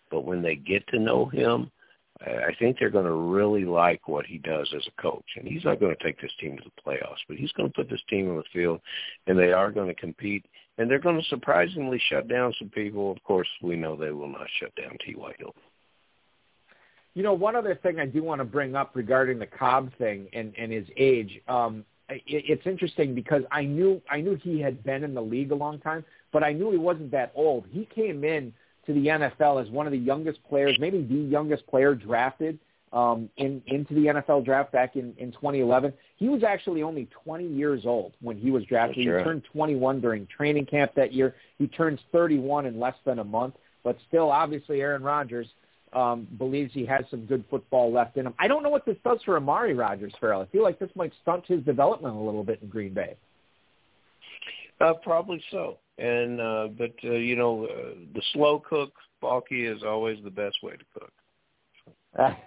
but 0.09 0.25
when 0.25 0.41
they 0.41 0.55
get 0.55 0.87
to 0.87 0.99
know 0.99 1.25
him, 1.25 1.71
I 2.23 2.53
think 2.59 2.77
they're 2.77 2.91
going 2.91 3.05
to 3.05 3.11
really 3.11 3.65
like 3.65 4.07
what 4.07 4.27
he 4.27 4.37
does 4.37 4.71
as 4.75 4.85
a 4.87 5.01
coach. 5.01 5.25
And 5.35 5.47
he's 5.47 5.63
not 5.63 5.79
going 5.79 5.95
to 5.95 6.03
take 6.03 6.21
this 6.21 6.31
team 6.39 6.57
to 6.57 6.63
the 6.63 6.81
playoffs, 6.81 7.23
but 7.27 7.37
he's 7.37 7.51
going 7.53 7.69
to 7.69 7.73
put 7.73 7.89
this 7.89 8.03
team 8.09 8.29
on 8.29 8.37
the 8.37 8.43
field, 8.53 8.79
and 9.25 9.37
they 9.37 9.51
are 9.51 9.71
going 9.71 9.87
to 9.87 9.99
compete 9.99 10.45
and 10.81 10.89
they're 10.89 10.99
going 10.99 11.21
to 11.21 11.27
surprisingly 11.27 12.01
shut 12.09 12.27
down 12.27 12.53
some 12.57 12.69
people. 12.69 13.11
Of 13.11 13.23
course, 13.23 13.47
we 13.61 13.75
know 13.75 13.95
they 13.95 14.09
will 14.09 14.27
not 14.27 14.47
shut 14.59 14.73
down 14.75 14.97
T.Y. 15.05 15.33
Hilton. 15.37 15.61
You 17.13 17.21
know, 17.21 17.33
one 17.33 17.55
other 17.55 17.75
thing 17.75 17.99
I 17.99 18.07
do 18.07 18.23
want 18.23 18.39
to 18.39 18.45
bring 18.45 18.75
up 18.75 18.95
regarding 18.95 19.37
the 19.37 19.45
Cobb 19.45 19.91
thing 19.99 20.27
and, 20.33 20.53
and 20.57 20.71
his 20.71 20.87
age. 20.97 21.39
Um, 21.47 21.85
it, 22.09 22.23
it's 22.25 22.65
interesting 22.65 23.13
because 23.13 23.43
I 23.51 23.63
knew 23.63 24.01
I 24.09 24.21
knew 24.21 24.39
he 24.41 24.59
had 24.59 24.83
been 24.83 25.03
in 25.03 25.13
the 25.13 25.21
league 25.21 25.51
a 25.51 25.55
long 25.55 25.79
time, 25.79 26.03
but 26.33 26.43
I 26.43 26.51
knew 26.51 26.71
he 26.71 26.77
wasn't 26.77 27.11
that 27.11 27.31
old. 27.35 27.65
He 27.69 27.87
came 27.93 28.23
in 28.23 28.51
to 28.87 28.93
the 28.93 29.05
NFL 29.05 29.61
as 29.63 29.69
one 29.69 29.85
of 29.85 29.91
the 29.91 29.99
youngest 29.99 30.43
players, 30.49 30.77
maybe 30.79 31.03
the 31.03 31.13
youngest 31.13 31.67
player 31.67 31.93
drafted 31.93 32.57
um, 32.93 33.29
in 33.37 33.61
into 33.67 33.93
the 33.93 34.07
NFL 34.07 34.45
draft 34.45 34.71
back 34.71 34.95
in 34.95 35.13
in 35.17 35.31
2011. 35.31 35.93
He 36.17 36.29
was 36.29 36.43
actually 36.43 36.83
only 36.83 37.07
20 37.23 37.47
years 37.47 37.85
old 37.85 38.13
when 38.21 38.37
he 38.37 38.51
was 38.51 38.63
drafted. 38.65 39.03
Sure. 39.03 39.19
He 39.19 39.23
turned 39.23 39.43
21 39.51 40.01
during 40.01 40.27
training 40.27 40.65
camp 40.65 40.93
that 40.95 41.13
year. 41.13 41.35
He 41.57 41.67
turns 41.67 41.99
31 42.11 42.65
in 42.65 42.79
less 42.79 42.95
than 43.05 43.19
a 43.19 43.23
month, 43.23 43.55
but 43.83 43.97
still, 44.07 44.31
obviously, 44.31 44.81
Aaron 44.81 45.03
Rodgers 45.03 45.47
um, 45.93 46.27
believes 46.37 46.73
he 46.73 46.85
has 46.85 47.03
some 47.09 47.25
good 47.25 47.43
football 47.49 47.91
left 47.91 48.17
in 48.17 48.25
him. 48.25 48.33
I 48.39 48.47
don't 48.47 48.63
know 48.63 48.69
what 48.69 48.85
this 48.85 48.97
does 49.03 49.19
for 49.23 49.37
Amari 49.37 49.73
Rodgers, 49.73 50.13
Ferrell. 50.19 50.41
I 50.41 50.45
feel 50.45 50.63
like 50.63 50.79
this 50.79 50.91
might 50.95 51.11
stunt 51.21 51.45
his 51.47 51.63
development 51.63 52.15
a 52.15 52.19
little 52.19 52.43
bit 52.43 52.59
in 52.61 52.69
Green 52.69 52.93
Bay. 52.93 53.15
Uh, 54.79 54.93
probably 55.03 55.41
so. 55.51 55.77
And 55.97 56.41
uh, 56.41 56.69
but 56.77 56.93
uh, 57.03 57.11
you 57.11 57.35
know, 57.35 57.65
uh, 57.65 57.93
the 58.13 58.21
slow 58.33 58.59
cook 58.59 58.93
Balky 59.21 59.65
is 59.65 59.83
always 59.83 60.17
the 60.23 60.31
best 60.31 60.57
way 60.63 60.73
to 60.73 60.83
cook. 60.93 61.11
That's 62.17 62.37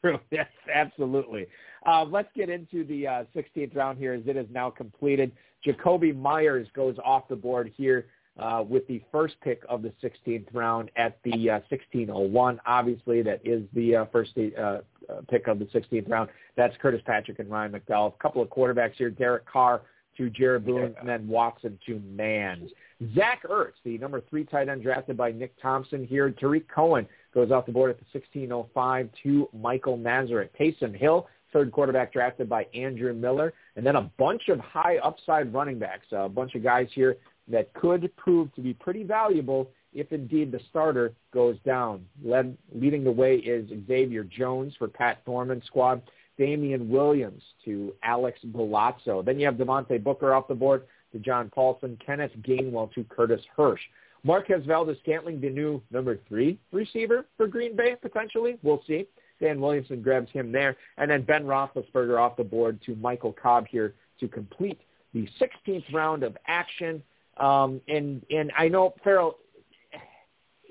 true. 0.00 0.18
Yes, 0.30 0.46
absolutely. 0.72 1.46
Uh, 1.86 2.04
let's 2.04 2.28
get 2.34 2.50
into 2.50 2.84
the 2.84 3.06
uh, 3.06 3.24
16th 3.34 3.74
round 3.74 3.98
here 3.98 4.12
as 4.14 4.22
it 4.26 4.36
is 4.36 4.46
now 4.50 4.70
completed. 4.70 5.32
Jakobi 5.66 6.14
Meyers 6.14 6.68
goes 6.74 6.96
off 7.04 7.28
the 7.28 7.36
board 7.36 7.72
here 7.76 8.06
uh, 8.38 8.62
with 8.66 8.86
the 8.86 9.02
first 9.10 9.34
pick 9.42 9.62
of 9.68 9.82
the 9.82 9.92
16th 10.02 10.46
round 10.52 10.90
at 10.96 11.18
the 11.24 11.50
uh, 11.50 11.60
1601. 11.68 12.60
Obviously, 12.66 13.22
that 13.22 13.40
is 13.44 13.64
the 13.74 13.96
uh, 13.96 14.04
first 14.12 14.32
uh, 14.36 14.60
uh, 14.62 14.80
pick 15.28 15.48
of 15.48 15.58
the 15.58 15.64
16th 15.66 16.08
round. 16.08 16.30
That's 16.56 16.76
Curtis 16.80 17.02
Patrick 17.04 17.38
and 17.38 17.50
Ryan 17.50 17.72
McDowell. 17.72 18.14
A 18.14 18.22
couple 18.22 18.42
of 18.42 18.48
quarterbacks 18.48 18.94
here, 18.94 19.10
Derek 19.10 19.46
Carr 19.46 19.82
to 20.18 20.28
Jaruboon, 20.30 20.98
and 20.98 21.08
then 21.08 21.26
Watson 21.26 21.78
to 21.86 22.00
Mans. 22.00 22.70
Zach 23.14 23.42
Ertz, 23.48 23.72
the 23.84 23.96
number 23.98 24.20
three 24.28 24.44
tight 24.44 24.68
end 24.68 24.82
drafted 24.82 25.16
by 25.16 25.32
Nick 25.32 25.54
Thompson 25.62 26.04
here. 26.04 26.30
Tarik 26.30 26.68
Cohen 26.68 27.06
goes 27.32 27.50
off 27.50 27.64
the 27.64 27.72
board 27.72 27.90
at 27.90 27.98
the 27.98 28.06
1605 28.12 29.08
to 29.22 29.48
Michael 29.58 29.96
Nazarek. 29.96 30.50
Taysom 30.58 30.94
Hill, 30.94 31.28
third 31.52 31.70
quarterback 31.72 32.12
drafted 32.12 32.48
by 32.48 32.66
Andrew 32.74 33.14
Miller. 33.14 33.54
And 33.76 33.86
then 33.86 33.96
a 33.96 34.10
bunch 34.18 34.48
of 34.48 34.58
high 34.58 34.98
upside 34.98 35.52
running 35.54 35.78
backs, 35.78 36.06
a 36.12 36.28
bunch 36.28 36.54
of 36.56 36.62
guys 36.62 36.88
here 36.92 37.16
that 37.46 37.72
could 37.74 38.14
prove 38.16 38.52
to 38.56 38.60
be 38.60 38.74
pretty 38.74 39.04
valuable 39.04 39.70
if 39.94 40.12
indeed 40.12 40.52
the 40.52 40.60
starter 40.68 41.14
goes 41.32 41.56
down. 41.64 42.04
Led, 42.22 42.56
leading 42.74 43.04
the 43.04 43.12
way 43.12 43.36
is 43.36 43.68
Xavier 43.86 44.24
Jones 44.24 44.74
for 44.78 44.88
Pat 44.88 45.24
Thorman's 45.24 45.64
squad. 45.64 46.02
Damien 46.38 46.88
Williams 46.88 47.42
to 47.64 47.92
Alex 48.02 48.38
Bulazo. 48.46 49.24
Then 49.24 49.38
you 49.38 49.46
have 49.46 49.56
Devontae 49.56 50.02
Booker 50.02 50.32
off 50.32 50.48
the 50.48 50.54
board 50.54 50.84
to 51.12 51.18
John 51.18 51.50
Paulsen. 51.54 51.98
Kenneth 52.04 52.32
Gainwell 52.42 52.92
to 52.94 53.04
Curtis 53.04 53.42
Hirsch. 53.56 53.80
Marquez 54.24 54.64
Valdes-Scantling, 54.66 55.40
the 55.40 55.50
new 55.50 55.82
number 55.90 56.18
three 56.28 56.58
receiver 56.72 57.26
for 57.36 57.46
Green 57.46 57.76
Bay, 57.76 57.96
potentially. 58.00 58.58
We'll 58.62 58.82
see. 58.86 59.06
Dan 59.40 59.60
Williamson 59.60 60.02
grabs 60.02 60.30
him 60.32 60.50
there. 60.50 60.76
And 60.96 61.10
then 61.10 61.22
Ben 61.22 61.44
Roethlisberger 61.44 62.18
off 62.18 62.36
the 62.36 62.44
board 62.44 62.80
to 62.86 62.96
Michael 62.96 63.32
Cobb 63.32 63.66
here 63.68 63.94
to 64.20 64.28
complete 64.28 64.80
the 65.14 65.28
16th 65.40 65.92
round 65.92 66.22
of 66.22 66.36
action. 66.46 67.02
Um, 67.36 67.80
and, 67.88 68.24
and 68.30 68.50
I 68.58 68.68
know, 68.68 68.94
Ferrell, 69.04 69.38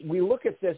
we 0.06 0.22
look 0.22 0.46
at 0.46 0.60
this 0.62 0.78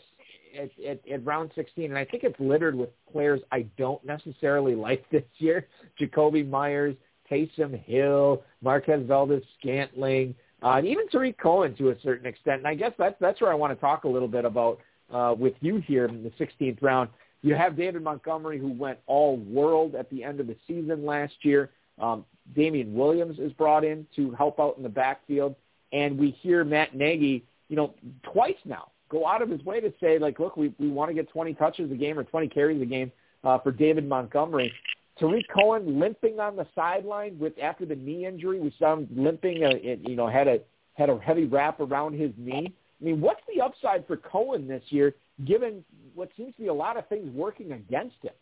at, 0.58 0.70
at, 0.86 1.00
at 1.10 1.26
round 1.26 1.52
16, 1.56 1.86
and 1.86 1.98
I 1.98 2.06
think 2.06 2.24
it's 2.24 2.40
littered 2.40 2.76
with 2.76 2.90
players 3.12 3.42
I 3.52 3.66
don't 3.78 4.04
necessarily 4.06 4.76
like 4.88 5.10
this 5.12 5.24
year. 5.38 5.68
Jakobi 6.00 6.48
Meyers, 6.48 6.96
Taysom 7.30 7.84
Hill, 7.84 8.44
Marquez 8.62 9.06
Valdes-Scantling, 9.08 10.36
uh, 10.62 10.72
and 10.72 10.88
even 10.88 11.08
Tarik 11.10 11.38
Cohen 11.40 11.76
to 11.76 11.90
a 11.90 12.00
certain 12.02 12.26
extent. 12.26 12.60
And 12.60 12.68
I 12.68 12.76
guess 12.76 12.92
that's 12.98 13.16
that's 13.22 13.40
where 13.40 13.52
I 13.52 13.56
want 13.56 13.74
to 13.74 13.80
talk 13.80 14.04
a 14.04 14.08
little 14.08 14.28
bit 14.28 14.46
about 14.46 14.80
uh, 15.12 15.36
with 15.38 15.54
you 15.62 15.78
here 15.86 16.06
in 16.06 16.24
the 16.24 16.32
16th 16.32 16.82
round. 16.82 17.10
You 17.42 17.56
have 17.56 17.78
David 17.78 18.04
Montgomery 18.04 18.60
who 18.60 18.74
went 18.74 19.00
all 19.08 19.38
world 19.38 19.96
at 19.96 20.10
the 20.10 20.24
end 20.24 20.42
of 20.42 20.48
the 20.48 20.58
season 20.68 21.06
last 21.06 21.34
year. 21.44 21.70
Um, 22.00 22.26
Damien 22.56 22.94
Williams 22.94 23.40
is 23.40 23.54
brought 23.54 23.86
in 23.86 24.06
to 24.16 24.32
help 24.32 24.60
out 24.60 24.76
in 24.78 24.84
the 24.84 24.90
backfield, 24.90 25.56
and 25.94 26.18
we 26.18 26.32
hear 26.32 26.64
Matt 26.64 26.96
Nagy, 26.96 27.46
you 27.70 27.76
know, 27.76 27.94
twice 28.24 28.56
now 28.66 28.90
go 29.10 29.28
out 29.28 29.42
of 29.42 29.50
his 29.50 29.64
way 29.64 29.80
to 29.80 29.92
say 30.00 30.20
like, 30.20 30.40
look, 30.40 30.56
we 30.56 30.74
we 30.80 30.90
want 30.90 31.10
to 31.10 31.14
get 31.14 31.30
20 31.30 31.54
touches 31.56 31.92
a 31.92 31.96
game 31.96 32.18
or 32.18 32.24
20 32.24 32.48
carries 32.48 32.82
a 32.82 32.86
game 32.86 33.12
uh, 33.44 33.58
for 33.60 33.72
David 33.72 34.08
Montgomery. 34.08 34.72
Tarik 35.20 35.46
Cohen 35.54 36.00
limping 36.00 36.40
on 36.40 36.56
the 36.56 36.66
sideline 36.74 37.38
with 37.38 37.54
after 37.62 37.86
the 37.86 37.96
knee 37.96 38.26
injury. 38.26 38.60
We 38.60 38.74
saw 38.80 38.94
him 38.94 39.08
limping. 39.16 39.64
Uh, 39.64 39.72
it, 39.74 40.00
you 40.08 40.16
know, 40.16 40.28
had 40.28 40.48
a 40.48 40.60
had 40.94 41.10
a 41.10 41.20
heavy 41.20 41.46
wrap 41.46 41.80
around 41.80 42.14
his 42.14 42.32
knee. 42.38 42.74
I 43.02 43.04
mean, 43.04 43.22
what's 43.22 43.42
the 43.54 43.62
upside 43.62 44.06
for 44.08 44.18
Cohen 44.18 44.68
this 44.68 44.84
year, 44.90 45.16
given 45.46 45.84
what 46.16 46.30
seems 46.36 46.54
to 46.56 46.62
be 46.62 46.68
a 46.68 46.74
lot 46.74 46.98
of 46.98 47.08
things 47.08 47.30
working 47.34 47.72
against 47.72 48.18
him? 48.22 48.34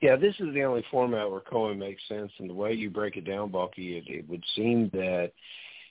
Yeah, 0.00 0.16
this 0.16 0.34
is 0.38 0.54
the 0.54 0.62
only 0.62 0.84
format 0.90 1.30
where 1.30 1.40
Cohen 1.40 1.78
makes 1.78 2.02
sense, 2.08 2.30
and 2.38 2.48
the 2.48 2.54
way 2.54 2.72
you 2.72 2.90
break 2.90 3.16
it 3.16 3.24
down, 3.24 3.50
Balky, 3.50 3.98
it, 3.98 4.04
it 4.06 4.28
would 4.28 4.44
seem 4.54 4.90
that 4.92 5.32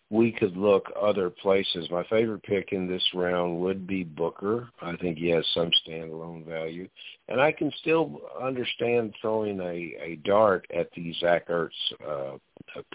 we 0.10 0.32
could 0.32 0.56
look 0.56 0.92
other 1.00 1.30
places. 1.30 1.90
My 1.92 2.04
favorite 2.06 2.44
pick 2.44 2.72
in 2.72 2.88
this 2.88 3.04
round 3.14 3.60
would 3.60 3.86
be 3.86 4.04
Booker. 4.04 4.70
I 4.82 4.96
think 4.96 5.18
he 5.18 5.30
has 5.30 5.46
some 5.54 5.70
standalone 5.86 6.46
value, 6.46 6.88
and 7.28 7.42
I 7.42 7.52
can 7.52 7.72
still 7.82 8.22
understand 8.42 9.14
throwing 9.22 9.60
a, 9.60 9.96
a 10.02 10.20
dart 10.24 10.66
at 10.74 10.90
the 10.96 11.14
Zach 11.20 11.50
Ertz 11.50 11.70
uh, 12.08 12.38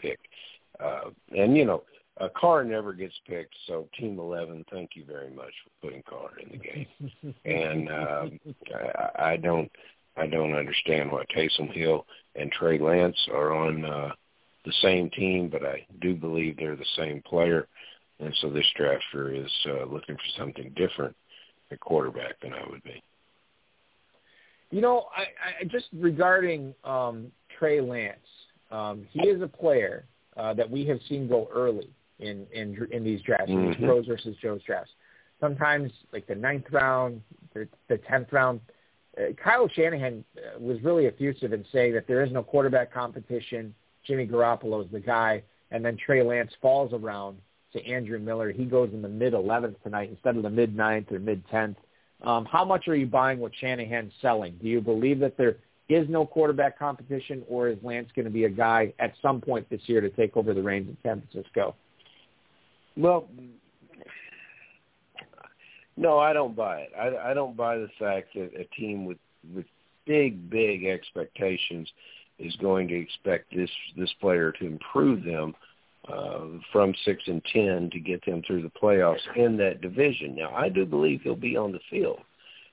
pick. 0.01 0.19
Uh, 0.81 1.11
and 1.37 1.57
you 1.57 1.67
know, 1.67 1.83
a 2.19 2.31
car 2.31 2.65
never 2.65 2.93
gets 2.93 3.15
picked, 3.27 3.55
so 3.67 3.89
Team 3.99 4.19
Eleven, 4.19 4.65
thank 4.71 4.91
you 4.95 5.05
very 5.05 5.31
much 5.31 5.53
for 5.65 5.87
putting 5.87 6.03
Carr 6.03 6.31
in 6.43 6.51
the 6.51 6.59
game. 6.59 7.35
and 7.45 7.89
um, 7.91 8.41
I, 8.75 9.33
I 9.33 9.37
don't, 9.37 9.71
I 10.17 10.27
don't 10.27 10.55
understand 10.55 11.13
why 11.13 11.25
Taysom 11.35 11.73
Hill 11.73 12.07
and 12.37 12.51
Trey 12.53 12.79
Lance 12.79 13.17
are 13.33 13.53
on 13.53 13.85
uh, 13.85 14.13
the 14.65 14.73
same 14.83 15.11
team, 15.11 15.49
but 15.49 15.65
I 15.65 15.87
do 16.01 16.15
believe 16.15 16.57
they're 16.57 16.77
the 16.77 16.85
same 16.97 17.23
player, 17.23 17.67
and 18.21 18.35
so 18.41 18.51
this 18.51 18.67
drafter 18.79 19.45
is 19.45 19.51
uh, 19.67 19.85
looking 19.85 20.17
for 20.17 20.39
something 20.39 20.73
different 20.77 21.17
at 21.71 21.81
quarterback 21.81 22.41
than 22.41 22.53
I 22.53 22.63
would 22.71 22.83
be. 22.85 23.03
You 24.71 24.81
know, 24.81 25.07
I, 25.17 25.23
I 25.61 25.65
just 25.65 25.87
regarding 25.93 26.75
um, 26.85 27.31
Trey 27.59 27.81
Lance, 27.81 28.17
um, 28.71 29.07
he 29.11 29.29
is 29.29 29.43
a 29.43 29.49
player 29.49 30.05
uh, 30.37 30.55
that 30.55 30.71
we 30.71 30.87
have 30.87 30.99
seen 31.09 31.29
go 31.29 31.49
early 31.53 31.91
in 32.21 32.47
in, 32.53 32.87
in 32.91 33.05
these 33.05 33.21
drafts, 33.23 33.51
mm-hmm. 33.51 33.73
these 33.73 33.77
pros 33.77 34.07
versus 34.07 34.37
Joe's 34.41 34.63
drafts. 34.63 34.93
Sometimes 35.41 35.91
like 36.13 36.27
the 36.27 36.35
ninth 36.35 36.67
round, 36.71 37.21
the, 37.53 37.69
the 37.89 37.99
tenth 37.99 38.33
round. 38.33 38.61
Uh, 39.19 39.33
Kyle 39.43 39.69
Shanahan 39.69 40.25
uh, 40.39 40.59
was 40.59 40.81
really 40.83 41.07
effusive 41.07 41.53
in 41.53 41.67
saying 41.71 41.93
that 41.93 42.07
there 42.07 42.23
is 42.23 42.33
no 42.33 42.43
quarterback 42.43 42.95
competition. 42.95 43.75
Jimmy 44.07 44.27
Garoppolo 44.27 44.85
is 44.85 44.91
the 44.91 45.01
guy, 45.01 45.43
and 45.71 45.85
then 45.85 45.97
Trey 45.97 46.23
Lance 46.23 46.53
falls 46.61 46.93
around 46.93 47.39
to 47.73 47.85
Andrew 47.87 48.19
Miller. 48.19 48.53
He 48.53 48.65
goes 48.65 48.91
in 48.93 49.03
the 49.03 49.09
mid 49.09 49.33
11th 49.33 49.81
tonight 49.83 50.11
instead 50.11 50.37
of 50.37 50.43
the 50.43 50.51
mid 50.51 50.77
9th 50.77 51.13
or 51.13 51.19
mid 51.19 51.47
10th. 51.49 51.77
Um, 52.23 52.45
how 52.45 52.65
much 52.65 52.89
are 52.89 52.95
you 52.95 53.07
buying 53.07 53.39
what 53.39 53.53
Shanahan's 53.61 54.13
selling? 54.21 54.59
Do 54.63 54.69
you 54.69 54.81
believe 54.81 55.19
that 55.21 55.37
there 55.37 55.57
is 55.89 56.09
no 56.09 56.25
quarterback 56.25 56.79
competition, 56.79 57.43
or 57.49 57.69
is 57.69 57.79
Lance 57.83 58.09
going 58.15 58.25
to 58.25 58.31
be 58.31 58.45
a 58.45 58.51
guy 58.51 58.93
at 58.99 59.15
some 59.21 59.41
point 59.41 59.69
this 59.71 59.81
year 59.87 60.01
to 60.01 60.11
take 60.11 60.37
over 60.37 60.55
the 60.55 60.63
reins 60.63 60.89
in 60.89 60.97
San 61.03 61.23
Francisco? 61.23 61.75
Well, 62.97 63.29
no, 65.97 66.19
I 66.19 66.33
don't 66.33 66.55
buy 66.55 66.81
it. 66.81 66.93
I, 66.99 67.31
I 67.31 67.35
don't 67.35 67.57
buy 67.57 67.79
the 67.79 67.89
fact 67.99 68.29
that 68.35 68.51
a 68.59 68.65
team 68.77 69.05
with 69.05 69.19
with 69.53 69.67
big, 70.07 70.51
big 70.51 70.85
expectations 70.87 71.89
is 72.43 72.57
going 72.57 72.89
to 72.89 73.01
expect 73.01 73.55
this 73.55 73.71
this 73.97 74.13
player 74.21 74.53
to 74.53 74.67
improve 74.67 75.25
them 75.25 75.55
uh, 76.09 76.41
from 76.73 76.95
six 77.05 77.23
and 77.27 77.43
ten 77.53 77.91
to 77.91 78.01
get 78.01 78.25
them 78.25 78.43
through 78.47 78.63
the 78.63 78.73
playoffs 78.83 79.21
in 79.37 79.57
that 79.59 79.81
division. 79.81 80.35
Now, 80.35 80.55
I 80.55 80.69
do 80.69 80.85
believe 80.85 81.21
he'll 81.23 81.37
be 81.37 81.57
on 81.57 81.73
the 81.73 81.81
field, 81.91 82.21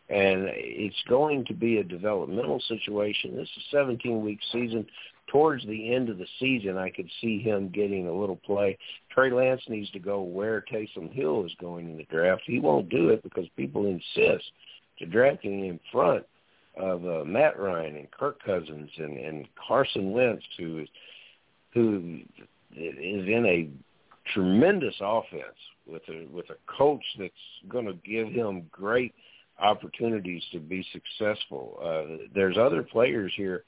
and 0.09 0.49
it's 0.49 1.03
going 1.07 1.45
to 1.45 1.53
be 1.53 1.77
a 1.77 1.83
developmental 1.83 2.61
situation. 2.67 3.35
This 3.35 3.49
is 3.57 3.63
a 3.73 3.77
17 3.77 4.21
week 4.23 4.39
season 4.51 4.85
towards 5.31 5.65
the 5.65 5.93
end 5.93 6.09
of 6.09 6.17
the 6.17 6.27
season, 6.39 6.77
I 6.77 6.89
could 6.89 7.09
see 7.21 7.39
him 7.39 7.69
getting 7.69 8.07
a 8.07 8.13
little 8.13 8.35
play. 8.35 8.77
Trey 9.11 9.31
Lance 9.31 9.61
needs 9.67 9.89
to 9.91 9.99
go 9.99 10.21
where 10.21 10.63
Taysom 10.71 11.11
Hill 11.13 11.45
is 11.45 11.51
going 11.59 11.89
in 11.89 11.97
the 11.97 12.05
draft. 12.05 12.43
He 12.45 12.59
won't 12.59 12.89
do 12.89 13.09
it 13.09 13.23
because 13.23 13.45
people 13.55 13.85
insist 13.85 14.51
to 14.99 15.05
drafting 15.05 15.65
in 15.65 15.79
front 15.91 16.25
of 16.79 17.05
uh, 17.05 17.25
Matt 17.25 17.59
Ryan 17.59 17.97
and 17.97 18.11
Kirk 18.11 18.41
Cousins 18.43 18.89
and, 18.97 19.17
and 19.17 19.47
Carson 19.67 20.11
Wentz, 20.11 20.43
who 20.57 20.79
is 20.79 20.87
who 21.73 22.21
is 22.75 23.27
in 23.27 23.45
a 23.45 23.69
tremendous 24.33 24.95
offense 25.01 25.43
with 25.85 26.01
a 26.09 26.25
with 26.31 26.49
a 26.49 26.77
coach 26.77 27.03
that's 27.17 27.33
going 27.67 27.85
to 27.85 27.93
give 28.05 28.29
him 28.29 28.63
great 28.71 29.13
opportunities 29.59 30.43
to 30.51 30.59
be 30.59 30.85
successful. 30.93 31.77
Uh, 31.83 32.25
there's 32.33 32.57
other 32.57 32.83
players 32.83 33.33
here 33.35 33.63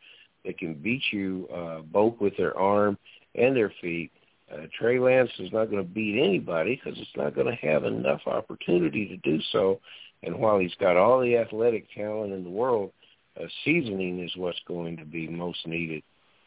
that 0.46 0.58
can 0.58 0.74
beat 0.74 1.04
you 1.12 1.48
uh, 1.54 1.82
both 1.82 2.20
with 2.20 2.36
their 2.38 2.58
arm 2.58 2.98
and 3.36 3.56
their 3.56 3.74
feet. 3.82 4.12
Uh, 4.52 4.66
Trey 4.78 5.00
Lance 5.00 5.32
is 5.40 5.52
not 5.52 5.70
going 5.70 5.84
to 5.84 5.90
beat 5.90 6.22
anybody 6.22 6.80
because 6.82 7.00
it's 7.00 7.16
not 7.16 7.36
going 7.36 7.48
to 7.48 7.68
have 7.68 7.86
enough 7.86 8.22
opportunity 8.26 9.08
to 9.08 9.18
do 9.18 9.40
so. 9.52 9.80
And 10.24 10.38
while 10.38 10.60
he's 10.60 10.76
got 10.76 10.98
all 10.98 11.22
the 11.22 11.38
athletic 11.38 11.88
talent 11.96 12.34
in 12.34 12.44
the 12.44 12.50
world, 12.50 12.92
uh, 13.40 13.46
seasoning 13.64 14.24
is 14.24 14.36
what's 14.36 14.60
going 14.68 14.98
to 14.98 15.06
be 15.06 15.28
most 15.28 15.66
needed 15.68 16.04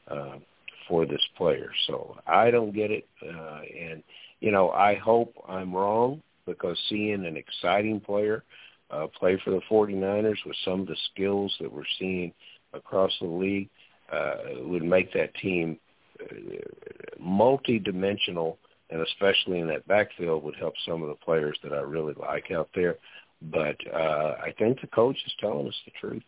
uh, 0.08 0.36
for 0.88 1.06
this 1.06 1.22
player. 1.36 1.70
So 1.86 2.16
I 2.26 2.50
don't 2.50 2.74
get 2.74 2.90
it. 2.90 3.06
Uh, 3.22 3.60
and, 3.80 4.02
you 4.40 4.50
know, 4.50 4.70
I 4.70 4.96
hope 4.96 5.34
I'm 5.48 5.74
wrong 5.74 6.22
because 6.46 6.78
seeing 6.88 7.24
an 7.24 7.36
exciting 7.36 8.00
player 8.00 8.44
uh, 8.90 9.06
play 9.18 9.40
for 9.44 9.50
the 9.50 9.62
49ers 9.70 10.44
with 10.46 10.56
some 10.64 10.80
of 10.80 10.86
the 10.86 10.96
skills 11.12 11.54
that 11.60 11.72
we're 11.72 11.82
seeing 11.98 12.32
across 12.72 13.12
the 13.20 13.26
league– 13.26 13.68
uh, 14.12 14.34
would 14.60 14.82
make 14.82 15.12
that 15.12 15.34
team 15.36 15.78
uh, 16.20 16.34
multi-dimensional, 17.18 18.58
and 18.90 19.00
especially 19.00 19.60
in 19.60 19.66
that 19.68 19.86
backfield 19.88 20.42
would 20.44 20.56
help 20.56 20.74
some 20.86 21.02
of 21.02 21.08
the 21.08 21.14
players 21.14 21.58
that 21.62 21.72
I 21.72 21.80
really 21.80 22.14
like 22.20 22.50
out 22.50 22.68
there. 22.74 22.96
But 23.42 23.76
uh, 23.92 24.36
I 24.42 24.54
think 24.58 24.80
the 24.80 24.86
coach 24.88 25.16
is 25.26 25.32
telling 25.40 25.68
us 25.68 25.74
the 25.84 25.92
truth. 26.00 26.22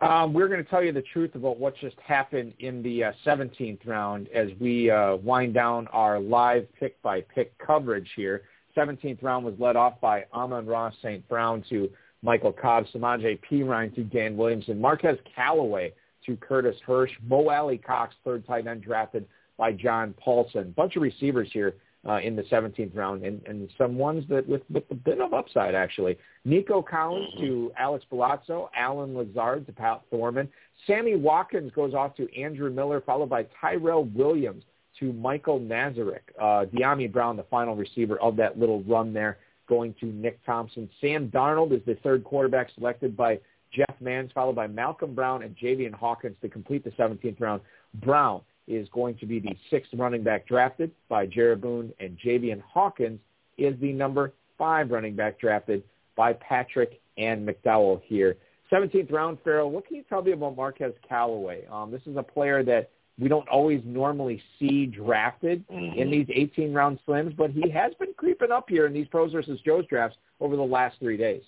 Um, 0.00 0.32
we're 0.32 0.48
going 0.48 0.64
to 0.64 0.70
tell 0.70 0.82
you 0.82 0.92
the 0.92 1.04
truth 1.12 1.34
about 1.34 1.58
what 1.58 1.76
just 1.76 1.96
happened 2.00 2.54
in 2.58 2.82
the 2.82 3.04
uh, 3.04 3.12
17th 3.26 3.86
round 3.86 4.28
as 4.28 4.48
we 4.58 4.90
uh, 4.90 5.16
wind 5.16 5.52
down 5.52 5.88
our 5.88 6.18
live 6.18 6.66
pick-by-pick 6.78 7.56
coverage 7.58 8.08
here. 8.16 8.42
17th 8.74 9.22
round 9.22 9.44
was 9.44 9.54
led 9.58 9.76
off 9.76 10.00
by 10.00 10.24
Amon-Ra 10.32 10.90
St. 11.02 11.28
Brown 11.28 11.62
to 11.68 11.90
Michael 12.22 12.52
Cobb, 12.52 12.86
Samaje 12.94 13.38
Perine 13.50 13.94
to 13.94 14.02
Dan 14.04 14.38
Williamson, 14.38 14.80
Marquez 14.80 15.18
Callaway 15.34 15.92
to 16.24 16.34
Curtis 16.36 16.76
Hirsch, 16.86 17.12
Mo 17.26 17.50
Alie-Cox, 17.50 18.14
third 18.24 18.46
tight 18.46 18.66
end 18.66 18.82
drafted 18.82 19.26
by 19.58 19.72
John 19.72 20.14
Paulsen. 20.26 20.74
Bunch 20.74 20.96
of 20.96 21.02
receivers 21.02 21.50
here 21.52 21.74
uh, 22.08 22.18
in 22.22 22.34
the 22.34 22.42
17th 22.44 22.96
round, 22.96 23.24
and, 23.24 23.42
and 23.46 23.68
some 23.76 23.96
ones 23.96 24.24
that 24.28 24.48
with, 24.48 24.62
with 24.70 24.84
a 24.90 24.94
bit 24.94 25.20
of 25.20 25.34
upside 25.34 25.74
actually. 25.74 26.16
Nico 26.44 26.80
Collins 26.80 27.28
to 27.38 27.70
Alex 27.78 28.04
Bulazo, 28.10 28.68
Allen 28.74 29.14
Lazard 29.14 29.66
to 29.66 29.72
Pat 29.72 30.02
Thorman, 30.10 30.48
Sammy 30.86 31.16
Watkins 31.16 31.72
goes 31.74 31.92
off 31.92 32.16
to 32.16 32.28
Andrew 32.40 32.70
Miller, 32.70 33.02
followed 33.02 33.28
by 33.28 33.46
Tyrell 33.60 34.04
Williams 34.04 34.64
to 34.98 35.12
Michael 35.12 35.60
Nazarek. 35.60 36.20
Uh, 36.40 36.64
Dyami 36.66 37.10
Brown, 37.10 37.36
the 37.36 37.44
final 37.44 37.76
receiver 37.76 38.18
of 38.20 38.36
that 38.36 38.58
little 38.58 38.82
run 38.84 39.12
there 39.12 39.38
going 39.68 39.94
to 40.00 40.06
Nick 40.06 40.44
Thompson. 40.44 40.88
Sam 41.00 41.28
Darnold 41.28 41.72
is 41.72 41.80
the 41.86 41.94
third 42.02 42.24
quarterback 42.24 42.68
selected 42.74 43.16
by 43.16 43.38
Jeff 43.72 43.94
Mans, 44.00 44.30
followed 44.32 44.56
by 44.56 44.66
Malcolm 44.66 45.14
Brown 45.14 45.42
and 45.42 45.56
Javian 45.56 45.94
Hawkins 45.94 46.36
to 46.42 46.48
complete 46.48 46.82
the 46.82 46.90
17th 46.90 47.40
round. 47.40 47.60
Brown 47.94 48.40
is 48.70 48.88
going 48.90 49.16
to 49.16 49.26
be 49.26 49.40
the 49.40 49.56
sixth 49.68 49.90
running 49.94 50.22
back 50.22 50.46
drafted 50.46 50.90
by 51.08 51.26
Jaruboon, 51.26 51.92
and 52.00 52.16
Javian 52.24 52.62
Hawkins 52.62 53.20
is 53.58 53.74
the 53.80 53.92
number 53.92 54.32
five 54.56 54.90
running 54.90 55.16
back 55.16 55.40
drafted 55.40 55.82
by 56.16 56.32
Patrick 56.34 57.00
and 57.18 57.48
McDowell 57.48 58.00
here. 58.04 58.36
17th 58.72 59.10
round, 59.10 59.38
Ferrell, 59.42 59.70
what 59.70 59.86
can 59.86 59.96
you 59.96 60.04
tell 60.08 60.22
me 60.22 60.32
about 60.32 60.56
Marquez 60.56 60.92
Callaway? 61.08 61.66
Um, 61.70 61.90
this 61.90 62.02
is 62.06 62.16
a 62.16 62.22
player 62.22 62.62
that 62.62 62.90
we 63.18 63.28
don't 63.28 63.48
always 63.48 63.82
normally 63.84 64.40
see 64.58 64.86
drafted 64.86 65.66
mm-hmm. 65.68 65.98
in 65.98 66.10
these 66.10 66.26
18 66.32 66.72
round 66.72 66.98
slims, 67.06 67.36
but 67.36 67.50
he 67.50 67.68
has 67.70 67.92
been 67.98 68.14
creeping 68.16 68.50
up 68.50 68.68
here 68.68 68.86
in 68.86 68.92
these 68.92 69.08
pros 69.08 69.32
versus 69.32 69.60
Joe's 69.64 69.86
drafts 69.86 70.16
over 70.40 70.56
the 70.56 70.62
last 70.62 70.98
three 71.00 71.16
days. 71.16 71.42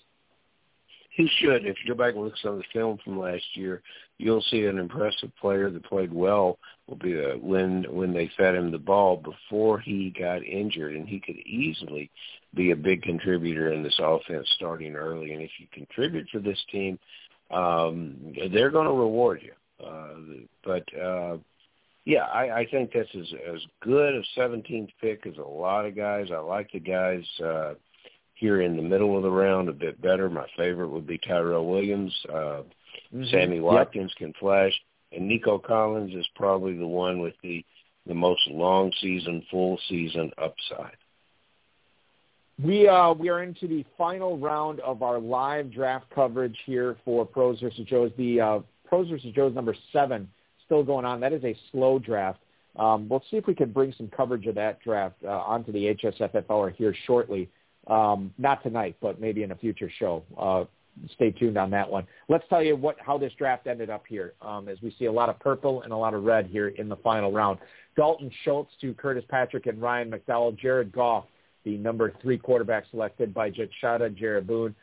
He 1.11 1.29
should. 1.39 1.65
If 1.65 1.77
you 1.83 1.93
go 1.93 1.97
back 1.97 2.15
and 2.15 2.23
look 2.23 2.33
at 2.33 2.39
some 2.39 2.53
of 2.53 2.57
the 2.57 2.63
film 2.73 2.97
from 3.03 3.19
last 3.19 3.43
year, 3.53 3.81
you'll 4.17 4.43
see 4.49 4.65
an 4.65 4.77
impressive 4.77 5.31
player 5.39 5.69
that 5.69 5.85
played 5.85 6.13
well. 6.13 6.57
Will 6.87 6.97
be 6.97 7.13
a, 7.13 7.37
when 7.37 7.85
when 7.89 8.13
they 8.13 8.29
fed 8.37 8.55
him 8.55 8.71
the 8.71 8.77
ball 8.77 9.17
before 9.17 9.79
he 9.79 10.13
got 10.17 10.43
injured, 10.43 10.95
and 10.95 11.07
he 11.07 11.19
could 11.19 11.37
easily 11.37 12.09
be 12.53 12.71
a 12.71 12.75
big 12.75 13.01
contributor 13.01 13.71
in 13.71 13.83
this 13.83 13.99
offense 14.01 14.47
starting 14.55 14.95
early. 14.95 15.33
And 15.33 15.41
if 15.41 15.51
you 15.59 15.67
contribute 15.71 16.27
for 16.29 16.39
this 16.39 16.59
team, 16.71 16.99
um, 17.51 18.33
they're 18.51 18.69
going 18.69 18.87
to 18.87 18.93
reward 18.93 19.41
you. 19.41 19.53
Uh, 19.85 20.45
but 20.63 20.83
uh, 20.99 21.37
yeah, 22.05 22.23
I, 22.23 22.59
I 22.59 22.67
think 22.69 22.91
this 22.91 23.07
is 23.13 23.33
as 23.53 23.61
good 23.81 24.15
a 24.15 24.39
17th 24.39 24.89
pick 24.99 25.25
as 25.25 25.37
a 25.37 25.41
lot 25.41 25.85
of 25.85 25.95
guys. 25.95 26.27
I 26.33 26.39
like 26.39 26.71
the 26.71 26.79
guys 26.79 27.23
uh, 27.43 27.73
here 28.35 28.61
in 28.61 28.75
the 28.75 28.83
middle 28.83 29.15
of 29.15 29.23
the 29.23 29.31
round 29.31 29.69
a 29.69 29.73
bit 29.73 30.01
better. 30.01 30.29
My 30.29 30.47
favorite 30.57 30.89
would 30.89 31.07
be 31.07 31.17
Tyrell 31.17 31.65
Williams. 31.65 32.13
Uh, 32.33 32.63
mm-hmm. 33.13 33.29
Sammy 33.29 33.59
Watkins 33.59 34.11
yep. 34.11 34.17
can 34.17 34.33
flash, 34.39 34.73
and 35.11 35.27
Nico 35.27 35.59
Collins 35.59 36.13
is 36.13 36.27
probably 36.35 36.77
the 36.77 36.87
one 36.87 37.19
with 37.19 37.35
the 37.43 37.63
the 38.05 38.13
most 38.13 38.41
long 38.49 38.91
season, 39.01 39.45
full 39.49 39.79
season 39.87 40.29
upside. 40.37 40.97
We 42.61 42.87
uh, 42.87 43.13
we 43.13 43.29
are 43.29 43.41
into 43.41 43.67
the 43.67 43.85
final 43.97 44.37
round 44.37 44.79
of 44.81 45.01
our 45.01 45.19
live 45.19 45.71
draft 45.71 46.05
coverage 46.13 46.57
here 46.65 46.97
for 47.03 47.25
Pros 47.25 47.59
versus 47.59 47.85
Joes. 47.87 48.11
The 48.17 48.41
uh, 48.41 48.59
Pros 48.85 49.09
versus 49.09 49.33
Joes 49.33 49.55
number 49.55 49.75
seven 49.91 50.29
still 50.65 50.83
going 50.83 51.05
on. 51.05 51.19
That 51.19 51.33
is 51.33 51.43
a 51.43 51.57
slow 51.71 51.99
draft. 51.99 52.39
Um, 52.75 53.07
we'll 53.07 53.23
see 53.29 53.37
if 53.37 53.47
we 53.47 53.55
can 53.55 53.71
bring 53.71 53.93
some 53.97 54.07
coverage 54.07 54.45
of 54.47 54.55
that 54.55 54.81
draft 54.81 55.15
uh, 55.23 55.29
onto 55.29 55.71
the 55.71 55.95
HSFF 55.95 56.45
hour 56.49 56.69
here 56.69 56.95
shortly. 57.05 57.49
Um, 57.87 58.33
not 58.37 58.63
tonight, 58.63 58.95
but 59.01 59.19
maybe 59.19 59.43
in 59.43 59.51
a 59.51 59.55
future 59.55 59.91
show. 59.99 60.23
Uh, 60.37 60.65
stay 61.15 61.31
tuned 61.31 61.57
on 61.57 61.69
that 61.71 61.89
one. 61.89 62.05
Let's 62.29 62.45
tell 62.49 62.63
you 62.63 62.75
what 62.75 62.97
how 62.99 63.17
this 63.17 63.33
draft 63.37 63.67
ended 63.67 63.89
up 63.89 64.03
here, 64.07 64.33
um, 64.41 64.67
as 64.67 64.77
we 64.81 64.95
see 64.97 65.05
a 65.05 65.11
lot 65.11 65.29
of 65.29 65.39
purple 65.39 65.81
and 65.81 65.91
a 65.91 65.97
lot 65.97 66.13
of 66.13 66.23
red 66.23 66.47
here 66.47 66.69
in 66.69 66.89
the 66.89 66.95
final 66.97 67.31
round. 67.31 67.59
Dalton 67.95 68.31
Schultz 68.43 68.71
to 68.81 68.93
Curtis 68.93 69.23
Patrick 69.29 69.65
and 69.67 69.81
Ryan 69.81 70.11
McDowell. 70.11 70.57
Jared 70.57 70.91
Goff, 70.91 71.25
the 71.63 71.77
number 71.77 72.13
three 72.21 72.37
quarterback 72.37 72.85
selected 72.91 73.33
by 73.33 73.49
Jet 73.49 73.69
Shada, 73.81 74.15
Jaruboon. 74.15 74.73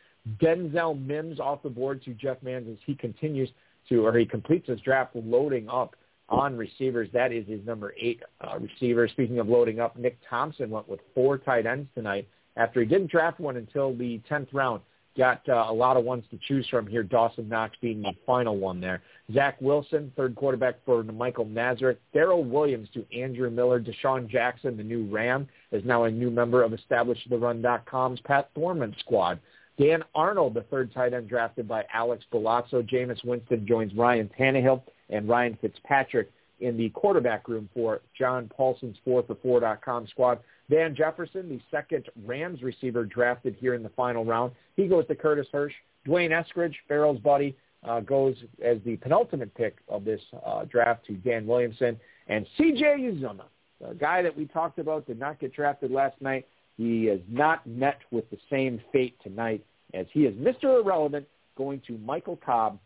Denzel 0.40 1.00
Mims 1.00 1.40
off 1.40 1.62
the 1.62 1.70
board 1.70 2.02
to 2.04 2.14
Jeff 2.14 2.42
Mans 2.42 2.68
as 2.70 2.76
he 2.84 2.94
continues 2.94 3.48
to, 3.88 4.06
or 4.06 4.16
he 4.16 4.26
completes 4.26 4.68
his 4.68 4.80
draft 4.80 5.16
loading 5.16 5.68
up 5.68 5.96
on 6.28 6.56
receivers. 6.56 7.08
That 7.12 7.32
is 7.32 7.46
his 7.46 7.64
number 7.66 7.94
eight 7.98 8.22
uh, 8.40 8.58
receiver. 8.58 9.08
Speaking 9.08 9.38
of 9.38 9.48
loading 9.48 9.80
up, 9.80 9.96
Nick 9.96 10.18
Thompson 10.28 10.70
went 10.70 10.88
with 10.88 11.00
four 11.14 11.38
tight 11.38 11.66
ends 11.66 11.88
tonight 11.94 12.28
after 12.56 12.80
he 12.80 12.86
didn't 12.86 13.10
draft 13.10 13.40
one 13.40 13.56
until 13.56 13.94
the 13.94 14.20
10th 14.30 14.48
round. 14.52 14.82
Got 15.18 15.48
uh, 15.48 15.66
a 15.68 15.72
lot 15.72 15.96
of 15.96 16.04
ones 16.04 16.24
to 16.30 16.38
choose 16.46 16.66
from 16.68 16.86
here, 16.86 17.02
Dawson 17.02 17.48
Knox 17.48 17.76
being 17.80 18.00
the 18.00 18.12
final 18.24 18.56
one 18.56 18.80
there. 18.80 19.02
Zach 19.34 19.60
Wilson, 19.60 20.12
third 20.16 20.36
quarterback 20.36 20.76
for 20.86 21.02
Michael 21.02 21.46
Nazarek. 21.46 21.96
Darrel 22.14 22.44
Williams 22.44 22.88
to 22.94 23.04
Andrew 23.16 23.50
Miller. 23.50 23.80
DeSean 23.80 24.28
Jackson, 24.28 24.76
the 24.76 24.84
new 24.84 25.06
Ram, 25.10 25.48
is 25.72 25.84
now 25.84 26.04
a 26.04 26.10
new 26.10 26.30
member 26.30 26.62
of 26.62 26.72
EstablishTheRun.com's 26.72 28.20
Pat 28.20 28.50
Thorman 28.54 28.94
squad. 29.00 29.40
Dan 29.80 30.04
Arnold, 30.14 30.54
the 30.54 30.62
third 30.62 30.92
tight 30.92 31.12
end 31.12 31.28
drafted 31.28 31.66
by 31.66 31.84
Alex 31.92 32.24
Bulazo. 32.32 32.88
Jameis 32.88 33.24
Winston 33.24 33.66
joins 33.66 33.94
Ryan 33.94 34.30
Tannehill 34.38 34.82
and 35.08 35.28
Ryan 35.28 35.58
Fitzpatrick 35.60 36.30
in 36.60 36.76
the 36.76 36.90
quarterback 36.90 37.48
room 37.48 37.68
for 37.74 38.00
John 38.16 38.50
Paulsen's 38.54 38.96
4for4.com 39.06 40.06
squad. 40.08 40.40
Van 40.68 40.94
Jefferson, 40.94 41.48
the 41.48 41.60
second 41.70 42.08
Rams 42.24 42.62
receiver 42.62 43.04
drafted 43.04 43.56
here 43.58 43.74
in 43.74 43.82
the 43.82 43.88
final 43.90 44.24
round. 44.24 44.52
He 44.76 44.86
goes 44.86 45.06
to 45.08 45.14
Curtis 45.14 45.46
Hirsch. 45.52 45.74
D'Wayne 46.06 46.30
Eskridge, 46.30 46.74
Ferrell's 46.88 47.18
buddy, 47.18 47.54
uh, 47.86 48.00
goes 48.00 48.36
as 48.64 48.78
the 48.84 48.96
penultimate 48.96 49.54
pick 49.54 49.78
of 49.88 50.04
this 50.04 50.20
uh, 50.46 50.64
draft 50.64 51.04
to 51.06 51.14
Dan 51.14 51.46
Williamson. 51.46 51.98
And 52.28 52.46
C.J. 52.56 52.82
Uzomah, 52.82 53.48
the 53.80 53.94
guy 53.94 54.22
that 54.22 54.36
we 54.36 54.46
talked 54.46 54.78
about, 54.78 55.06
did 55.06 55.18
not 55.18 55.38
get 55.40 55.52
drafted 55.52 55.90
last 55.90 56.20
night. 56.20 56.46
He 56.76 57.08
is 57.08 57.20
not 57.28 57.66
met 57.66 57.98
with 58.10 58.30
the 58.30 58.38
same 58.48 58.80
fate 58.92 59.16
tonight 59.22 59.64
as 59.92 60.06
he 60.12 60.20
is 60.20 60.34
Mr. 60.34 60.80
Irrelevant 60.80 61.26
going 61.56 61.82
to 61.86 61.98
Michael 61.98 62.36
Cobb 62.36 62.78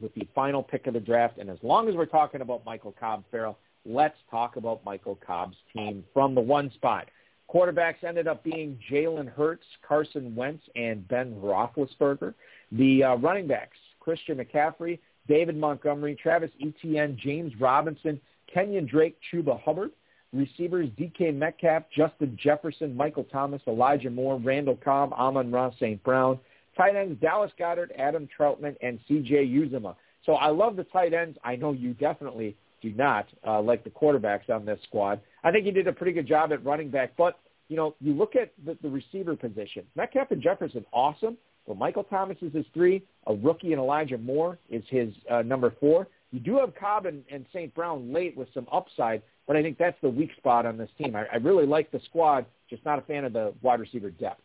with 0.00 0.14
the 0.14 0.26
final 0.34 0.62
pick 0.62 0.86
of 0.86 0.94
the 0.94 1.00
draft. 1.00 1.38
And 1.38 1.48
as 1.48 1.58
long 1.62 1.88
as 1.88 1.94
we're 1.94 2.06
talking 2.06 2.40
about 2.40 2.64
Michael 2.64 2.94
Cobb, 2.98 3.24
Ferrell, 3.30 3.58
let's 3.84 4.16
talk 4.30 4.56
about 4.56 4.84
Michael 4.84 5.18
Cobb's 5.26 5.56
team 5.72 6.04
from 6.12 6.34
the 6.34 6.40
one 6.40 6.70
spot. 6.72 7.08
Quarterbacks 7.52 8.02
ended 8.02 8.26
up 8.26 8.42
being 8.42 8.78
Jalen 8.90 9.28
Hurts, 9.28 9.64
Carson 9.86 10.34
Wentz, 10.34 10.64
and 10.74 11.06
Ben 11.08 11.34
Roethlisberger. 11.36 12.34
The 12.72 13.04
uh, 13.04 13.14
running 13.16 13.46
backs, 13.46 13.76
Christian 14.00 14.38
McCaffrey, 14.38 14.98
David 15.28 15.56
Montgomery, 15.56 16.16
Travis 16.20 16.50
Etienne, 16.60 17.16
James 17.22 17.52
Robinson, 17.60 18.20
Kenyan 18.54 18.88
Drake, 18.88 19.16
Chuba 19.32 19.60
Hubbard. 19.62 19.92
Receivers, 20.32 20.88
DK 20.98 21.34
Metcalf, 21.34 21.84
Justin 21.96 22.36
Jefferson, 22.40 22.96
Michael 22.96 23.24
Thomas, 23.24 23.62
Elijah 23.66 24.10
Moore, 24.10 24.38
Randall 24.38 24.76
Cobb, 24.76 25.12
Amon-Ra 25.12 25.70
St. 25.76 26.02
Brown. 26.02 26.38
Tight 26.76 26.94
ends, 26.96 27.20
Dallas 27.20 27.50
Goedert, 27.58 27.90
Adam 27.98 28.28
Trautman, 28.38 28.76
and 28.82 28.98
C.J. 29.08 29.46
Uzomah. 29.46 29.96
So 30.24 30.34
I 30.34 30.48
love 30.48 30.76
the 30.76 30.84
tight 30.84 31.14
ends. 31.14 31.38
I 31.44 31.56
know 31.56 31.72
you 31.72 31.94
definitely 31.94 32.56
do 32.82 32.90
not 32.92 33.26
uh, 33.46 33.62
like 33.62 33.84
the 33.84 33.90
quarterbacks 33.90 34.50
on 34.50 34.64
this 34.66 34.78
squad. 34.82 35.20
I 35.44 35.50
think 35.52 35.64
he 35.64 35.70
did 35.70 35.86
a 35.86 35.92
pretty 35.92 36.12
good 36.12 36.26
job 36.26 36.52
at 36.52 36.64
running 36.64 36.90
back. 36.90 37.12
But, 37.16 37.38
you 37.68 37.76
know, 37.76 37.94
you 38.00 38.12
look 38.12 38.36
at 38.36 38.52
the, 38.64 38.76
the 38.82 38.90
receiver 38.90 39.36
position. 39.36 39.84
Metcalf 39.94 40.30
and 40.32 40.42
Jefferson, 40.42 40.84
awesome. 40.92 41.38
Well, 41.66 41.76
Michael 41.76 42.04
Thomas 42.04 42.36
is 42.42 42.52
his 42.52 42.66
three. 42.74 43.02
A 43.26 43.34
rookie 43.34 43.72
and 43.72 43.80
Elijah 43.80 44.18
Moore 44.18 44.58
is 44.68 44.84
his 44.88 45.14
uh, 45.30 45.42
number 45.42 45.72
four. 45.80 46.08
You 46.32 46.40
do 46.40 46.58
have 46.58 46.74
Cobb 46.74 47.06
and, 47.06 47.24
and 47.30 47.46
St. 47.52 47.74
Brown 47.74 48.12
late 48.12 48.36
with 48.36 48.48
some 48.52 48.66
upside, 48.70 49.22
but 49.46 49.56
I 49.56 49.62
think 49.62 49.78
that's 49.78 49.96
the 50.02 50.08
weak 50.08 50.30
spot 50.36 50.66
on 50.66 50.76
this 50.76 50.90
team. 50.98 51.16
I, 51.16 51.24
I 51.32 51.36
really 51.36 51.66
like 51.66 51.90
the 51.92 52.00
squad, 52.04 52.46
just 52.68 52.84
not 52.84 52.98
a 52.98 53.02
fan 53.02 53.24
of 53.24 53.32
the 53.32 53.54
wide 53.62 53.80
receiver 53.80 54.10
depth 54.10 54.42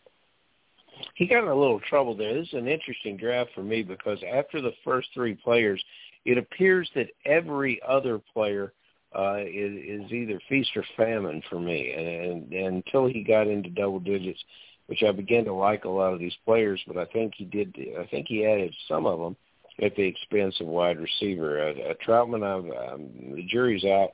he 1.15 1.27
got 1.27 1.43
in 1.43 1.49
a 1.49 1.55
little 1.55 1.79
trouble 1.79 2.15
there. 2.15 2.33
This 2.33 2.47
is 2.47 2.53
an 2.53 2.67
interesting 2.67 3.17
draft 3.17 3.51
for 3.53 3.63
me 3.63 3.83
because 3.83 4.19
after 4.31 4.61
the 4.61 4.73
first 4.83 5.09
three 5.13 5.35
players, 5.35 5.83
it 6.25 6.37
appears 6.37 6.89
that 6.95 7.07
every 7.25 7.81
other 7.87 8.19
player 8.33 8.73
uh, 9.17 9.39
is, 9.39 10.03
is 10.05 10.11
either 10.11 10.39
feast 10.47 10.69
or 10.75 10.83
famine 10.95 11.41
for 11.49 11.59
me. 11.59 11.93
And, 11.93 12.07
and, 12.07 12.53
and 12.53 12.75
until 12.77 13.07
he 13.07 13.23
got 13.23 13.47
into 13.47 13.69
double 13.69 13.99
digits, 13.99 14.41
which 14.87 15.03
I 15.03 15.11
began 15.11 15.45
to 15.45 15.53
like 15.53 15.85
a 15.85 15.89
lot 15.89 16.13
of 16.13 16.19
these 16.19 16.35
players, 16.45 16.81
but 16.87 16.97
I 16.97 17.05
think 17.05 17.33
he 17.37 17.45
did. 17.45 17.75
I 17.99 18.05
think 18.07 18.27
he 18.27 18.45
added 18.45 18.73
some 18.87 19.05
of 19.05 19.19
them 19.19 19.35
at 19.81 19.95
the 19.95 20.03
expense 20.03 20.59
of 20.59 20.67
wide 20.67 20.99
receiver. 20.99 21.61
Uh, 21.61 21.91
uh, 21.91 21.93
Trautman, 22.05 22.43
I've, 22.43 22.93
um, 22.93 23.09
the 23.35 23.45
jury's 23.49 23.85
out 23.85 24.11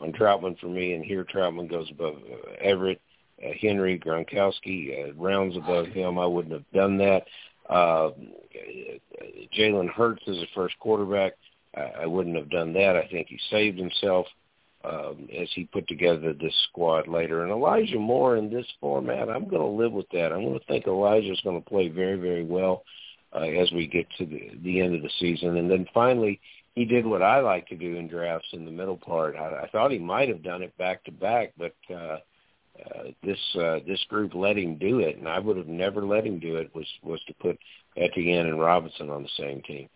on 0.00 0.12
Trautman 0.12 0.58
for 0.58 0.66
me, 0.66 0.94
and 0.94 1.04
here 1.04 1.24
Trautman 1.24 1.70
goes 1.70 1.88
above 1.90 2.16
Everett 2.60 3.00
Henry 3.60 3.98
Gronkowski 3.98 5.10
uh, 5.10 5.14
rounds 5.14 5.56
above 5.56 5.86
him. 5.88 6.18
I 6.18 6.26
wouldn't 6.26 6.54
have 6.54 6.70
done 6.72 6.98
that. 6.98 7.24
Uh, 7.68 8.10
Jalen 9.56 9.90
Hurts 9.90 10.22
is 10.26 10.38
a 10.38 10.46
first 10.54 10.78
quarterback. 10.78 11.32
I, 11.76 12.02
I 12.02 12.06
wouldn't 12.06 12.36
have 12.36 12.50
done 12.50 12.72
that. 12.74 12.96
I 12.96 13.06
think 13.08 13.28
he 13.28 13.38
saved 13.50 13.78
himself 13.78 14.26
um, 14.84 15.28
as 15.36 15.48
he 15.54 15.64
put 15.64 15.88
together 15.88 16.32
this 16.32 16.54
squad 16.68 17.08
later. 17.08 17.42
And 17.42 17.52
Elijah 17.52 17.98
Moore 17.98 18.36
in 18.36 18.50
this 18.50 18.66
format, 18.80 19.28
I'm 19.28 19.48
going 19.48 19.62
to 19.62 19.66
live 19.66 19.92
with 19.92 20.08
that. 20.12 20.32
I'm 20.32 20.42
going 20.42 20.58
to 20.58 20.66
think 20.66 20.86
Elijah 20.86 21.32
is 21.32 21.40
going 21.42 21.60
to 21.60 21.68
play 21.68 21.88
very, 21.88 22.16
very 22.16 22.44
well 22.44 22.84
uh, 23.34 23.40
as 23.40 23.70
we 23.72 23.86
get 23.86 24.06
to 24.18 24.26
the, 24.26 24.52
the 24.62 24.80
end 24.80 24.94
of 24.94 25.02
the 25.02 25.10
season. 25.18 25.56
And 25.56 25.70
then 25.70 25.86
finally, 25.92 26.40
he 26.74 26.84
did 26.84 27.04
what 27.06 27.22
I 27.22 27.40
like 27.40 27.66
to 27.68 27.76
do 27.76 27.96
in 27.96 28.06
drafts 28.06 28.48
in 28.52 28.64
the 28.64 28.70
middle 28.70 28.96
part. 28.96 29.34
I, 29.34 29.64
I 29.64 29.68
thought 29.68 29.90
he 29.90 29.98
might 29.98 30.28
have 30.28 30.42
done 30.42 30.62
it 30.62 30.76
back 30.78 31.04
to 31.04 31.10
back, 31.10 31.52
but 31.58 31.74
uh, 31.92 32.18
uh, 32.84 33.02
this 33.22 33.38
uh, 33.56 33.78
this 33.86 34.02
group 34.08 34.34
let 34.34 34.56
him 34.56 34.76
do 34.76 35.00
it, 35.00 35.16
and 35.16 35.28
I 35.28 35.38
would 35.38 35.56
have 35.56 35.68
never 35.68 36.04
let 36.04 36.26
him 36.26 36.38
do 36.38 36.56
it. 36.56 36.74
Was 36.74 36.86
was 37.02 37.20
to 37.26 37.34
put 37.34 37.58
Etienne 37.96 38.46
and 38.46 38.60
Robinson 38.60 39.10
on 39.10 39.22
the 39.22 39.28
same 39.36 39.62
team. 39.62 39.88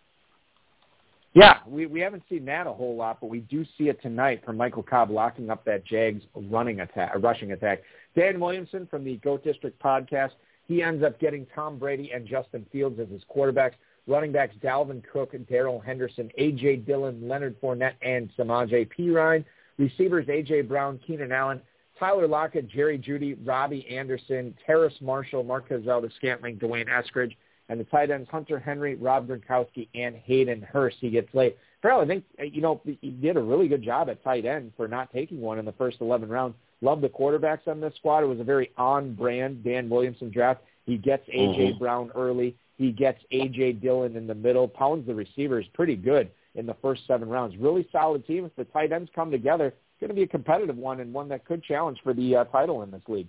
Yeah, 1.33 1.59
we 1.65 1.85
we 1.85 2.01
haven't 2.01 2.23
seen 2.29 2.45
that 2.45 2.67
a 2.67 2.73
whole 2.73 2.95
lot, 2.95 3.19
but 3.21 3.29
we 3.29 3.39
do 3.39 3.65
see 3.77 3.87
it 3.89 4.01
tonight 4.01 4.43
from 4.45 4.57
Michael 4.57 4.83
Cobb 4.83 5.09
locking 5.09 5.49
up 5.49 5.63
that 5.65 5.85
Jags 5.85 6.23
running 6.35 6.81
attack, 6.81 7.11
a 7.13 7.19
rushing 7.19 7.53
attack. 7.53 7.83
Dan 8.15 8.39
Williamson 8.39 8.85
from 8.87 9.05
the 9.05 9.15
Goat 9.17 9.43
District 9.43 9.81
podcast, 9.81 10.31
he 10.67 10.83
ends 10.83 11.03
up 11.03 11.19
getting 11.19 11.47
Tom 11.55 11.79
Brady 11.79 12.11
and 12.13 12.27
Justin 12.27 12.65
Fields 12.71 12.99
as 12.99 13.07
his 13.09 13.21
quarterbacks. 13.33 13.73
Running 14.07 14.31
backs 14.31 14.55
Dalvin 14.63 15.03
Cook, 15.13 15.35
and 15.35 15.47
Darrell 15.47 15.79
Henderson, 15.79 16.31
A.J. 16.37 16.77
Dillon, 16.77 17.27
Leonard 17.27 17.61
Fournette, 17.61 17.93
and 18.01 18.31
Samaje 18.35 18.89
Perine. 18.89 19.45
Receivers 19.77 20.27
A.J. 20.27 20.61
Brown, 20.61 20.99
Keenan 21.05 21.31
Allen, 21.31 21.61
Tyler 22.01 22.27
Lockett, 22.27 22.67
Jerry 22.67 22.97
Jeudy, 22.97 23.37
Robbie 23.45 23.87
Anderson, 23.87 24.55
Terrace 24.65 24.95
Marshall, 25.01 25.43
Marquez 25.43 25.85
Valdes-Scantling, 25.85 26.57
D'Wayne 26.57 26.87
Eskridge, 26.87 27.35
and 27.69 27.79
the 27.79 27.83
tight 27.85 28.09
ends 28.09 28.27
Hunter 28.31 28.57
Henry, 28.57 28.95
Rob 28.95 29.27
Gronkowski, 29.27 29.87
and 29.93 30.15
Hayden 30.15 30.63
Hurst. 30.63 30.97
He 30.99 31.11
gets 31.11 31.31
late. 31.35 31.55
Ferrell, 31.79 32.01
I 32.01 32.07
think 32.07 32.25
uh, 32.39 32.43
you 32.43 32.59
know 32.59 32.81
he 32.83 33.11
did 33.11 33.37
a 33.37 33.41
really 33.41 33.67
good 33.67 33.83
job 33.83 34.09
at 34.09 34.23
tight 34.23 34.45
end 34.45 34.71
for 34.75 34.87
not 34.87 35.13
taking 35.13 35.41
one 35.41 35.59
in 35.59 35.65
the 35.65 35.73
first 35.73 35.97
11 36.01 36.27
rounds. 36.27 36.55
Love 36.81 37.01
the 37.01 37.09
quarterbacks 37.09 37.67
on 37.67 37.79
this 37.79 37.93
squad. 37.97 38.23
It 38.23 38.27
was 38.27 38.39
a 38.39 38.43
very 38.43 38.71
on-brand 38.77 39.63
Dan 39.63 39.87
Williamson 39.87 40.31
draft. 40.31 40.61
He 40.87 40.97
gets 40.97 41.27
AJ 41.29 41.57
mm-hmm. 41.57 41.77
Brown 41.77 42.11
early. 42.15 42.55
He 42.77 42.91
gets 42.91 43.19
AJ 43.31 43.79
Dillon 43.79 44.15
in 44.15 44.25
the 44.25 44.33
middle. 44.33 44.67
Pounds 44.67 45.05
the 45.05 45.13
receivers 45.13 45.67
pretty 45.75 45.95
good 45.95 46.31
in 46.55 46.65
the 46.65 46.75
first 46.81 47.03
seven 47.05 47.29
rounds. 47.29 47.55
Really 47.57 47.87
solid 47.91 48.25
team. 48.25 48.43
If 48.43 48.55
the 48.55 48.65
tight 48.65 48.91
ends 48.91 49.11
come 49.13 49.29
together, 49.29 49.75
going 50.01 50.09
to 50.09 50.15
be 50.15 50.23
a 50.23 50.27
competitive 50.27 50.75
one 50.75 50.99
and 50.99 51.13
one 51.13 51.29
that 51.29 51.45
could 51.45 51.63
challenge 51.63 51.99
for 52.03 52.13
the 52.13 52.35
uh, 52.35 52.43
title 52.45 52.81
in 52.81 52.91
this 52.91 53.03
league. 53.07 53.27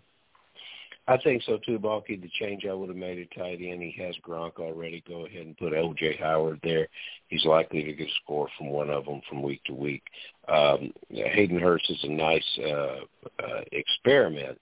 I 1.09 1.17
think 1.19 1.43
so 1.43 1.59
too, 1.59 1.79
Balky. 1.79 2.17
The 2.17 2.31
change 2.41 2.65
I 2.65 2.73
would 2.73 2.89
have 2.89 2.97
made 2.97 3.19
at 3.19 3.37
tight 3.37 3.61
end. 3.61 3.83
He 3.83 3.95
has 4.03 4.15
Gronk 4.27 4.59
already. 4.59 5.03
Go 5.09 5.27
ahead 5.27 5.47
and 5.47 5.59
put 5.59 5.75
O.J. 5.75 6.17
Howard 6.19 6.61
there. 6.63 6.87
He's 7.27 7.45
likely 7.45 7.83
to 7.83 7.93
get 7.93 8.07
a 8.07 8.13
score 8.23 8.49
from 8.57 8.69
one 8.69 8.89
of 8.89 9.05
them 9.05 9.21
from 9.29 9.43
week 9.43 9.63
to 9.65 9.75
week. 9.75 10.05
Um, 10.49 10.93
Hayden 11.11 11.59
Hurst 11.59 11.91
is 11.91 11.99
a 12.05 12.09
nice 12.09 12.59
uh, 12.65 13.01
uh, 13.43 13.61
experiment, 13.73 14.59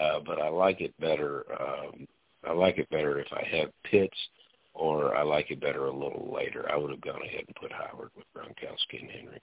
uh, 0.00 0.20
but 0.24 0.40
I 0.40 0.48
like 0.48 0.80
it 0.80 0.94
better. 1.00 1.44
Um, 1.60 2.06
I 2.48 2.52
like 2.52 2.78
it 2.78 2.88
better 2.90 3.18
if 3.18 3.28
I 3.32 3.44
have 3.56 3.70
Pitts, 3.82 4.16
or 4.74 5.16
I 5.16 5.22
like 5.22 5.50
it 5.50 5.60
better 5.60 5.86
a 5.86 5.92
little 5.92 6.32
later. 6.32 6.70
I 6.70 6.76
would 6.76 6.90
have 6.90 7.00
gone 7.00 7.22
ahead 7.22 7.44
and 7.48 7.56
put 7.56 7.72
Howard 7.72 8.10
with 8.16 8.26
Gronkowski 8.34 9.00
and 9.00 9.10
Henry 9.10 9.40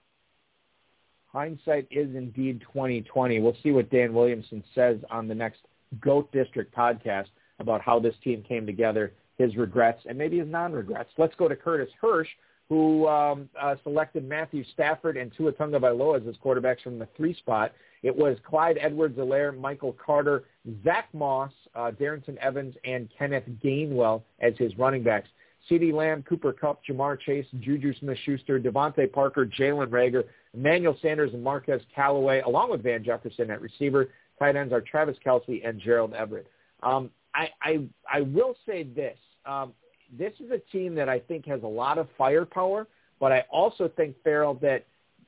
hindsight 1.38 1.88
is 1.91 2.15
indeed 2.15 2.61
2020. 2.61 3.39
We'll 3.41 3.55
see 3.61 3.69
what 3.69 3.91
Dan 3.91 4.11
Williamson 4.11 4.64
says 4.73 4.97
on 5.11 5.27
the 5.27 5.35
next 5.35 5.59
Goat 6.01 6.31
District 6.31 6.76
podcast 6.76 7.27
about 7.59 7.80
how 7.80 7.99
this 7.99 8.15
team 8.23 8.41
came 8.41 8.65
together, 8.65 9.14
his 9.38 9.55
regrets, 9.55 10.01
and 10.09 10.18
maybe 10.18 10.39
his 10.39 10.47
non-regrets. 10.47 11.11
Let's 11.19 11.35
go 11.35 11.47
to 11.47 11.55
Curtis 11.55 11.93
Hirsch, 12.01 12.27
who 12.69 13.07
um, 13.07 13.49
uh, 13.59 13.76
selected 13.84 14.27
Matthew 14.27 14.64
Stafford 14.73 15.15
and 15.15 15.31
Tua 15.38 15.51
Tagovailoa 15.53 16.22
as 16.22 16.26
his 16.26 16.38
quarterbacks 16.38 16.81
from 16.81 16.97
the 16.97 17.07
three 17.15 17.35
spot. 17.35 17.72
It 18.01 18.15
was 18.15 18.38
Clyde 18.43 18.80
Edwards-Helaire, 18.81 19.55
Michael 19.59 19.95
Carter, 20.03 20.45
Zach 20.84 21.07
Moss, 21.14 21.51
uh, 21.76 21.91
Darrynton 21.91 22.38
Evans, 22.38 22.76
and 22.84 23.09
Kenneth 23.15 23.45
Gainwell 23.64 24.23
as 24.39 24.53
his 24.57 24.76
running 24.80 25.03
backs. 25.03 25.30
CeeDee 25.69 25.94
Lamb, 25.94 26.23
Cooper 26.23 26.53
Kupp, 26.53 26.81
Ja'Marr 26.89 27.19
Chase, 27.19 27.45
Juju 27.60 27.94
Smith-Schuster, 27.99 28.60
DeVante 28.60 29.11
Parker, 29.11 29.45
Jalen 29.45 29.88
Reagor, 29.88 30.23
Emmanuel 30.53 30.98
Sanders, 31.02 31.34
and 31.34 31.44
Marquez 31.44 31.81
Callaway, 31.94 32.41
along 32.41 32.72
with 32.72 32.84
Van 32.84 33.03
Jefferson 33.03 33.52
at 33.52 33.61
receiver. 33.61 34.10
Tight 34.39 34.56
ends 34.56 34.72
are 34.72 34.81
Travis 34.81 35.18
Kelce 35.26 35.68
and 35.68 35.80
Gerald 35.80 36.14
Everett. 36.14 36.48
Um, 36.84 37.10
I, 37.34 37.49
I, 37.61 37.80
I 38.11 38.22
will 38.22 38.56
say 38.65 38.84
this. 38.84 39.18
Um, 39.45 39.73
this 40.18 40.34
is 40.39 40.52
a 40.52 40.60
team 40.72 40.95
that 40.95 41.10
I 41.10 41.19
think 41.19 41.45
has 41.48 41.64
a 41.64 41.68
lot 41.68 41.98
of 41.98 42.07
firepower, 42.18 42.88
but 43.19 43.31
I 43.31 43.44
also 43.52 43.89
think, 43.95 44.15
Ferrell, 44.23 44.56
that 44.61 44.85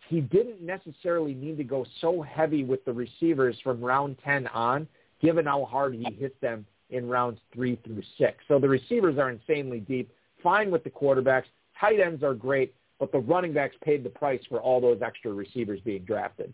he 0.08 0.22
didn't 0.22 0.62
necessarily 0.62 1.34
need 1.34 1.58
to 1.58 1.64
go 1.64 1.86
so 2.02 2.22
heavy 2.22 2.64
with 2.64 2.84
the 2.86 2.94
receivers 2.94 3.58
from 3.64 3.82
round 3.82 4.18
10 4.24 4.48
on, 4.48 4.88
given 5.22 5.46
how 5.46 5.66
hard 5.66 5.94
he 5.94 6.06
hit 6.14 6.40
them 6.42 6.66
in 6.90 7.08
rounds 7.08 7.40
three 7.54 7.78
through 7.84 8.02
six. 8.18 8.38
So 8.48 8.60
the 8.60 8.70
receivers 8.70 9.18
are 9.18 9.30
insanely 9.30 9.82
deep 9.82 10.12
fine 10.42 10.72
with 10.72 10.84
the 10.84 10.90
quarterbacks. 10.90 11.46
Tight 11.80 12.00
ends 12.00 12.24
are 12.24 12.34
great, 12.34 12.74
but 13.00 13.12
the 13.12 13.20
running 13.20 13.54
backs 13.54 13.76
paid 13.84 14.04
the 14.04 14.10
price 14.10 14.42
for 14.50 14.60
all 14.60 14.82
those 14.82 15.02
extra 15.02 15.32
receivers 15.32 15.80
being 15.82 16.04
drafted. 16.04 16.54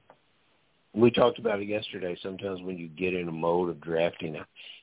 We 0.94 1.12
talked 1.12 1.40
about 1.40 1.60
it 1.60 1.68
yesterday. 1.68 2.18
Sometimes 2.22 2.62
when 2.62 2.78
you 2.78 2.88
get 2.88 3.14
in 3.14 3.28
a 3.28 3.32
mode 3.32 3.70
of 3.70 3.82
drafting 3.82 4.38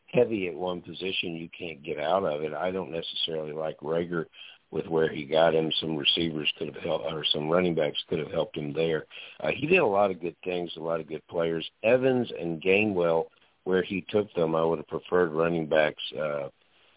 heavy 0.09 0.49
at 0.49 0.55
one 0.55 0.83
position, 0.83 1.37
you 1.37 1.49
can't 1.59 1.83
get 1.83 1.99
out 1.99 2.25
of 2.25 2.43
it. 2.43 2.53
I 2.53 2.71
don't 2.71 2.91
necessarily 2.91 3.53
like 3.53 3.79
Reagor 3.79 4.27
with 4.71 4.87
where 4.87 5.09
he 5.09 5.25
got 5.25 5.55
him. 5.55 5.71
Some 5.81 5.97
receivers 5.97 6.53
could 6.59 6.75
have 6.75 6.83
helped, 6.83 7.11
or 7.11 7.25
some 7.33 7.49
running 7.49 7.75
backs 7.75 8.03
could 8.09 8.19
have 8.19 8.31
helped 8.31 8.57
him 8.57 8.73
there. 8.73 9.07
Uh, 9.41 9.51
he 9.55 9.67
did 9.67 9.79
a 9.79 9.87
lot 9.87 10.11
of 10.11 10.21
good 10.21 10.37
things, 10.45 10.73
a 10.77 10.81
lot 10.81 11.01
of 11.01 11.09
good 11.09 11.27
players. 11.29 11.69
Evans 11.83 12.31
and 12.39 12.61
Gainwell, 12.61 13.27
where 13.65 13.83
he 13.83 14.05
took 14.09 14.33
them, 14.35 14.55
I 14.55 14.65
would 14.65 14.79
have 14.79 14.89
preferred 14.89 15.33
running 15.33 15.67
backs 15.67 16.03
uh, 16.19 16.49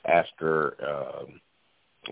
after. 0.06 0.76
Uh, 0.84 1.26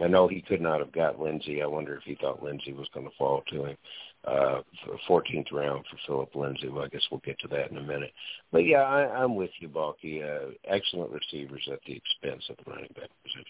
I 0.02 0.08
know 0.08 0.28
he 0.28 0.42
could 0.42 0.62
not 0.62 0.80
have 0.80 0.92
got 0.92 1.20
Lindsay. 1.20 1.62
I 1.62 1.68
wonder 1.68 1.96
if 1.96 2.04
he 2.04 2.16
thought 2.16 2.44
Lindsay 2.44 2.74
was 2.74 2.88
going 2.94 3.06
to 3.06 3.16
fall 3.18 3.44
to 3.52 3.66
him. 3.66 3.78
Uh, 4.26 4.62
14th 5.10 5.52
round 5.52 5.84
for 5.90 5.98
Phillip 6.08 6.34
Lindsay. 6.36 6.70
Well, 6.70 6.86
I 6.86 6.88
guess 6.88 7.02
we'll 7.12 7.22
get 7.26 7.38
to 7.40 7.48
that 7.50 7.72
in 7.72 7.78
a 7.78 7.82
minute. 7.82 8.12
But 8.52 8.60
yeah, 8.60 8.84
I, 8.84 9.22
I'm 9.22 9.36
with 9.36 9.50
you, 9.60 9.68
Balky. 9.68 10.24
Uh, 10.24 10.52
excellent 10.66 11.12
receivers 11.12 11.68
at 11.72 11.80
the 11.86 11.94
expense 11.94 12.44
of 12.50 12.56
the 12.64 12.72
running 12.72 12.92
back 12.96 13.10
position. 13.24 13.46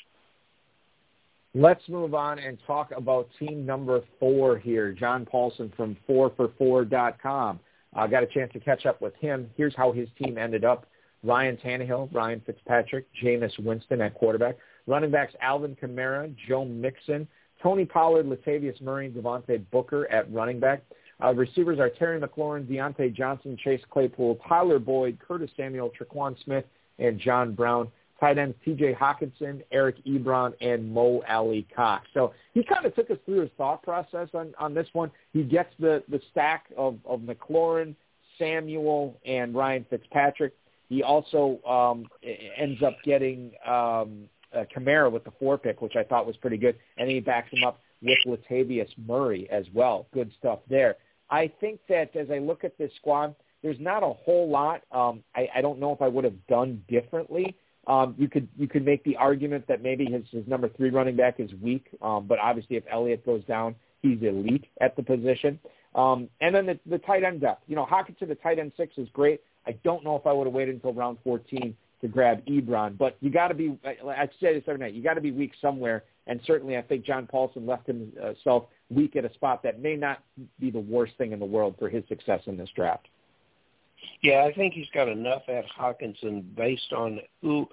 Let's 1.56 1.88
move 1.88 2.16
on 2.16 2.40
and 2.40 2.58
talk 2.66 2.92
about 2.98 3.30
team 3.38 3.64
number 3.68 4.02
four 4.20 4.58
here. 4.58 4.92
John 4.92 5.28
Paulsen 5.32 5.76
from 5.76 5.96
4for4.com. 6.10 7.60
I 7.96 8.04
uh, 8.04 8.08
got 8.08 8.24
a 8.24 8.28
chance 8.28 8.52
to 8.54 8.60
catch 8.60 8.88
up 8.88 9.00
with 9.00 9.14
him. 9.18 9.52
Here's 9.56 9.76
how 9.76 9.92
his 9.92 10.10
team 10.18 10.40
ended 10.40 10.66
up. 10.66 10.88
Ryan 11.24 11.58
Tannehill, 11.58 12.12
Ryan 12.12 12.42
Fitzpatrick, 12.44 13.06
Jameis 13.24 13.58
Winston 13.64 14.02
at 14.02 14.16
quarterback. 14.16 14.56
Running 14.88 15.12
backs 15.12 15.34
Alvin 15.42 15.76
Kamara, 15.76 16.34
Joe 16.48 16.66
Mixon, 16.66 17.28
Tony 17.62 17.86
Pollard, 17.86 18.26
Latavius 18.26 18.82
Murray, 18.82 19.10
Devontae 19.10 19.64
Booker 19.72 20.10
at 20.12 20.32
running 20.32 20.60
back. 20.60 20.84
Uh, 21.24 21.34
receivers 21.34 21.80
are 21.80 21.90
Terry 21.90 22.20
McLaurin, 22.20 22.66
Diontae 22.66 23.14
Johnson, 23.14 23.58
Chase 23.64 23.82
Claypool, 23.90 24.40
Tyler 24.48 24.80
Boyd, 24.80 25.18
Curtis 25.26 25.50
Samuel, 25.56 25.92
Tre'Quan 25.98 26.36
Smith, 26.44 26.66
and 27.00 27.20
John 27.20 27.54
Brown. 27.54 27.90
Tight 28.20 28.38
ends 28.38 28.56
T.J. 28.64 28.94
Hockenson, 28.94 29.64
Eric 29.72 30.04
Ebron, 30.06 30.54
and 30.62 30.92
Mo 30.94 31.24
Alie-Cox. 31.28 32.08
So 32.14 32.34
he 32.54 32.64
kind 32.64 32.86
of 32.86 32.96
took 32.96 33.10
us 33.12 33.18
through 33.26 33.42
his 33.42 33.50
thought 33.58 33.84
process 33.84 34.30
on, 34.34 34.54
on 34.60 34.74
this 34.74 34.88
one. 34.94 35.12
He 35.34 35.44
gets 35.44 35.74
the, 35.80 36.04
the 36.10 36.22
stack 36.32 36.66
of, 36.78 36.98
of 37.06 37.22
McLaurin, 37.22 37.96
Samuel, 38.38 39.20
and 39.26 39.54
Ryan 39.54 39.86
Fitzpatrick. 39.90 40.54
He 40.90 41.04
also 41.04 41.60
um, 41.68 42.06
ends 42.58 42.82
up 42.84 42.98
getting 43.04 43.52
um, 43.68 44.30
uh, 44.56 44.64
Kamara 44.76 45.12
with 45.12 45.24
the 45.24 45.32
four 45.40 45.58
pick, 45.58 45.82
which 45.82 45.96
I 45.96 46.04
thought 46.04 46.26
was 46.26 46.38
pretty 46.38 46.58
good, 46.58 46.78
and 46.98 47.10
he 47.10 47.20
backs 47.20 47.52
him 47.52 47.64
up 47.64 47.80
with 48.02 48.18
Latavius 48.28 48.90
Murray 49.08 49.48
as 49.52 49.66
well. 49.74 50.08
Good 50.14 50.32
stuff 50.38 50.60
there. 50.70 50.98
I 51.30 51.52
think 51.60 51.80
that 51.90 52.16
as 52.16 52.30
I 52.30 52.40
look 52.40 52.64
at 52.64 52.78
this 52.78 52.92
squad, 52.98 53.36
there's 53.62 53.80
not 53.80 54.04
a 54.04 54.14
whole 54.14 54.50
lot. 54.50 54.82
Um, 54.92 55.24
I, 55.36 55.48
I 55.56 55.62
don't 55.62 55.80
know 55.80 55.94
if 55.94 56.02
I 56.02 56.08
would 56.08 56.26
have 56.26 56.48
done 56.48 56.84
differently. 56.88 57.56
Um, 57.88 58.16
you 58.18 58.30
could 58.30 58.48
you 58.58 58.68
could 58.68 58.86
make 58.86 59.04
the 59.04 59.18
argument 59.18 59.66
that 59.68 59.82
maybe 59.82 60.06
his, 60.06 60.24
his 60.32 60.48
number 60.48 60.70
three 60.70 60.90
running 60.90 61.16
back 61.18 61.40
is 61.40 61.52
weak, 61.62 61.88
um, 62.02 62.28
but 62.28 62.40
obviously 62.40 62.78
if 62.78 62.84
Elliott 62.90 63.26
goes 63.26 63.44
down, 63.46 63.76
he's 64.02 64.22
elite 64.22 64.66
at 64.80 64.96
the 64.96 65.04
position. 65.04 65.60
Um, 65.96 66.30
and 66.42 66.56
then 66.56 66.66
the, 66.66 66.80
the 66.86 66.98
tight 67.00 67.24
end 67.24 67.42
depth. 67.42 67.64
You 67.68 67.76
know, 67.76 67.86
Hockenson, 67.86 68.28
the 68.28 68.36
tight 68.36 68.60
end 68.60 68.72
six 68.78 68.98
is 68.98 69.08
great. 69.14 69.42
I 69.68 69.74
don't 69.84 70.04
know 70.04 70.16
if 70.16 70.26
I 70.26 70.34
would 70.34 70.48
have 70.48 70.54
waited 70.54 70.76
until 70.76 70.94
round 70.94 71.18
14 71.24 71.76
to 72.04 72.10
grab 72.10 72.46
Ebron. 72.46 72.98
But 72.98 73.18
you 73.22 73.32
got 73.32 73.48
to 73.48 73.54
be, 73.54 73.80
I 73.86 74.30
say 74.40 74.54
this 74.54 74.64
every 74.68 74.80
night, 74.80 74.94
you 74.94 75.02
got 75.02 75.14
to 75.16 75.22
be 75.22 75.32
weak 75.32 75.54
somewhere. 75.62 76.04
And 76.28 76.40
certainly 76.46 76.78
I 76.78 76.82
think 76.82 77.06
John 77.06 77.28
Paulsen 77.34 77.68
left 77.68 77.88
himself 77.88 78.66
weak 78.90 79.16
at 79.16 79.26
a 79.26 79.34
spot 79.34 79.64
that 79.64 79.82
may 79.82 79.96
not 79.96 80.20
be 80.60 80.70
the 80.70 80.80
worst 80.80 81.14
thing 81.18 81.32
in 81.32 81.40
the 81.40 81.46
world 81.46 81.76
for 81.80 81.90
his 81.90 82.04
success 82.08 82.42
in 82.46 82.58
this 82.58 82.70
draft. 82.76 83.08
Yeah, 84.22 84.46
I 84.46 84.54
think 84.54 84.74
he's 84.74 84.90
got 84.94 85.08
enough 85.08 85.44
at 85.48 85.64
Hockenson 85.80 86.44
based 86.56 86.92
on 86.92 87.20
who 87.42 87.68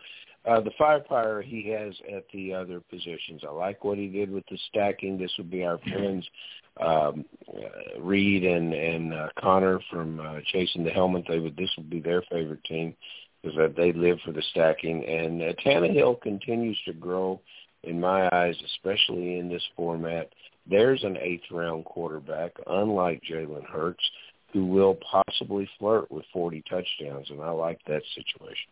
uh, 0.49 0.61
the 0.61 0.71
firepower 0.79 1.43
he 1.43 1.69
has 1.71 1.93
at 2.17 2.25
the 2.33 2.55
other 2.55 2.81
positions. 2.81 3.43
I 3.47 3.51
like 3.51 3.85
what 3.85 3.99
he 3.99 4.07
did 4.07 4.31
with 4.31 4.45
the 4.49 4.59
stacking. 4.69 5.19
This 5.19 5.33
would 5.39 5.51
be 5.51 5.65
our 5.65 5.79
friends 5.79 6.25
um, 6.81 7.25
uh, 7.49 8.01
Reed 8.01 8.45
and 8.45 8.73
and 8.73 9.13
uh, 9.13 9.29
Connor 9.41 9.81
from 9.91 10.21
uh, 10.21 10.39
Chasing 10.53 10.85
the 10.85 10.91
Helmet. 10.91 11.25
They 11.29 11.41
would 11.41 11.57
this 11.57 11.71
would 11.77 11.91
be 11.91 12.01
their 12.01 12.23
favorite 12.31 12.63
team 12.65 12.95
because 13.43 13.57
that 13.57 13.77
they 13.77 13.93
live 13.93 14.19
for 14.25 14.33
the 14.33 14.43
stacking. 14.51 15.05
And 15.05 15.43
uh, 15.43 15.53
Tannehill 15.65 16.21
continues 16.21 16.79
to 16.87 16.93
grow 16.93 17.41
in 17.85 18.01
my 18.01 18.29
eyes, 18.33 18.57
especially 18.65 19.39
in 19.39 19.49
this 19.49 19.63
format. 19.77 20.31
There's 20.69 21.03
an 21.05 21.17
eighth 21.17 21.51
round 21.51 21.85
quarterback, 21.85 22.53
unlike 22.67 23.23
Jalen 23.29 23.65
Hurts, 23.67 24.05
who 24.53 24.67
will 24.67 24.97
possibly 25.11 25.69
flirt 25.79 26.11
with 26.11 26.25
40 26.33 26.63
touchdowns, 26.69 27.31
and 27.31 27.41
I 27.41 27.51
like 27.51 27.81
that 27.87 28.03
situation. 28.15 28.71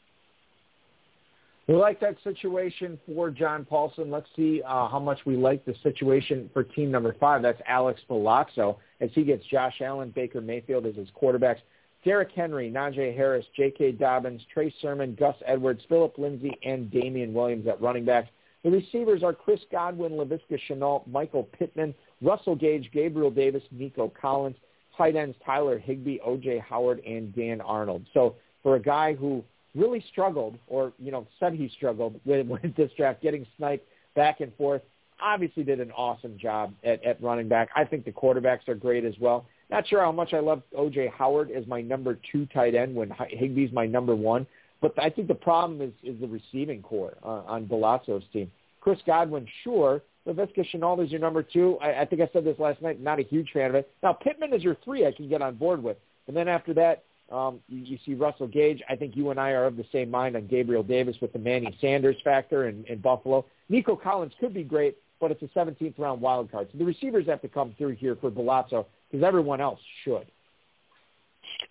We 1.69 1.75
like 1.75 2.01
that 2.01 2.17
situation 2.25 2.99
for 3.07 3.31
John 3.31 3.67
Paulsen. 3.71 4.11
Let's 4.11 4.29
see 4.35 4.63
uh, 4.67 4.89
how 4.89 4.99
much 4.99 5.19
we 5.27 5.37
like 5.37 5.67
the 5.67 5.75
situation 5.83 6.49
for 6.55 6.63
team 6.63 6.91
number 6.91 7.15
five. 7.21 7.43
That's 7.43 7.61
Alex 7.67 8.01
Bulazo 8.09 8.79
as 9.03 9.11
he 9.13 9.23
gets 9.23 9.45
Josh 9.45 9.83
Allen, 9.83 10.11
Baker 10.15 10.41
Mayfield 10.41 10.87
as 10.87 10.97
his 10.97 11.09
quarterbacks. 11.21 11.59
Derrick 12.05 12.31
Henry, 12.35 12.71
Najee 12.71 13.15
Harris, 13.15 13.45
J.K. 13.57 13.93
Dobbins, 13.93 14.41
Trey 14.53 14.73
Sermon, 14.81 15.17
Gus 15.19 15.37
Edwards, 15.45 15.83
Phillip 15.89 16.17
Lindsay, 16.17 16.57
and 16.65 16.91
Damien 16.91 17.33
Williams 17.33 17.67
at 17.67 17.81
running 17.81 18.05
back. 18.05 18.29
The 18.65 18.71
receivers 18.71 19.23
are 19.23 19.33
Chris 19.33 19.61
Godwin, 19.71 20.13
Laviska 20.13 20.59
Shenault, 20.69 21.07
Michael 21.07 21.45
Pittman, 21.45 21.95
Russell 22.23 22.57
Gage, 22.57 22.91
Gabriel 22.93 23.31
Davis, 23.31 23.63
Nico 23.71 24.13
Collins. 24.21 24.57
Tight 24.97 25.17
ends 25.17 25.37
Tyler 25.45 25.79
Higbee, 25.79 26.19
O.J. 26.25 26.59
Howard, 26.59 27.01
and 27.07 27.35
Dan 27.35 27.61
Arnold. 27.61 28.05
So 28.13 28.35
for 28.63 28.75
a 28.75 28.81
guy 28.83 29.15
who 29.15 29.45
really 29.75 30.05
struggled, 30.11 30.59
or 30.67 30.93
you 30.99 31.13
know 31.13 31.27
said 31.39 31.55
he 31.55 31.69
struggled 31.69 32.21
with, 32.25 32.47
with 32.47 32.75
this 32.77 32.91
draft, 32.97 33.23
getting 33.23 33.47
sniped 33.57 33.87
back 34.17 34.41
and 34.41 34.55
forth, 34.57 34.83
obviously 35.21 35.63
did 35.63 35.81
an 35.81 35.93
awesome 35.93 36.37
job 36.39 36.75
at, 36.85 37.03
at 37.05 37.23
running 37.23 37.49
back. 37.49 37.69
I 37.77 37.85
think 37.85 38.05
the 38.05 38.13
quarterbacks 38.13 38.69
are 38.69 38.75
great 38.75 39.05
as 39.05 39.15
well. 39.21 39.47
Not 39.71 39.87
sure 39.87 40.01
how 40.01 40.13
much 40.13 40.33
I 40.33 40.41
love 40.41 40.63
O.J. 40.77 41.13
Howard 41.17 41.51
as 41.51 41.67
my 41.67 41.81
number 41.81 42.19
two 42.33 42.47
tight 42.47 42.75
end 42.75 42.95
when 42.95 43.11
Higbee's 43.11 43.73
my 43.73 43.87
number 43.87 44.15
one. 44.15 44.47
But 44.81 44.95
I 44.99 45.11
think 45.11 45.29
the 45.29 45.35
problem 45.35 45.83
is, 45.83 45.93
is 46.03 46.21
the 46.21 46.29
receiving 46.29 46.83
corps 46.83 47.17
uh, 47.25 47.43
on 47.47 47.67
Bulazo's 47.67 48.25
team. 48.33 48.51
Chris 48.81 48.99
Godwin, 49.07 49.47
sure. 49.65 50.03
Laviska 50.27 50.65
Shenault 50.73 51.05
is 51.05 51.11
your 51.11 51.21
number 51.21 51.43
two. 51.43 51.79
I, 51.83 52.03
I 52.03 52.05
think 52.05 52.23
I 52.23 52.29
said 52.33 52.45
this 52.45 52.59
last 52.59 52.81
night. 52.81 53.01
Not 53.01 53.19
a 53.19 53.23
huge 53.23 53.51
fan 53.53 53.71
of 53.71 53.75
it. 53.75 53.91
Now, 54.03 54.13
Pittman 54.13 54.55
is 54.55 54.63
your 54.63 54.77
three 54.85 55.07
I 55.07 55.13
can 55.13 55.29
get 55.29 55.43
on 55.43 55.57
board 55.57 55.83
with. 55.83 55.97
And 56.29 56.37
then 56.37 56.49
after 56.49 56.73
that, 56.75 57.05
um, 57.31 57.61
you, 57.69 57.81
you 57.81 57.99
see 58.07 58.15
Russell 58.15 58.47
Gage. 58.47 58.81
I 58.89 58.97
think 58.97 59.17
you 59.17 59.31
and 59.31 59.41
I 59.41 59.51
are 59.51 59.67
of 59.67 59.77
the 59.77 59.85
same 59.93 60.11
mind 60.11 60.37
on 60.37 60.47
Gabriel 60.47 60.83
Davis 60.83 61.17
with 61.21 61.33
the 61.33 61.39
Manny 61.39 61.77
Sanders 61.81 62.17
factor 62.25 62.69
in, 62.69 62.85
in 62.87 63.01
Buffalo. 63.01 63.45
Nico 63.69 63.97
Collins 63.97 64.33
could 64.39 64.55
be 64.55 64.63
great, 64.63 64.97
but 65.21 65.31
it's 65.31 65.43
a 65.43 65.59
17th 65.59 65.99
round 65.99 66.21
wild 66.21 66.51
card. 66.51 66.69
So 66.73 66.79
the 66.79 66.85
receivers 66.85 67.27
have 67.27 67.43
to 67.43 67.49
come 67.49 67.75
through 67.77 67.97
here 67.97 68.17
for 68.17 68.31
Bulazo 68.31 68.87
because 69.11 69.25
everyone 69.25 69.61
else 69.61 69.81
should. 70.05 70.27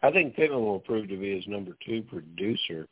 I 0.01 0.11
think 0.11 0.35
Pittman 0.35 0.63
will 0.63 0.79
prove 0.79 1.07
to 1.09 1.17
be 1.17 1.35
his 1.35 1.47
number 1.47 1.71
two 1.85 2.03
producer 2.03 2.87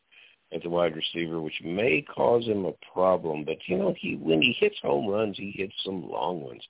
at 0.53 0.63
the 0.63 0.69
wide 0.69 0.95
receiver, 0.95 1.41
which 1.41 1.61
may 1.63 2.01
cause 2.01 2.45
him 2.45 2.65
a 2.65 2.73
problem. 2.93 3.43
But 3.43 3.57
you 3.67 3.77
know, 3.77 3.93
he 3.99 4.15
when 4.15 4.41
he 4.41 4.55
hits 4.59 4.77
home 4.81 5.07
runs, 5.07 5.37
he 5.37 5.51
hits 5.51 5.73
some 5.83 6.09
long 6.09 6.41
ones. 6.41 6.63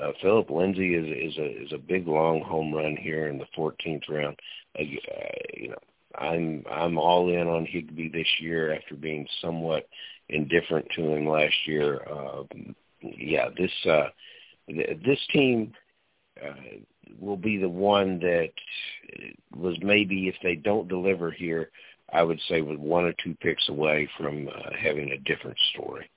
Uh, 0.00 0.12
Phillip 0.20 0.50
Lindsay 0.50 0.94
is 0.94 1.32
is 1.32 1.38
a 1.38 1.62
is 1.64 1.72
a 1.72 1.78
big 1.78 2.06
long 2.06 2.40
home 2.40 2.72
run 2.72 2.96
here 2.96 3.28
in 3.28 3.38
the 3.38 3.46
14th 3.56 4.08
round. 4.08 4.38
Uh, 4.78 4.82
you 5.54 5.68
know, 5.68 5.76
I'm 6.18 6.64
I'm 6.70 6.98
all 6.98 7.28
in 7.28 7.46
on 7.46 7.66
Higbee 7.66 8.10
this 8.10 8.28
year 8.40 8.74
after 8.74 8.94
being 8.94 9.26
somewhat 9.40 9.88
indifferent 10.28 10.86
to 10.96 11.02
him 11.02 11.26
last 11.28 11.54
year. 11.66 12.00
Uh, 12.10 12.44
yeah, 13.02 13.48
this 13.56 13.72
uh, 13.86 14.08
this 14.68 15.20
team 15.32 15.72
uh, 16.44 16.54
will 17.18 17.36
be 17.36 17.56
the 17.58 17.68
one 17.68 18.18
that 18.20 18.50
was 19.54 19.76
maybe 19.82 20.28
if 20.28 20.34
they 20.42 20.54
don't 20.54 20.88
deliver 20.88 21.30
here, 21.30 21.70
I 22.12 22.22
would 22.22 22.40
say 22.48 22.60
with 22.60 22.78
one 22.78 23.04
or 23.04 23.14
two 23.22 23.34
picks 23.40 23.68
away 23.68 24.08
from 24.18 24.48
uh, 24.48 24.70
having 24.78 25.12
a 25.12 25.18
different 25.18 25.58
story. 25.72 26.10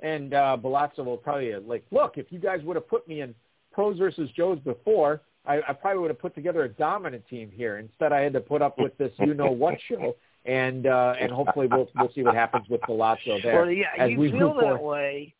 And 0.00 0.34
uh, 0.34 0.56
Bulazo 0.60 1.04
will 1.04 1.16
probably 1.16 1.54
like, 1.54 1.84
look, 1.90 2.18
if 2.18 2.26
you 2.30 2.38
guys 2.38 2.60
would 2.64 2.76
have 2.76 2.88
put 2.88 3.06
me 3.06 3.20
in 3.20 3.34
pros 3.72 3.98
versus 3.98 4.28
Joes 4.36 4.58
before, 4.64 5.22
I, 5.46 5.60
I 5.68 5.72
probably 5.72 6.00
would 6.00 6.10
have 6.10 6.18
put 6.18 6.34
together 6.34 6.64
a 6.64 6.68
dominant 6.68 7.26
team 7.28 7.50
here. 7.52 7.78
Instead, 7.78 8.12
I 8.12 8.20
had 8.20 8.32
to 8.34 8.40
put 8.40 8.62
up 8.62 8.78
with 8.78 8.96
this 8.98 9.12
you 9.18 9.34
know 9.34 9.50
what 9.50 9.74
show, 9.88 10.16
and 10.44 10.86
uh, 10.86 11.14
and 11.20 11.32
hopefully 11.32 11.68
we'll 11.70 11.88
we'll 11.96 12.12
see 12.12 12.22
what 12.22 12.34
happens 12.34 12.68
with 12.68 12.80
Bulazo 12.82 13.42
there. 13.42 13.60
Well, 13.60 13.70
yeah, 13.70 13.86
as 13.98 14.10
you 14.10 14.18
we 14.18 14.30
feel 14.30 14.54
that 14.54 14.82
way. 14.82 15.34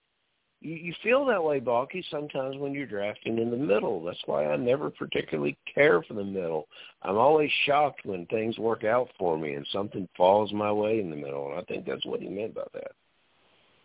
You, 0.62 0.74
you 0.76 0.94
feel 1.02 1.24
that 1.26 1.42
way, 1.42 1.58
Balky, 1.60 2.04
sometimes 2.10 2.56
when 2.56 2.72
you're 2.72 2.86
drafting 2.86 3.38
in 3.38 3.50
the 3.50 3.56
middle. 3.56 4.02
That's 4.04 4.22
why 4.26 4.46
I 4.46 4.56
never 4.56 4.90
particularly 4.90 5.56
care 5.74 6.02
for 6.02 6.14
the 6.14 6.24
middle. 6.24 6.68
I'm 7.02 7.16
always 7.18 7.50
shocked 7.66 8.00
when 8.04 8.26
things 8.26 8.58
work 8.58 8.84
out 8.84 9.08
for 9.18 9.36
me 9.36 9.54
and 9.54 9.66
something 9.72 10.08
falls 10.16 10.52
my 10.52 10.70
way 10.72 11.00
in 11.00 11.10
the 11.10 11.16
middle, 11.16 11.50
and 11.50 11.58
I 11.58 11.62
think 11.62 11.84
that's 11.84 12.06
what 12.06 12.20
he 12.20 12.28
meant 12.28 12.54
by 12.54 12.64
that. 12.74 12.92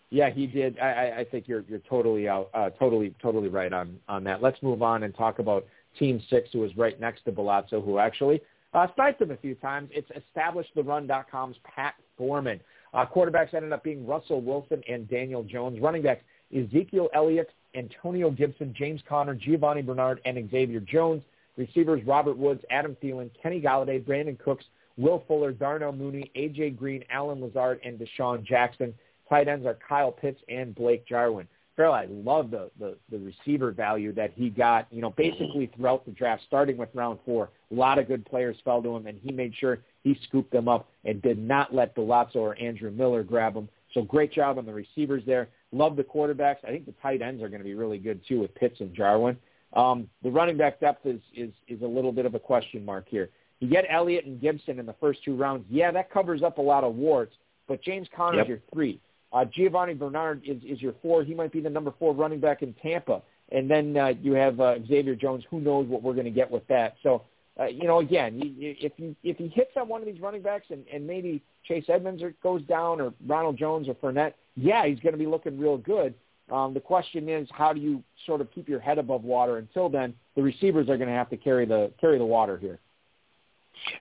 Yeah, 0.10 0.30
he 0.30 0.48
did. 0.48 0.80
I, 0.80 1.16
I- 1.20 1.26
think 1.26 1.48
you're 1.50 1.66
you're 1.68 1.80
totally 1.80 2.30
out, 2.30 2.50
uh, 2.54 2.70
totally 2.70 3.14
totally 3.22 3.50
right 3.50 3.74
on 3.74 4.00
on 4.08 4.24
that. 4.24 4.42
Let's 4.42 4.62
move 4.64 4.82
on 4.82 5.04
and 5.04 5.14
talk 5.14 5.40
about 5.40 5.66
Team 6.00 6.22
Six, 6.30 6.50
who 6.54 6.64
is 6.64 6.76
right 6.78 6.98
next 6.98 7.26
to 7.26 7.32
Bulazo, 7.34 7.84
who 7.84 7.98
actually 8.00 8.40
uh, 8.74 8.88
sniped 8.96 9.22
him 9.22 9.32
a 9.32 9.38
few 9.38 9.56
times. 9.56 9.90
It's 9.92 10.10
EstablishTheRun.com's 10.38 11.58
Pat 11.64 11.96
Thorman. 12.18 12.62
Uh, 12.94 13.06
quarterbacks 13.06 13.54
ended 13.54 13.74
up 13.74 13.84
being 13.84 14.08
Russell 14.08 14.40
Wilson 14.42 14.82
and 14.88 15.10
Daniel 15.10 15.44
Jones. 15.44 15.82
Running 15.82 16.04
backs 16.04 16.24
Ezekiel 16.56 17.10
Elliott, 17.14 17.52
Antonio 17.76 18.32
Gibson, 18.32 18.74
James 18.78 19.02
Conner, 19.08 19.36
Giovani 19.36 19.82
Bernard, 19.82 20.22
and 20.26 20.50
Xavier 20.50 20.80
Jones. 20.80 21.22
Receivers 21.58 22.04
Robert 22.06 22.38
Woods, 22.38 22.64
Adam 22.70 22.96
Thielen, 23.04 23.32
Kenny 23.42 23.60
Golladay, 23.60 24.04
Brandin 24.04 24.38
Cooks, 24.40 24.66
Will 24.96 25.24
Fuller, 25.28 25.52
Darnell 25.52 25.92
Mooney, 25.92 26.32
A.J. 26.36 26.72
Green, 26.72 27.04
Allen 27.10 27.42
Lazard, 27.42 27.80
and 27.84 28.00
DeSean 28.00 28.44
Jackson. 28.44 28.94
Tight 29.28 29.48
ends 29.48 29.66
are 29.66 29.78
Kyle 29.88 30.12
Pitts 30.12 30.42
and 30.48 30.74
Blake 30.74 31.06
Jarwin. 31.08 31.48
Ferrell, 31.76 31.94
I 31.94 32.08
love 32.10 32.50
the, 32.50 32.72
the, 32.80 32.98
the 33.12 33.20
receiver 33.20 33.72
value 33.72 34.12
that 34.14 34.32
he 34.36 34.50
got, 34.50 34.88
you 34.92 35.00
know, 35.00 35.12
basically 35.12 35.70
throughout 35.76 36.06
the 36.06 36.12
draft, 36.12 36.42
starting 36.48 36.76
with 36.76 36.90
round 36.96 37.20
four. 37.24 37.52
A 37.72 37.76
lot 37.76 38.00
of 38.00 38.08
good 38.08 38.26
players 38.26 38.58
fell 38.66 38.82
to 38.82 38.96
him, 38.96 39.06
and 39.06 39.20
he 39.22 39.32
made 39.32 39.54
sure 39.56 39.80
he 40.04 40.20
scooped 40.28 40.52
them 40.52 40.68
up 40.68 40.90
and 41.06 41.22
did 41.22 41.38
not 41.38 41.76
let 41.76 41.96
Bulazo 41.96 42.38
or 42.38 42.58
Andrew 42.60 42.90
Miller 42.90 43.22
grab 43.24 43.54
them. 43.54 43.70
So 43.94 44.02
great 44.02 44.34
job 44.34 44.58
on 44.58 44.66
the 44.66 44.74
receivers 44.74 45.22
there. 45.28 45.50
Love 45.72 45.96
the 45.96 46.04
quarterbacks. 46.04 46.58
I 46.64 46.68
think 46.68 46.86
the 46.86 46.94
tight 47.02 47.22
ends 47.22 47.44
are 47.44 47.50
going 47.50 47.62
to 47.62 47.66
be 47.66 47.74
really 47.74 47.98
good, 47.98 48.22
too, 48.28 48.42
with 48.42 48.56
Pitts 48.56 48.80
and 48.80 48.94
Jarwin. 48.94 49.38
Um, 49.74 50.10
the 50.24 50.32
running 50.32 50.58
back 50.58 50.80
depth 50.80 51.06
is, 51.06 51.20
is, 51.36 51.52
is 51.68 51.82
a 51.82 51.88
little 51.88 52.12
bit 52.12 52.26
of 52.26 52.36
a 52.36 52.40
question 52.40 52.86
mark 52.86 53.08
here. 53.10 53.30
You 53.60 53.70
get 53.70 53.86
Elliott 53.90 54.26
and 54.26 54.40
Gibson 54.40 54.80
in 54.80 54.86
the 54.86 54.96
first 55.00 55.24
two 55.26 55.36
rounds. 55.36 55.66
Yeah, 55.70 55.92
that 55.92 56.12
covers 56.12 56.44
up 56.44 56.58
a 56.58 56.62
lot 56.62 56.84
of 56.84 56.96
warts, 56.96 57.36
but 57.68 57.82
James 57.82 58.08
Conner 58.16 58.38
Yep. 58.38 58.46
is 58.46 58.50
your 58.50 58.60
three. 58.74 59.00
Uh, 59.34 59.44
Giovani 59.46 59.94
Bernard 59.94 60.42
is, 60.46 60.64
is 60.64 60.82
your 60.82 60.94
four. 61.02 61.24
He 61.24 61.34
might 61.34 61.52
be 61.52 61.60
the 61.60 61.70
number 61.70 61.94
four 62.00 62.14
running 62.14 62.40
back 62.40 62.62
in 62.62 62.74
Tampa. 62.82 63.22
And 63.52 63.70
then 63.70 63.98
uh, 63.98 64.14
you 64.22 64.34
have 64.34 64.60
uh, 64.60 64.76
Xavier 64.88 65.16
Jones. 65.16 65.44
Who 65.50 65.60
knows 65.60 65.88
what 65.88 66.02
we're 66.04 66.14
going 66.14 66.26
to 66.26 66.32
get 66.32 66.50
with 66.50 66.66
that? 66.68 66.96
So, 67.04 67.24
uh, 67.60 67.66
you 67.66 67.86
know, 67.86 68.00
again, 68.00 68.40
you, 68.40 68.50
you, 68.50 68.76
if 68.80 68.94
you 68.98 69.16
if 69.24 69.38
he 69.38 69.48
hits 69.48 69.72
on 69.76 69.88
one 69.88 70.02
of 70.02 70.08
these 70.08 70.22
running 70.22 70.42
backs 70.42 70.68
and, 70.70 70.86
and 70.94 71.06
maybe 71.08 71.42
Chase 71.64 71.86
Edmonds 71.88 72.22
or 72.22 72.34
goes 72.44 72.62
down 72.64 73.02
or 73.02 73.14
Ronald 73.26 73.58
Jones 73.58 73.88
or 73.88 73.96
Fournette, 73.96 74.34
yeah, 74.58 74.86
he's 74.86 75.00
going 75.00 75.14
to 75.14 75.20
be 75.20 75.28
looking 75.28 75.58
real 75.58 75.78
good. 75.78 76.14
Um, 76.52 76.74
the 76.74 76.80
question 76.80 77.30
is, 77.30 77.48
how 77.52 77.74
do 77.74 77.80
you 77.80 78.04
sort 78.26 78.42
of 78.42 78.50
keep 78.52 78.68
your 78.68 78.80
head 78.80 78.98
above 78.98 79.24
water? 79.24 79.58
Until 79.58 79.90
then, 79.90 80.14
the 80.36 80.42
receivers 80.42 80.90
are 80.90 80.98
going 80.98 81.10
to 81.10 81.16
have 81.16 81.30
to 81.30 81.38
carry 81.38 81.66
the 81.66 81.92
carry 82.00 82.18
the 82.18 82.26
water 82.26 82.58
here. 82.58 82.80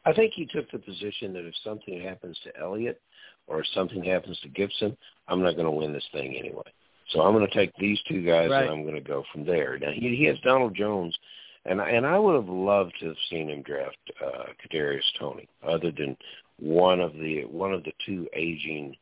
I 0.04 0.12
think 0.12 0.32
he 0.34 0.46
took 0.46 0.70
the 0.70 0.78
position 0.78 1.32
that 1.34 1.44
if 1.46 1.54
something 1.62 2.00
happens 2.00 2.38
to 2.44 2.56
Elliott 2.58 3.00
or 3.46 3.60
if 3.60 3.66
something 3.74 4.02
happens 4.02 4.38
to 4.40 4.48
Gibson, 4.48 4.96
I'm 5.28 5.42
not 5.42 5.52
going 5.54 5.66
to 5.66 5.70
win 5.70 5.92
this 5.92 6.06
thing 6.12 6.34
anyway. 6.36 6.62
So 7.10 7.20
I'm 7.20 7.34
going 7.34 7.46
to 7.46 7.54
take 7.54 7.72
these 7.78 7.98
two 8.08 8.24
guys 8.24 8.50
Right. 8.50 8.62
and 8.62 8.70
I'm 8.70 8.82
going 8.82 8.94
to 8.94 9.00
go 9.00 9.24
from 9.32 9.44
there. 9.44 9.78
Now 9.78 9.90
he, 9.92 10.16
he 10.16 10.24
has 10.24 10.38
Donald 10.40 10.74
Jones, 10.74 11.16
and 11.64 11.80
and 11.80 12.06
I 12.06 12.18
would 12.18 12.34
have 12.36 12.48
loved 12.48 12.94
to 13.00 13.06
have 13.08 13.16
seen 13.28 13.50
him 13.50 13.62
draft 13.62 13.96
uh, 14.24 14.44
Kadarius 14.64 15.02
Toney, 15.18 15.48
other 15.66 15.90
than 15.90 16.16
one 16.58 17.00
of 17.00 17.12
the 17.14 17.44
one 17.44 17.72
of 17.72 17.84
the 17.84 17.92
two 18.06 18.26
aging 18.34 18.96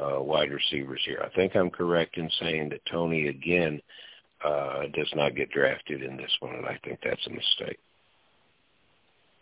uh, 0.00 0.20
wide 0.20 0.50
receivers 0.50 1.00
here. 1.04 1.22
I 1.24 1.34
think 1.34 1.54
I'm 1.54 1.70
correct 1.70 2.16
in 2.16 2.30
saying 2.40 2.70
that 2.70 2.84
Toney 2.86 3.28
again 3.28 3.80
uh, 4.44 4.82
does 4.94 5.10
not 5.14 5.36
get 5.36 5.50
drafted 5.50 6.02
in 6.02 6.16
this 6.16 6.30
one, 6.40 6.54
and 6.54 6.66
I 6.66 6.78
think 6.84 7.00
that's 7.04 7.26
a 7.26 7.30
mistake. 7.30 7.78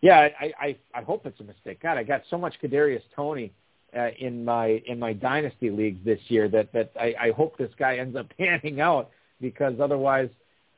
Yeah, 0.01 0.28
I, 0.40 0.52
I 0.60 0.77
I 0.94 1.02
hope 1.02 1.27
it's 1.27 1.40
a 1.40 1.44
mistake. 1.44 1.82
God, 1.82 1.98
I 1.98 2.02
got 2.02 2.22
so 2.31 2.39
much 2.39 2.55
Kadarius 2.62 3.02
Toney 3.14 3.52
uh, 3.97 4.09
in 4.18 4.44
my 4.44 4.82
in 4.86 4.98
my 4.98 5.12
dynasty 5.12 5.70
leagues 5.70 6.02
this 6.05 6.20
year 6.28 6.48
that 6.48 6.72
that 6.72 6.90
I, 6.98 7.14
I 7.20 7.31
hope 7.32 7.56
this 7.59 7.70
guy 7.78 7.97
ends 7.98 8.16
up 8.16 8.27
panning 8.39 8.81
out 8.81 9.10
because 9.40 9.74
otherwise, 9.81 10.31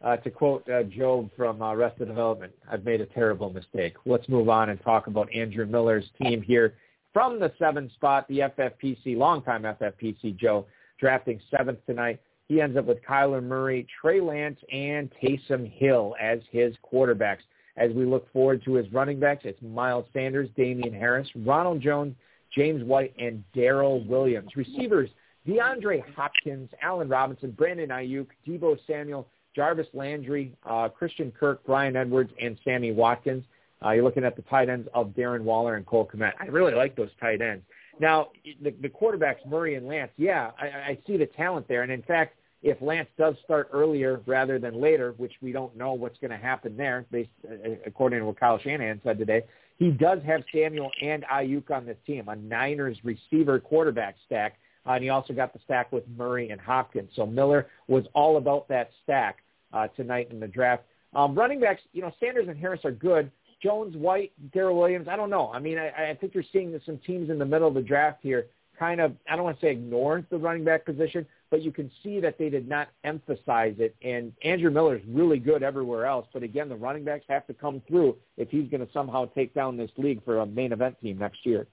uh, 0.03 0.17
to 0.19 0.31
quote 0.31 0.69
uh, 0.69 0.83
Job 0.85 1.31
from 1.37 1.63
uh, 1.63 1.75
Rest 1.75 1.93
Arrested 1.93 2.09
Development, 2.09 2.53
I've 2.71 2.85
made 2.85 3.01
a 3.01 3.07
terrible 3.07 3.51
mistake. 3.51 3.95
Let's 4.05 4.29
move 4.29 4.49
on 4.49 4.71
and 4.71 4.83
talk 4.83 5.07
about 5.07 5.33
Andrew 5.33 5.67
Miller's 5.67 6.09
team 6.21 6.43
here 6.43 6.75
from 7.13 7.39
the 7.39 7.53
seventh 7.59 7.93
spot, 7.93 8.27
the 8.29 8.41
FFPC, 8.41 9.17
longtime 9.17 9.63
FFPC 9.63 10.37
Joe, 10.37 10.67
drafting 10.99 11.41
seventh 11.51 11.79
tonight. 11.87 12.21
He 12.49 12.61
ends 12.61 12.77
up 12.77 12.87
with 12.87 13.03
Kyler 13.03 13.43
Murray, 13.43 13.87
Trey 14.01 14.21
Lance, 14.21 14.59
and 14.73 15.11
Taysom 15.23 15.71
Hill 15.71 16.15
as 16.21 16.41
his 16.51 16.75
quarterbacks. 16.93 17.39
As 17.77 17.91
we 17.93 18.05
look 18.05 18.31
forward 18.33 18.63
to 18.65 18.75
his 18.75 18.93
running 18.93 19.19
backs, 19.19 19.43
it's 19.45 19.61
Miles 19.63 20.05
Sanders, 20.13 20.51
Damien 20.57 20.93
Harris, 20.93 21.29
Ronald 21.35 21.81
Jones, 21.81 22.15
James 22.55 22.85
White, 22.85 23.15
and 23.19 23.43
Darrel 23.55 24.05
Williams. 24.05 24.51
Receivers, 24.57 25.09
DeAndre 25.47 26.03
Hopkins, 26.15 26.71
Allen 26.83 27.09
Robinson, 27.09 27.51
Brandon 27.53 27.89
Aiyuk, 27.89 28.27
Deebo 28.47 28.77
Samuel, 28.87 29.27
Jarvis 29.57 29.87
Landry, 29.95 30.53
uh, 30.65 30.89
Christian 30.89 31.33
Kirk, 31.33 31.65
Bryan 31.65 31.97
Edwards, 31.97 32.33
and 32.41 32.59
Sammy 32.65 32.93
Watkins. 32.93 33.45
Uh, 33.85 33.91
you're 33.91 34.05
looking 34.05 34.25
at 34.25 34.37
the 34.37 34.43
tight 34.43 34.69
ends 34.69 34.89
of 34.95 35.09
Darren 35.09 35.43
Waller 35.43 35.77
and 35.77 35.87
Cole 35.87 36.09
Kmet. 36.13 36.33
I 36.41 36.47
really 36.47 36.75
like 36.75 36.97
those 36.97 37.11
tight 37.21 37.41
ends. 37.41 37.65
Now, 38.01 38.29
the, 38.63 38.71
the 38.81 38.89
quarterbacks, 38.89 39.47
Murray 39.47 39.75
and 39.75 39.87
Lance, 39.87 40.11
yeah, 40.17 40.51
I, 40.59 40.67
I 40.67 40.99
see 41.07 41.17
the 41.17 41.27
talent 41.27 41.69
there. 41.69 41.83
And 41.83 41.93
in 41.93 42.03
fact, 42.03 42.37
if 42.63 42.81
Lance 42.81 43.09
does 43.19 43.35
start 43.45 43.69
earlier 43.73 44.21
rather 44.27 44.59
than 44.59 44.81
later, 44.81 45.15
which 45.17 45.33
we 45.41 45.53
don't 45.53 45.77
know 45.77 45.93
what's 45.95 46.19
going 46.19 46.31
to 46.31 46.37
happen 46.37 46.77
there, 46.77 47.05
based 47.11 47.31
uh, 47.49 47.71
according 47.85 48.21
to 48.21 48.27
what 48.27 48.39
Kyle 48.39 48.59
Shanahan 48.59 49.01
said 49.05 49.19
today, 49.19 49.43
he 49.79 49.91
does 49.91 50.21
have 50.25 50.43
Samuel 50.55 50.91
and 51.01 51.25
Aiyuk 51.25 51.71
on 51.71 51.85
this 51.85 51.97
team, 52.07 52.29
a 52.29 52.37
Niners 52.37 52.99
receiver 53.03 53.59
quarterback 53.59 54.15
stack, 54.27 54.59
uh, 54.87 54.93
and 54.93 55.03
he 55.03 55.11
also 55.11 55.33
got 55.33 55.53
the 55.53 55.59
stack 55.65 55.91
with 55.91 56.05
Murray 56.17 56.51
and 56.51 56.61
Hopkins. 56.61 57.11
So 57.17 57.27
Miller 57.27 57.69
was 57.89 58.05
all 58.15 58.37
about 58.37 58.69
that 58.69 58.91
stack 59.03 59.39
uh, 59.73 59.89
tonight 59.89 60.29
in 60.31 60.39
the 60.39 60.47
draft. 60.47 60.85
Um, 61.15 61.35
running 61.35 61.61
backs, 61.61 61.83
you 61.93 62.01
know, 62.01 62.13
Sanders 62.21 62.47
and 62.49 62.57
Harris 62.57 62.81
are 62.85 62.93
good. 62.93 63.31
Jones, 63.63 63.97
White, 63.97 64.33
Darrel 64.53 64.77
Williams, 64.77 65.09
I 65.09 65.17
don't 65.17 65.31
know. 65.31 65.53
I 65.53 65.59
mean, 65.59 65.79
I, 65.79 66.11
I 66.11 66.19
think 66.21 66.35
you're 66.35 66.45
seeing 66.53 66.79
some 66.85 66.99
teams 66.99 67.31
in 67.31 67.39
the 67.39 67.45
middle 67.45 67.69
of 67.69 67.75
the 67.75 67.83
draft 67.83 68.19
here 68.23 68.47
kind 68.79 69.01
of, 69.01 69.15
I 69.31 69.37
don't 69.37 69.45
want 69.45 69.61
to 69.61 69.67
say 69.67 69.71
ignore 69.71 70.25
the 70.31 70.39
running 70.39 70.65
back 70.65 70.85
position, 70.85 71.25
but 71.51 71.63
you 71.63 71.71
can 71.71 71.91
see 72.03 72.19
that 72.21 72.39
they 72.39 72.49
did 72.49 72.69
not 72.69 72.89
emphasize 73.05 73.75
it. 73.79 73.95
And 74.03 74.33
Andrew 74.43 74.71
Miller's 74.71 75.03
really 75.07 75.39
good 75.39 75.63
everywhere 75.63 76.07
else. 76.07 76.27
But 76.33 76.43
again, 76.43 76.69
the 76.69 76.77
running 76.77 77.05
backs 77.05 77.25
have 77.29 77.47
to 77.47 77.55
come 77.55 77.81
through 77.87 78.17
if 78.37 78.49
he's 78.51 78.69
going 78.71 78.85
to 78.85 78.93
somehow 78.93 79.27
take 79.27 79.55
down 79.55 79.77
this 79.77 79.91
league 79.97 80.25
for 80.25 80.41
a 80.41 80.47
main 80.47 80.73
event 80.73 80.97
team 81.01 81.19
next 81.19 81.47
year. 81.47 81.67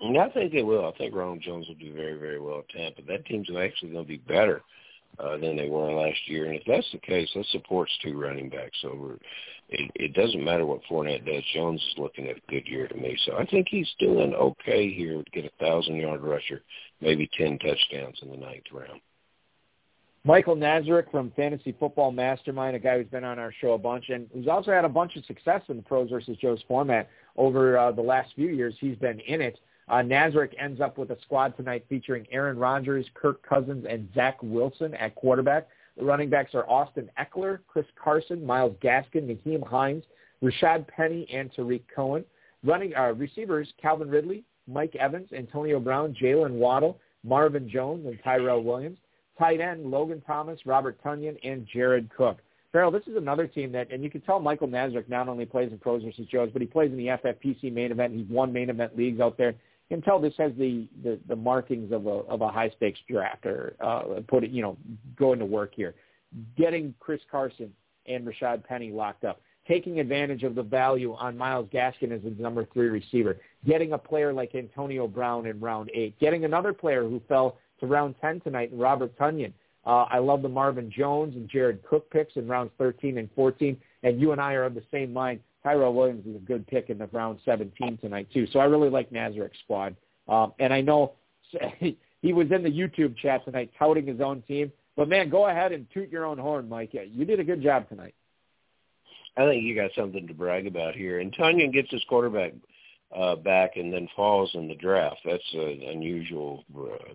I 0.00 0.28
think 0.28 0.52
they 0.52 0.62
will. 0.62 0.86
I 0.86 0.96
think 0.98 1.14
Ronald 1.14 1.42
Jones 1.42 1.66
will 1.68 1.76
do 1.76 1.92
very, 1.92 2.18
very 2.18 2.40
well 2.40 2.58
at 2.58 2.68
Tampa. 2.68 3.02
That 3.02 3.24
team's 3.26 3.48
actually 3.50 3.90
going 3.90 4.04
to 4.04 4.08
be 4.08 4.16
better 4.18 4.62
uh, 5.18 5.36
than 5.38 5.56
they 5.56 5.68
were 5.68 5.92
last 5.92 6.18
year. 6.26 6.46
And 6.46 6.56
if 6.56 6.62
that's 6.66 6.90
the 6.92 6.98
case, 6.98 7.28
that 7.34 7.46
supports 7.46 7.92
two 8.02 8.18
running 8.18 8.48
backs. 8.48 8.78
So 8.82 9.18
it, 9.68 9.90
it 9.94 10.14
doesn't 10.14 10.44
matter 10.44 10.66
what 10.66 10.80
Fournette 10.90 11.26
does. 11.26 11.42
Jones 11.54 11.80
is 11.80 11.98
looking 11.98 12.28
at 12.28 12.36
a 12.36 12.50
good 12.50 12.66
year 12.66 12.88
to 12.88 12.96
me. 12.96 13.16
So 13.26 13.36
I 13.36 13.46
think 13.46 13.68
he's 13.70 13.90
doing 13.98 14.34
okay 14.34 14.92
here 14.92 15.22
to 15.22 15.30
get 15.30 15.44
a 15.44 15.64
thousand-yard 15.64 16.22
rusher, 16.22 16.62
maybe 17.00 17.30
ten 17.38 17.58
touchdowns 17.58 18.18
in 18.22 18.30
the 18.30 18.36
ninth 18.36 18.64
round. 18.72 19.00
Michael 20.24 20.54
Nazarek 20.54 21.10
from 21.10 21.32
Fantasy 21.34 21.74
Football 21.80 22.12
Mastermind, 22.12 22.76
a 22.76 22.78
guy 22.78 22.96
who's 22.96 23.08
been 23.08 23.24
on 23.24 23.40
our 23.40 23.52
show 23.60 23.72
a 23.72 23.78
bunch 23.78 24.08
and 24.08 24.28
who's 24.32 24.46
also 24.46 24.70
had 24.70 24.84
a 24.84 24.88
bunch 24.88 25.16
of 25.16 25.24
success 25.24 25.62
in 25.68 25.76
the 25.76 25.82
pros 25.82 26.10
versus 26.10 26.36
Joe's 26.40 26.62
format 26.68 27.08
over 27.36 27.76
uh, 27.76 27.90
the 27.90 28.02
last 28.02 28.30
few 28.36 28.50
years. 28.50 28.72
He's 28.78 28.96
been 28.96 29.18
in 29.20 29.40
it. 29.40 29.58
Uh, 29.88 29.96
Nazarek 29.96 30.54
ends 30.58 30.80
up 30.80 30.96
with 30.96 31.10
a 31.10 31.20
squad 31.22 31.56
tonight 31.56 31.84
featuring 31.88 32.26
Aaron 32.30 32.58
Rodgers, 32.58 33.06
Kirk 33.14 33.46
Cousins, 33.46 33.84
and 33.88 34.08
Zach 34.14 34.38
Wilson 34.42 34.94
at 34.94 35.14
quarterback. 35.14 35.68
The 35.96 36.04
running 36.04 36.30
backs 36.30 36.54
are 36.54 36.68
Austin 36.68 37.10
Ekeler, 37.18 37.58
Chris 37.66 37.86
Carson, 38.02 38.44
Myles 38.44 38.76
Gaskin, 38.82 39.28
Nyheim 39.28 39.66
Hines, 39.66 40.04
Rashaad 40.42 40.86
Penny, 40.88 41.26
and 41.32 41.52
Tarik 41.52 41.84
Cohen. 41.94 42.24
Running 42.64 42.94
uh, 42.94 43.12
receivers, 43.14 43.72
Calvin 43.80 44.08
Ridley, 44.08 44.44
Mike 44.66 44.94
Evans, 44.96 45.28
Antonio 45.32 45.80
Brown, 45.80 46.14
Jaylen 46.20 46.52
Waddle, 46.52 46.98
Marvin 47.24 47.68
Jones, 47.68 48.06
and 48.06 48.18
Tyrell 48.22 48.62
Williams. 48.62 48.98
Tight 49.38 49.60
end, 49.60 49.90
Logan 49.90 50.22
Thomas, 50.26 50.60
Robert 50.64 51.02
Tonyan, 51.02 51.36
and 51.42 51.66
Jared 51.72 52.08
Cook. 52.16 52.38
Ferrell, 52.70 52.90
this 52.90 53.06
is 53.06 53.16
another 53.16 53.46
team 53.46 53.70
that, 53.72 53.92
and 53.92 54.02
you 54.02 54.08
can 54.08 54.22
tell 54.22 54.40
Michael 54.40 54.68
Nazarek 54.68 55.08
not 55.08 55.28
only 55.28 55.44
plays 55.44 55.70
in 55.70 55.78
pros 55.78 56.02
versus 56.02 56.26
Joes, 56.26 56.48
but 56.52 56.62
he 56.62 56.66
plays 56.66 56.90
in 56.90 56.96
the 56.96 57.08
FFPC 57.08 57.72
main 57.72 57.92
event. 57.92 58.14
He's 58.14 58.28
won 58.28 58.52
main 58.52 58.70
event 58.70 58.96
leagues 58.96 59.20
out 59.20 59.36
there. 59.36 59.54
Can 59.92 60.00
tell 60.00 60.18
this 60.18 60.32
has 60.38 60.52
the, 60.56 60.88
the, 61.02 61.20
the 61.28 61.36
markings 61.36 61.92
of 61.92 62.06
a, 62.06 62.08
of 62.08 62.40
a 62.40 62.48
high 62.48 62.70
stakes 62.78 62.98
draft 63.10 63.44
or 63.44 63.76
uh, 63.78 64.22
put 64.26 64.42
it, 64.42 64.50
you 64.50 64.62
know, 64.62 64.78
going 65.18 65.38
to 65.38 65.44
work 65.44 65.74
here. 65.74 65.94
Getting 66.56 66.94
Chris 66.98 67.20
Carson 67.30 67.70
and 68.06 68.26
Rashaad 68.26 68.64
Penny 68.64 68.90
locked 68.90 69.24
up 69.24 69.42
taking 69.68 70.00
advantage 70.00 70.44
of 70.44 70.54
the 70.54 70.62
value 70.62 71.12
on 71.12 71.36
Myles 71.36 71.68
Gaskin 71.70 72.10
as 72.10 72.22
the 72.22 72.30
number 72.42 72.66
three 72.72 72.88
receiver, 72.88 73.36
getting 73.66 73.92
a 73.92 73.98
player 73.98 74.32
like 74.32 74.54
Antonio 74.54 75.06
Brown 75.06 75.44
in 75.44 75.60
round 75.60 75.90
eight, 75.92 76.18
getting 76.18 76.46
another 76.46 76.72
player 76.72 77.02
who 77.02 77.20
fell 77.28 77.58
to 77.80 77.86
round 77.86 78.14
10 78.22 78.40
tonight, 78.40 78.72
in 78.72 78.78
Robert 78.78 79.14
Tonyan. 79.18 79.52
Uh, 79.84 80.06
I 80.10 80.20
love 80.20 80.40
the 80.40 80.48
Marvin 80.48 80.90
Jones 80.90 81.36
and 81.36 81.50
Jared 81.50 81.84
Cook 81.84 82.10
picks 82.10 82.36
in 82.36 82.48
rounds 82.48 82.70
13 82.78 83.18
and 83.18 83.28
14, 83.36 83.76
and 84.04 84.18
you 84.18 84.32
and 84.32 84.40
I 84.40 84.54
are 84.54 84.64
of 84.64 84.74
the 84.74 84.84
same 84.90 85.12
mind. 85.12 85.40
Tyrell 85.62 85.94
Williams 85.94 86.26
is 86.26 86.36
a 86.36 86.40
good 86.40 86.66
pick 86.66 86.90
in 86.90 86.98
the 86.98 87.06
round 87.08 87.38
17 87.44 87.98
tonight 87.98 88.28
too. 88.32 88.46
So 88.52 88.58
I 88.58 88.64
really 88.64 88.90
like 88.90 89.10
Nazarek's 89.10 89.58
squad, 89.64 89.96
um, 90.28 90.52
and 90.58 90.72
I 90.72 90.80
know 90.80 91.12
he 91.78 92.32
was 92.32 92.48
in 92.50 92.62
the 92.62 92.70
YouTube 92.70 93.16
chat 93.16 93.44
tonight 93.44 93.70
touting 93.78 94.06
his 94.06 94.20
own 94.20 94.42
team. 94.42 94.72
But 94.96 95.08
man, 95.08 95.30
go 95.30 95.48
ahead 95.48 95.72
and 95.72 95.86
toot 95.92 96.10
your 96.10 96.26
own 96.26 96.38
horn, 96.38 96.68
Mike. 96.68 96.92
You 96.92 97.24
did 97.24 97.40
a 97.40 97.44
good 97.44 97.62
job 97.62 97.88
tonight. 97.88 98.14
I 99.36 99.46
think 99.46 99.64
you 99.64 99.74
got 99.74 99.90
something 99.96 100.26
to 100.26 100.34
brag 100.34 100.66
about 100.66 100.94
here. 100.94 101.20
And 101.20 101.34
Tonyan 101.34 101.72
gets 101.72 101.90
his 101.90 102.04
quarterback 102.08 102.52
uh, 103.16 103.36
back 103.36 103.76
and 103.76 103.92
then 103.92 104.08
falls 104.14 104.50
in 104.54 104.68
the 104.68 104.74
draft. 104.74 105.20
That's 105.24 105.42
an 105.54 105.82
unusual 105.88 106.64
uh, 106.76 107.12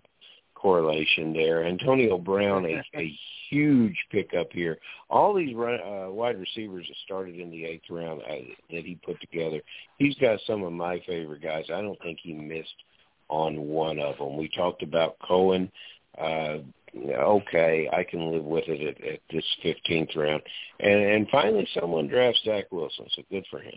correlation 0.60 1.32
there. 1.32 1.64
Antonio 1.64 2.18
Brown, 2.18 2.64
a, 2.66 2.82
a 2.98 3.18
huge 3.50 3.96
pickup 4.10 4.48
here. 4.52 4.78
All 5.08 5.34
these 5.34 5.54
run, 5.54 5.80
uh, 5.80 6.10
wide 6.10 6.38
receivers 6.38 6.86
that 6.88 6.96
started 7.04 7.38
in 7.38 7.50
the 7.50 7.64
eighth 7.64 7.88
round 7.90 8.22
uh, 8.22 8.34
that 8.70 8.84
he 8.84 8.98
put 9.04 9.20
together, 9.20 9.60
he's 9.98 10.16
got 10.16 10.40
some 10.46 10.62
of 10.62 10.72
my 10.72 11.00
favorite 11.06 11.42
guys. 11.42 11.64
I 11.72 11.80
don't 11.80 12.00
think 12.02 12.18
he 12.22 12.32
missed 12.32 12.68
on 13.28 13.60
one 13.60 13.98
of 13.98 14.18
them. 14.18 14.36
We 14.36 14.48
talked 14.48 14.82
about 14.82 15.16
Cohen. 15.26 15.70
Uh, 16.20 16.58
okay, 16.96 17.88
I 17.92 18.02
can 18.02 18.32
live 18.32 18.44
with 18.44 18.64
it 18.66 18.80
at, 18.80 19.06
at 19.06 19.20
this 19.30 19.44
15th 19.64 20.16
round. 20.16 20.42
And, 20.80 21.00
and 21.00 21.28
finally, 21.30 21.68
someone 21.78 22.08
drafts 22.08 22.40
Zach 22.44 22.64
Wilson, 22.70 23.06
so 23.14 23.22
good 23.30 23.44
for 23.50 23.60
him. 23.60 23.74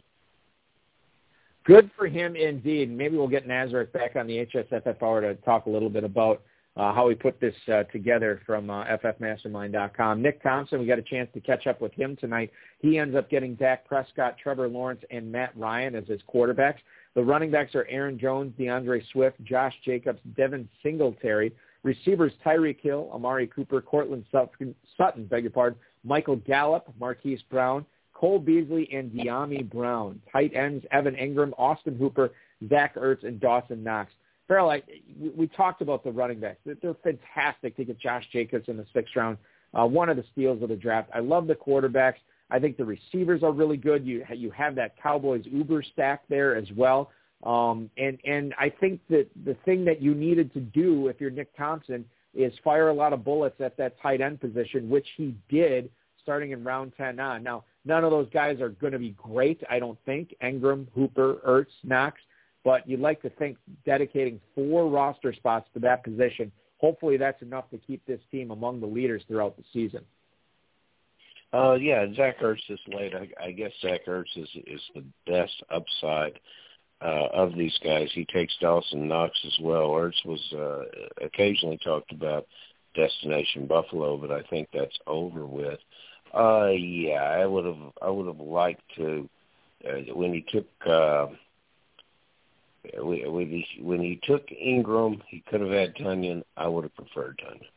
Good 1.64 1.92
for 1.96 2.08
him 2.08 2.36
indeed. 2.36 2.90
Maybe 2.90 3.18
we'll 3.18 3.28
get 3.28 3.48
Nazarek 3.48 3.92
back 3.92 4.16
on 4.16 4.26
the 4.26 4.46
HSFF 4.48 5.04
hour 5.04 5.22
to 5.22 5.36
talk 5.36 5.68
a 5.68 5.70
little 5.70 5.92
bit 5.92 6.04
about 6.04 6.42
uh, 6.78 6.94
how 6.94 7.08
we 7.08 7.16
put 7.16 7.40
this 7.40 7.56
uh, 7.72 7.84
together 7.84 8.42
from 8.46 8.70
uh, 8.70 8.86
ffmastermind.com. 8.86 10.22
Nick 10.22 10.42
Thompson, 10.42 10.80
we 10.80 10.86
got 10.86 11.00
a 11.00 11.04
chance 11.04 11.30
to 11.34 11.40
catch 11.42 11.68
up 11.68 11.82
with 11.82 11.94
him 11.94 12.16
tonight. 12.16 12.52
He 12.80 12.98
ends 12.98 13.16
up 13.16 13.30
getting 13.30 13.56
Dak 13.56 13.86
Prescott, 13.86 14.38
Trevor 14.42 14.68
Lawrence, 14.68 15.02
and 15.12 15.32
Matt 15.32 15.52
Ryan 15.58 15.96
as 15.96 16.08
his 16.08 16.22
quarterbacks. 16.34 16.80
The 17.14 17.24
running 17.24 17.52
backs 17.52 17.76
are 17.76 17.86
Aaron 17.90 18.18
Jones, 18.18 18.54
D'Andre 18.58 19.04
Swift, 19.12 19.44
Josh 19.44 19.74
Jacobs, 19.84 20.20
Devin 20.38 20.70
Singletary. 20.82 21.54
Receivers 21.84 22.32
Tyreek 22.46 22.80
Hill, 22.80 23.10
Amari 23.12 23.48
Cooper, 23.48 23.82
Courtland 23.82 24.24
Sutton, 24.32 25.26
beg 25.26 25.44
your 25.44 25.52
pardon, 25.52 25.80
Michael 26.04 26.36
Gallup, 26.36 26.88
Marquise 27.00 27.42
Brown, 27.50 27.86
Cole 28.14 28.40
Beasley, 28.40 28.88
and 28.94 29.12
Dyami 29.12 29.68
Brown. 29.68 30.22
Tight 30.32 30.54
ends 30.54 30.86
Evan 30.92 31.16
Engram, 31.16 31.54
Austin 31.58 31.98
Hooper, 31.98 32.30
Zach 32.70 32.96
Ertz, 32.96 33.26
and 33.26 33.40
Dawson 33.40 33.84
Knox. 33.84 34.12
Ferrell, 34.52 34.70
I, 34.70 34.84
we 35.34 35.48
talked 35.48 35.82
about 35.82 36.04
the 36.04 36.12
running 36.12 36.42
backs. 36.42 36.60
They're 36.66 36.94
fantastic 37.06 37.78
to 37.78 37.86
get 37.86 37.98
Josh 37.98 38.26
Jacobs 38.34 38.68
in 38.68 38.76
the 38.76 38.86
sixth 38.94 39.16
round. 39.16 39.38
Uh, 39.74 39.86
one 39.86 40.10
of 40.10 40.18
the 40.18 40.26
steals 40.34 40.62
of 40.62 40.68
the 40.68 40.76
draft. 40.76 41.10
I 41.16 41.20
love 41.20 41.48
the 41.48 41.56
quarterbacks. 41.56 42.16
I 42.50 42.60
think 42.60 42.76
the 42.76 42.84
receivers 42.84 43.44
are 43.44 43.54
really 43.54 43.78
good. 43.78 44.06
You 44.06 44.26
you 44.36 44.52
have 44.52 44.76
that 44.76 45.02
Cowboys 45.02 45.46
Uber 45.46 45.84
stack 45.94 46.24
there 46.28 46.58
as 46.58 46.66
well. 46.76 47.12
Um, 47.44 47.90
and 47.98 48.20
and 48.26 48.54
I 48.60 48.68
think 48.68 49.00
that 49.10 49.28
the 49.46 49.54
thing 49.64 49.86
that 49.86 50.02
you 50.02 50.14
needed 50.14 50.52
to 50.56 50.60
do 50.60 51.08
if 51.08 51.22
you're 51.22 51.32
Nick 51.32 51.56
Thompson 51.56 52.04
is 52.36 52.52
fire 52.62 52.90
a 52.90 52.94
lot 52.94 53.14
of 53.14 53.24
bullets 53.24 53.62
at 53.62 53.78
that 53.78 54.02
tight 54.02 54.20
end 54.20 54.42
position, 54.42 54.90
which 54.90 55.08
he 55.16 55.34
did 55.48 55.90
starting 56.22 56.52
in 56.52 56.62
round 56.62 56.92
10 56.98 57.22
on. 57.22 57.42
Now, 57.42 57.64
none 57.86 58.04
of 58.04 58.12
those 58.12 58.28
guys 58.34 58.60
are 58.60 58.70
going 58.70 58.92
to 58.94 59.00
be 59.00 59.12
great, 59.12 59.62
I 59.70 59.80
don't 59.80 59.98
think. 60.06 60.36
Engram, 60.44 60.88
Hooper, 60.94 61.36
Ertz, 61.48 61.72
Knox, 61.86 62.20
but 62.64 62.88
you'd 62.88 63.00
like 63.00 63.22
to 63.22 63.30
think 63.30 63.58
dedicating 63.86 64.40
four 64.56 64.90
roster 64.90 65.34
spots 65.34 65.68
to 65.74 65.80
that 65.80 66.04
position. 66.04 66.52
Hopefully, 66.78 67.18
that's 67.18 67.42
enough 67.42 67.70
to 67.72 67.78
keep 67.78 68.06
this 68.06 68.20
team 68.32 68.52
among 68.52 68.80
the 68.80 68.88
leaders 68.88 69.24
throughout 69.28 69.56
the 69.58 69.64
season. 69.72 70.02
Uh, 71.54 71.74
yeah, 71.74 72.06
Zach 72.16 72.40
Ertz 72.40 72.62
is 72.70 72.80
late. 72.88 73.14
I, 73.14 73.28
I 73.44 73.52
guess 73.52 73.72
Zach 73.82 74.06
Ertz 74.08 74.38
is 74.38 74.50
is 74.68 74.82
the 74.96 75.04
best 75.28 75.64
upside 75.70 76.40
uh, 77.02 77.28
of 77.34 77.56
these 77.56 77.78
guys. 77.84 78.10
He 78.14 78.26
takes 78.26 78.56
Dawson 78.62 79.08
Knox 79.08 79.38
as 79.46 79.58
well. 79.62 79.90
Ertz 79.90 80.26
was 80.26 80.42
uh, 80.54 81.26
occasionally 81.26 81.80
talked 81.84 82.12
about 82.12 82.48
Destination 82.96 83.68
Buffalo, 83.68 84.18
but 84.18 84.32
I 84.32 84.44
think 84.44 84.70
that's 84.74 84.98
over 85.08 85.46
with. 85.46 85.80
Uh, 86.34 86.70
yeah, 86.70 87.22
I 87.22 87.46
would 87.46 87.66
have 87.66 87.92
I 88.02 88.10
would 88.10 88.28
have 88.28 88.40
liked 88.40 88.84
to 88.96 89.30
uh, 89.86 90.14
when 90.14 90.34
he 90.34 90.46
took 90.48 90.68
uh, 90.88 91.28
when 92.98 93.48
he 93.48 93.66
when 93.82 94.00
he 94.00 94.20
took 94.24 94.48
Engram, 94.50 95.22
he 95.28 95.44
could 95.50 95.62
have 95.62 95.70
had 95.70 95.96
Tonyan. 95.96 96.44
I 96.58 96.68
would 96.68 96.84
have 96.84 96.96
preferred 96.96 97.40
Tonyan. 97.44 97.68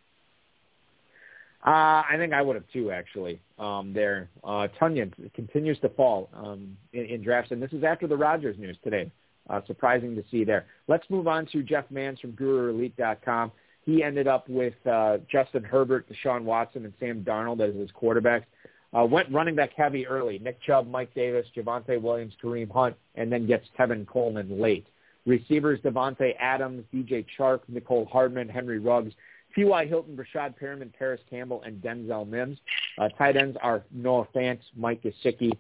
Uh, 1.67 2.03
I 2.11 2.17
think 2.19 2.35
I 2.35 2.43
would 2.43 2.57
have 2.57 2.69
too, 2.73 2.91
actually. 2.91 3.41
Um, 3.59 3.95
there, 3.95 4.29
uh, 4.43 4.69
Tonyan 4.79 5.13
continues 5.33 5.79
to 5.81 5.89
fall 5.91 6.29
um, 6.35 6.77
in, 6.93 7.07
in 7.07 7.23
drafts, 7.23 7.53
and 7.53 7.63
this 7.63 7.73
is 7.73 7.85
after 7.85 8.07
the 8.07 8.17
Rodgers 8.17 8.59
news 8.59 8.77
today. 8.85 9.11
Uh, 9.49 9.61
surprising 9.67 10.15
to 10.15 10.23
see 10.31 10.45
there. 10.45 10.67
Let's 10.89 11.05
move 11.11 11.27
on 11.27 11.47
to 11.53 11.63
Jeff 11.63 11.85
Mans 11.91 12.19
from 12.21 12.33
GuruElite.com. 12.33 13.53
He 13.85 14.03
ended 14.03 14.27
up 14.27 14.49
with 14.49 14.75
uh, 14.87 15.19
Justin 15.31 15.63
Herbert, 15.63 16.07
Deshaun 16.09 16.43
Watson, 16.45 16.85
and 16.85 16.95
Sam 16.99 17.23
Darnold 17.23 17.61
as 17.61 17.75
his 17.75 17.91
quarterbacks. 17.91 18.45
Uh, 18.95 19.05
went 19.05 19.31
running 19.33 19.55
back 19.55 19.71
heavy 19.77 20.07
early. 20.07 20.39
Nick 20.39 20.63
Chubb, 20.63 20.89
Mike 20.89 21.13
Davis, 21.15 21.47
Javonte 21.57 22.01
Williams, 22.01 22.35
Kareem 22.43 22.71
Hunt, 22.71 22.97
and 23.17 23.31
then 23.31 23.47
gets 23.47 23.67
Tevin 23.79 24.07
Coleman 24.07 24.61
late. 24.61 24.87
Receivers 25.27 25.81
Davante 25.81 26.35
Adams, 26.39 26.85
DJ 26.93 27.25
Chark, 27.39 27.61
Mecole 27.73 28.09
Hardman, 28.11 28.49
Henry 28.49 28.79
Ruggs, 28.79 29.13
T.Y. 29.55 29.87
Hilton, 29.87 30.17
Breshad 30.17 30.55
Perriman, 30.61 30.93
Parris 30.93 31.21
Campbell, 31.31 31.63
and 31.65 31.81
Denzel 31.81 32.29
Mims. 32.29 32.59
Uh, 32.99 33.09
tight 33.17 33.37
ends 33.37 33.57
are 33.63 33.85
Noah 33.93 34.27
Fant, 34.35 34.59
Mike 34.77 35.03
Gesicki 35.03 35.53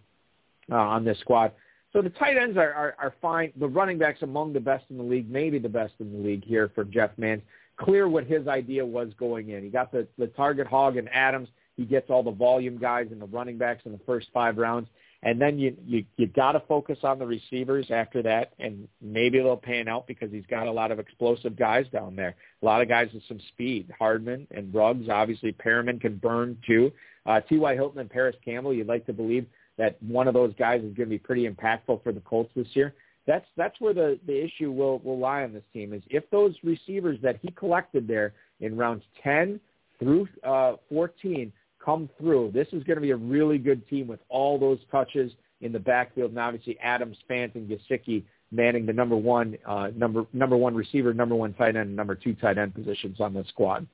uh, 0.71 0.75
on 0.75 1.05
this 1.05 1.19
squad. 1.21 1.53
So 1.93 2.03
the 2.03 2.11
tight 2.11 2.37
ends 2.37 2.57
are, 2.57 2.73
are, 2.73 2.97
are 2.99 3.15
fine. 3.23 3.53
The 3.57 3.69
running 3.69 3.99
backs 3.99 4.23
among 4.23 4.53
the 4.53 4.61
best 4.61 4.85
in 4.91 4.97
the 4.97 5.03
league, 5.03 5.31
maybe 5.31 5.59
the 5.59 5.69
best 5.69 5.95
in 6.01 6.13
the 6.13 6.19
league 6.19 6.45
here 6.45 6.71
for 6.75 6.85
Jeff 6.85 7.11
Mans. 7.17 7.43
Clear 7.77 8.09
what 8.09 8.25
his 8.25 8.49
idea 8.49 8.85
was 8.85 9.09
going 9.17 9.51
in. 9.51 9.63
He 9.63 9.69
got 9.69 9.93
the, 9.93 10.07
the 10.19 10.27
target 10.29 10.67
hog 10.67 10.97
and 10.97 11.09
Adams. 11.13 11.49
He 11.77 11.85
gets 11.85 12.11
all 12.11 12.23
the 12.23 12.31
volume 12.33 12.79
guys 12.79 13.09
and 13.11 13.21
the 13.21 13.27
running 13.27 13.59
backs 13.59 13.83
in 13.85 13.93
the 13.93 14.01
first 14.07 14.29
five 14.33 14.59
rounds. 14.59 14.89
And 15.25 15.41
then 15.41 15.59
you 15.59 15.75
you 15.87 16.05
you 16.19 16.27
got 16.27 16.53
to 16.53 16.61
focus 16.61 16.99
on 17.03 17.19
the 17.19 17.27
receivers 17.27 17.87
after 17.91 18.23
that, 18.23 18.53
and 18.59 18.87
maybe 19.01 19.39
they'll 19.39 19.57
pan 19.57 19.89
out 19.89 20.07
because 20.07 20.31
he's 20.31 20.45
got 20.47 20.67
a 20.67 20.71
lot 20.71 20.93
of 20.93 20.99
explosive 20.99 21.57
guys 21.57 21.87
down 21.91 22.15
there. 22.15 22.37
A 22.63 22.65
lot 22.65 22.83
of 22.83 22.89
guys 22.89 23.09
with 23.15 23.23
some 23.27 23.41
speed. 23.49 23.91
Hardman 23.99 24.47
and 24.51 24.75
Ruggs, 24.75 25.09
obviously 25.09 25.53
Perriman 25.53 25.99
can 25.99 26.17
burn 26.17 26.59
too. 26.67 26.93
Uh, 27.25 27.41
T.Y. 27.41 27.75
Hilton 27.75 28.01
and 28.01 28.11
Parris 28.11 28.37
Campbell, 28.45 28.75
you'd 28.75 28.87
like 28.87 29.07
to 29.07 29.15
believe 29.15 29.47
that 29.79 30.01
one 30.03 30.29
of 30.29 30.35
those 30.35 30.53
guys 30.59 30.83
is 30.83 30.95
going 30.95 31.09
to 31.09 31.17
be 31.17 31.19
pretty 31.19 31.49
impactful 31.49 32.03
for 32.03 32.13
the 32.13 32.21
Colts 32.21 32.53
this 32.55 32.69
year. 32.75 32.95
That's 33.27 33.47
that's 33.57 33.81
where 33.81 33.95
the 33.95 34.21
the 34.27 34.45
issue 34.45 34.71
will 34.73 34.99
will 34.99 35.19
lie 35.19 35.43
on 35.43 35.55
this 35.55 35.65
team 35.73 35.95
is 35.95 36.03
if 36.11 36.29
those 36.31 36.55
receivers 36.63 37.19
that 37.23 37.39
he 37.41 37.51
collected 37.53 38.07
there 38.07 38.35
in 38.61 38.77
rounds 38.77 39.05
10 39.23 39.59
through 39.99 40.29
uh, 40.47 40.75
14 40.91 41.51
come 41.85 42.09
through. 42.19 42.53
This 42.53 42.69
is 42.73 42.83
going 42.85 42.97
to 42.97 43.03
be 43.03 43.11
a 43.11 43.17
really 43.17 43.59
good 43.59 43.87
team 43.89 44.07
with 44.07 44.21
all 44.29 44.59
those 44.59 44.79
touches 44.91 45.33
in 45.61 45.73
the 45.73 45.79
backfield. 45.79 46.31
And 46.31 46.39
obviously 46.39 46.79
Adams, 46.81 47.17
Fant, 47.29 47.55
and 47.55 47.69
Gesicki 47.69 48.25
manning 48.51 48.87
the 48.87 48.93
number 48.93 49.17
one, 49.17 49.57
uh, 49.67 49.89
number 49.97 50.27
number 50.33 50.57
one 50.57 50.75
receiver, 50.75 51.13
number 51.13 51.35
one 51.35 51.55
tight 51.55 51.77
end, 51.77 51.89
and 51.89 51.97
number 51.97 52.15
two 52.15 52.35
tight 52.35 52.59
end 52.59 52.75
positions 52.75 53.21
on 53.21 53.35
the 53.35 53.45
squad. 53.49 53.87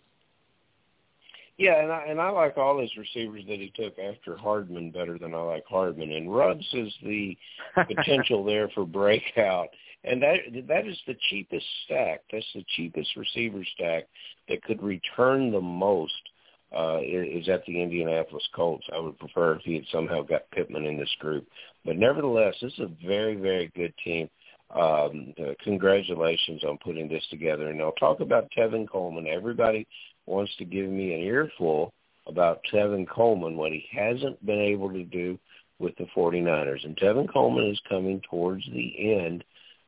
Yeah, 1.60 1.82
and 1.82 1.92
I, 1.92 2.04
and 2.06 2.20
I 2.20 2.30
like 2.30 2.56
all 2.56 2.80
his 2.80 2.90
receivers 2.96 3.44
that 3.46 3.58
he 3.58 3.70
took 3.76 3.98
after 3.98 4.34
Hardman 4.34 4.92
better 4.92 5.18
than 5.18 5.34
I 5.34 5.42
like 5.42 5.64
Hardman. 5.68 6.10
And 6.10 6.34
Ruggs 6.34 6.64
is 6.72 6.90
the 7.02 7.36
potential 7.86 8.44
there 8.44 8.70
for 8.70 8.86
breakout. 8.86 9.68
And 10.02 10.22
that 10.22 10.36
that 10.68 10.86
is 10.86 10.96
the 11.06 11.16
cheapest 11.28 11.66
stack. 11.84 12.22
That's 12.32 12.46
the 12.54 12.64
cheapest 12.76 13.14
receiver 13.14 13.62
stack 13.74 14.04
that 14.48 14.62
could 14.62 14.82
return 14.82 15.52
the 15.52 15.60
most 15.60 16.29
uh, 16.76 17.00
is 17.02 17.48
at 17.48 17.64
the 17.66 17.82
Indianapolis 17.82 18.48
Colts. 18.54 18.86
I 18.92 18.98
would 18.98 19.18
prefer 19.18 19.54
if 19.54 19.62
he 19.62 19.74
had 19.74 19.84
somehow 19.90 20.22
got 20.22 20.50
Pittman 20.52 20.86
in 20.86 20.98
this 20.98 21.14
group. 21.18 21.46
But 21.84 21.96
nevertheless, 21.96 22.54
this 22.60 22.72
is 22.74 22.80
a 22.80 23.06
very, 23.06 23.36
very 23.36 23.72
good 23.74 23.92
team. 24.04 24.28
Um, 24.74 25.34
uh, 25.40 25.54
congratulations 25.64 26.62
on 26.62 26.78
putting 26.78 27.08
this 27.08 27.26
together. 27.28 27.70
And 27.70 27.80
I'll 27.80 27.92
talk 27.92 28.20
about 28.20 28.50
Tevin 28.56 28.88
Coleman. 28.88 29.26
Everybody 29.26 29.86
wants 30.26 30.54
to 30.58 30.64
give 30.64 30.88
me 30.88 31.12
an 31.12 31.20
earful 31.20 31.92
about 32.26 32.60
Tevin 32.72 33.08
Coleman, 33.08 33.56
what 33.56 33.72
he 33.72 33.84
hasn't 33.90 34.44
been 34.46 34.60
able 34.60 34.90
to 34.92 35.02
do 35.02 35.38
with 35.80 35.96
the 35.96 36.06
49ers. 36.16 36.84
And 36.84 36.96
Tevin 36.96 37.32
Coleman 37.32 37.68
is 37.68 37.80
coming 37.88 38.22
towards 38.30 38.64
the 38.66 39.16
end 39.16 39.42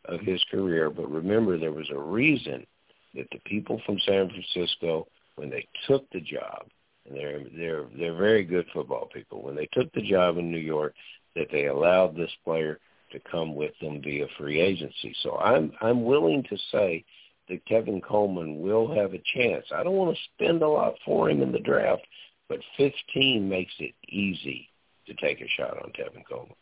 of 0.07 0.21
his 0.21 0.43
career. 0.51 0.91
But 0.91 1.11
remember, 1.11 1.59
there 1.59 1.73
was 1.73 1.91
a 1.91 1.99
reason 1.99 2.67
that 3.15 3.29
the 3.31 3.39
people 3.45 3.81
from 3.87 3.99
San 4.01 4.31
Francisco, 4.31 5.07
when 5.37 5.51
they 5.51 5.67
took 5.87 6.09
the 6.11 6.21
job, 6.21 6.67
and 7.07 7.17
they're 7.17 7.43
they're 7.57 7.85
they're 7.97 8.17
very 8.17 8.45
good 8.45 8.67
football 8.73 9.09
people, 9.13 9.43
when 9.43 9.57
they 9.57 9.69
took 9.73 9.93
the 9.93 10.03
job 10.03 10.39
in 10.39 10.51
New 10.51 10.59
York, 10.59 10.95
that 11.35 11.49
they 11.51 11.67
allowed 11.67 12.17
this 12.17 12.31
player 12.45 12.79
to 13.13 13.21
come 13.31 13.55
with 13.55 13.73
them 13.81 14.01
via 14.03 14.27
free 14.39 14.61
agency. 14.61 15.15
So 15.23 15.37
I'm 15.37 15.73
I'm 15.81 16.05
willing 16.05 16.45
to 16.45 16.57
say 16.71 17.05
that 17.49 17.67
Kevin 17.67 18.01
Coleman 18.01 18.61
will 18.61 18.95
have 18.95 19.15
a 19.15 19.23
chance. 19.35 19.67
I 19.75 19.83
don't 19.83 19.97
want 19.97 20.17
to 20.17 20.23
spend 20.35 20.63
a 20.63 20.69
lot 20.69 20.95
for 21.05 21.29
him 21.29 21.43
in 21.43 21.53
the 21.53 21.59
draft, 21.59 22.03
but 22.49 22.61
15 22.77 23.49
makes 23.49 23.73
it 23.79 23.95
easy 24.09 24.69
to 25.07 25.15
take 25.15 25.41
a 25.41 25.49
shot 25.49 25.77
on 25.83 25.91
Tevin 25.91 26.25
Coleman. 26.29 26.55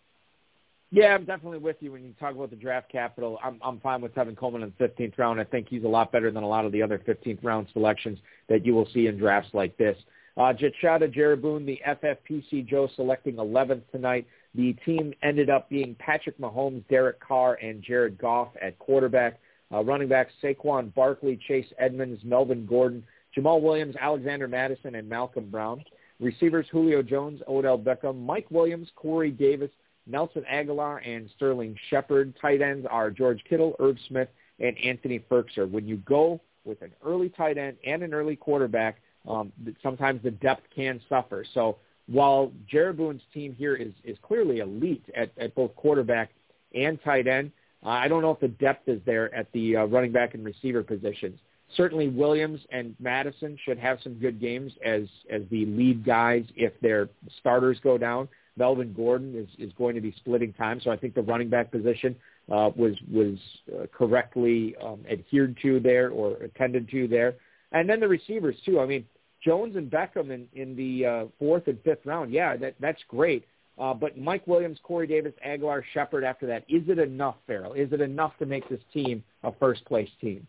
Yeah, 0.92 1.14
I'm 1.14 1.24
definitely 1.24 1.58
with 1.58 1.76
you 1.80 1.92
when 1.92 2.02
you 2.02 2.12
talk 2.18 2.34
about 2.34 2.50
the 2.50 2.56
draft 2.56 2.90
capital. 2.90 3.38
I'm 3.44 3.60
I'm 3.62 3.78
fine 3.78 4.00
with 4.00 4.14
Tevin 4.14 4.36
Coleman 4.36 4.62
in 4.62 4.72
the 4.76 4.88
15th 4.88 5.16
round. 5.18 5.40
I 5.40 5.44
think 5.44 5.68
he's 5.68 5.84
a 5.84 5.88
lot 5.88 6.10
better 6.10 6.32
than 6.32 6.42
a 6.42 6.48
lot 6.48 6.64
of 6.64 6.72
the 6.72 6.82
other 6.82 6.98
15th 6.98 7.44
round 7.44 7.68
selections 7.72 8.18
that 8.48 8.66
you 8.66 8.74
will 8.74 8.88
see 8.92 9.06
in 9.06 9.16
drafts 9.16 9.50
like 9.54 9.76
this. 9.76 9.96
Uh, 10.36 10.52
Jetshada 10.52 11.12
Jaruboon, 11.14 11.64
the 11.64 11.80
FFPC 11.86 12.66
Joe 12.66 12.88
selecting 12.96 13.36
11th 13.36 13.82
tonight. 13.92 14.26
The 14.54 14.72
team 14.84 15.12
ended 15.22 15.48
up 15.48 15.68
being 15.68 15.94
Patrick 15.98 16.38
Mahomes, 16.38 16.82
Derek 16.88 17.20
Carr, 17.20 17.54
and 17.62 17.82
Jared 17.82 18.18
Goff 18.18 18.48
at 18.60 18.78
quarterback. 18.78 19.38
Uh, 19.72 19.84
running 19.84 20.08
backs 20.08 20.32
Saquon 20.42 20.92
Barkley, 20.94 21.38
Chase 21.46 21.66
Edmonds, 21.78 22.20
Melvin 22.24 22.66
Gordon, 22.66 23.04
Jamaal 23.36 23.60
Williams, 23.62 23.94
Alexander 24.00 24.48
Mattison, 24.48 24.96
and 24.96 25.08
Malcolm 25.08 25.48
Brown. 25.50 25.84
Receivers 26.18 26.66
Julio 26.72 27.02
Jones, 27.02 27.40
Odell 27.46 27.78
Beckham, 27.78 28.24
Mike 28.24 28.46
Williams, 28.50 28.88
Corey 28.96 29.30
Davis, 29.30 29.70
Nelson 30.06 30.44
Agholor 30.50 31.00
and 31.06 31.28
Sterling 31.36 31.76
Shepard. 31.88 32.34
Tight 32.40 32.62
ends 32.62 32.86
are 32.90 33.10
George 33.10 33.42
Kittle, 33.48 33.76
Irv 33.78 33.96
Smith, 34.08 34.28
and 34.58 34.76
Anthony 34.78 35.20
Firkser. 35.30 35.70
When 35.70 35.86
you 35.86 35.96
go 35.98 36.40
with 36.64 36.82
an 36.82 36.92
early 37.04 37.28
tight 37.28 37.58
end 37.58 37.76
and 37.84 38.02
an 38.02 38.12
early 38.14 38.36
quarterback, 38.36 39.00
um, 39.28 39.52
sometimes 39.82 40.22
the 40.22 40.30
depth 40.30 40.62
can 40.74 41.00
suffer. 41.08 41.44
So 41.54 41.76
while 42.06 42.52
Jaruboon's 42.72 43.22
team 43.32 43.54
here 43.54 43.76
is, 43.76 43.92
is 44.04 44.16
clearly 44.22 44.58
elite 44.58 45.04
at, 45.16 45.30
at 45.38 45.54
both 45.54 45.74
quarterback 45.76 46.30
and 46.74 47.02
tight 47.02 47.26
end, 47.26 47.52
uh, 47.84 47.90
I 47.90 48.08
don't 48.08 48.22
know 48.22 48.30
if 48.30 48.40
the 48.40 48.48
depth 48.48 48.88
is 48.88 49.00
there 49.06 49.34
at 49.34 49.50
the 49.52 49.76
uh, 49.76 49.84
running 49.84 50.12
back 50.12 50.34
and 50.34 50.44
receiver 50.44 50.82
positions. 50.82 51.38
Certainly 51.76 52.08
Williams 52.08 52.60
and 52.70 52.96
Mattison 52.98 53.56
should 53.64 53.78
have 53.78 53.98
some 54.02 54.14
good 54.14 54.40
games 54.40 54.72
as, 54.84 55.02
as 55.30 55.42
the 55.50 55.66
lead 55.66 56.04
guys 56.04 56.44
if 56.56 56.78
their 56.80 57.08
starters 57.38 57.78
go 57.82 57.96
down. 57.96 58.28
Melvin 58.60 58.92
Gordon 58.92 59.34
is, 59.34 59.48
is 59.58 59.72
going 59.78 59.94
to 59.94 60.02
be 60.02 60.12
splitting 60.18 60.52
time, 60.52 60.80
so 60.84 60.90
I 60.90 60.96
think 60.96 61.14
the 61.14 61.22
running 61.22 61.48
back 61.48 61.72
position 61.72 62.14
uh, 62.52 62.70
was 62.76 62.94
was 63.10 63.38
uh, 63.72 63.86
correctly 63.86 64.76
um, 64.84 65.00
adhered 65.10 65.56
to 65.62 65.80
there 65.80 66.10
or 66.10 66.34
attended 66.48 66.90
to 66.90 67.08
there. 67.08 67.36
And 67.72 67.88
then 67.88 68.00
the 68.00 68.08
receivers 68.08 68.56
too. 68.66 68.78
I 68.78 68.84
mean, 68.84 69.06
Jones 69.42 69.76
and 69.76 69.90
Beckham 69.90 70.30
in, 70.30 70.46
in 70.52 70.76
the 70.76 71.06
uh, 71.06 71.24
fourth 71.38 71.68
and 71.68 71.78
fifth 71.82 72.04
round, 72.04 72.30
yeah, 72.30 72.54
that, 72.58 72.74
that's 72.80 73.00
great. 73.08 73.46
Uh, 73.78 73.94
but 73.94 74.18
Mike 74.18 74.46
Williams, 74.46 74.78
Corey 74.82 75.06
Davis, 75.06 75.32
Agholor, 75.46 75.82
Shepard 75.94 76.22
after 76.22 76.46
that, 76.46 76.64
is 76.68 76.82
it 76.88 76.98
enough, 76.98 77.36
Ferrell? 77.46 77.72
Is 77.72 77.90
it 77.92 78.02
enough 78.02 78.36
to 78.40 78.46
make 78.46 78.68
this 78.68 78.80
team 78.92 79.24
a 79.42 79.52
first-place 79.58 80.10
team? 80.20 80.46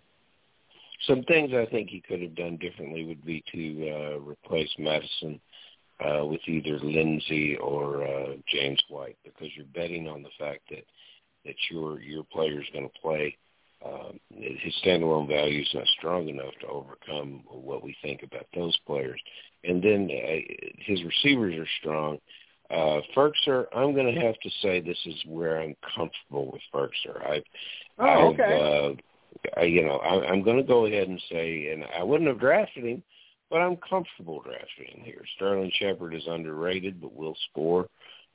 Some 1.07 1.23
things 1.23 1.51
I 1.53 1.65
think 1.65 1.89
he 1.89 2.01
could 2.01 2.21
have 2.21 2.35
done 2.35 2.57
differently 2.57 3.05
would 3.05 3.23
be 3.23 3.41
to 3.53 3.89
uh, 3.89 4.19
replace 4.19 4.69
Mattison 4.77 5.39
uh, 6.03 6.25
with 6.25 6.41
either 6.47 6.79
Lindsay 6.79 7.57
or 7.57 8.03
uh, 8.03 8.33
James 8.47 8.81
White 8.89 9.17
because 9.23 9.49
you're 9.55 9.65
betting 9.73 10.07
on 10.07 10.23
the 10.23 10.29
fact 10.39 10.61
that 10.69 10.85
that 11.45 11.55
your 11.69 11.99
your 12.01 12.23
player 12.23 12.61
is 12.61 12.67
going 12.73 12.87
to 12.87 13.01
play 13.01 13.37
um, 13.85 14.19
his 14.29 14.73
standalone 14.85 15.27
value 15.27 15.61
is 15.61 15.69
not 15.73 15.87
strong 15.97 16.27
enough 16.29 16.53
to 16.61 16.67
overcome 16.67 17.43
what 17.49 17.83
we 17.83 17.95
think 18.01 18.21
about 18.23 18.45
those 18.55 18.77
players. 18.85 19.19
And 19.63 19.81
then 19.81 20.09
uh, 20.11 20.53
his 20.77 21.03
receivers 21.03 21.57
are 21.57 21.67
strong. 21.79 22.19
Uh, 22.69 23.01
Firkser, 23.15 23.65
I'm 23.75 23.93
going 23.93 24.13
to 24.13 24.21
have 24.21 24.39
to 24.39 24.49
say 24.61 24.79
this 24.79 24.99
is 25.05 25.15
where 25.25 25.59
I'm 25.59 25.75
comfortable 25.95 26.51
with 26.51 26.61
Firkser. 26.73 27.21
I, 27.25 27.43
oh, 27.99 28.27
okay. 28.33 28.43
I've, 28.43 28.91
uh, 28.91 29.59
I, 29.59 29.63
you 29.63 29.83
know, 29.83 29.97
I, 29.97 30.27
I'm 30.27 30.43
going 30.43 30.57
to 30.57 30.63
go 30.63 30.85
ahead 30.85 31.07
and 31.07 31.21
say, 31.29 31.71
and 31.71 31.83
I 31.97 32.03
wouldn't 32.03 32.29
have 32.29 32.39
drafted 32.39 32.85
him, 32.85 33.03
but 33.51 33.57
I'm 33.57 33.75
comfortable 33.77 34.41
drafting 34.41 35.03
here. 35.03 35.21
Sterling 35.35 35.71
Shepard 35.75 36.15
is 36.15 36.23
underrated, 36.25 37.01
but 37.01 37.13
will 37.13 37.35
score. 37.51 37.87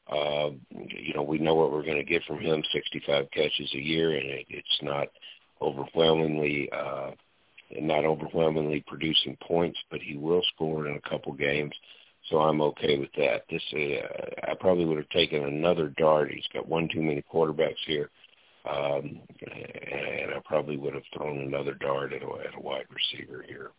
Uh, 0.06 0.50
you 0.70 1.14
know, 1.14 1.22
we 1.22 1.38
know 1.38 1.54
what 1.54 1.72
we're 1.72 1.82
going 1.82 1.96
to 1.96 2.04
get 2.04 2.22
from 2.24 2.38
him, 2.38 2.62
65 2.72 3.28
catches 3.32 3.74
a 3.74 3.82
year, 3.82 4.14
and 4.14 4.26
it, 4.26 4.46
it's 4.50 4.78
not 4.82 5.08
overwhelmingly 5.60 6.68
uh, 6.70 7.10
not 7.80 8.04
overwhelmingly 8.04 8.84
producing 8.86 9.36
points, 9.42 9.78
but 9.90 10.00
he 10.00 10.16
will 10.16 10.42
score 10.54 10.86
in 10.86 10.96
a 10.96 11.08
couple 11.08 11.32
games. 11.32 11.74
So 12.30 12.38
I'm 12.38 12.60
okay 12.60 12.98
with 12.98 13.10
that. 13.16 13.44
This 13.50 13.62
uh, 13.72 14.50
I 14.50 14.54
probably 14.60 14.84
would 14.84 14.98
have 14.98 15.08
taken 15.08 15.44
another 15.44 15.92
dart. 15.96 16.30
He's 16.30 16.46
got 16.52 16.68
one 16.68 16.88
too 16.92 17.02
many 17.02 17.24
quarterbacks 17.32 17.74
here, 17.86 18.10
um, 18.68 19.20
and 19.40 20.34
I 20.34 20.40
probably 20.44 20.76
would 20.76 20.94
have 20.94 21.02
thrown 21.16 21.38
another 21.40 21.74
dart 21.74 22.12
at 22.12 22.22
a, 22.22 22.26
at 22.26 22.56
a 22.56 22.60
wide 22.60 22.86
receiver 22.90 23.44
here. 23.48 23.70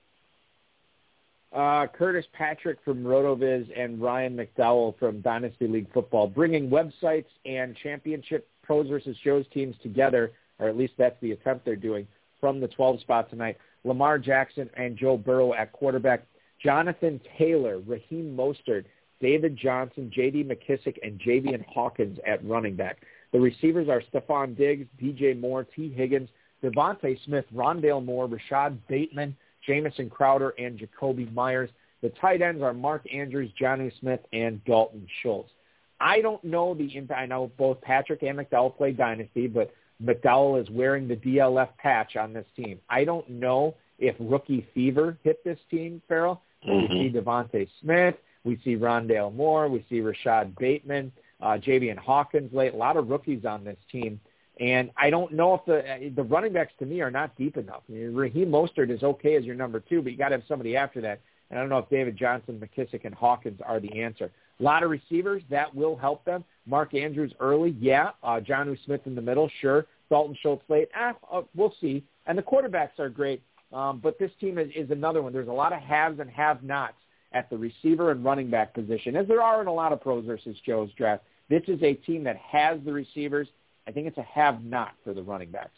Uh, 1.54 1.88
Curtis 1.88 2.26
Patrick 2.34 2.78
from 2.84 3.04
RotoViz 3.04 3.72
and 3.80 4.02
Ryan 4.02 4.38
McDowell 4.38 4.98
from 5.00 5.22
Dynasty 5.22 5.68
League 5.68 5.92
Football, 5.94 6.28
bringing 6.28 6.70
websites 6.70 7.26
and 7.46 7.76
championship 7.82 8.48
pros 8.64 8.88
versus 8.90 9.16
shows 9.24 9.46
teams 9.54 9.76
together 9.82 10.34
or 10.60 10.68
at 10.68 10.78
least 10.78 10.94
that's 10.98 11.20
the 11.22 11.32
attempt 11.32 11.66
they're 11.66 11.76
doing 11.76 12.08
from 12.40 12.60
the 12.60 12.68
12 12.68 13.02
spot 13.02 13.30
tonight. 13.30 13.58
Lamar 13.84 14.20
Jackson 14.20 14.70
and 14.76 14.98
Joe 14.98 15.18
Burrow 15.18 15.54
at 15.54 15.72
quarterback. 15.72 16.26
Jonathan 16.64 17.22
Taylor, 17.38 17.80
Raheem 17.86 18.36
Mostert, 18.36 18.86
David 19.22 19.56
Johnson, 19.56 20.12
J.D. 20.14 20.44
McKissic, 20.44 20.98
and 21.04 21.20
Javian 21.20 21.64
Hawkins 21.66 22.18
at 22.26 22.44
running 22.46 22.76
back. 22.76 22.98
The 23.32 23.40
receivers 23.40 23.90
are 23.90 24.02
Stefon 24.02 24.58
Diggs, 24.58 24.88
DJ 25.02 25.40
Moore, 25.40 25.64
Tee 25.64 25.92
Higgins, 25.92 26.30
DeVonta 26.64 27.18
Smith, 27.26 27.46
Rondale 27.54 28.04
Moore, 28.04 28.28
Rashod 28.28 28.80
Bateman, 28.88 29.36
Jamison 29.68 30.10
Crowder, 30.10 30.54
and 30.58 30.80
Jakobi 30.80 31.32
Meyers. 31.34 31.70
The 32.02 32.10
tight 32.10 32.42
ends 32.42 32.62
are 32.62 32.74
Mark 32.74 33.04
Andrews, 33.14 33.52
Jonnu 33.60 33.92
Smith, 34.00 34.22
and 34.34 34.64
Dalton 34.66 35.08
Schultz. 35.22 35.52
I 36.00 36.22
don't 36.22 36.44
know 36.44 36.74
the 36.74 36.96
impact. 36.96 37.20
I 37.20 37.26
know 37.26 37.52
both 37.58 37.82
Patrick 37.82 38.24
and 38.24 38.38
McDowell 38.38 38.76
play 38.78 38.92
Dynasty, 38.92 39.48
but 39.48 39.74
McDowell 40.04 40.62
is 40.62 40.70
wearing 40.70 41.08
the 41.08 41.16
DLF 41.16 41.70
patch 41.78 42.16
on 42.16 42.34
this 42.34 42.46
team. 42.56 42.80
I 42.90 43.04
don't 43.04 43.28
know 43.30 43.76
if 43.98 44.16
rookie 44.20 44.68
fever 44.74 45.18
hit 45.24 45.44
this 45.44 45.58
team, 45.72 46.02
Ferrell. 46.08 46.42
Mm-hmm. 46.68 46.94
We 46.94 47.10
see 47.10 47.18
DeVonta 47.18 47.68
Smith. 47.82 48.16
We 48.44 48.60
see 48.64 48.76
Rondale 48.76 49.34
Moore. 49.34 49.68
We 49.68 49.86
see 49.90 50.02
Rashod 50.02 50.56
Bateman, 50.56 51.12
uh, 51.42 51.58
Javian 51.58 51.98
Hawkins 51.98 52.54
late. 52.54 52.74
A 52.74 52.78
lot 52.78 52.96
of 52.96 53.10
rookies 53.10 53.44
on 53.46 53.64
this 53.64 53.78
team. 53.92 54.20
And 54.60 54.90
I 54.98 55.10
don't 55.10 55.34
know 55.34 55.54
if 55.54 55.66
the 55.66 56.12
the 56.16 56.24
running 56.24 56.54
backs 56.54 56.74
to 56.80 56.86
me 56.86 57.02
are 57.02 57.12
not 57.12 57.36
deep 57.38 57.58
enough. 57.58 57.84
I 57.90 57.92
mean, 57.92 58.16
Raheem 58.16 58.50
Mostert 58.50 58.90
is 58.90 59.04
okay 59.04 59.36
as 59.36 59.44
your 59.44 59.56
number 59.56 59.80
two, 59.80 60.02
but 60.02 60.12
you 60.12 60.18
got 60.18 60.30
to 60.30 60.36
have 60.36 60.44
somebody 60.48 60.76
after 60.76 61.00
that. 61.02 61.22
And 61.50 61.60
I 61.60 61.62
don't 61.62 61.70
know 61.70 61.78
if 61.78 61.90
David 61.90 62.18
Johnson, 62.18 62.60
McKissic, 62.60 63.06
and 63.06 63.14
Hawkins 63.14 63.60
are 63.66 63.80
the 63.80 64.02
answer. 64.02 64.32
A 64.60 64.64
lot 64.64 64.84
of 64.84 64.90
receivers 64.90 65.44
that 65.50 65.74
will 65.74 65.96
help 65.96 66.26
them. 66.26 66.44
Mark 66.66 66.94
Andrews 66.96 67.34
early, 67.40 67.76
yeah. 67.80 68.12
Uh, 68.24 68.40
Jonnu 68.40 68.78
Smith 68.86 69.02
in 69.06 69.16
the 69.16 69.22
middle, 69.22 69.50
sure. 69.62 69.86
Dalton 70.10 70.36
Schultz 70.42 70.64
late, 70.70 70.90
eh, 70.96 71.14
uh, 71.32 71.42
we'll 71.56 71.74
see. 71.80 72.04
And 72.26 72.38
the 72.38 72.42
quarterbacks 72.42 72.98
are 72.98 73.10
great, 73.10 73.42
um, 73.74 74.00
but 74.02 74.18
this 74.18 74.32
team 74.40 74.58
is, 74.58 74.70
is 74.76 74.90
another 74.90 75.22
one. 75.22 75.34
There's 75.34 75.48
a 75.48 75.52
lot 75.54 75.74
of 75.74 75.80
haves 75.80 76.20
and 76.20 76.30
have-nots 76.30 76.96
at 77.34 77.50
the 77.50 77.58
receiver 77.58 78.12
and 78.12 78.24
running 78.24 78.50
back 78.50 78.74
position, 78.74 79.16
as 79.16 79.28
there 79.28 79.42
are 79.42 79.62
in 79.62 79.68
a 79.68 79.74
lot 79.74 79.92
of 79.92 80.02
pros 80.02 80.26
versus 80.26 80.58
Joe's 80.66 80.90
draft. 80.98 81.24
This 81.50 81.64
is 81.68 81.82
a 81.84 81.94
team 81.94 82.24
that 82.24 82.38
has 82.38 82.80
the 82.86 82.94
receivers. 82.94 83.48
I 83.88 83.92
think 83.92 84.08
it's 84.08 84.18
a 84.18 84.24
have-not 84.24 84.94
for 85.04 85.14
the 85.14 85.24
running 85.24 85.50
backs. 85.50 85.72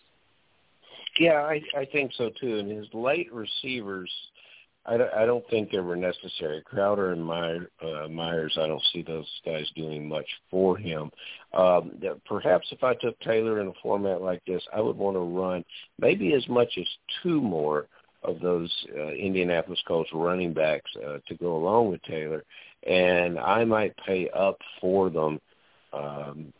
Yeah, 1.20 1.42
I, 1.42 1.62
I 1.78 1.86
think 1.86 2.12
so 2.18 2.32
too. 2.42 2.58
And 2.58 2.72
his 2.72 2.88
late 2.94 3.32
receivers– 3.32 4.12
I 4.86 4.98
don't, 4.98 5.14
I 5.14 5.26
don't 5.26 5.48
think 5.50 5.72
they 5.72 5.80
were 5.80 5.96
necessary. 5.96 6.62
Crowder 6.64 7.12
and 7.12 7.24
Meyer, 7.24 7.70
uh, 7.82 8.08
Meyers, 8.08 8.58
I 8.60 8.66
don't 8.66 8.84
see 8.92 9.04
those 9.04 9.28
guys 9.46 9.70
doing 9.76 10.08
much 10.08 10.26
for 10.50 10.78
him. 10.78 11.12
Um, 11.54 12.02
perhaps 12.26 12.68
if 12.72 12.84
I 12.84 12.96
took 12.96 13.20
Taylor 13.20 13.62
in 13.62 13.68
a 13.68 13.74
format 13.84 14.22
like 14.22 14.44
this, 14.46 14.64
I 14.74 14.82
would 14.82 14.98
want 14.98 15.16
to 15.16 15.20
run 15.20 15.64
maybe 16.00 16.34
as 16.34 16.48
much 16.48 16.78
as 16.80 16.88
two 17.22 17.40
more 17.42 17.88
of 18.24 18.40
those 18.40 18.74
uh, 18.98 19.10
Indianapolis 19.10 19.82
Colts 19.88 20.10
running 20.14 20.54
backs 20.54 20.90
uh, 21.06 21.18
to 21.28 21.36
go 21.36 21.56
along 21.56 21.90
with 21.90 22.02
Taylor, 22.04 22.44
and 22.88 23.38
I 23.38 23.66
might 23.66 23.96
pay 23.98 24.30
up 24.30 24.58
for 24.82 25.10
them 25.10 25.40
um, 25.94 26.54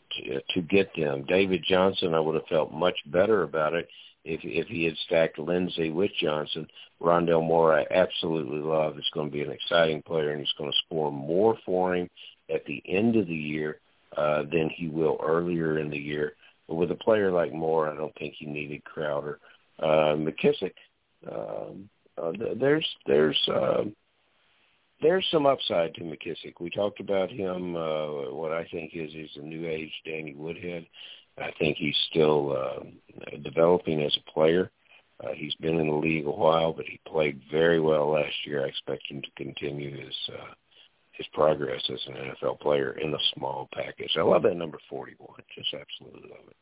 to, 0.54 0.62
get 0.62 0.94
them. 0.94 1.24
David 1.26 1.64
Johnson, 1.66 2.14
I 2.14 2.20
would 2.20 2.34
have 2.34 2.46
felt 2.46 2.72
much 2.72 2.96
better 3.06 3.42
about 3.42 3.74
it 3.74 3.88
if 4.24 4.40
if 4.44 4.66
he 4.68 4.84
had 4.84 4.96
stacked 5.06 5.38
Lindsay 5.38 5.90
with 5.90 6.10
Johnson. 6.20 6.66
Rondale 7.00 7.46
Moore, 7.46 7.78
I 7.78 7.86
absolutely 7.90 8.58
love. 8.58 8.98
It's 8.98 9.10
going 9.14 9.28
to 9.28 9.32
be 9.32 9.42
an 9.42 9.50
exciting 9.50 10.02
player, 10.02 10.30
and 10.30 10.40
he's 10.40 10.54
going 10.58 10.70
to 10.70 10.78
score 10.86 11.10
more 11.10 11.56
for 11.64 11.96
him 11.96 12.10
at 12.52 12.64
the 12.66 12.82
end 12.86 13.16
of 13.16 13.26
the 13.26 13.34
year 13.34 13.80
uh, 14.16 14.42
than 14.42 14.70
he 14.74 14.88
will 14.88 15.18
earlier 15.22 15.78
in 15.78 15.90
the 15.90 15.98
year. 15.98 16.34
But 16.68 16.74
with 16.74 16.90
a 16.90 16.96
player 16.96 17.32
like 17.32 17.52
Moore, 17.52 17.88
I 17.88 17.96
don't 17.96 18.14
think 18.16 18.34
he 18.38 18.46
needed 18.46 18.84
Crowder. 18.84 19.38
Uh, 19.78 20.14
McKissic, 20.16 20.74
um, 21.30 21.88
uh, 22.22 22.32
there's 22.56 22.86
there's 23.06 23.48
uh, 23.48 23.84
there's 25.02 25.26
some 25.30 25.46
upside 25.46 25.94
to 25.94 26.02
McKissic. 26.02 26.54
We 26.60 26.70
talked 26.70 27.00
about 27.00 27.30
him. 27.30 27.76
Uh, 27.76 28.32
what 28.32 28.52
I 28.52 28.66
think 28.70 28.92
is 28.94 29.10
he's 29.12 29.36
a 29.36 29.40
new 29.40 29.68
age 29.68 29.92
Danny 30.04 30.34
Woodhead. 30.34 30.86
I 31.38 31.50
think 31.58 31.76
he's 31.78 31.96
still 32.10 32.56
uh, 32.56 33.36
developing 33.42 34.02
as 34.02 34.16
a 34.16 34.30
player. 34.30 34.70
Uh, 35.22 35.32
he's 35.34 35.54
been 35.56 35.78
in 35.78 35.88
the 35.88 35.94
league 35.94 36.26
a 36.26 36.30
while, 36.30 36.72
but 36.72 36.86
he 36.86 37.00
played 37.06 37.40
very 37.50 37.80
well 37.80 38.10
last 38.10 38.34
year. 38.46 38.64
I 38.64 38.68
expect 38.68 39.06
him 39.08 39.22
to 39.22 39.28
continue 39.36 40.04
his 40.04 40.14
uh, 40.32 40.54
his 41.12 41.26
progress 41.34 41.82
as 41.92 42.00
an 42.06 42.14
NFL 42.14 42.60
player 42.60 42.92
in 42.92 43.12
a 43.12 43.18
small 43.34 43.68
package. 43.74 44.16
I 44.18 44.22
love 44.22 44.42
that 44.42 44.56
number 44.56 44.78
41. 44.88 45.28
Just 45.54 45.74
absolutely 45.74 46.30
love 46.30 46.48
it. 46.48 46.56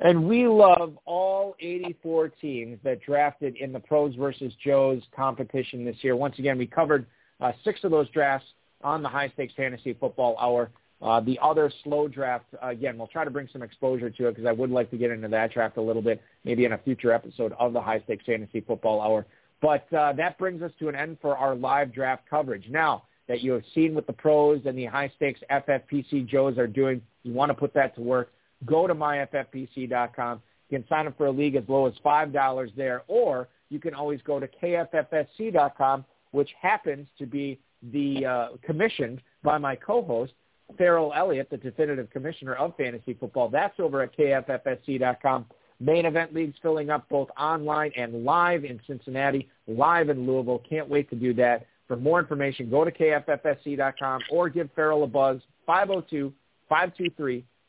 And 0.00 0.28
we 0.28 0.46
love 0.46 0.96
all 1.06 1.56
84 1.58 2.28
teams 2.28 2.78
that 2.84 3.00
drafted 3.02 3.56
in 3.56 3.72
the 3.72 3.80
Pros 3.80 4.14
versus 4.14 4.52
Joes 4.64 5.02
competition 5.14 5.84
this 5.84 5.96
year. 6.02 6.14
Once 6.14 6.38
again, 6.38 6.56
we 6.56 6.66
covered 6.66 7.06
uh, 7.40 7.52
six 7.64 7.82
of 7.82 7.90
those 7.90 8.08
drafts 8.10 8.46
on 8.82 9.02
the 9.02 9.08
High 9.08 9.28
Stakes 9.30 9.54
Fantasy 9.56 9.94
Football 9.94 10.36
Hour. 10.38 10.70
Uh, 11.00 11.20
the 11.20 11.38
other 11.42 11.70
slow 11.84 12.08
draft, 12.08 12.44
uh, 12.62 12.68
again, 12.68 12.96
we'll 12.98 13.08
try 13.08 13.24
to 13.24 13.30
bring 13.30 13.48
some 13.52 13.62
exposure 13.62 14.10
to 14.10 14.28
it 14.28 14.32
because 14.32 14.46
I 14.46 14.52
would 14.52 14.70
like 14.70 14.90
to 14.90 14.96
get 14.96 15.10
into 15.10 15.28
that 15.28 15.52
draft 15.52 15.76
a 15.76 15.82
little 15.82 16.02
bit, 16.02 16.20
maybe 16.44 16.64
in 16.64 16.72
a 16.72 16.78
future 16.78 17.12
episode 17.12 17.52
of 17.58 17.72
the 17.72 17.80
High 17.80 18.00
Stakes 18.00 18.24
Fantasy 18.26 18.60
Football 18.60 19.00
Hour. 19.00 19.26
But 19.60 19.92
uh, 19.92 20.12
that 20.14 20.38
brings 20.38 20.62
us 20.62 20.72
to 20.78 20.88
an 20.88 20.94
end 20.94 21.18
for 21.20 21.36
our 21.36 21.54
live 21.54 21.92
draft 21.92 22.22
coverage. 22.28 22.66
Now 22.68 23.04
that 23.28 23.42
you 23.42 23.52
have 23.52 23.62
seen 23.74 23.94
what 23.94 24.06
the 24.06 24.12
pros 24.12 24.62
and 24.64 24.76
the 24.78 24.86
high 24.86 25.12
stakes 25.16 25.40
FFPC 25.50 26.26
Joes 26.26 26.58
are 26.58 26.66
doing, 26.66 27.02
you 27.22 27.32
want 27.32 27.50
to 27.50 27.54
put 27.54 27.74
that 27.74 27.94
to 27.96 28.00
work, 28.00 28.32
go 28.64 28.86
to 28.86 28.94
myffpc.com. 28.94 30.42
You 30.68 30.78
can 30.78 30.88
sign 30.88 31.06
up 31.06 31.16
for 31.16 31.26
a 31.26 31.30
league 31.30 31.54
as 31.54 31.64
low 31.68 31.86
as 31.86 31.94
$5 32.04 32.76
there, 32.76 33.02
or 33.08 33.48
you 33.70 33.78
can 33.78 33.94
always 33.94 34.20
go 34.22 34.38
to 34.40 34.48
kffsc.com, 34.48 36.04
which 36.32 36.50
happens 36.60 37.08
to 37.18 37.26
be 37.26 37.58
the 37.92 38.26
uh, 38.26 38.48
commissioned 38.62 39.20
by 39.42 39.58
my 39.58 39.76
co-host, 39.76 40.32
Ferrell 40.76 41.12
Elliott, 41.16 41.48
the 41.50 41.56
definitive 41.56 42.10
commissioner 42.10 42.54
of 42.54 42.76
fantasy 42.76 43.14
football. 43.14 43.48
That's 43.48 43.78
over 43.80 44.02
at 44.02 44.16
kffsc.com. 44.16 45.46
Main 45.80 46.06
event 46.06 46.34
leagues 46.34 46.56
filling 46.60 46.90
up 46.90 47.08
both 47.08 47.28
online 47.38 47.92
and 47.96 48.24
live 48.24 48.64
in 48.64 48.80
Cincinnati, 48.86 49.48
live 49.68 50.08
in 50.08 50.26
Louisville. 50.26 50.62
Can't 50.68 50.88
wait 50.88 51.08
to 51.10 51.16
do 51.16 51.32
that. 51.34 51.66
For 51.86 51.96
more 51.96 52.18
information, 52.18 52.68
go 52.68 52.84
to 52.84 52.90
kffsc.com 52.90 54.22
or 54.30 54.50
give 54.50 54.68
Ferrell 54.74 55.04
a 55.04 55.06
buzz, 55.06 55.40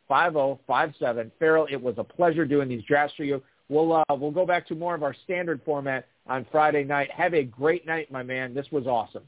502-523-5057. 0.10 1.32
Ferrell, 1.40 1.68
it 1.70 1.82
was 1.82 1.96
a 1.98 2.04
pleasure 2.04 2.46
doing 2.46 2.70
these 2.70 2.84
drafts 2.84 3.16
for 3.16 3.24
you. 3.24 3.42
We'll, 3.70 3.94
uh, 3.94 4.04
we'll 4.10 4.32
go 4.32 4.46
back 4.46 4.68
to 4.68 4.76
more 4.76 4.96
of 4.96 5.04
our 5.04 5.16
standard 5.24 5.62
format 5.64 6.08
on 6.28 6.46
Friday 6.52 6.84
night. 6.84 7.12
Have 7.12 7.34
a 7.34 7.44
great 7.44 7.86
night, 7.86 8.12
my 8.12 8.24
man. 8.24 8.54
This 8.54 8.66
was 8.72 8.88
awesome. 8.88 9.24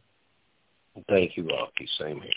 Thank 1.08 1.38
you, 1.38 1.48
Rocky. 1.48 1.88
Same 1.99 2.22
here. 2.22 2.32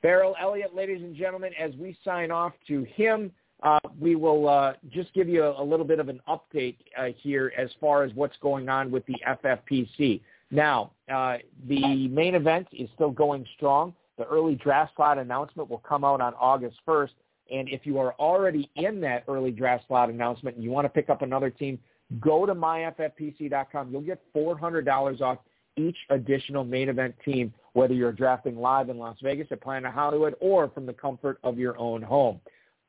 Ferrell 0.00 0.34
Elliott, 0.40 0.74
ladies 0.74 1.02
and 1.02 1.14
gentlemen, 1.14 1.52
as 1.58 1.72
we 1.76 1.96
sign 2.04 2.30
off 2.30 2.52
to 2.66 2.82
him, 2.84 3.30
uh, 3.62 3.78
we 4.00 4.16
will 4.16 4.48
uh, 4.48 4.72
just 4.90 5.14
give 5.14 5.28
you 5.28 5.44
a, 5.44 5.62
a, 5.62 5.64
little 5.64 5.86
bit 5.86 6.00
of 6.00 6.08
an 6.08 6.20
update 6.28 6.76
uh, 6.98 7.06
here 7.16 7.52
as 7.56 7.70
far 7.80 8.02
as 8.02 8.12
what's 8.14 8.36
going 8.40 8.68
on 8.68 8.90
with 8.90 9.04
the 9.06 9.14
FFPC. 9.28 10.20
Now, 10.50 10.90
uh, 11.12 11.38
the 11.68 12.08
main 12.08 12.34
event 12.34 12.66
is 12.72 12.88
still 12.94 13.10
going 13.10 13.46
strong. 13.56 13.94
The 14.18 14.24
early 14.26 14.54
draft 14.54 14.92
slot 14.96 15.18
announcement 15.18 15.70
will 15.70 15.78
come 15.78 16.04
out 16.04 16.20
on 16.20 16.34
August 16.34 16.78
1st. 16.86 17.10
And 17.50 17.68
if 17.68 17.84
you 17.84 17.98
are 17.98 18.14
already 18.18 18.70
in 18.76 19.00
that 19.00 19.24
early 19.28 19.50
draft 19.50 19.84
slot 19.88 20.10
announcement 20.10 20.56
and 20.56 20.64
you 20.64 20.70
want 20.70 20.84
to 20.84 20.88
pick 20.88 21.10
up 21.10 21.22
another 21.22 21.50
team, 21.50 21.78
go 22.20 22.46
to 22.46 22.54
myffpc.com. 22.54 23.90
You'll 23.90 24.00
get 24.02 24.22
$400 24.34 25.20
off 25.20 25.38
each 25.76 25.96
additional 26.10 26.64
main 26.64 26.88
event 26.88 27.14
team, 27.24 27.52
whether 27.72 27.94
you're 27.94 28.12
drafting 28.12 28.56
live 28.56 28.90
in 28.90 28.98
Las 28.98 29.16
Vegas 29.22 29.48
at 29.50 29.60
Planet 29.60 29.92
Hollywood 29.92 30.34
or 30.40 30.68
from 30.68 30.86
the 30.86 30.92
comfort 30.92 31.38
of 31.42 31.58
your 31.58 31.78
own 31.78 32.02
home. 32.02 32.40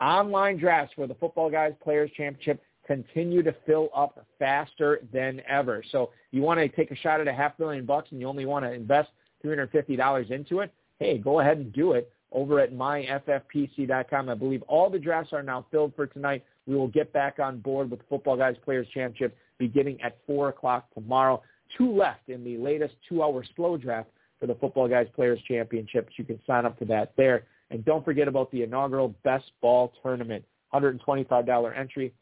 Online 0.01 0.57
drafts 0.57 0.93
for 0.95 1.07
the 1.07 1.15
Football 1.15 1.49
Guys 1.49 1.73
Players 1.81 2.11
Championship 2.15 2.61
continue 2.85 3.41
to 3.43 3.55
fill 3.65 3.89
up 3.95 4.25
faster 4.37 4.99
than 5.13 5.41
ever. 5.47 5.83
So 5.91 6.11
you 6.31 6.41
want 6.41 6.59
to 6.59 6.67
take 6.67 6.91
a 6.91 6.95
shot 6.95 7.21
at 7.21 7.27
a 7.27 7.33
half 7.33 7.57
million 7.57 7.85
bucks 7.85 8.09
and 8.11 8.19
you 8.19 8.27
only 8.27 8.45
want 8.45 8.65
to 8.65 8.73
invest 8.73 9.09
$350 9.45 10.31
into 10.31 10.59
it, 10.59 10.73
hey, 11.03 11.17
go 11.17 11.41
ahead 11.41 11.57
and 11.57 11.73
do 11.73 11.93
it 11.93 12.11
over 12.31 12.59
at 12.59 12.73
myffpc.com. 12.73 14.29
I 14.29 14.33
believe 14.33 14.61
all 14.63 14.89
the 14.89 14.99
drafts 14.99 15.33
are 15.33 15.43
now 15.43 15.65
filled 15.69 15.93
for 15.95 16.07
tonight. 16.07 16.43
We 16.65 16.75
will 16.75 16.87
get 16.87 17.11
back 17.11 17.39
on 17.39 17.59
board 17.59 17.91
with 17.91 17.99
Football 18.09 18.37
Guys 18.37 18.55
Players 18.63 18.87
Championship 18.93 19.37
beginning 19.59 20.01
at 20.01 20.17
4 20.25 20.49
o'clock 20.49 20.87
tomorrow 20.93 21.41
two 21.77 21.91
left 21.91 22.29
in 22.29 22.43
the 22.43 22.57
latest 22.57 22.93
two-hour 23.09 23.43
slow 23.55 23.77
draft 23.77 24.09
for 24.39 24.47
the 24.47 24.55
Football 24.55 24.87
Guys 24.87 25.07
Players 25.15 25.39
Championships. 25.47 26.13
You 26.17 26.23
can 26.23 26.39
sign 26.45 26.65
up 26.65 26.77
for 26.77 26.85
that 26.85 27.13
there. 27.17 27.45
And 27.71 27.83
don't 27.83 28.05
forget 28.05 28.27
about 28.27 28.51
the 28.51 28.63
inaugural 28.63 29.13
Best 29.23 29.51
Ball 29.61 29.91
Tournament. 30.01 30.43
$125 30.73 31.77
entry, 31.77 32.13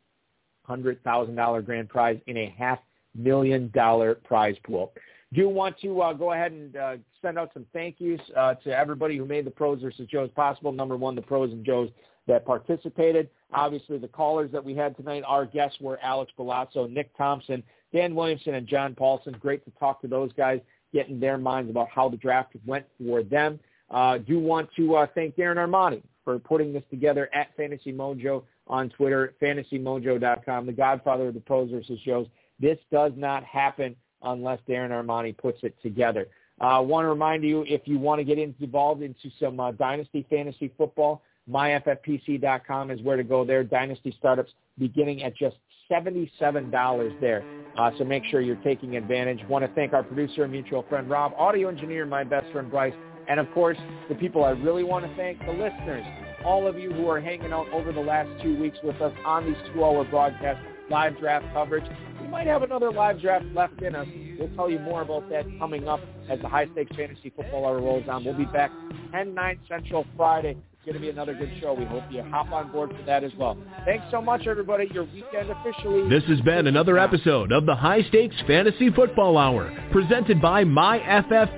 $100,000 0.67 1.65
grand 1.65 1.89
prize 1.89 2.19
in 2.27 2.37
a 2.37 2.53
half 2.57 2.79
million 3.15 3.69
dollar 3.73 4.15
prize 4.15 4.55
pool. 4.65 4.91
Do 5.33 5.47
want 5.47 5.79
to 5.81 6.01
uh, 6.01 6.13
go 6.13 6.33
ahead 6.33 6.51
and 6.51 6.75
uh, 6.75 6.95
send 7.21 7.39
out 7.39 7.51
some 7.53 7.65
thank 7.71 7.95
yous 7.99 8.19
uh, 8.35 8.55
to 8.55 8.77
everybody 8.77 9.17
who 9.17 9.25
made 9.25 9.45
the 9.45 9.51
pros 9.51 9.81
versus 9.81 10.07
Joes 10.07 10.29
possible. 10.35 10.71
Number 10.71 10.97
one, 10.97 11.15
the 11.15 11.21
pros 11.21 11.51
and 11.51 11.65
Joes 11.65 11.89
that 12.27 12.45
participated. 12.45 13.29
Obviously, 13.53 13.97
the 13.97 14.07
callers 14.07 14.51
that 14.51 14.63
we 14.63 14.75
had 14.75 14.95
tonight, 14.95 15.23
our 15.25 15.45
guests 15.45 15.77
were 15.79 15.99
Alex 16.01 16.31
Bulazo, 16.37 16.89
Nick 16.89 17.15
Thompson, 17.17 17.63
Dan 17.93 18.15
Williamson 18.15 18.55
and 18.55 18.67
John 18.67 18.93
Paulsen, 18.93 19.37
great 19.39 19.63
to 19.65 19.71
talk 19.79 20.01
to 20.01 20.07
those 20.07 20.31
guys, 20.33 20.59
getting 20.93 21.19
their 21.19 21.37
minds 21.37 21.69
about 21.69 21.89
how 21.89 22.09
the 22.09 22.17
draft 22.17 22.55
went 22.65 22.85
for 23.03 23.23
them. 23.23 23.59
Uh, 23.89 24.17
do 24.17 24.39
want 24.39 24.69
to 24.75 24.95
uh, 24.95 25.07
thank 25.13 25.35
Darren 25.35 25.57
Armani 25.57 26.01
for 26.23 26.39
putting 26.39 26.71
this 26.71 26.83
together 26.89 27.29
at 27.33 27.55
Fantasy 27.57 27.91
Mojo 27.91 28.43
on 28.67 28.89
Twitter, 28.89 29.33
fantasymojo.com, 29.41 30.65
the 30.65 30.71
godfather 30.71 31.27
of 31.27 31.33
the 31.33 31.39
pros 31.41 31.71
versus 31.71 31.99
shows. 32.05 32.27
This 32.59 32.77
does 32.91 33.11
not 33.17 33.43
happen 33.43 33.95
unless 34.23 34.60
Darren 34.68 34.89
Armani 34.89 35.38
puts 35.38 35.60
it 35.64 35.76
together. 35.81 36.27
I 36.60 36.77
uh, 36.77 36.81
want 36.81 37.06
to 37.06 37.10
remind 37.10 37.43
you, 37.43 37.64
if 37.68 37.81
you 37.85 37.98
want 37.98 38.19
to 38.19 38.23
get 38.23 38.38
involved 38.38 39.02
into 39.02 39.31
some 39.39 39.60
uh, 39.60 39.72
Dynasty 39.72 40.26
Fantasy 40.30 40.72
Football, 40.77 41.23
myffpc.com 41.49 42.91
is 42.91 43.02
where 43.02 43.18
to 43.18 43.23
go 43.23 43.43
there. 43.43 43.64
Dynasty 43.64 44.15
startups 44.18 44.52
beginning 44.77 45.23
at 45.23 45.35
just 45.35 45.56
$77 45.91 47.19
there. 47.19 47.43
Uh, 47.77 47.91
so 47.98 48.03
make 48.03 48.23
sure 48.26 48.41
you're 48.41 48.56
taking 48.57 48.95
advantage. 48.95 49.39
Want 49.49 49.65
to 49.65 49.73
thank 49.73 49.93
our 49.93 50.03
producer 50.03 50.43
and 50.43 50.52
mutual 50.52 50.85
friend 50.88 51.10
Rob, 51.10 51.34
audio 51.38 51.68
engineer, 51.68 52.06
my 52.06 52.23
best 52.23 52.52
friend 52.52 52.69
Bryce, 52.69 52.93
and 53.27 53.39
of 53.39 53.52
course, 53.53 53.77
the 54.10 54.15
people 54.15 54.43
I 54.43 54.52
really 54.52 54.84
want 54.84 55.06
to 55.06 55.15
thank, 55.15 55.39
the 55.45 55.52
listeners, 55.52 56.06
all 56.45 56.68
of 56.68 56.77
you 56.77 56.91
who 56.91 57.07
are 57.07 57.19
hanging 57.19 57.53
out 57.53 57.69
over 57.72 57.91
the 57.91 57.99
last 58.02 58.30
two 58.41 58.60
weeks 58.60 58.77
with 58.84 58.99
us 59.02 59.14
on 59.26 59.45
these 59.45 59.56
two-hour 59.73 60.06
broadcasts, 60.06 60.64
live 60.89 61.18
draft 61.19 61.45
coverage. 61.53 61.85
Might 62.31 62.47
have 62.47 62.63
another 62.63 62.93
live 62.93 63.19
draft 63.21 63.45
left 63.53 63.81
in 63.81 63.93
us. 63.93 64.07
We'll 64.39 64.47
tell 64.55 64.69
you 64.69 64.79
more 64.79 65.01
about 65.01 65.29
that 65.29 65.45
coming 65.59 65.89
up 65.89 65.99
as 66.29 66.39
the 66.39 66.47
high 66.47 66.65
stakes 66.71 66.95
fantasy 66.95 67.29
football 67.35 67.65
hour 67.65 67.81
rolls 67.81 68.07
on. 68.07 68.23
We'll 68.23 68.37
be 68.37 68.45
back 68.45 68.71
10, 69.11 69.33
9 69.33 69.59
Central 69.67 70.05
Friday 70.15 70.55
going 70.85 70.95
to 70.95 70.99
be 70.99 71.09
another 71.09 71.35
good 71.35 71.51
show. 71.61 71.73
We 71.73 71.85
hope 71.85 72.03
you 72.09 72.23
hop 72.23 72.51
on 72.51 72.71
board 72.71 72.89
for 72.89 73.03
that 73.03 73.23
as 73.23 73.31
well. 73.37 73.55
Thanks 73.85 74.03
so 74.09 74.19
much, 74.21 74.47
everybody. 74.47 74.89
Your 74.93 75.03
weekend 75.05 75.51
officially. 75.51 76.09
This 76.09 76.23
has 76.23 76.41
been 76.41 76.65
another 76.65 76.97
episode 76.97 77.51
of 77.51 77.67
the 77.67 77.75
High 77.75 78.01
Stakes 78.03 78.35
Fantasy 78.47 78.89
Football 78.89 79.37
Hour, 79.37 79.71
presented 79.91 80.41
by 80.41 80.63
MyFFPC.com. 80.63 81.51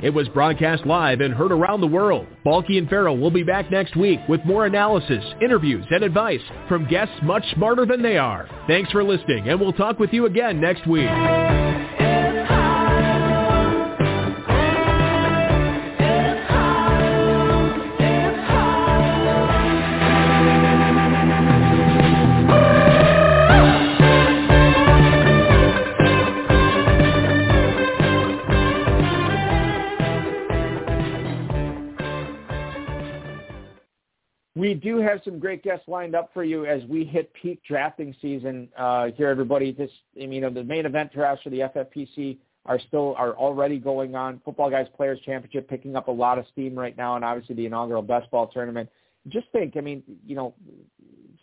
It 0.00 0.10
was 0.10 0.28
broadcast 0.28 0.86
live 0.86 1.20
and 1.20 1.34
heard 1.34 1.50
around 1.50 1.80
the 1.80 1.88
world. 1.88 2.28
Balky 2.44 2.78
and 2.78 2.88
Ferrell 2.88 3.18
will 3.18 3.32
be 3.32 3.42
back 3.42 3.70
next 3.70 3.96
week 3.96 4.20
with 4.28 4.44
more 4.44 4.66
analysis, 4.66 5.24
interviews, 5.42 5.84
and 5.90 6.04
advice 6.04 6.40
from 6.68 6.86
guests 6.86 7.16
much 7.22 7.44
smarter 7.54 7.84
than 7.86 8.02
they 8.02 8.18
are. 8.18 8.48
Thanks 8.68 8.92
for 8.92 9.02
listening, 9.02 9.48
and 9.48 9.60
we'll 9.60 9.72
talk 9.72 9.98
with 9.98 10.12
you 10.12 10.26
again 10.26 10.60
next 10.60 10.86
week. 10.86 11.10
We 34.60 34.74
do 34.74 34.98
have 34.98 35.22
some 35.24 35.38
great 35.38 35.62
guests 35.62 35.88
lined 35.88 36.14
up 36.14 36.34
for 36.34 36.44
you 36.44 36.66
as 36.66 36.84
we 36.84 37.02
hit 37.02 37.32
peak 37.32 37.62
drafting 37.66 38.14
season 38.20 38.68
uh, 38.76 39.06
here, 39.16 39.28
everybody. 39.28 39.72
This, 39.72 39.90
I 40.22 40.26
mean, 40.26 40.42
the 40.52 40.62
main 40.62 40.84
event 40.84 41.14
drafts 41.14 41.44
for 41.44 41.48
the 41.48 41.60
FFPC 41.60 42.36
are 42.66 42.78
still 42.78 43.14
are 43.16 43.32
already 43.32 43.78
going 43.78 44.14
on. 44.14 44.38
Football 44.44 44.68
Guys 44.68 44.86
Players 44.94 45.18
Championship 45.24 45.66
picking 45.66 45.96
up 45.96 46.08
a 46.08 46.10
lot 46.10 46.38
of 46.38 46.44
steam 46.52 46.78
right 46.78 46.94
now, 46.94 47.16
and 47.16 47.24
obviously 47.24 47.54
the 47.54 47.64
inaugural 47.64 48.02
best 48.02 48.30
ball 48.30 48.48
tournament. 48.48 48.90
Just 49.28 49.46
think, 49.50 49.78
I 49.78 49.80
mean, 49.80 50.02
you 50.26 50.36
know, 50.36 50.52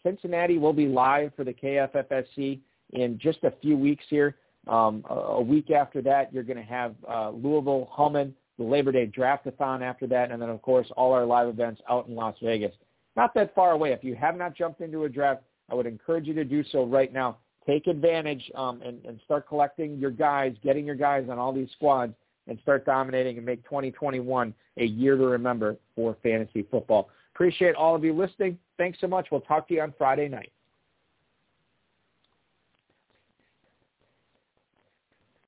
Cincinnati 0.04 0.60
will 0.60 0.74
be 0.74 0.86
live 0.86 1.32
for 1.36 1.44
the 1.44 1.54
KFFSC 1.54 2.60
in 2.94 3.18
just 3.18 3.40
a 3.44 3.52
few 3.64 3.76
weeks 3.76 4.06
here. 4.12 4.36
Um, 4.68 5.04
a, 5.10 5.16
a 5.16 5.42
week 5.42 5.72
after 5.72 6.04
that, 6.04 6.32
you're 6.32 6.44
going 6.44 6.58
to 6.58 6.64
have 6.64 6.94
uh, 7.10 7.32
Louisville 7.32 7.90
humming 7.92 8.36
the 8.60 8.64
Labor 8.64 8.92
Day 8.92 9.08
Draftathon 9.08 9.82
after 9.82 10.06
that, 10.06 10.30
and 10.30 10.40
then 10.40 10.50
of 10.50 10.62
course 10.62 10.88
all 10.96 11.14
our 11.14 11.26
live 11.26 11.48
events 11.48 11.82
out 11.90 12.08
in 12.08 12.16
Las 12.16 12.36
Vegas. 12.44 12.74
Not 13.18 13.34
that 13.34 13.54
far 13.56 13.72
away. 13.72 13.92
If 13.92 14.04
you 14.04 14.16
have 14.16 14.38
not 14.38 14.56
jumped 14.56 14.80
into 14.80 15.04
a 15.04 15.10
draft, 15.10 15.42
I 15.70 15.76
would 15.76 15.88
encourage 15.88 16.28
you 16.28 16.36
to 16.36 16.46
do 16.46 16.64
so 16.72 16.86
right 16.86 17.12
now. 17.12 17.38
Take 17.66 17.88
advantage 17.88 18.50
um, 18.56 18.82
and, 18.82 19.04
and 19.06 19.20
start 19.26 19.48
collecting 19.48 19.98
your 19.98 20.12
guys, 20.12 20.56
getting 20.64 20.86
your 20.86 20.96
guys 20.96 21.26
on 21.30 21.38
all 21.38 21.52
these 21.52 21.70
squads, 21.72 22.14
and 22.48 22.58
start 22.62 22.86
dominating 22.86 23.38
and 23.38 23.46
make 23.46 23.64
2021 23.66 24.54
a 24.78 24.86
year 24.86 25.18
to 25.18 25.26
remember 25.26 25.76
for 25.96 26.16
fantasy 26.24 26.66
football. 26.72 27.10
Appreciate 27.36 27.76
all 27.76 27.96
of 27.96 28.06
you 28.06 28.14
listening. 28.14 28.58
Thanks 28.78 29.00
so 29.02 29.08
much. 29.08 29.28
We'll 29.32 29.42
talk 29.42 29.68
to 29.68 29.74
you 29.74 29.82
on 29.82 29.94
Friday 29.98 30.30
night. 30.30 30.52